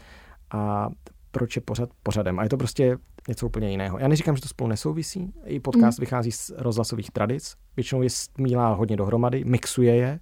a 0.51 0.89
proč 1.31 1.55
je 1.55 1.61
pořad 1.61 1.89
pořadem. 2.03 2.39
A 2.39 2.43
je 2.43 2.49
to 2.49 2.57
prostě 2.57 2.97
něco 3.27 3.45
úplně 3.45 3.71
jiného. 3.71 3.99
Já 3.99 4.07
neříkám, 4.07 4.35
že 4.35 4.41
to 4.41 4.47
spolu 4.47 4.69
nesouvisí. 4.69 5.33
I 5.45 5.59
podcast 5.59 5.99
mm. 5.99 6.01
vychází 6.01 6.31
z 6.31 6.51
rozhlasových 6.57 7.11
tradic. 7.11 7.55
Většinou 7.75 8.01
je 8.01 8.09
smílá 8.09 8.73
hodně 8.73 8.97
dohromady, 8.97 9.43
mixuje 9.45 9.95
je. 9.95 10.19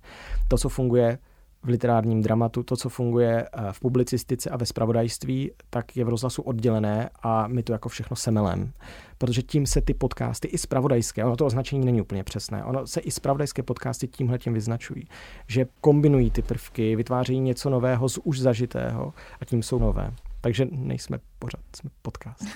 To, 0.47 0.57
co 0.57 0.69
funguje 0.69 1.17
v 1.65 1.67
literárním 1.67 2.21
dramatu, 2.21 2.63
to, 2.63 2.77
co 2.77 2.89
funguje 2.89 3.45
eh, 3.45 3.61
v 3.71 3.79
publicistice 3.79 4.49
a 4.49 4.57
ve 4.57 4.65
spravodajství, 4.65 5.51
tak 5.69 5.97
je 5.97 6.05
v 6.05 6.09
rozhlasu 6.09 6.41
oddělené 6.41 7.09
a 7.23 7.47
my 7.47 7.63
to 7.63 7.73
jako 7.73 7.89
všechno 7.89 8.15
semelem. 8.15 8.71
Protože 9.17 9.41
tím 9.41 9.65
se 9.65 9.81
ty 9.81 9.93
podcasty 9.93 10.47
i 10.47 10.57
spravodajské, 10.57 11.25
ono 11.25 11.35
to 11.35 11.45
označení 11.45 11.85
není 11.85 12.01
úplně 12.01 12.23
přesné, 12.23 12.63
ono 12.63 12.87
se 12.87 12.99
i 12.99 13.11
spravodajské 13.11 13.63
podcasty 13.63 14.07
tímhle 14.07 14.37
tím 14.37 14.53
vyznačují, 14.53 15.07
že 15.47 15.65
kombinují 15.81 16.31
ty 16.31 16.41
prvky, 16.41 16.95
vytvářejí 16.95 17.39
něco 17.39 17.69
nového 17.69 18.09
z 18.09 18.17
už 18.23 18.39
zažitého 18.39 19.13
a 19.41 19.45
tím 19.45 19.63
jsou 19.63 19.79
nové. 19.79 20.13
Takže 20.41 20.67
nejsme 20.71 21.19
pořád, 21.39 21.61
jsme 21.75 21.89
podcast. 22.01 22.43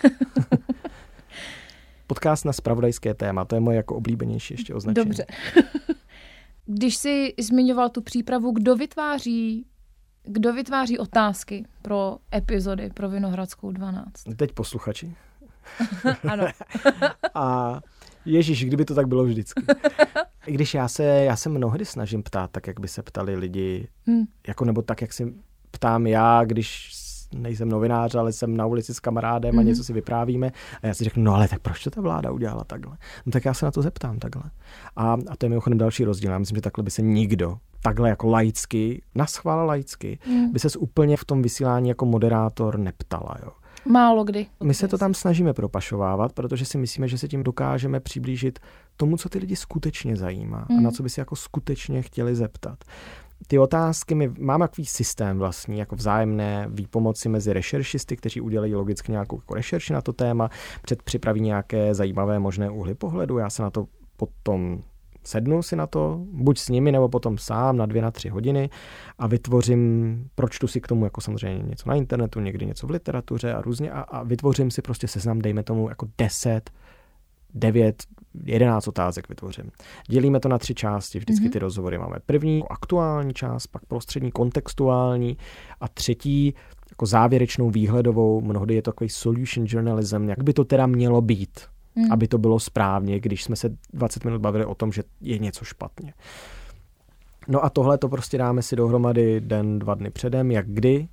podcast 2.08 2.46
na 2.46 2.54
spravodajské 2.54 3.14
téma, 3.14 3.46
to 3.46 3.56
je 3.56 3.62
moje 3.62 3.78
jako 3.78 3.96
oblíbenější 3.96 4.54
ještě 4.54 4.74
označení. 4.74 5.06
Dobře. 5.06 5.26
Když 6.72 6.98
jsi 6.98 7.34
zmiňoval 7.40 7.90
tu 7.90 8.02
přípravu, 8.02 8.52
kdo 8.52 8.76
vytváří 8.76 9.66
kdo 10.24 10.54
vytváří 10.54 11.00
otázky 11.00 11.66
pro 11.82 12.18
epizody 12.36 12.90
pro 12.94 13.10
Vinohradskou 13.10 13.72
12? 13.72 14.12
Teď 14.36 14.52
posluchači. 14.52 15.16
ano. 16.30 16.48
A 17.34 17.80
Ježíš, 18.26 18.66
kdyby 18.66 18.86
to 18.86 18.96
tak 18.96 19.08
bylo 19.08 19.24
vždycky. 19.24 19.64
I 20.48 20.54
když 20.54 20.74
já 20.74 20.88
se, 20.88 21.04
já 21.04 21.36
se 21.36 21.50
mnohdy 21.50 21.86
snažím 21.86 22.24
ptát, 22.24 22.52
tak 22.52 22.68
jak 22.68 22.80
by 22.80 22.88
se 22.88 23.04
ptali 23.04 23.36
lidi, 23.36 23.88
hmm. 24.08 24.26
jako 24.48 24.66
nebo 24.66 24.82
tak, 24.82 25.02
jak 25.02 25.14
si 25.14 25.34
ptám 25.72 26.08
já, 26.08 26.44
když 26.46 26.90
nejsem 27.36 27.70
novinář, 27.70 28.16
ale 28.16 28.32
jsem 28.32 28.58
na 28.58 28.66
ulici 28.66 28.94
s 28.94 29.00
kamarádem 29.00 29.52
mm-hmm. 29.52 29.60
a 29.60 29.62
mhm. 29.62 29.68
něco 29.68 29.84
si 29.84 29.94
vyprávíme. 29.94 30.52
A 30.84 30.88
já 30.88 30.94
si 30.94 31.04
řeknu, 31.04 31.24
no 31.24 31.36
ale 31.36 31.48
tak 31.48 31.60
proč 31.60 31.84
to 31.84 31.90
ta 31.90 32.02
vláda 32.02 32.32
udělala 32.32 32.64
takhle? 32.64 32.98
No 33.26 33.32
tak 33.32 33.46
já 33.46 33.54
se 33.54 33.66
na 33.66 33.72
to 33.72 33.82
zeptám 33.82 34.20
takhle. 34.20 34.44
A, 34.96 35.14
a 35.14 35.36
to 35.38 35.46
je 35.46 35.50
mimochodem 35.50 35.78
další 35.78 36.04
rozdíl. 36.04 36.32
Já 36.32 36.40
myslím, 36.40 36.56
že 36.56 36.62
takhle 36.62 36.84
by 36.84 36.92
se 36.92 37.02
nikdo 37.02 37.58
takhle 37.82 38.10
jako 38.10 38.28
laicky, 38.28 39.02
naschvál 39.16 39.66
laicky, 39.66 40.20
mm. 40.28 40.52
by 40.52 40.60
se 40.60 40.80
úplně 40.80 41.18
v 41.18 41.26
tom 41.26 41.42
vysílání 41.42 41.90
jako 41.90 42.06
moderátor 42.06 42.80
neptala. 42.80 43.36
Jo. 43.44 43.52
Málo 43.86 44.24
kdy. 44.24 44.48
My 44.64 44.74
se 44.74 44.88
to 44.88 44.98
tam 44.98 45.14
snažíme 45.14 45.54
propašovávat, 45.54 46.34
protože 46.34 46.66
si 46.66 46.78
myslíme, 46.78 47.08
že 47.08 47.18
se 47.18 47.28
tím 47.28 47.44
dokážeme 47.44 48.00
přiblížit 48.00 48.60
tomu, 48.98 49.18
co 49.18 49.30
ty 49.30 49.40
lidi 49.40 49.56
skutečně 49.56 50.16
zajímá 50.16 50.66
mm. 50.70 50.78
a 50.78 50.82
na 50.82 50.90
mhm. 50.90 50.92
co 50.92 51.04
by 51.04 51.10
si 51.10 51.20
jako 51.20 51.36
skutečně 51.36 52.02
chtěli 52.02 52.36
zeptat 52.36 52.84
ty 53.48 53.60
otázky, 53.60 54.16
my 54.16 54.32
máme 54.40 54.68
takový 54.68 54.86
systém 54.86 55.40
vlastní, 55.40 55.80
jako 55.80 55.96
vzájemné 55.96 56.68
výpomoci 56.70 57.30
mezi 57.30 57.54
rešeršisty, 57.54 58.16
kteří 58.16 58.42
udělají 58.42 58.76
logicky 58.76 59.12
nějakou 59.12 59.38
jako 59.38 59.54
rešerši 59.54 59.94
na 59.94 60.02
to 60.02 60.14
téma, 60.14 60.50
před 60.82 61.04
připraví 61.04 61.42
nějaké 61.42 61.94
zajímavé 61.94 62.40
možné 62.40 62.70
úhly 62.70 62.96
pohledu, 62.96 63.38
já 63.38 63.50
se 63.50 63.62
na 63.62 63.70
to 63.70 63.86
potom 64.18 64.82
sednu 65.24 65.64
si 65.64 65.76
na 65.76 65.88
to, 65.88 66.26
buď 66.32 66.60
s 66.60 66.70
nimi, 66.70 66.92
nebo 66.92 67.10
potom 67.10 67.38
sám 67.38 67.78
na 67.78 67.86
dvě, 67.86 68.02
na 68.02 68.12
tři 68.12 68.30
hodiny 68.30 68.70
a 69.18 69.28
vytvořím, 69.28 70.30
pročtu 70.36 70.68
si 70.68 70.82
k 70.82 70.88
tomu 70.88 71.04
jako 71.04 71.22
samozřejmě 71.22 71.64
něco 71.64 71.90
na 71.90 71.96
internetu, 71.96 72.40
někdy 72.40 72.66
něco 72.66 72.88
v 72.88 72.90
literatuře 72.90 73.54
a 73.54 73.62
různě 73.62 73.92
a, 73.92 74.02
a 74.02 74.24
vytvořím 74.24 74.72
si 74.72 74.82
prostě 74.82 75.08
seznam, 75.08 75.40
dejme 75.40 75.64
tomu 75.64 75.90
jako 75.90 76.08
deset, 76.18 76.70
devět 77.54 78.04
11 78.46 78.88
otázek 78.88 79.30
vytvořím. 79.30 79.72
Dělíme 80.08 80.40
to 80.40 80.50
na 80.50 80.58
tři 80.58 80.76
části, 80.76 81.20
vždycky 81.20 81.46
mm-hmm. 81.46 81.52
ty 81.52 81.60
rozhovory 81.60 81.98
máme. 81.98 82.16
První 82.26 82.64
aktuální 82.70 83.34
část, 83.34 83.68
pak 83.68 83.86
prostřední 83.86 84.32
kontextuální 84.32 85.38
a 85.82 85.88
třetí 85.88 86.54
jako 86.90 87.06
závěrečnou 87.06 87.70
výhledovou, 87.70 88.42
mnohdy 88.42 88.76
je 88.76 88.82
to 88.82 88.92
takový 88.92 89.10
solution 89.10 89.66
journalism, 89.70 90.30
jak 90.30 90.44
by 90.44 90.54
to 90.54 90.64
teda 90.64 90.88
mělo 90.88 91.22
být, 91.22 91.60
mm. 91.96 92.12
aby 92.12 92.28
to 92.28 92.38
bylo 92.38 92.60
správně, 92.60 93.20
když 93.20 93.44
jsme 93.44 93.56
se 93.56 93.78
20 93.94 94.26
minut 94.26 94.42
bavili 94.42 94.66
o 94.66 94.76
tom, 94.76 94.92
že 94.92 95.04
je 95.22 95.38
něco 95.38 95.66
špatně. 95.66 96.14
No 97.48 97.66
a 97.66 97.70
tohle 97.70 97.98
to 97.98 98.10
prostě 98.10 98.38
dáme 98.38 98.62
si 98.62 98.76
dohromady 98.76 99.42
den, 99.42 99.80
dva 99.80 99.96
dny 99.96 100.10
předem, 100.10 100.52
jak 100.52 100.68
kdy, 100.68 101.08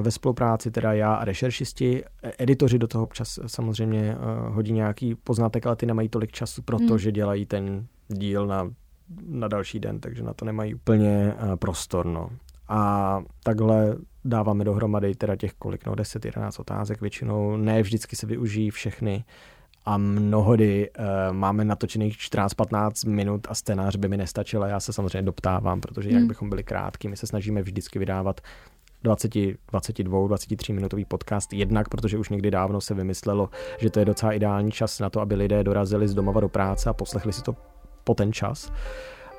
ve 0.00 0.10
spolupráci 0.10 0.70
teda 0.70 0.92
já 0.92 1.14
a 1.14 1.24
rešeršisti. 1.24 2.04
Editoři 2.38 2.78
do 2.78 2.86
toho 2.86 3.04
občas 3.04 3.38
samozřejmě 3.46 4.16
eh, 4.16 4.48
hodí 4.48 4.72
nějaký 4.72 5.14
poznatek, 5.14 5.66
ale 5.66 5.76
ty 5.76 5.86
nemají 5.86 6.08
tolik 6.08 6.32
času, 6.32 6.62
protože 6.62 7.08
hmm. 7.08 7.14
dělají 7.14 7.46
ten 7.46 7.86
díl 8.08 8.46
na, 8.46 8.70
na 9.26 9.48
další 9.48 9.80
den, 9.80 10.00
takže 10.00 10.22
na 10.22 10.34
to 10.34 10.44
nemají 10.44 10.74
úplně 10.74 11.34
eh, 11.34 11.56
prostor. 11.56 12.06
No. 12.06 12.30
A 12.68 13.22
takhle 13.42 13.96
dáváme 14.24 14.64
dohromady 14.64 15.14
teda 15.14 15.36
těch 15.36 15.52
kolik, 15.52 15.86
no 15.86 15.92
10-11 15.92 16.60
otázek 16.60 17.00
většinou. 17.00 17.56
Ne 17.56 17.82
vždycky 17.82 18.16
se 18.16 18.26
využijí 18.26 18.70
všechny 18.70 19.24
a 19.84 19.98
mnohdy 19.98 20.90
uh, 20.90 21.04
máme 21.32 21.64
natočených 21.64 22.16
14-15 22.16 23.08
minut 23.08 23.46
a 23.50 23.54
scénář 23.54 23.96
by 23.96 24.08
mi 24.08 24.16
nestačil 24.16 24.64
a 24.64 24.68
já 24.68 24.80
se 24.80 24.92
samozřejmě 24.92 25.22
doptávám, 25.22 25.80
protože 25.80 26.08
hmm. 26.08 26.18
jak 26.18 26.28
bychom 26.28 26.48
byli 26.48 26.64
krátký, 26.64 27.08
my 27.08 27.16
se 27.16 27.26
snažíme 27.26 27.62
vždycky 27.62 27.98
vydávat 27.98 28.40
20, 29.02 29.32
22, 29.72 30.26
23 30.26 30.72
minutový 30.72 31.04
podcast, 31.04 31.52
jednak 31.52 31.88
protože 31.88 32.18
už 32.18 32.28
někdy 32.28 32.50
dávno 32.50 32.80
se 32.80 32.94
vymyslelo, 32.94 33.48
že 33.78 33.90
to 33.90 33.98
je 33.98 34.04
docela 34.04 34.32
ideální 34.32 34.70
čas 34.70 35.00
na 35.00 35.10
to, 35.10 35.20
aby 35.20 35.34
lidé 35.34 35.64
dorazili 35.64 36.08
z 36.08 36.14
domova 36.14 36.40
do 36.40 36.48
práce 36.48 36.90
a 36.90 36.92
poslechli 36.92 37.32
si 37.32 37.42
to 37.42 37.56
po 38.04 38.14
ten 38.14 38.32
čas. 38.32 38.72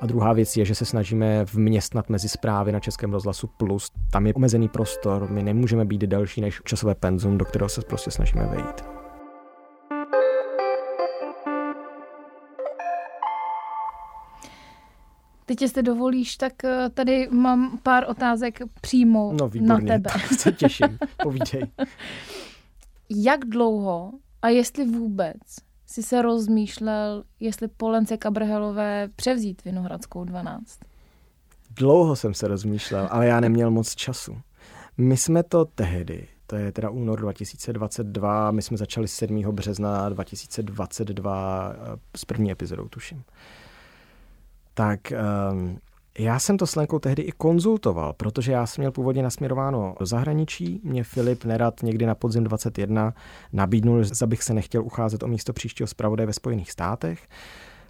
A 0.01 0.05
druhá 0.05 0.33
věc 0.33 0.57
je, 0.57 0.65
že 0.65 0.75
se 0.75 0.85
snažíme 0.85 1.45
vměstnat 1.45 2.09
mezi 2.09 2.29
zprávy 2.29 2.71
na 2.71 2.79
Českém 2.79 3.13
rozhlasu 3.13 3.49
Plus. 3.57 3.91
Tam 4.11 4.27
je 4.27 4.33
omezený 4.33 4.69
prostor, 4.69 5.27
my 5.31 5.43
nemůžeme 5.43 5.85
být 5.85 6.01
delší 6.01 6.41
než 6.41 6.61
časové 6.65 6.95
penzum, 6.95 7.37
do 7.37 7.45
kterého 7.45 7.69
se 7.69 7.81
prostě 7.81 8.11
snažíme 8.11 8.45
vejít. 8.45 8.98
Teď, 15.49 15.61
jestli 15.61 15.83
dovolíš, 15.83 16.35
tak 16.35 16.63
eh, 16.63 16.89
tady 16.93 17.27
mám 17.31 17.79
pár 17.83 18.05
otázek 18.09 18.59
přímo 18.81 19.33
no, 19.33 19.49
na 19.61 19.77
tebe. 19.77 20.09
se 20.37 20.51
těším, 20.51 20.97
povídej. 21.23 21.67
Jak 23.09 23.45
dlouho 23.45 24.11
a 24.41 24.49
jestli 24.49 24.85
vůbec 24.85 25.37
si 25.85 26.03
se 26.03 26.21
rozmýšlel, 26.21 27.23
jestli 27.39 27.67
po 27.67 27.89
Lence 27.89 28.17
Kabrhelové 28.17 29.09
převzít 29.15 29.63
Vinohradskou 29.63 30.23
12? 30.23 30.79
Dlouho 31.69 32.15
jsem 32.15 32.33
se 32.33 32.47
rozmýšlel, 32.47 33.07
ale 33.11 33.27
já 33.27 33.39
neměl 33.39 33.71
moc 33.71 33.95
času. 33.95 34.37
My 34.97 35.17
jsme 35.17 35.43
to 35.43 35.65
tehdy, 35.65 36.27
to 36.47 36.55
je 36.55 36.71
teda 36.71 36.89
únor 36.89 37.21
2022, 37.21 38.51
my 38.51 38.61
jsme 38.61 38.77
začali 38.77 39.07
7. 39.07 39.41
března 39.41 40.09
2022 40.09 41.73
eh, 41.73 41.99
s 42.17 42.25
první 42.25 42.51
epizodou, 42.51 42.87
tuším 42.87 43.23
tak 44.79 44.99
um, 45.51 45.77
já 46.19 46.39
jsem 46.39 46.57
to 46.57 46.67
s 46.67 46.75
Lenkou 46.75 46.99
tehdy 46.99 47.21
i 47.21 47.31
konzultoval, 47.31 48.13
protože 48.13 48.51
já 48.51 48.65
jsem 48.65 48.81
měl 48.81 48.91
původně 48.91 49.23
nasměrováno 49.23 49.95
do 49.99 50.05
zahraničí. 50.05 50.81
Mě 50.83 51.03
Filip 51.03 51.45
Nerad 51.45 51.83
někdy 51.83 52.05
na 52.05 52.15
podzim 52.15 52.43
21 52.43 53.13
nabídnul, 53.53 54.03
že 54.03 54.25
bych 54.25 54.43
se 54.43 54.53
nechtěl 54.53 54.83
ucházet 54.83 55.23
o 55.23 55.27
místo 55.27 55.53
příštího 55.53 55.87
zpravodaje 55.87 56.27
ve 56.27 56.33
Spojených 56.33 56.71
státech, 56.71 57.27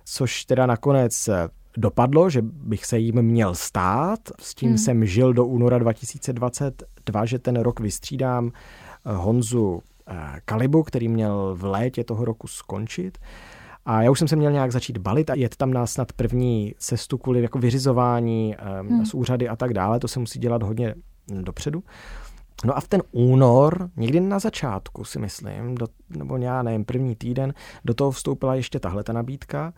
což 0.06 0.46
teda 0.46 0.66
nakonec 0.66 1.30
dopadlo, 1.78 2.30
že 2.30 2.42
bych 2.42 2.86
se 2.86 3.00
jim 3.00 3.22
měl 3.22 3.56
stát. 3.56 4.20
S 4.40 4.56
tím 4.56 4.70
hmm. 4.70 4.78
jsem 4.78 5.06
žil 5.06 5.34
do 5.34 5.46
února 5.46 5.78
2022, 5.78 7.26
že 7.26 7.40
ten 7.40 7.60
rok 7.60 7.80
vystřídám 7.80 8.52
eh, 8.52 9.14
Honzu 9.14 9.82
eh, 10.08 10.16
Kalibu, 10.46 10.84
který 10.84 11.08
měl 11.08 11.56
v 11.56 11.64
létě 11.64 12.04
toho 12.04 12.26
roku 12.26 12.48
skončit. 12.48 13.18
A 13.90 14.02
já 14.02 14.12
už 14.12 14.20
jsem 14.20 14.28
se 14.28 14.36
měl 14.36 14.52
nějak 14.52 14.72
začít 14.72 14.98
balit 14.98 15.30
a 15.30 15.34
jet 15.34 15.56
tam 15.56 15.74
na 15.74 15.88
snad 15.88 16.14
první 16.14 16.74
cestu 16.78 17.18
kvůli 17.18 17.42
jako 17.42 17.60
vyřizování 17.60 18.56
um, 18.82 18.88
hmm. 18.88 19.06
z 19.06 19.14
úřady 19.14 19.50
a 19.50 19.56
tak 19.56 19.74
dále. 19.74 20.00
To 20.00 20.08
se 20.08 20.20
musí 20.20 20.40
dělat 20.40 20.64
hodně 20.64 20.96
dopředu. 21.28 21.84
No 22.66 22.78
a 22.78 22.82
v 22.82 22.88
ten 22.88 23.02
únor, 23.12 23.90
někdy 23.98 24.20
na 24.20 24.40
začátku 24.40 25.04
si 25.04 25.20
myslím, 25.20 25.76
do, 25.76 25.88
nebo 26.10 26.38
já 26.38 26.64
nevím, 26.64 26.86
první 26.86 27.16
týden, 27.16 27.54
do 27.86 27.94
toho 27.94 28.12
vstoupila 28.12 28.56
ještě 28.56 28.80
tahle 28.80 29.04
ta 29.04 29.14
nabídka 29.14 29.74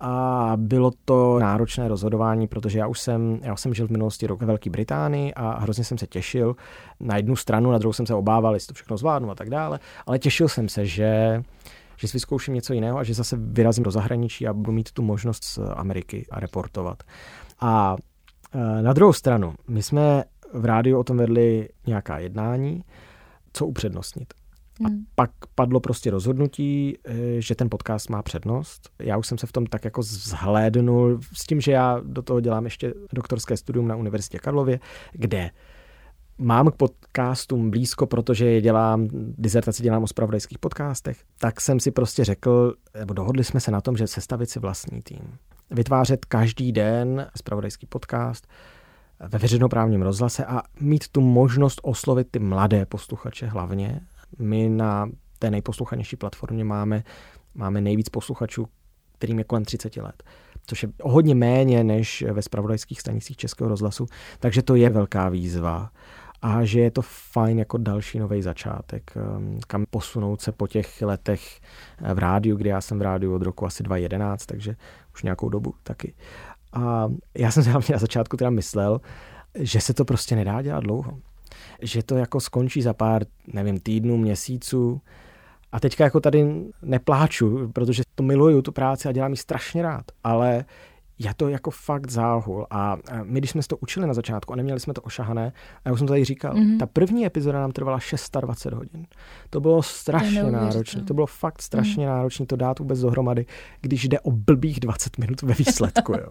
a 0.00 0.52
bylo 0.56 0.90
to 1.04 1.38
náročné 1.38 1.88
rozhodování, 1.88 2.48
protože 2.48 2.78
já 2.78 2.86
už 2.86 3.00
jsem, 3.00 3.40
já 3.42 3.52
už 3.52 3.60
jsem 3.60 3.74
žil 3.74 3.86
v 3.86 3.90
minulosti 3.90 4.26
rok 4.26 4.40
ve 4.40 4.46
Velké 4.46 4.70
Británii 4.70 5.34
a 5.34 5.58
hrozně 5.58 5.84
jsem 5.84 5.98
se 5.98 6.06
těšil 6.06 6.56
na 7.00 7.16
jednu 7.16 7.36
stranu, 7.36 7.70
na 7.70 7.78
druhou 7.78 7.92
jsem 7.92 8.06
se 8.06 8.14
obával, 8.14 8.54
jestli 8.54 8.66
to 8.66 8.74
všechno 8.74 8.96
zvládnu 8.96 9.30
a 9.30 9.34
tak 9.34 9.50
dále, 9.50 9.78
ale 10.06 10.18
těšil 10.18 10.48
jsem 10.48 10.68
se, 10.68 10.86
že 10.86 11.42
že 11.98 12.08
si 12.08 12.12
vyzkouším 12.12 12.54
něco 12.54 12.72
jiného 12.72 12.98
a 12.98 13.04
že 13.04 13.14
zase 13.14 13.36
vyrazím 13.40 13.84
do 13.84 13.90
zahraničí 13.90 14.46
a 14.46 14.52
budu 14.52 14.72
mít 14.72 14.92
tu 14.92 15.02
možnost 15.02 15.44
z 15.44 15.58
Ameriky 15.58 16.26
a 16.30 16.40
reportovat. 16.40 17.02
A 17.60 17.96
e, 18.52 18.82
na 18.82 18.92
druhou 18.92 19.12
stranu, 19.12 19.54
my 19.68 19.82
jsme 19.82 20.24
v 20.52 20.64
rádiu 20.64 20.98
o 20.98 21.04
tom 21.04 21.16
vedli 21.16 21.68
nějaká 21.86 22.18
jednání, 22.18 22.84
co 23.52 23.66
upřednostnit. 23.66 24.34
A 24.84 24.88
hmm. 24.88 25.04
pak 25.14 25.30
padlo 25.54 25.80
prostě 25.80 26.10
rozhodnutí, 26.10 26.98
e, 27.04 27.42
že 27.42 27.54
ten 27.54 27.70
podcast 27.70 28.10
má 28.10 28.22
přednost. 28.22 28.90
Já 28.98 29.16
už 29.16 29.26
jsem 29.26 29.38
se 29.38 29.46
v 29.46 29.52
tom 29.52 29.66
tak 29.66 29.84
jako 29.84 30.02
zhlédnul 30.02 31.20
s 31.32 31.46
tím, 31.46 31.60
že 31.60 31.72
já 31.72 32.00
do 32.04 32.22
toho 32.22 32.40
dělám 32.40 32.64
ještě 32.64 32.94
doktorské 33.12 33.56
studium 33.56 33.88
na 33.88 33.96
Univerzitě 33.96 34.38
Karlově, 34.38 34.80
kde 35.12 35.50
mám 36.38 36.70
k 36.70 36.74
podcastům 36.74 37.70
blízko, 37.70 38.06
protože 38.06 38.46
je 38.46 38.60
dělám, 38.60 39.08
dizertaci 39.38 39.82
dělám 39.82 40.02
o 40.02 40.06
spravodajských 40.06 40.58
podcastech, 40.58 41.24
tak 41.38 41.60
jsem 41.60 41.80
si 41.80 41.90
prostě 41.90 42.24
řekl, 42.24 42.74
nebo 42.98 43.14
dohodli 43.14 43.44
jsme 43.44 43.60
se 43.60 43.70
na 43.70 43.80
tom, 43.80 43.96
že 43.96 44.06
sestavit 44.06 44.50
si 44.50 44.60
vlastní 44.60 45.02
tým. 45.02 45.38
Vytvářet 45.70 46.24
každý 46.24 46.72
den 46.72 47.26
spravodajský 47.36 47.86
podcast 47.86 48.46
ve 49.20 49.38
veřejnoprávním 49.38 50.02
rozhlase 50.02 50.44
a 50.44 50.62
mít 50.80 51.08
tu 51.08 51.20
možnost 51.20 51.80
oslovit 51.82 52.28
ty 52.30 52.38
mladé 52.38 52.86
posluchače 52.86 53.46
hlavně. 53.46 54.00
My 54.38 54.68
na 54.68 55.10
té 55.38 55.50
nejposluchanější 55.50 56.16
platformě 56.16 56.64
máme, 56.64 57.04
máme 57.54 57.80
nejvíc 57.80 58.08
posluchačů, 58.08 58.68
kterým 59.18 59.38
je 59.38 59.44
kolem 59.44 59.64
30 59.64 59.96
let 59.96 60.22
což 60.68 60.82
je 60.82 60.88
hodně 61.02 61.34
méně 61.34 61.84
než 61.84 62.24
ve 62.32 62.42
spravodajských 62.42 63.00
stanicích 63.00 63.36
Českého 63.36 63.68
rozhlasu, 63.68 64.06
takže 64.38 64.62
to 64.62 64.74
je 64.74 64.90
velká 64.90 65.28
výzva 65.28 65.90
a 66.42 66.64
že 66.64 66.80
je 66.80 66.90
to 66.90 67.02
fajn 67.02 67.58
jako 67.58 67.78
další 67.78 68.18
nový 68.18 68.42
začátek, 68.42 69.12
um, 69.36 69.60
kam 69.66 69.86
posunout 69.90 70.40
se 70.40 70.52
po 70.52 70.66
těch 70.66 71.02
letech 71.02 71.60
eh, 72.02 72.14
v 72.14 72.18
rádiu, 72.18 72.56
kdy 72.56 72.68
já 72.68 72.80
jsem 72.80 72.98
v 72.98 73.02
rádiu 73.02 73.34
od 73.34 73.42
roku 73.42 73.66
asi 73.66 73.82
2011, 73.82 74.46
takže 74.46 74.76
už 75.14 75.22
nějakou 75.22 75.48
dobu 75.48 75.74
taky. 75.82 76.14
A 76.72 77.08
já 77.34 77.50
jsem 77.50 77.62
si 77.62 77.70
hlavně 77.70 77.92
na 77.92 77.98
začátku 77.98 78.36
teda 78.36 78.50
myslel, 78.50 79.00
že 79.54 79.80
se 79.80 79.94
to 79.94 80.04
prostě 80.04 80.36
nedá 80.36 80.62
dělat 80.62 80.80
dlouho. 80.80 81.18
Že 81.82 82.02
to 82.02 82.16
jako 82.16 82.40
skončí 82.40 82.82
za 82.82 82.94
pár, 82.94 83.22
nevím, 83.46 83.80
týdnů, 83.80 84.16
měsíců. 84.16 85.00
A 85.72 85.80
teďka 85.80 86.04
jako 86.04 86.20
tady 86.20 86.46
nepláču, 86.82 87.68
protože 87.72 88.02
to 88.14 88.22
miluju, 88.22 88.62
tu 88.62 88.72
práci 88.72 89.08
a 89.08 89.12
dělám 89.12 89.30
ji 89.30 89.36
strašně 89.36 89.82
rád. 89.82 90.04
Ale 90.24 90.64
je 91.18 91.34
to 91.36 91.48
jako 91.48 91.70
fakt 91.70 92.10
záhul. 92.10 92.66
A 92.70 92.96
my, 93.22 93.40
když 93.40 93.50
jsme 93.50 93.62
to 93.68 93.76
učili 93.76 94.06
na 94.06 94.14
začátku 94.14 94.52
a 94.52 94.56
neměli 94.56 94.80
jsme 94.80 94.94
to 94.94 95.02
ošahané, 95.02 95.52
a 95.84 95.88
já 95.88 95.92
už 95.92 95.98
jsem 95.98 96.06
to 96.06 96.12
tady 96.12 96.24
říkal, 96.24 96.54
mm-hmm. 96.54 96.78
ta 96.78 96.86
první 96.86 97.26
epizoda 97.26 97.60
nám 97.60 97.72
trvala 97.72 97.98
620 97.98 98.72
hodin. 98.72 99.06
To 99.50 99.60
bylo 99.60 99.82
strašně 99.82 100.42
to 100.42 100.50
náročné. 100.50 101.02
To 101.02 101.14
bylo 101.14 101.26
fakt 101.26 101.62
strašně 101.62 102.06
mm. 102.06 102.12
náročné 102.12 102.46
to 102.46 102.56
dát 102.56 102.78
vůbec 102.78 103.00
dohromady, 103.00 103.46
když 103.80 104.08
jde 104.08 104.20
o 104.20 104.30
blbých 104.30 104.80
20 104.80 105.18
minut 105.18 105.42
ve 105.42 105.54
výsledku. 105.54 106.12
Jo. 106.12 106.28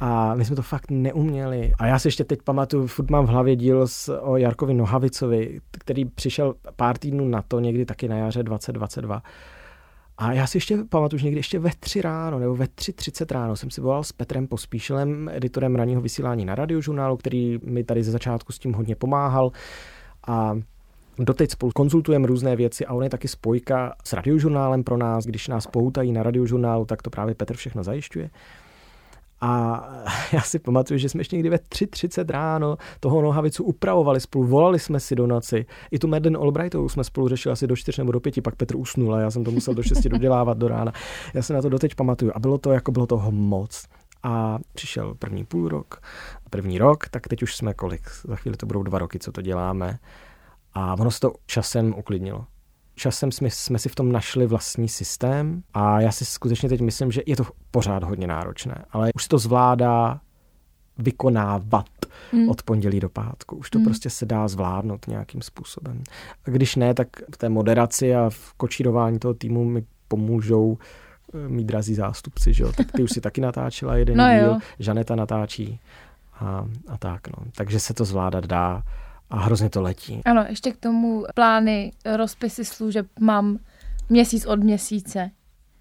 A 0.00 0.34
my 0.34 0.44
jsme 0.44 0.56
to 0.56 0.62
fakt 0.62 0.90
neuměli. 0.90 1.72
A 1.78 1.86
já 1.86 1.98
si 1.98 2.08
ještě 2.08 2.24
teď 2.24 2.42
pamatuju, 2.42 2.86
furt 2.86 3.10
mám 3.10 3.26
v 3.26 3.28
hlavě 3.28 3.56
díl 3.56 3.86
s, 3.86 4.20
o 4.22 4.36
Jarkovi 4.36 4.74
Nohavicovi, 4.74 5.60
který 5.70 6.04
přišel 6.04 6.54
pár 6.76 6.98
týdnů 6.98 7.28
na 7.28 7.42
to, 7.42 7.60
někdy 7.60 7.84
taky 7.84 8.08
na 8.08 8.16
jaře 8.16 8.42
2022 8.42 9.22
a 10.22 10.32
já 10.32 10.46
si 10.46 10.56
ještě 10.56 10.78
pamatuju, 10.88 11.18
že 11.18 11.24
někdy 11.24 11.38
ještě 11.38 11.58
ve 11.58 11.70
tři 11.80 12.02
ráno 12.02 12.38
nebo 12.38 12.54
ve 12.54 12.64
3.30 12.64 13.34
ráno 13.34 13.56
jsem 13.56 13.70
si 13.70 13.80
volal 13.80 14.04
s 14.04 14.12
Petrem 14.12 14.46
Pospíšilem, 14.46 15.30
editorem 15.32 15.76
ranního 15.76 16.00
vysílání 16.00 16.44
na 16.44 16.54
radiožurnálu, 16.54 17.16
který 17.16 17.58
mi 17.64 17.84
tady 17.84 18.02
ze 18.02 18.10
začátku 18.10 18.52
s 18.52 18.58
tím 18.58 18.72
hodně 18.72 18.96
pomáhal. 18.96 19.52
A 20.26 20.58
Doteď 21.18 21.50
spolu 21.50 21.72
konzultujeme 21.72 22.26
různé 22.26 22.56
věci 22.56 22.86
a 22.86 22.94
on 22.94 23.02
je 23.04 23.10
taky 23.10 23.28
spojka 23.28 23.94
s 24.04 24.12
radiožurnálem 24.12 24.84
pro 24.84 24.96
nás. 24.96 25.24
Když 25.24 25.48
nás 25.48 25.66
poutají 25.66 26.12
na 26.12 26.22
radiožurnálu, 26.22 26.84
tak 26.84 27.02
to 27.02 27.10
právě 27.10 27.34
Petr 27.34 27.56
všechno 27.56 27.84
zajišťuje. 27.84 28.30
A 29.42 29.82
já 30.32 30.40
si 30.40 30.58
pamatuju, 30.58 30.98
že 30.98 31.08
jsme 31.08 31.20
ještě 31.20 31.36
někdy 31.36 31.48
ve 31.48 31.56
3.30 31.56 32.30
ráno 32.30 32.76
toho 33.00 33.22
nohavicu 33.22 33.64
upravovali 33.64 34.20
spolu, 34.20 34.46
volali 34.46 34.78
jsme 34.78 35.00
si 35.00 35.16
do 35.16 35.26
noci. 35.26 35.66
I 35.90 35.98
tu 35.98 36.08
Madeleine 36.08 36.38
Albrightovou 36.38 36.88
jsme 36.88 37.04
spolu 37.04 37.28
řešili 37.28 37.52
asi 37.52 37.66
do 37.66 37.76
4 37.76 38.00
nebo 38.00 38.12
do 38.12 38.20
5, 38.20 38.40
pak 38.42 38.56
Petr 38.56 38.76
usnul 38.76 39.14
a 39.14 39.20
já 39.20 39.30
jsem 39.30 39.44
to 39.44 39.50
musel 39.50 39.74
do 39.74 39.82
6 39.82 40.02
dodělávat 40.02 40.58
do 40.58 40.68
rána. 40.68 40.92
Já 41.34 41.42
se 41.42 41.54
na 41.54 41.62
to 41.62 41.68
doteď 41.68 41.94
pamatuju 41.94 42.32
a 42.34 42.38
bylo 42.38 42.58
to 42.58 42.72
jako 42.72 42.92
bylo 42.92 43.06
toho 43.06 43.30
moc. 43.30 43.86
A 44.22 44.58
přišel 44.72 45.14
první 45.14 45.44
půl 45.44 45.68
rok, 45.68 46.00
první 46.50 46.78
rok, 46.78 47.08
tak 47.08 47.28
teď 47.28 47.42
už 47.42 47.56
jsme 47.56 47.74
kolik? 47.74 48.02
Za 48.24 48.36
chvíli 48.36 48.56
to 48.56 48.66
budou 48.66 48.82
dva 48.82 48.98
roky, 48.98 49.18
co 49.18 49.32
to 49.32 49.42
děláme. 49.42 49.98
A 50.74 50.94
ono 50.94 51.10
se 51.10 51.20
to 51.20 51.32
časem 51.46 51.94
uklidnilo 51.98 52.46
časem 52.94 53.32
jsme, 53.32 53.50
jsme 53.50 53.78
si 53.78 53.88
v 53.88 53.94
tom 53.94 54.12
našli 54.12 54.46
vlastní 54.46 54.88
systém 54.88 55.62
a 55.74 56.00
já 56.00 56.12
si 56.12 56.24
skutečně 56.24 56.68
teď 56.68 56.80
myslím, 56.80 57.12
že 57.12 57.22
je 57.26 57.36
to 57.36 57.44
pořád 57.70 58.04
hodně 58.04 58.26
náročné, 58.26 58.84
ale 58.90 59.10
už 59.14 59.22
se 59.22 59.28
to 59.28 59.38
zvládá 59.38 60.20
vykonávat 60.98 61.86
mm. 62.32 62.48
od 62.48 62.62
pondělí 62.62 63.00
do 63.00 63.08
pátku. 63.08 63.56
Už 63.56 63.70
to 63.70 63.78
mm. 63.78 63.84
prostě 63.84 64.10
se 64.10 64.26
dá 64.26 64.48
zvládnout 64.48 65.06
nějakým 65.08 65.42
způsobem. 65.42 66.02
A 66.46 66.50
když 66.50 66.76
ne, 66.76 66.94
tak 66.94 67.08
v 67.34 67.36
té 67.36 67.48
moderaci 67.48 68.14
a 68.14 68.30
v 68.30 68.52
kočírování 68.52 69.18
toho 69.18 69.34
týmu 69.34 69.64
mi 69.64 69.84
pomůžou 70.08 70.78
eh, 71.34 71.48
mý 71.48 71.64
drazí 71.64 71.94
zástupci, 71.94 72.52
že 72.52 72.62
jo? 72.62 72.72
Tak 72.72 72.92
ty 72.92 73.02
už 73.02 73.10
si 73.10 73.20
taky 73.20 73.40
natáčela 73.40 73.96
jeden 73.96 74.16
no 74.16 74.28
díl, 74.28 74.46
jo. 74.46 74.58
Žaneta 74.78 75.16
natáčí 75.16 75.80
a, 76.34 76.66
a 76.88 76.98
tak, 76.98 77.28
no. 77.28 77.44
Takže 77.56 77.80
se 77.80 77.94
to 77.94 78.04
zvládat 78.04 78.46
dá 78.46 78.82
a 79.32 79.40
hrozně 79.40 79.70
to 79.70 79.82
letí. 79.82 80.20
Ano, 80.24 80.44
ještě 80.48 80.72
k 80.72 80.76
tomu 80.76 81.24
plány, 81.34 81.92
rozpisy 82.16 82.64
služeb 82.64 83.06
mám 83.20 83.58
měsíc 84.08 84.46
od 84.46 84.60
měsíce. 84.60 85.30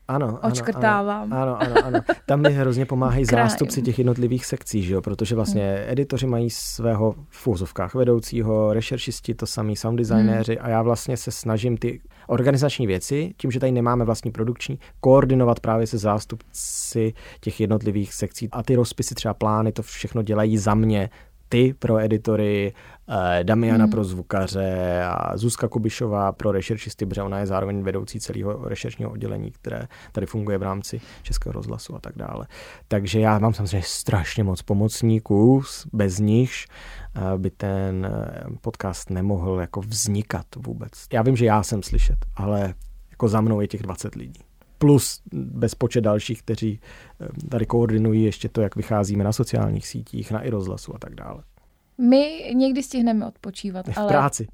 Ano, 0.08 0.39
Očkrtávám. 0.41 1.34
Ano, 1.34 1.62
ano, 1.62 1.76
ano. 1.76 1.86
ano. 1.86 1.99
Tam 2.26 2.41
mi 2.41 2.54
hrozně 2.54 2.86
pomáhají 2.86 3.26
zástupci 3.32 3.82
těch 3.82 3.97
jednotlivých 3.97 4.45
sekcí, 4.45 4.84
že 4.84 4.93
jo? 4.93 5.02
protože 5.02 5.36
vlastně 5.36 5.62
hmm. 5.62 5.91
editoři 5.91 6.28
mají 6.28 6.49
svého 6.49 7.16
v 7.30 7.47
úzovkách 7.47 7.95
vedoucího, 7.95 8.74
rešeršisti 8.74 9.34
to 9.36 9.45
samý, 9.45 9.76
sound 9.76 9.97
designéři 9.97 10.56
hmm. 10.56 10.66
a 10.66 10.70
já 10.70 10.82
vlastně 10.82 11.18
se 11.18 11.32
snažím 11.32 11.78
ty 11.78 12.02
organizační 12.28 12.88
věci, 12.88 13.34
tím, 13.38 13.52
že 13.52 13.60
tady 13.60 13.72
nemáme 13.72 14.06
vlastní 14.06 14.32
produkční, 14.32 14.80
koordinovat 14.99 15.60
právě 15.60 15.88
se 15.88 15.97
zástupci 15.97 17.14
těch 17.41 17.60
jednotlivých 17.60 18.14
sekcí 18.14 18.49
a 18.52 18.64
ty 18.64 18.76
rozpisy, 18.76 19.16
třeba 19.16 19.34
plány, 19.34 19.72
to 19.72 19.82
všechno 19.82 20.22
dělají 20.22 20.58
za 20.58 20.76
mě 20.76 21.10
ty 21.52 21.74
pro 21.74 21.99
editory, 21.99 22.74
eh, 23.10 23.43
Damiana 23.43 23.84
hmm. 23.84 23.91
pro 23.91 24.04
zvukaře 24.04 25.04
a 25.04 25.38
Zuzka 25.38 25.68
Kubišová 25.68 26.32
pro 26.32 26.52
rešeršisty, 26.52 27.06
protože 27.06 27.22
ona 27.22 27.39
je 27.39 27.45
zároveň 27.45 27.84
vedoucí 27.84 28.20
celého 28.20 28.70
rešeršního 28.70 29.12
oddělení, 29.12 29.52
které 29.52 29.88
tady 30.12 30.26
funguje 30.26 30.58
v 30.58 30.64
rámci 30.64 31.02
Českého 31.24 31.54
rozhlasu 31.54 31.95
a 31.95 31.99
tak 31.99 32.16
dále. 32.16 32.47
Takže 32.88 33.20
já 33.20 33.39
mám 33.39 33.54
samozřejmě 33.54 33.82
strašně 33.82 34.43
moc 34.43 34.62
pomocníků, 34.62 35.64
bez 35.93 36.20
nichž 36.20 36.68
eh, 37.16 37.38
by 37.38 37.52
ten 37.52 38.06
eh, 38.06 38.43
podcast 38.62 39.10
nemohl 39.10 39.60
jako 39.62 39.82
vznikat 39.82 40.45
vůbec. 40.58 40.91
Já 41.14 41.22
vím, 41.22 41.36
že 41.36 41.45
já 41.45 41.64
jsem 41.64 41.84
slyšet, 41.84 42.18
ale 42.36 42.74
jako 43.12 43.28
za 43.28 43.41
mnou 43.41 43.62
je 43.62 43.68
těch 43.68 43.82
20 43.82 44.16
lidí 44.16 44.51
plus 44.82 45.22
bezpočet 45.34 46.02
dalších, 46.02 46.44
kteří 46.44 46.80
eh, 47.22 47.28
tady 47.50 47.66
koordinují 47.66 48.24
ještě 48.24 48.50
to, 48.50 48.62
jak 48.62 48.76
vycházíme 48.76 49.24
na 49.24 49.32
sociálních 49.32 49.88
sítích, 49.88 50.32
na 50.32 50.42
i 50.42 50.50
rozhlasu 50.50 50.96
a 50.96 51.00
tak 51.00 51.16
dále. 51.16 51.44
My 51.98 52.52
někdy 52.56 52.84
stihneme 52.84 53.28
odpočívat, 53.28 53.86
v 53.88 53.98
ale... 53.98 54.08
V 54.08 54.10
práci. 54.10 54.48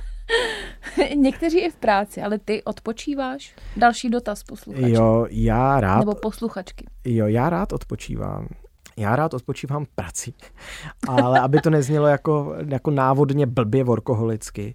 Někteří 1.14 1.58
i 1.58 1.70
v 1.70 1.76
práci, 1.76 2.22
ale 2.22 2.38
ty 2.38 2.62
odpočíváš? 2.62 3.54
Další 3.76 4.10
dotaz 4.10 4.42
posluchače. 4.42 4.90
Jo, 4.90 5.26
já 5.30 5.80
rád. 5.80 5.98
Nebo 5.98 6.14
posluchačky. 6.14 6.86
Jo, 7.04 7.26
já 7.26 7.50
rád 7.50 7.72
odpočívám. 7.72 8.48
Já 8.96 9.16
rád 9.16 9.34
odpočívám 9.34 9.86
prací, 9.94 10.34
ale 11.08 11.40
aby 11.40 11.60
to 11.60 11.70
neznělo 11.70 12.06
jako, 12.06 12.54
jako 12.68 12.90
návodně 12.90 13.46
blbě 13.46 13.84
workoholicky, 13.84 14.74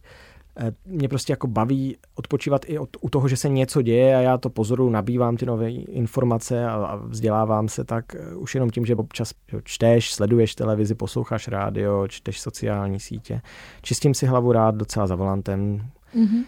mě 0.86 1.10
prostě 1.10 1.34
jako 1.34 1.48
baví 1.48 1.98
odpočívat 2.16 2.62
i 2.68 2.80
od, 2.80 2.90
u 3.02 3.10
toho, 3.10 3.28
že 3.28 3.38
se 3.38 3.50
něco 3.50 3.82
děje 3.82 4.16
a 4.16 4.20
já 4.20 4.38
to 4.38 4.50
pozoru, 4.50 4.90
nabývám 4.90 5.38
ty 5.38 5.46
nové 5.46 5.72
informace 5.72 6.66
a, 6.66 6.74
a 6.74 6.96
vzdělávám 6.96 7.68
se 7.68 7.84
tak 7.84 8.16
eh, 8.16 8.36
už 8.36 8.56
jenom 8.56 8.70
tím, 8.70 8.86
že 8.86 8.96
občas 8.96 9.34
že 9.52 9.58
čteš, 9.64 10.14
sleduješ 10.14 10.56
televizi, 10.56 10.96
posloucháš 10.96 11.48
rádio, 11.48 12.08
čteš 12.08 12.40
sociální 12.40 13.00
sítě. 13.00 13.42
Čistím 13.82 14.14
si 14.14 14.26
hlavu 14.26 14.52
rád 14.52 14.76
docela 14.76 15.08
za 15.08 15.16
volantem, 15.16 15.90
mm-hmm. 16.16 16.44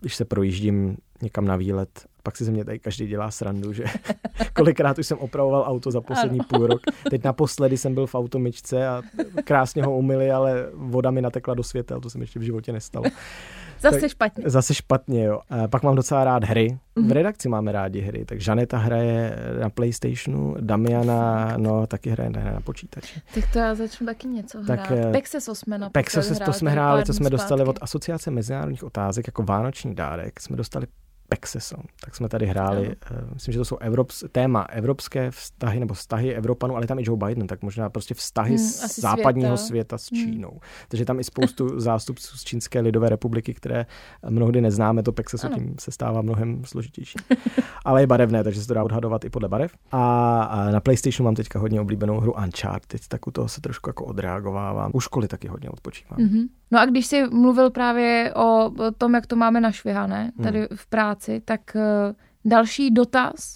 když 0.00 0.16
se 0.16 0.24
projíždím 0.24 0.96
někam 1.22 1.44
na 1.44 1.56
výlet 1.56 2.06
pak 2.28 2.36
si 2.36 2.44
ze 2.44 2.52
mě 2.52 2.64
tady 2.64 2.78
každý 2.78 3.06
dělá 3.06 3.30
srandu, 3.30 3.72
že 3.72 3.84
kolikrát 4.52 4.98
už 4.98 5.06
jsem 5.06 5.18
opravoval 5.18 5.64
auto 5.66 5.90
za 5.90 6.00
poslední 6.00 6.40
ano. 6.40 6.48
půl 6.48 6.66
rok. 6.66 6.80
Teď 7.10 7.24
naposledy 7.24 7.76
jsem 7.76 7.94
byl 7.94 8.06
v 8.06 8.14
automyčce 8.14 8.88
a 8.88 9.02
krásně 9.44 9.84
ho 9.84 9.96
umyli, 9.96 10.30
ale 10.30 10.66
voda 10.74 11.10
mi 11.10 11.22
natekla 11.22 11.54
do 11.54 11.62
světel, 11.62 12.00
to 12.00 12.10
se 12.10 12.18
mi 12.18 12.22
ještě 12.22 12.38
v 12.38 12.42
životě 12.42 12.72
nestalo. 12.72 13.04
Zase 13.80 14.00
tak, 14.00 14.10
špatně. 14.10 14.44
Zase 14.46 14.74
špatně, 14.74 15.24
jo. 15.24 15.40
A 15.50 15.68
pak 15.68 15.82
mám 15.82 15.96
docela 15.96 16.24
rád 16.24 16.44
hry. 16.44 16.78
V 16.96 17.00
mhm. 17.00 17.10
redakci 17.10 17.48
máme 17.48 17.72
rádi 17.72 18.00
hry, 18.00 18.24
tak 18.24 18.40
Žaneta 18.40 18.78
hraje 18.78 19.36
na 19.60 19.70
Playstationu, 19.70 20.56
Damiana, 20.60 21.54
no, 21.56 21.86
taky 21.86 22.10
hraje 22.10 22.30
na, 22.30 22.44
na 22.44 22.60
počítači. 22.60 23.20
Tak 23.34 23.44
to 23.52 23.58
já 23.58 23.74
začnu 23.74 24.06
taky 24.06 24.28
něco 24.28 24.58
tak, 24.66 24.90
hrát. 24.90 25.06
Eh, 25.08 25.12
Pexeso 25.12 25.54
jsme 25.54 25.90
Pexeso 25.92 26.34
to 26.44 26.52
jsme 26.52 26.70
hráli, 26.70 27.04
to 27.04 27.12
jsme 27.12 27.30
dostali 27.30 27.64
od 27.64 27.78
Asociace 27.80 28.30
mezinárodních 28.30 28.84
otázek 28.84 29.26
jako 29.26 29.42
vánoční 29.42 29.94
dárek. 29.94 30.40
Jsme 30.40 30.56
dostali 30.56 30.86
Pexeso. 31.28 31.76
Tak 32.00 32.16
jsme 32.16 32.28
tady 32.28 32.46
hráli, 32.46 32.96
no. 33.10 33.16
myslím, 33.34 33.52
že 33.52 33.58
to 33.58 33.64
jsou 33.64 33.76
Evrops, 33.76 34.24
téma 34.32 34.62
evropské 34.62 35.30
vztahy 35.30 35.80
nebo 35.80 35.94
vztahy 35.94 36.34
Evropanů, 36.34 36.76
ale 36.76 36.86
tam 36.86 36.98
i 36.98 37.02
Joe 37.06 37.26
Biden, 37.26 37.46
tak 37.46 37.62
možná 37.62 37.90
prostě 37.90 38.14
vztahy 38.14 38.56
hmm, 38.56 38.58
z 38.58 38.98
západního 38.98 39.56
světa, 39.56 39.98
světa 39.98 39.98
s 39.98 40.10
hmm. 40.12 40.20
Čínou. 40.20 40.50
Hmm. 40.50 40.60
Takže 40.88 41.04
tam 41.04 41.20
i 41.20 41.24
spoustu 41.24 41.80
zástupců 41.80 42.36
z 42.36 42.44
Čínské 42.44 42.80
lidové 42.80 43.08
republiky, 43.08 43.54
které 43.54 43.86
mnohdy 44.28 44.60
neznáme, 44.60 45.02
to 45.02 45.12
Pexeso 45.12 45.46
ano. 45.46 45.56
tím 45.56 45.74
se 45.80 45.90
stává 45.90 46.22
mnohem 46.22 46.64
složitější. 46.64 47.18
ale 47.84 48.02
je 48.02 48.06
barevné, 48.06 48.44
takže 48.44 48.60
se 48.60 48.68
to 48.68 48.74
dá 48.74 48.84
odhadovat 48.84 49.24
i 49.24 49.30
podle 49.30 49.48
barev. 49.48 49.72
A, 49.92 50.70
na 50.70 50.80
PlayStationu 50.80 51.24
mám 51.24 51.34
teďka 51.34 51.58
hodně 51.58 51.80
oblíbenou 51.80 52.20
hru 52.20 52.32
Uncharted, 52.32 53.08
tak 53.08 53.26
u 53.26 53.30
toho 53.30 53.48
se 53.48 53.60
trošku 53.60 53.90
jako 53.90 54.04
odreagovávám. 54.04 54.90
U 54.94 55.00
školy 55.00 55.28
taky 55.28 55.48
hodně 55.48 55.70
odpočívám. 55.70 56.18
Mm-hmm. 56.18 56.48
No 56.70 56.80
a 56.80 56.86
když 56.86 57.06
jsi 57.06 57.26
mluvil 57.30 57.70
právě 57.70 58.34
o 58.36 58.70
tom, 58.98 59.14
jak 59.14 59.26
to 59.26 59.36
máme 59.36 59.60
našvihané 59.60 60.32
tady 60.42 60.58
hmm. 60.58 60.68
v 60.74 60.86
práci, 60.86 61.17
tak 61.44 61.76
eh, 61.76 62.14
další 62.44 62.90
dotaz 62.90 63.54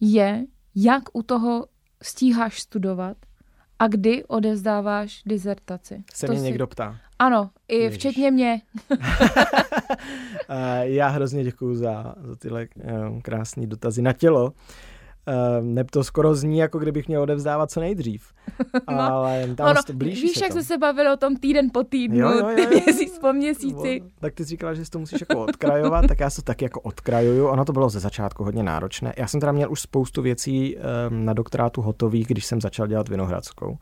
je, 0.00 0.44
jak 0.74 1.02
u 1.12 1.22
toho 1.22 1.66
stíháš 2.02 2.60
studovat 2.60 3.16
a 3.78 3.88
kdy 3.88 4.24
odevzdáváš 4.24 5.22
dizertaci. 5.26 6.04
Se 6.14 6.26
to 6.26 6.32
mě 6.32 6.40
si... 6.40 6.46
někdo 6.46 6.66
ptá. 6.66 6.96
Ano, 7.18 7.50
i 7.68 7.76
Ježiš. 7.76 7.98
včetně 7.98 8.30
mě. 8.30 8.62
Eh, 10.52 10.88
já 10.88 11.08
hrozně 11.08 11.44
děkuju 11.44 11.74
za, 11.74 12.14
za 12.22 12.36
tyhle 12.36 12.68
eh, 12.80 13.20
krásné 13.22 13.66
dotazy 13.66 14.02
na 14.02 14.12
tělo. 14.12 14.52
Uh, 15.28 15.64
ne, 15.64 15.84
to 15.84 16.04
skoro 16.04 16.34
zní, 16.34 16.58
jako 16.58 16.78
kdybych 16.78 17.08
měl 17.08 17.22
odevzdávat 17.22 17.70
co 17.70 17.80
nejdřív. 17.80 18.32
no, 18.90 19.00
Ale 19.00 19.54
tam 19.56 19.70
ono, 19.70 19.82
to 19.82 19.92
blíží 19.92 20.22
Víš, 20.22 20.38
se 20.38 20.44
jak 20.44 20.52
jsme 20.52 20.64
se 20.64 20.78
bavili 20.78 21.12
o 21.12 21.16
tom 21.16 21.36
týden 21.36 21.70
po 21.72 21.84
týdnu, 21.84 22.18
jo, 22.18 22.30
jo, 22.30 22.48
jo, 22.48 22.56
jo. 22.58 22.68
měsíc 22.70 23.18
po 23.18 23.32
měsíci. 23.32 24.02
Tak 24.20 24.34
ty 24.34 24.44
jsi 24.44 24.48
říkala, 24.48 24.74
že 24.74 24.84
si 24.84 24.90
to 24.90 24.98
musíš 24.98 25.20
jako 25.20 25.44
odkrajovat, 25.44 26.06
tak 26.08 26.20
já 26.20 26.30
se 26.30 26.36
to 26.36 26.42
taky 26.42 26.64
jako 26.64 26.80
odkrajuju. 26.80 27.46
Ono 27.46 27.64
to 27.64 27.72
bylo 27.72 27.90
ze 27.90 28.00
začátku 28.00 28.44
hodně 28.44 28.62
náročné. 28.62 29.12
Já 29.16 29.26
jsem 29.26 29.40
teda 29.40 29.52
měl 29.52 29.72
už 29.72 29.80
spoustu 29.80 30.22
věcí 30.22 30.76
um, 30.76 31.24
na 31.24 31.32
doktorátu 31.32 31.82
hotových, 31.82 32.26
když 32.26 32.44
jsem 32.44 32.60
začal 32.60 32.86
dělat 32.86 33.08
Vinohradskou 33.08 33.78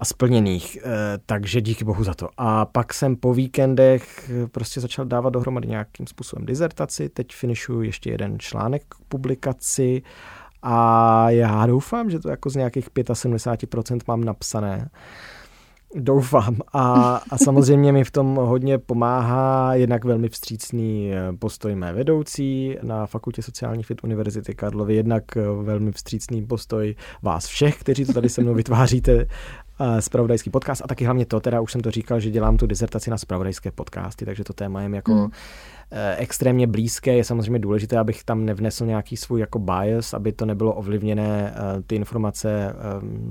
a 0.00 0.04
splněných, 0.04 0.78
eh, 0.82 1.18
takže 1.26 1.60
díky 1.60 1.84
bohu 1.84 2.04
za 2.04 2.14
to. 2.14 2.28
A 2.36 2.66
pak 2.66 2.94
jsem 2.94 3.16
po 3.16 3.34
víkendech 3.34 4.30
prostě 4.52 4.80
začal 4.80 5.04
dávat 5.04 5.30
dohromady 5.30 5.68
nějakým 5.68 6.06
způsobem 6.06 6.46
dizertaci, 6.46 7.08
teď 7.08 7.34
finišuju 7.34 7.82
ještě 7.82 8.10
jeden 8.10 8.38
článek 8.38 8.82
k 8.88 8.94
publikaci 9.08 10.02
a 10.62 11.30
já 11.30 11.66
doufám, 11.66 12.10
že 12.10 12.18
to 12.18 12.28
jako 12.28 12.50
z 12.50 12.56
nějakých 12.56 12.90
75% 12.90 14.00
mám 14.06 14.24
napsané. 14.24 14.90
Doufám. 15.94 16.56
A, 16.72 17.16
a 17.30 17.38
samozřejmě 17.38 17.92
mi 17.92 18.04
v 18.04 18.10
tom 18.10 18.36
hodně 18.36 18.78
pomáhá 18.78 19.74
jednak 19.74 20.04
velmi 20.04 20.28
vstřícný 20.28 21.12
eh, 21.12 21.32
postoj 21.38 21.74
mé 21.74 21.92
vedoucí 21.92 22.76
na 22.82 23.06
Fakultě 23.06 23.42
sociálních 23.42 23.88
věd 23.88 24.04
Univerzity 24.04 24.54
Karlovy, 24.54 24.94
jednak 24.94 25.36
eh, 25.36 25.42
velmi 25.62 25.92
vstřícný 25.92 26.46
postoj 26.46 26.94
vás 27.22 27.46
všech, 27.46 27.78
kteří 27.78 28.04
to 28.04 28.12
tady 28.12 28.28
se 28.28 28.42
mnou 28.42 28.54
vytváříte 28.54 29.26
spravodajský 30.00 30.50
podcast 30.50 30.82
a 30.84 30.88
taky 30.88 31.04
hlavně 31.04 31.26
to, 31.26 31.40
teda 31.40 31.60
už 31.60 31.72
jsem 31.72 31.80
to 31.80 31.90
říkal, 31.90 32.20
že 32.20 32.30
dělám 32.30 32.56
tu 32.56 32.66
dizertaci 32.66 33.10
na 33.10 33.18
spravodajské 33.18 33.70
podcasty, 33.70 34.24
takže 34.24 34.44
to 34.44 34.52
téma 34.52 34.82
je 34.82 34.90
jako 34.94 35.14
hmm. 35.14 35.30
Extrémně 36.16 36.66
blízké. 36.66 37.16
Je 37.16 37.24
samozřejmě 37.24 37.58
důležité, 37.58 37.98
abych 37.98 38.24
tam 38.24 38.44
nevnesl 38.44 38.86
nějaký 38.86 39.16
svůj 39.16 39.40
jako 39.40 39.58
bias, 39.58 40.14
aby 40.14 40.32
to 40.32 40.46
nebylo 40.46 40.74
ovlivněné 40.74 41.54
eh, 41.54 41.82
ty 41.86 41.96
informace 41.96 42.50
eh, 42.50 42.74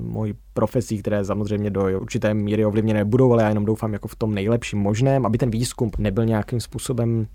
mojí 0.02 0.34
profesí, 0.54 0.98
které 0.98 1.24
samozřejmě 1.24 1.70
do 1.70 2.00
určité 2.00 2.34
míry 2.34 2.64
ovlivněné 2.64 3.04
budou, 3.04 3.32
ale 3.32 3.42
já 3.42 3.48
jenom 3.48 3.64
doufám 3.64 3.92
jako 3.92 4.08
v 4.08 4.16
tom 4.16 4.34
nejlepším 4.34 4.78
možném, 4.78 5.26
aby 5.26 5.38
ten 5.38 5.50
výzkum 5.50 5.90
nebyl 5.98 6.24
nějakým 6.24 6.60
způsobem 6.60 7.26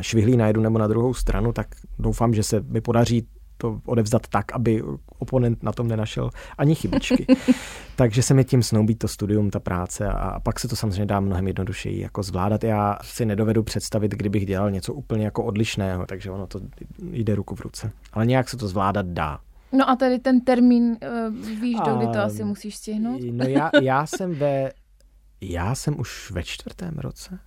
švihlý 0.00 0.36
na 0.36 0.46
jednu 0.46 0.62
nebo 0.62 0.78
na 0.78 0.86
druhou 0.86 1.14
stranu, 1.14 1.52
tak 1.52 1.66
doufám, 1.98 2.34
že 2.34 2.42
se 2.42 2.60
mi 2.60 2.80
podaří 2.80 3.26
to 3.56 3.80
odevzdat 3.86 4.26
tak, 4.28 4.52
aby 4.52 4.82
oponent 5.18 5.62
na 5.62 5.72
tom 5.72 5.88
nenašel 5.88 6.30
ani 6.58 6.74
chybičky. 6.74 7.26
Takže 7.96 8.22
se 8.22 8.34
mi 8.34 8.44
tím 8.44 8.62
snoubí 8.62 8.94
to 8.94 9.08
studium, 9.08 9.50
ta 9.50 9.60
práce 9.60 10.08
a 10.08 10.40
pak 10.40 10.60
se 10.60 10.68
to 10.68 10.76
samozřejmě 10.76 11.06
dá 11.06 11.20
mnohem 11.20 11.46
jednodušeji 11.46 12.00
jako 12.00 12.22
zvládat. 12.22 12.64
Já 12.64 12.98
si 13.02 13.26
nedovedu 13.26 13.62
představit, 13.62 14.12
kdybych 14.12 14.46
dělal 14.46 14.70
něco 14.70 14.94
úplně 14.94 15.24
jako 15.24 15.44
odlišného, 15.44 16.06
takže 16.06 16.30
ono 16.30 16.46
to 16.46 16.60
jde 17.02 17.34
ruku 17.34 17.54
v 17.54 17.60
ruce. 17.60 17.90
Ale 18.12 18.26
nějak 18.26 18.48
se 18.48 18.56
to 18.56 18.68
zvládat 18.68 19.06
dá. 19.06 19.38
No 19.72 19.90
a 19.90 19.96
tady 19.96 20.18
ten 20.18 20.40
termín, 20.40 20.84
uh, 20.84 21.34
víš, 21.60 21.76
do 21.84 21.96
kdy 21.96 22.06
to 22.06 22.18
asi 22.18 22.44
musíš 22.44 22.76
stihnout? 22.76 23.20
No 23.30 23.44
já, 23.44 23.70
já 23.82 24.06
jsem 24.06 24.34
ve, 24.34 24.70
já 25.40 25.74
jsem 25.74 26.00
už 26.00 26.30
ve 26.30 26.42
čtvrtém 26.42 26.94
roce. 26.98 27.38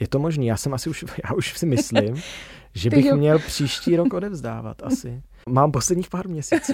Je 0.00 0.08
to 0.08 0.18
možný, 0.18 0.46
já 0.46 0.56
jsem 0.56 0.74
asi 0.74 0.90
už, 0.90 1.04
já 1.24 1.34
už 1.34 1.58
si 1.58 1.66
myslím, 1.66 2.14
že 2.74 2.90
bych 2.90 3.12
měl 3.12 3.38
příští 3.38 3.96
rok 3.96 4.14
odevzdávat 4.14 4.82
asi. 4.82 5.22
Mám 5.48 5.72
posledních 5.72 6.08
pár 6.08 6.28
měsíců. 6.28 6.72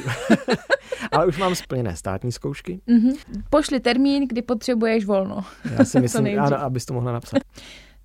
Ale 1.13 1.27
už 1.27 1.39
mám 1.39 1.55
splněné 1.55 1.97
státní 1.97 2.33
zkoušky. 2.33 2.81
Mm-hmm. 2.89 3.17
Pošli 3.51 3.81
termín, 3.81 4.29
kdy 4.29 4.43
potřebuješ 4.43 5.05
volno. 5.05 5.45
Já 5.79 5.85
si 5.85 6.01
myslím, 6.01 6.41
ano, 6.41 6.61
abys 6.61 6.85
to 6.85 6.95
mohla 6.95 7.13
napsat. 7.13 7.39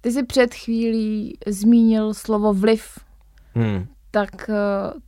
Ty 0.02 0.12
jsi 0.12 0.24
před 0.24 0.54
chvílí 0.54 1.38
zmínil 1.48 2.14
slovo 2.14 2.54
vliv. 2.54 3.00
Hmm. 3.54 3.88
Tak 4.12 4.50
eh, 4.50 4.54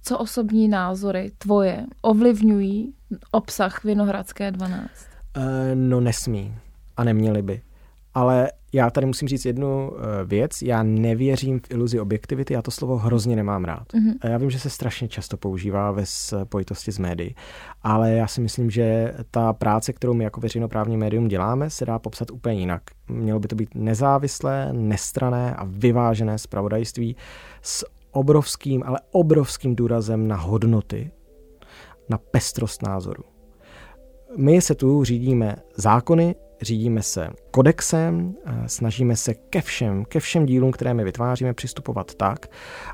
co 0.02 0.18
osobní 0.18 0.68
názory 0.68 1.32
tvoje 1.38 1.86
ovlivňují 2.02 2.94
obsah 3.32 3.84
Vinohradské 3.84 4.52
12? 4.52 4.82
Uh, 5.38 5.44
eh, 5.44 5.76
no 5.76 6.00
nesmí 6.00 6.56
a 6.98 7.04
neměli 7.04 7.42
by. 7.42 7.62
Ale 8.14 8.52
já 8.74 8.90
tady 8.90 9.06
musím 9.06 9.28
říct 9.28 9.46
jednu 9.46 9.92
eh, 9.94 10.26
věc. 10.26 10.62
Já 10.62 10.84
nevěřím 10.84 11.60
v 11.60 11.72
iluzi 11.72 12.00
objektivity, 12.00 12.54
já 12.54 12.62
to 12.62 12.72
slovo 12.72 12.98
hrozně 12.98 13.36
nemám 13.36 13.66
rád. 13.66 13.94
Mm-hmm. 13.94 14.30
Já 14.30 14.38
vím, 14.38 14.50
že 14.50 14.60
se 14.60 14.70
strašně 14.70 15.08
často 15.08 15.38
používá 15.38 15.92
ve 15.92 16.06
spojitosti 16.06 16.92
s 16.92 17.00
médií, 17.00 17.36
ale 17.84 18.12
já 18.12 18.28
si 18.28 18.42
myslím, 18.42 18.70
že 18.70 19.14
ta 19.32 19.54
práce, 19.54 19.94
kterou 19.94 20.14
my 20.14 20.24
jako 20.24 20.42
veřejnoprávní 20.42 20.98
médium 20.98 21.28
děláme, 21.28 21.70
se 21.70 21.86
dá 21.86 22.00
popsat 22.00 22.32
úplně 22.32 22.60
jinak. 22.60 22.82
Mělo 23.08 23.40
by 23.40 23.48
to 23.48 23.56
být 23.56 23.76
nezávislé, 23.76 24.74
nestrané 24.74 25.56
a 25.56 25.66
vyvážené 25.70 26.38
zpravodajství 26.38 27.16
s 27.62 27.86
obrovským, 28.12 28.84
ale 28.86 29.00
obrovským 29.12 29.76
důrazem 29.76 30.28
na 30.28 30.36
hodnoty, 30.36 31.12
na 32.10 32.18
pestrost 32.18 32.82
názoru. 32.84 33.24
My 34.38 34.62
se 34.62 34.76
tu 34.76 35.04
řídíme 35.04 35.56
zákony, 35.76 36.36
řídíme 36.62 37.02
se 37.02 37.30
kodexem, 37.52 38.36
snažíme 38.66 39.16
se 39.16 39.34
ke 39.34 39.62
všem, 39.62 40.06
ke 40.06 40.20
všem 40.20 40.46
dílům, 40.46 40.72
které 40.72 40.94
my 40.94 41.04
vytváříme, 41.04 41.54
přistupovat 41.54 42.16
tak, 42.16 42.48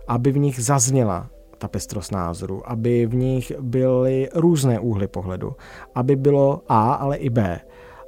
aby 0.08 0.32
v 0.32 0.38
nich 0.38 0.64
zazněla 0.64 1.30
ta 1.58 1.68
pestrost 1.68 2.12
názoru, 2.12 2.70
aby 2.72 3.06
v 3.06 3.16
nich 3.16 3.52
byly 3.60 4.30
různé 4.36 4.80
úhly 4.80 5.08
pohledu, 5.08 5.56
aby 5.96 6.16
bylo 6.16 6.62
A, 6.68 6.94
ale 6.94 7.18
i 7.18 7.30
B. 7.30 7.60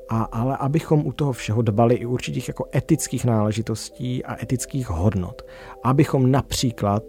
A, 0.09 0.23
ale 0.23 0.57
abychom 0.57 1.07
u 1.07 1.11
toho 1.11 1.31
všeho 1.31 1.61
dbali 1.61 1.95
i 1.95 2.05
určitých 2.05 2.47
jako 2.47 2.65
etických 2.75 3.25
náležitostí 3.25 4.25
a 4.25 4.43
etických 4.43 4.89
hodnot. 4.89 5.41
Abychom 5.83 6.31
například, 6.31 7.03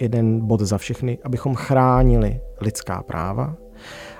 jeden 0.00 0.46
bod 0.46 0.60
za 0.60 0.78
všechny, 0.78 1.18
abychom 1.24 1.54
chránili 1.54 2.40
lidská 2.60 3.02
práva. 3.02 3.56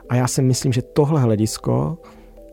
A 0.08 0.14
já 0.14 0.26
si 0.26 0.42
myslím, 0.42 0.72
že 0.72 0.82
tohle 0.82 1.20
hledisko 1.20 1.98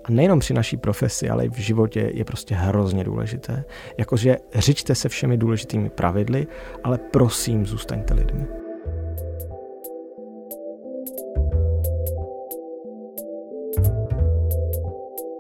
a 0.05 0.11
nejenom 0.11 0.39
při 0.39 0.53
naší 0.53 0.77
profesi, 0.77 1.29
ale 1.29 1.45
i 1.45 1.49
v 1.49 1.57
životě 1.57 2.11
je 2.13 2.25
prostě 2.25 2.55
hrozně 2.55 3.03
důležité. 3.03 3.63
Jakože 3.97 4.37
řiďte 4.55 4.95
se 4.95 5.09
všemi 5.09 5.37
důležitými 5.37 5.89
pravidly, 5.89 6.47
ale 6.83 6.97
prosím, 6.97 7.65
zůstaňte 7.65 8.13
lidmi. 8.13 8.45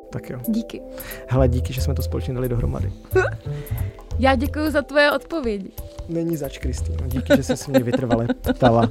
Tak 0.09 0.29
jo. 0.29 0.39
Díky. 0.47 0.81
Hele, 1.27 1.47
díky, 1.47 1.73
že 1.73 1.81
jsme 1.81 1.93
to 1.93 2.01
společně 2.01 2.33
dali 2.33 2.49
dohromady. 2.49 2.91
Já 4.19 4.35
děkuji 4.35 4.71
za 4.71 4.81
tvoje 4.81 5.11
odpovědi. 5.11 5.71
Není 6.09 6.37
zač, 6.37 6.57
Kristýno. 6.57 7.07
Díky, 7.07 7.37
že 7.37 7.43
jsi 7.43 7.57
se 7.57 7.71
mě 7.71 7.79
vytrvale 7.79 8.27
ptala. 8.53 8.89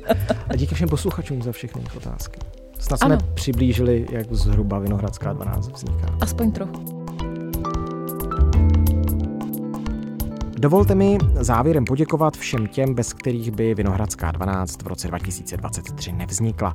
A 0.48 0.56
díky 0.56 0.74
všem 0.74 0.88
posluchačům 0.88 1.42
za 1.42 1.52
všechny 1.52 1.80
jejich 1.80 1.96
otázky. 1.96 2.40
Snad 2.78 3.00
jsme 3.00 3.14
ano. 3.14 3.26
přiblížili, 3.34 4.06
jak 4.10 4.32
zhruba 4.32 4.78
Vinohradská 4.78 5.32
12 5.32 5.68
vzniká. 5.68 6.18
Aspoň 6.20 6.52
trochu. 6.52 6.93
Dovolte 10.64 10.94
mi 10.94 11.18
závěrem 11.34 11.84
poděkovat 11.84 12.36
všem 12.36 12.66
těm, 12.66 12.94
bez 12.94 13.12
kterých 13.12 13.50
by 13.50 13.74
Vinohradská 13.74 14.30
12 14.32 14.82
v 14.82 14.86
roce 14.86 15.08
2023 15.08 16.12
nevznikla. 16.12 16.74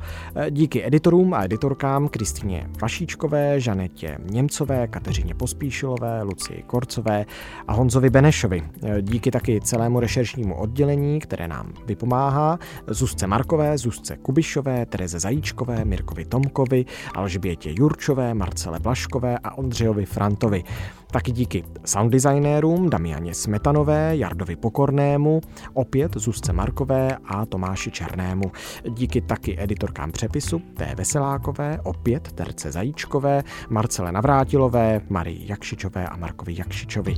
Díky 0.50 0.86
editorům 0.86 1.34
a 1.34 1.44
editorkám 1.44 2.08
Kristýně 2.08 2.70
Vašíčkové, 2.82 3.60
Žanetě 3.60 4.18
Němcové, 4.32 4.88
Kateřině 4.88 5.36
Pospíšilové, 5.36 6.22
Lucii 6.22 6.64
Korcové 6.68 7.26
a 7.68 7.74
Honzovi 7.74 8.10
Benešovi. 8.10 8.64
Díky 9.02 9.32
taky 9.32 9.62
celému 9.62 10.00
rešeršnímu 10.00 10.56
oddělení, 10.56 11.20
které 11.20 11.48
nám 11.48 11.74
vypomáhá, 11.86 12.60
Zuzce 12.88 13.28
Markové, 13.28 13.78
Zuzce 13.78 14.18
Kubišové, 14.18 14.86
Tereze 14.86 15.20
Zajíčkové, 15.20 15.86
Mirkovi 15.86 16.26
Tomkovi, 16.26 16.86
Alžbětě 17.16 17.74
Jurčové, 17.78 18.34
Marcele 18.34 18.80
Blaškové 18.80 19.38
a 19.38 19.58
Ondřejovi 19.58 20.06
Frantovi. 20.06 20.64
Taky 21.12 21.32
díky 21.32 21.64
sounddesignérům 21.86 22.90
Damianě 22.90 23.34
Smetanové, 23.34 24.18
Jardovi 24.18 24.56
Pokornému, 24.56 25.42
opět 25.74 26.18
Zuzce 26.18 26.54
Markové 26.54 27.18
a 27.26 27.46
Tomáši 27.46 27.92
Černému. 27.92 28.52
Díky 28.90 29.22
taky 29.22 29.56
editorkám 29.60 30.12
přepisu 30.12 30.62
T. 30.74 30.96
Veselákové, 30.98 31.80
opět 31.84 32.32
Terce 32.32 32.72
Zajíčkové, 32.72 33.44
Marcele 33.70 34.12
Navrátilové, 34.12 35.02
Marii 35.10 35.50
Jakšičové 35.50 36.08
a 36.08 36.18
Markovi 36.18 36.56
Jakšičovi. 36.58 37.16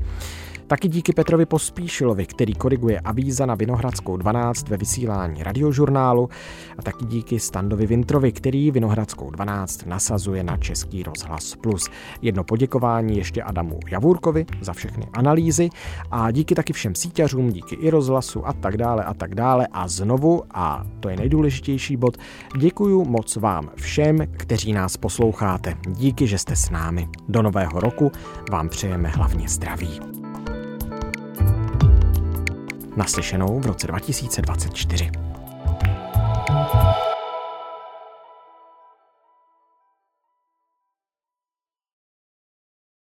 Taky 0.71 0.87
díky 0.87 1.13
Petrovi 1.13 1.45
Pospíšilovi, 1.45 2.25
který 2.25 2.53
koriguje 2.53 2.99
avíza 2.99 3.45
na 3.45 3.55
Vinohradskou 3.55 4.17
12 4.17 4.69
ve 4.69 4.77
vysílání 4.77 5.43
radiožurnálu 5.43 6.29
a 6.77 6.81
taky 6.81 7.05
díky 7.05 7.39
Standovi 7.39 7.85
Vintrovi, 7.85 8.31
který 8.31 8.71
Vinohradskou 8.71 9.29
12 9.29 9.85
nasazuje 9.85 10.43
na 10.43 10.57
Český 10.57 11.03
rozhlas 11.03 11.55
Plus. 11.55 11.89
Jedno 12.21 12.43
poděkování 12.43 13.17
ještě 13.17 13.43
Adamu 13.43 13.79
Javůrkovi 13.91 14.45
za 14.61 14.73
všechny 14.73 15.07
analýzy 15.13 15.69
a 16.11 16.31
díky 16.31 16.55
taky 16.55 16.73
všem 16.73 16.95
síťařům, 16.95 17.49
díky 17.49 17.75
i 17.75 17.89
rozhlasu 17.89 18.47
a 18.47 18.53
tak 18.53 18.77
dále 18.77 19.03
a 19.03 19.13
tak 19.13 19.35
dále. 19.35 19.67
A 19.71 19.87
znovu, 19.87 20.43
a 20.53 20.83
to 20.99 21.09
je 21.09 21.17
nejdůležitější 21.17 21.97
bod, 21.97 22.17
děkuju 22.57 23.05
moc 23.05 23.35
vám 23.35 23.69
všem, 23.75 24.17
kteří 24.37 24.73
nás 24.73 24.97
posloucháte. 24.97 25.73
Díky, 25.87 26.27
že 26.27 26.37
jste 26.37 26.55
s 26.55 26.69
námi. 26.69 27.07
Do 27.29 27.41
nového 27.41 27.79
roku 27.79 28.11
vám 28.51 28.69
přejeme 28.69 29.09
hlavně 29.09 29.49
zdraví. 29.49 30.20
Naslyšenou 32.95 33.59
v 33.59 33.65
roce 33.65 33.87
2024. 33.87 35.11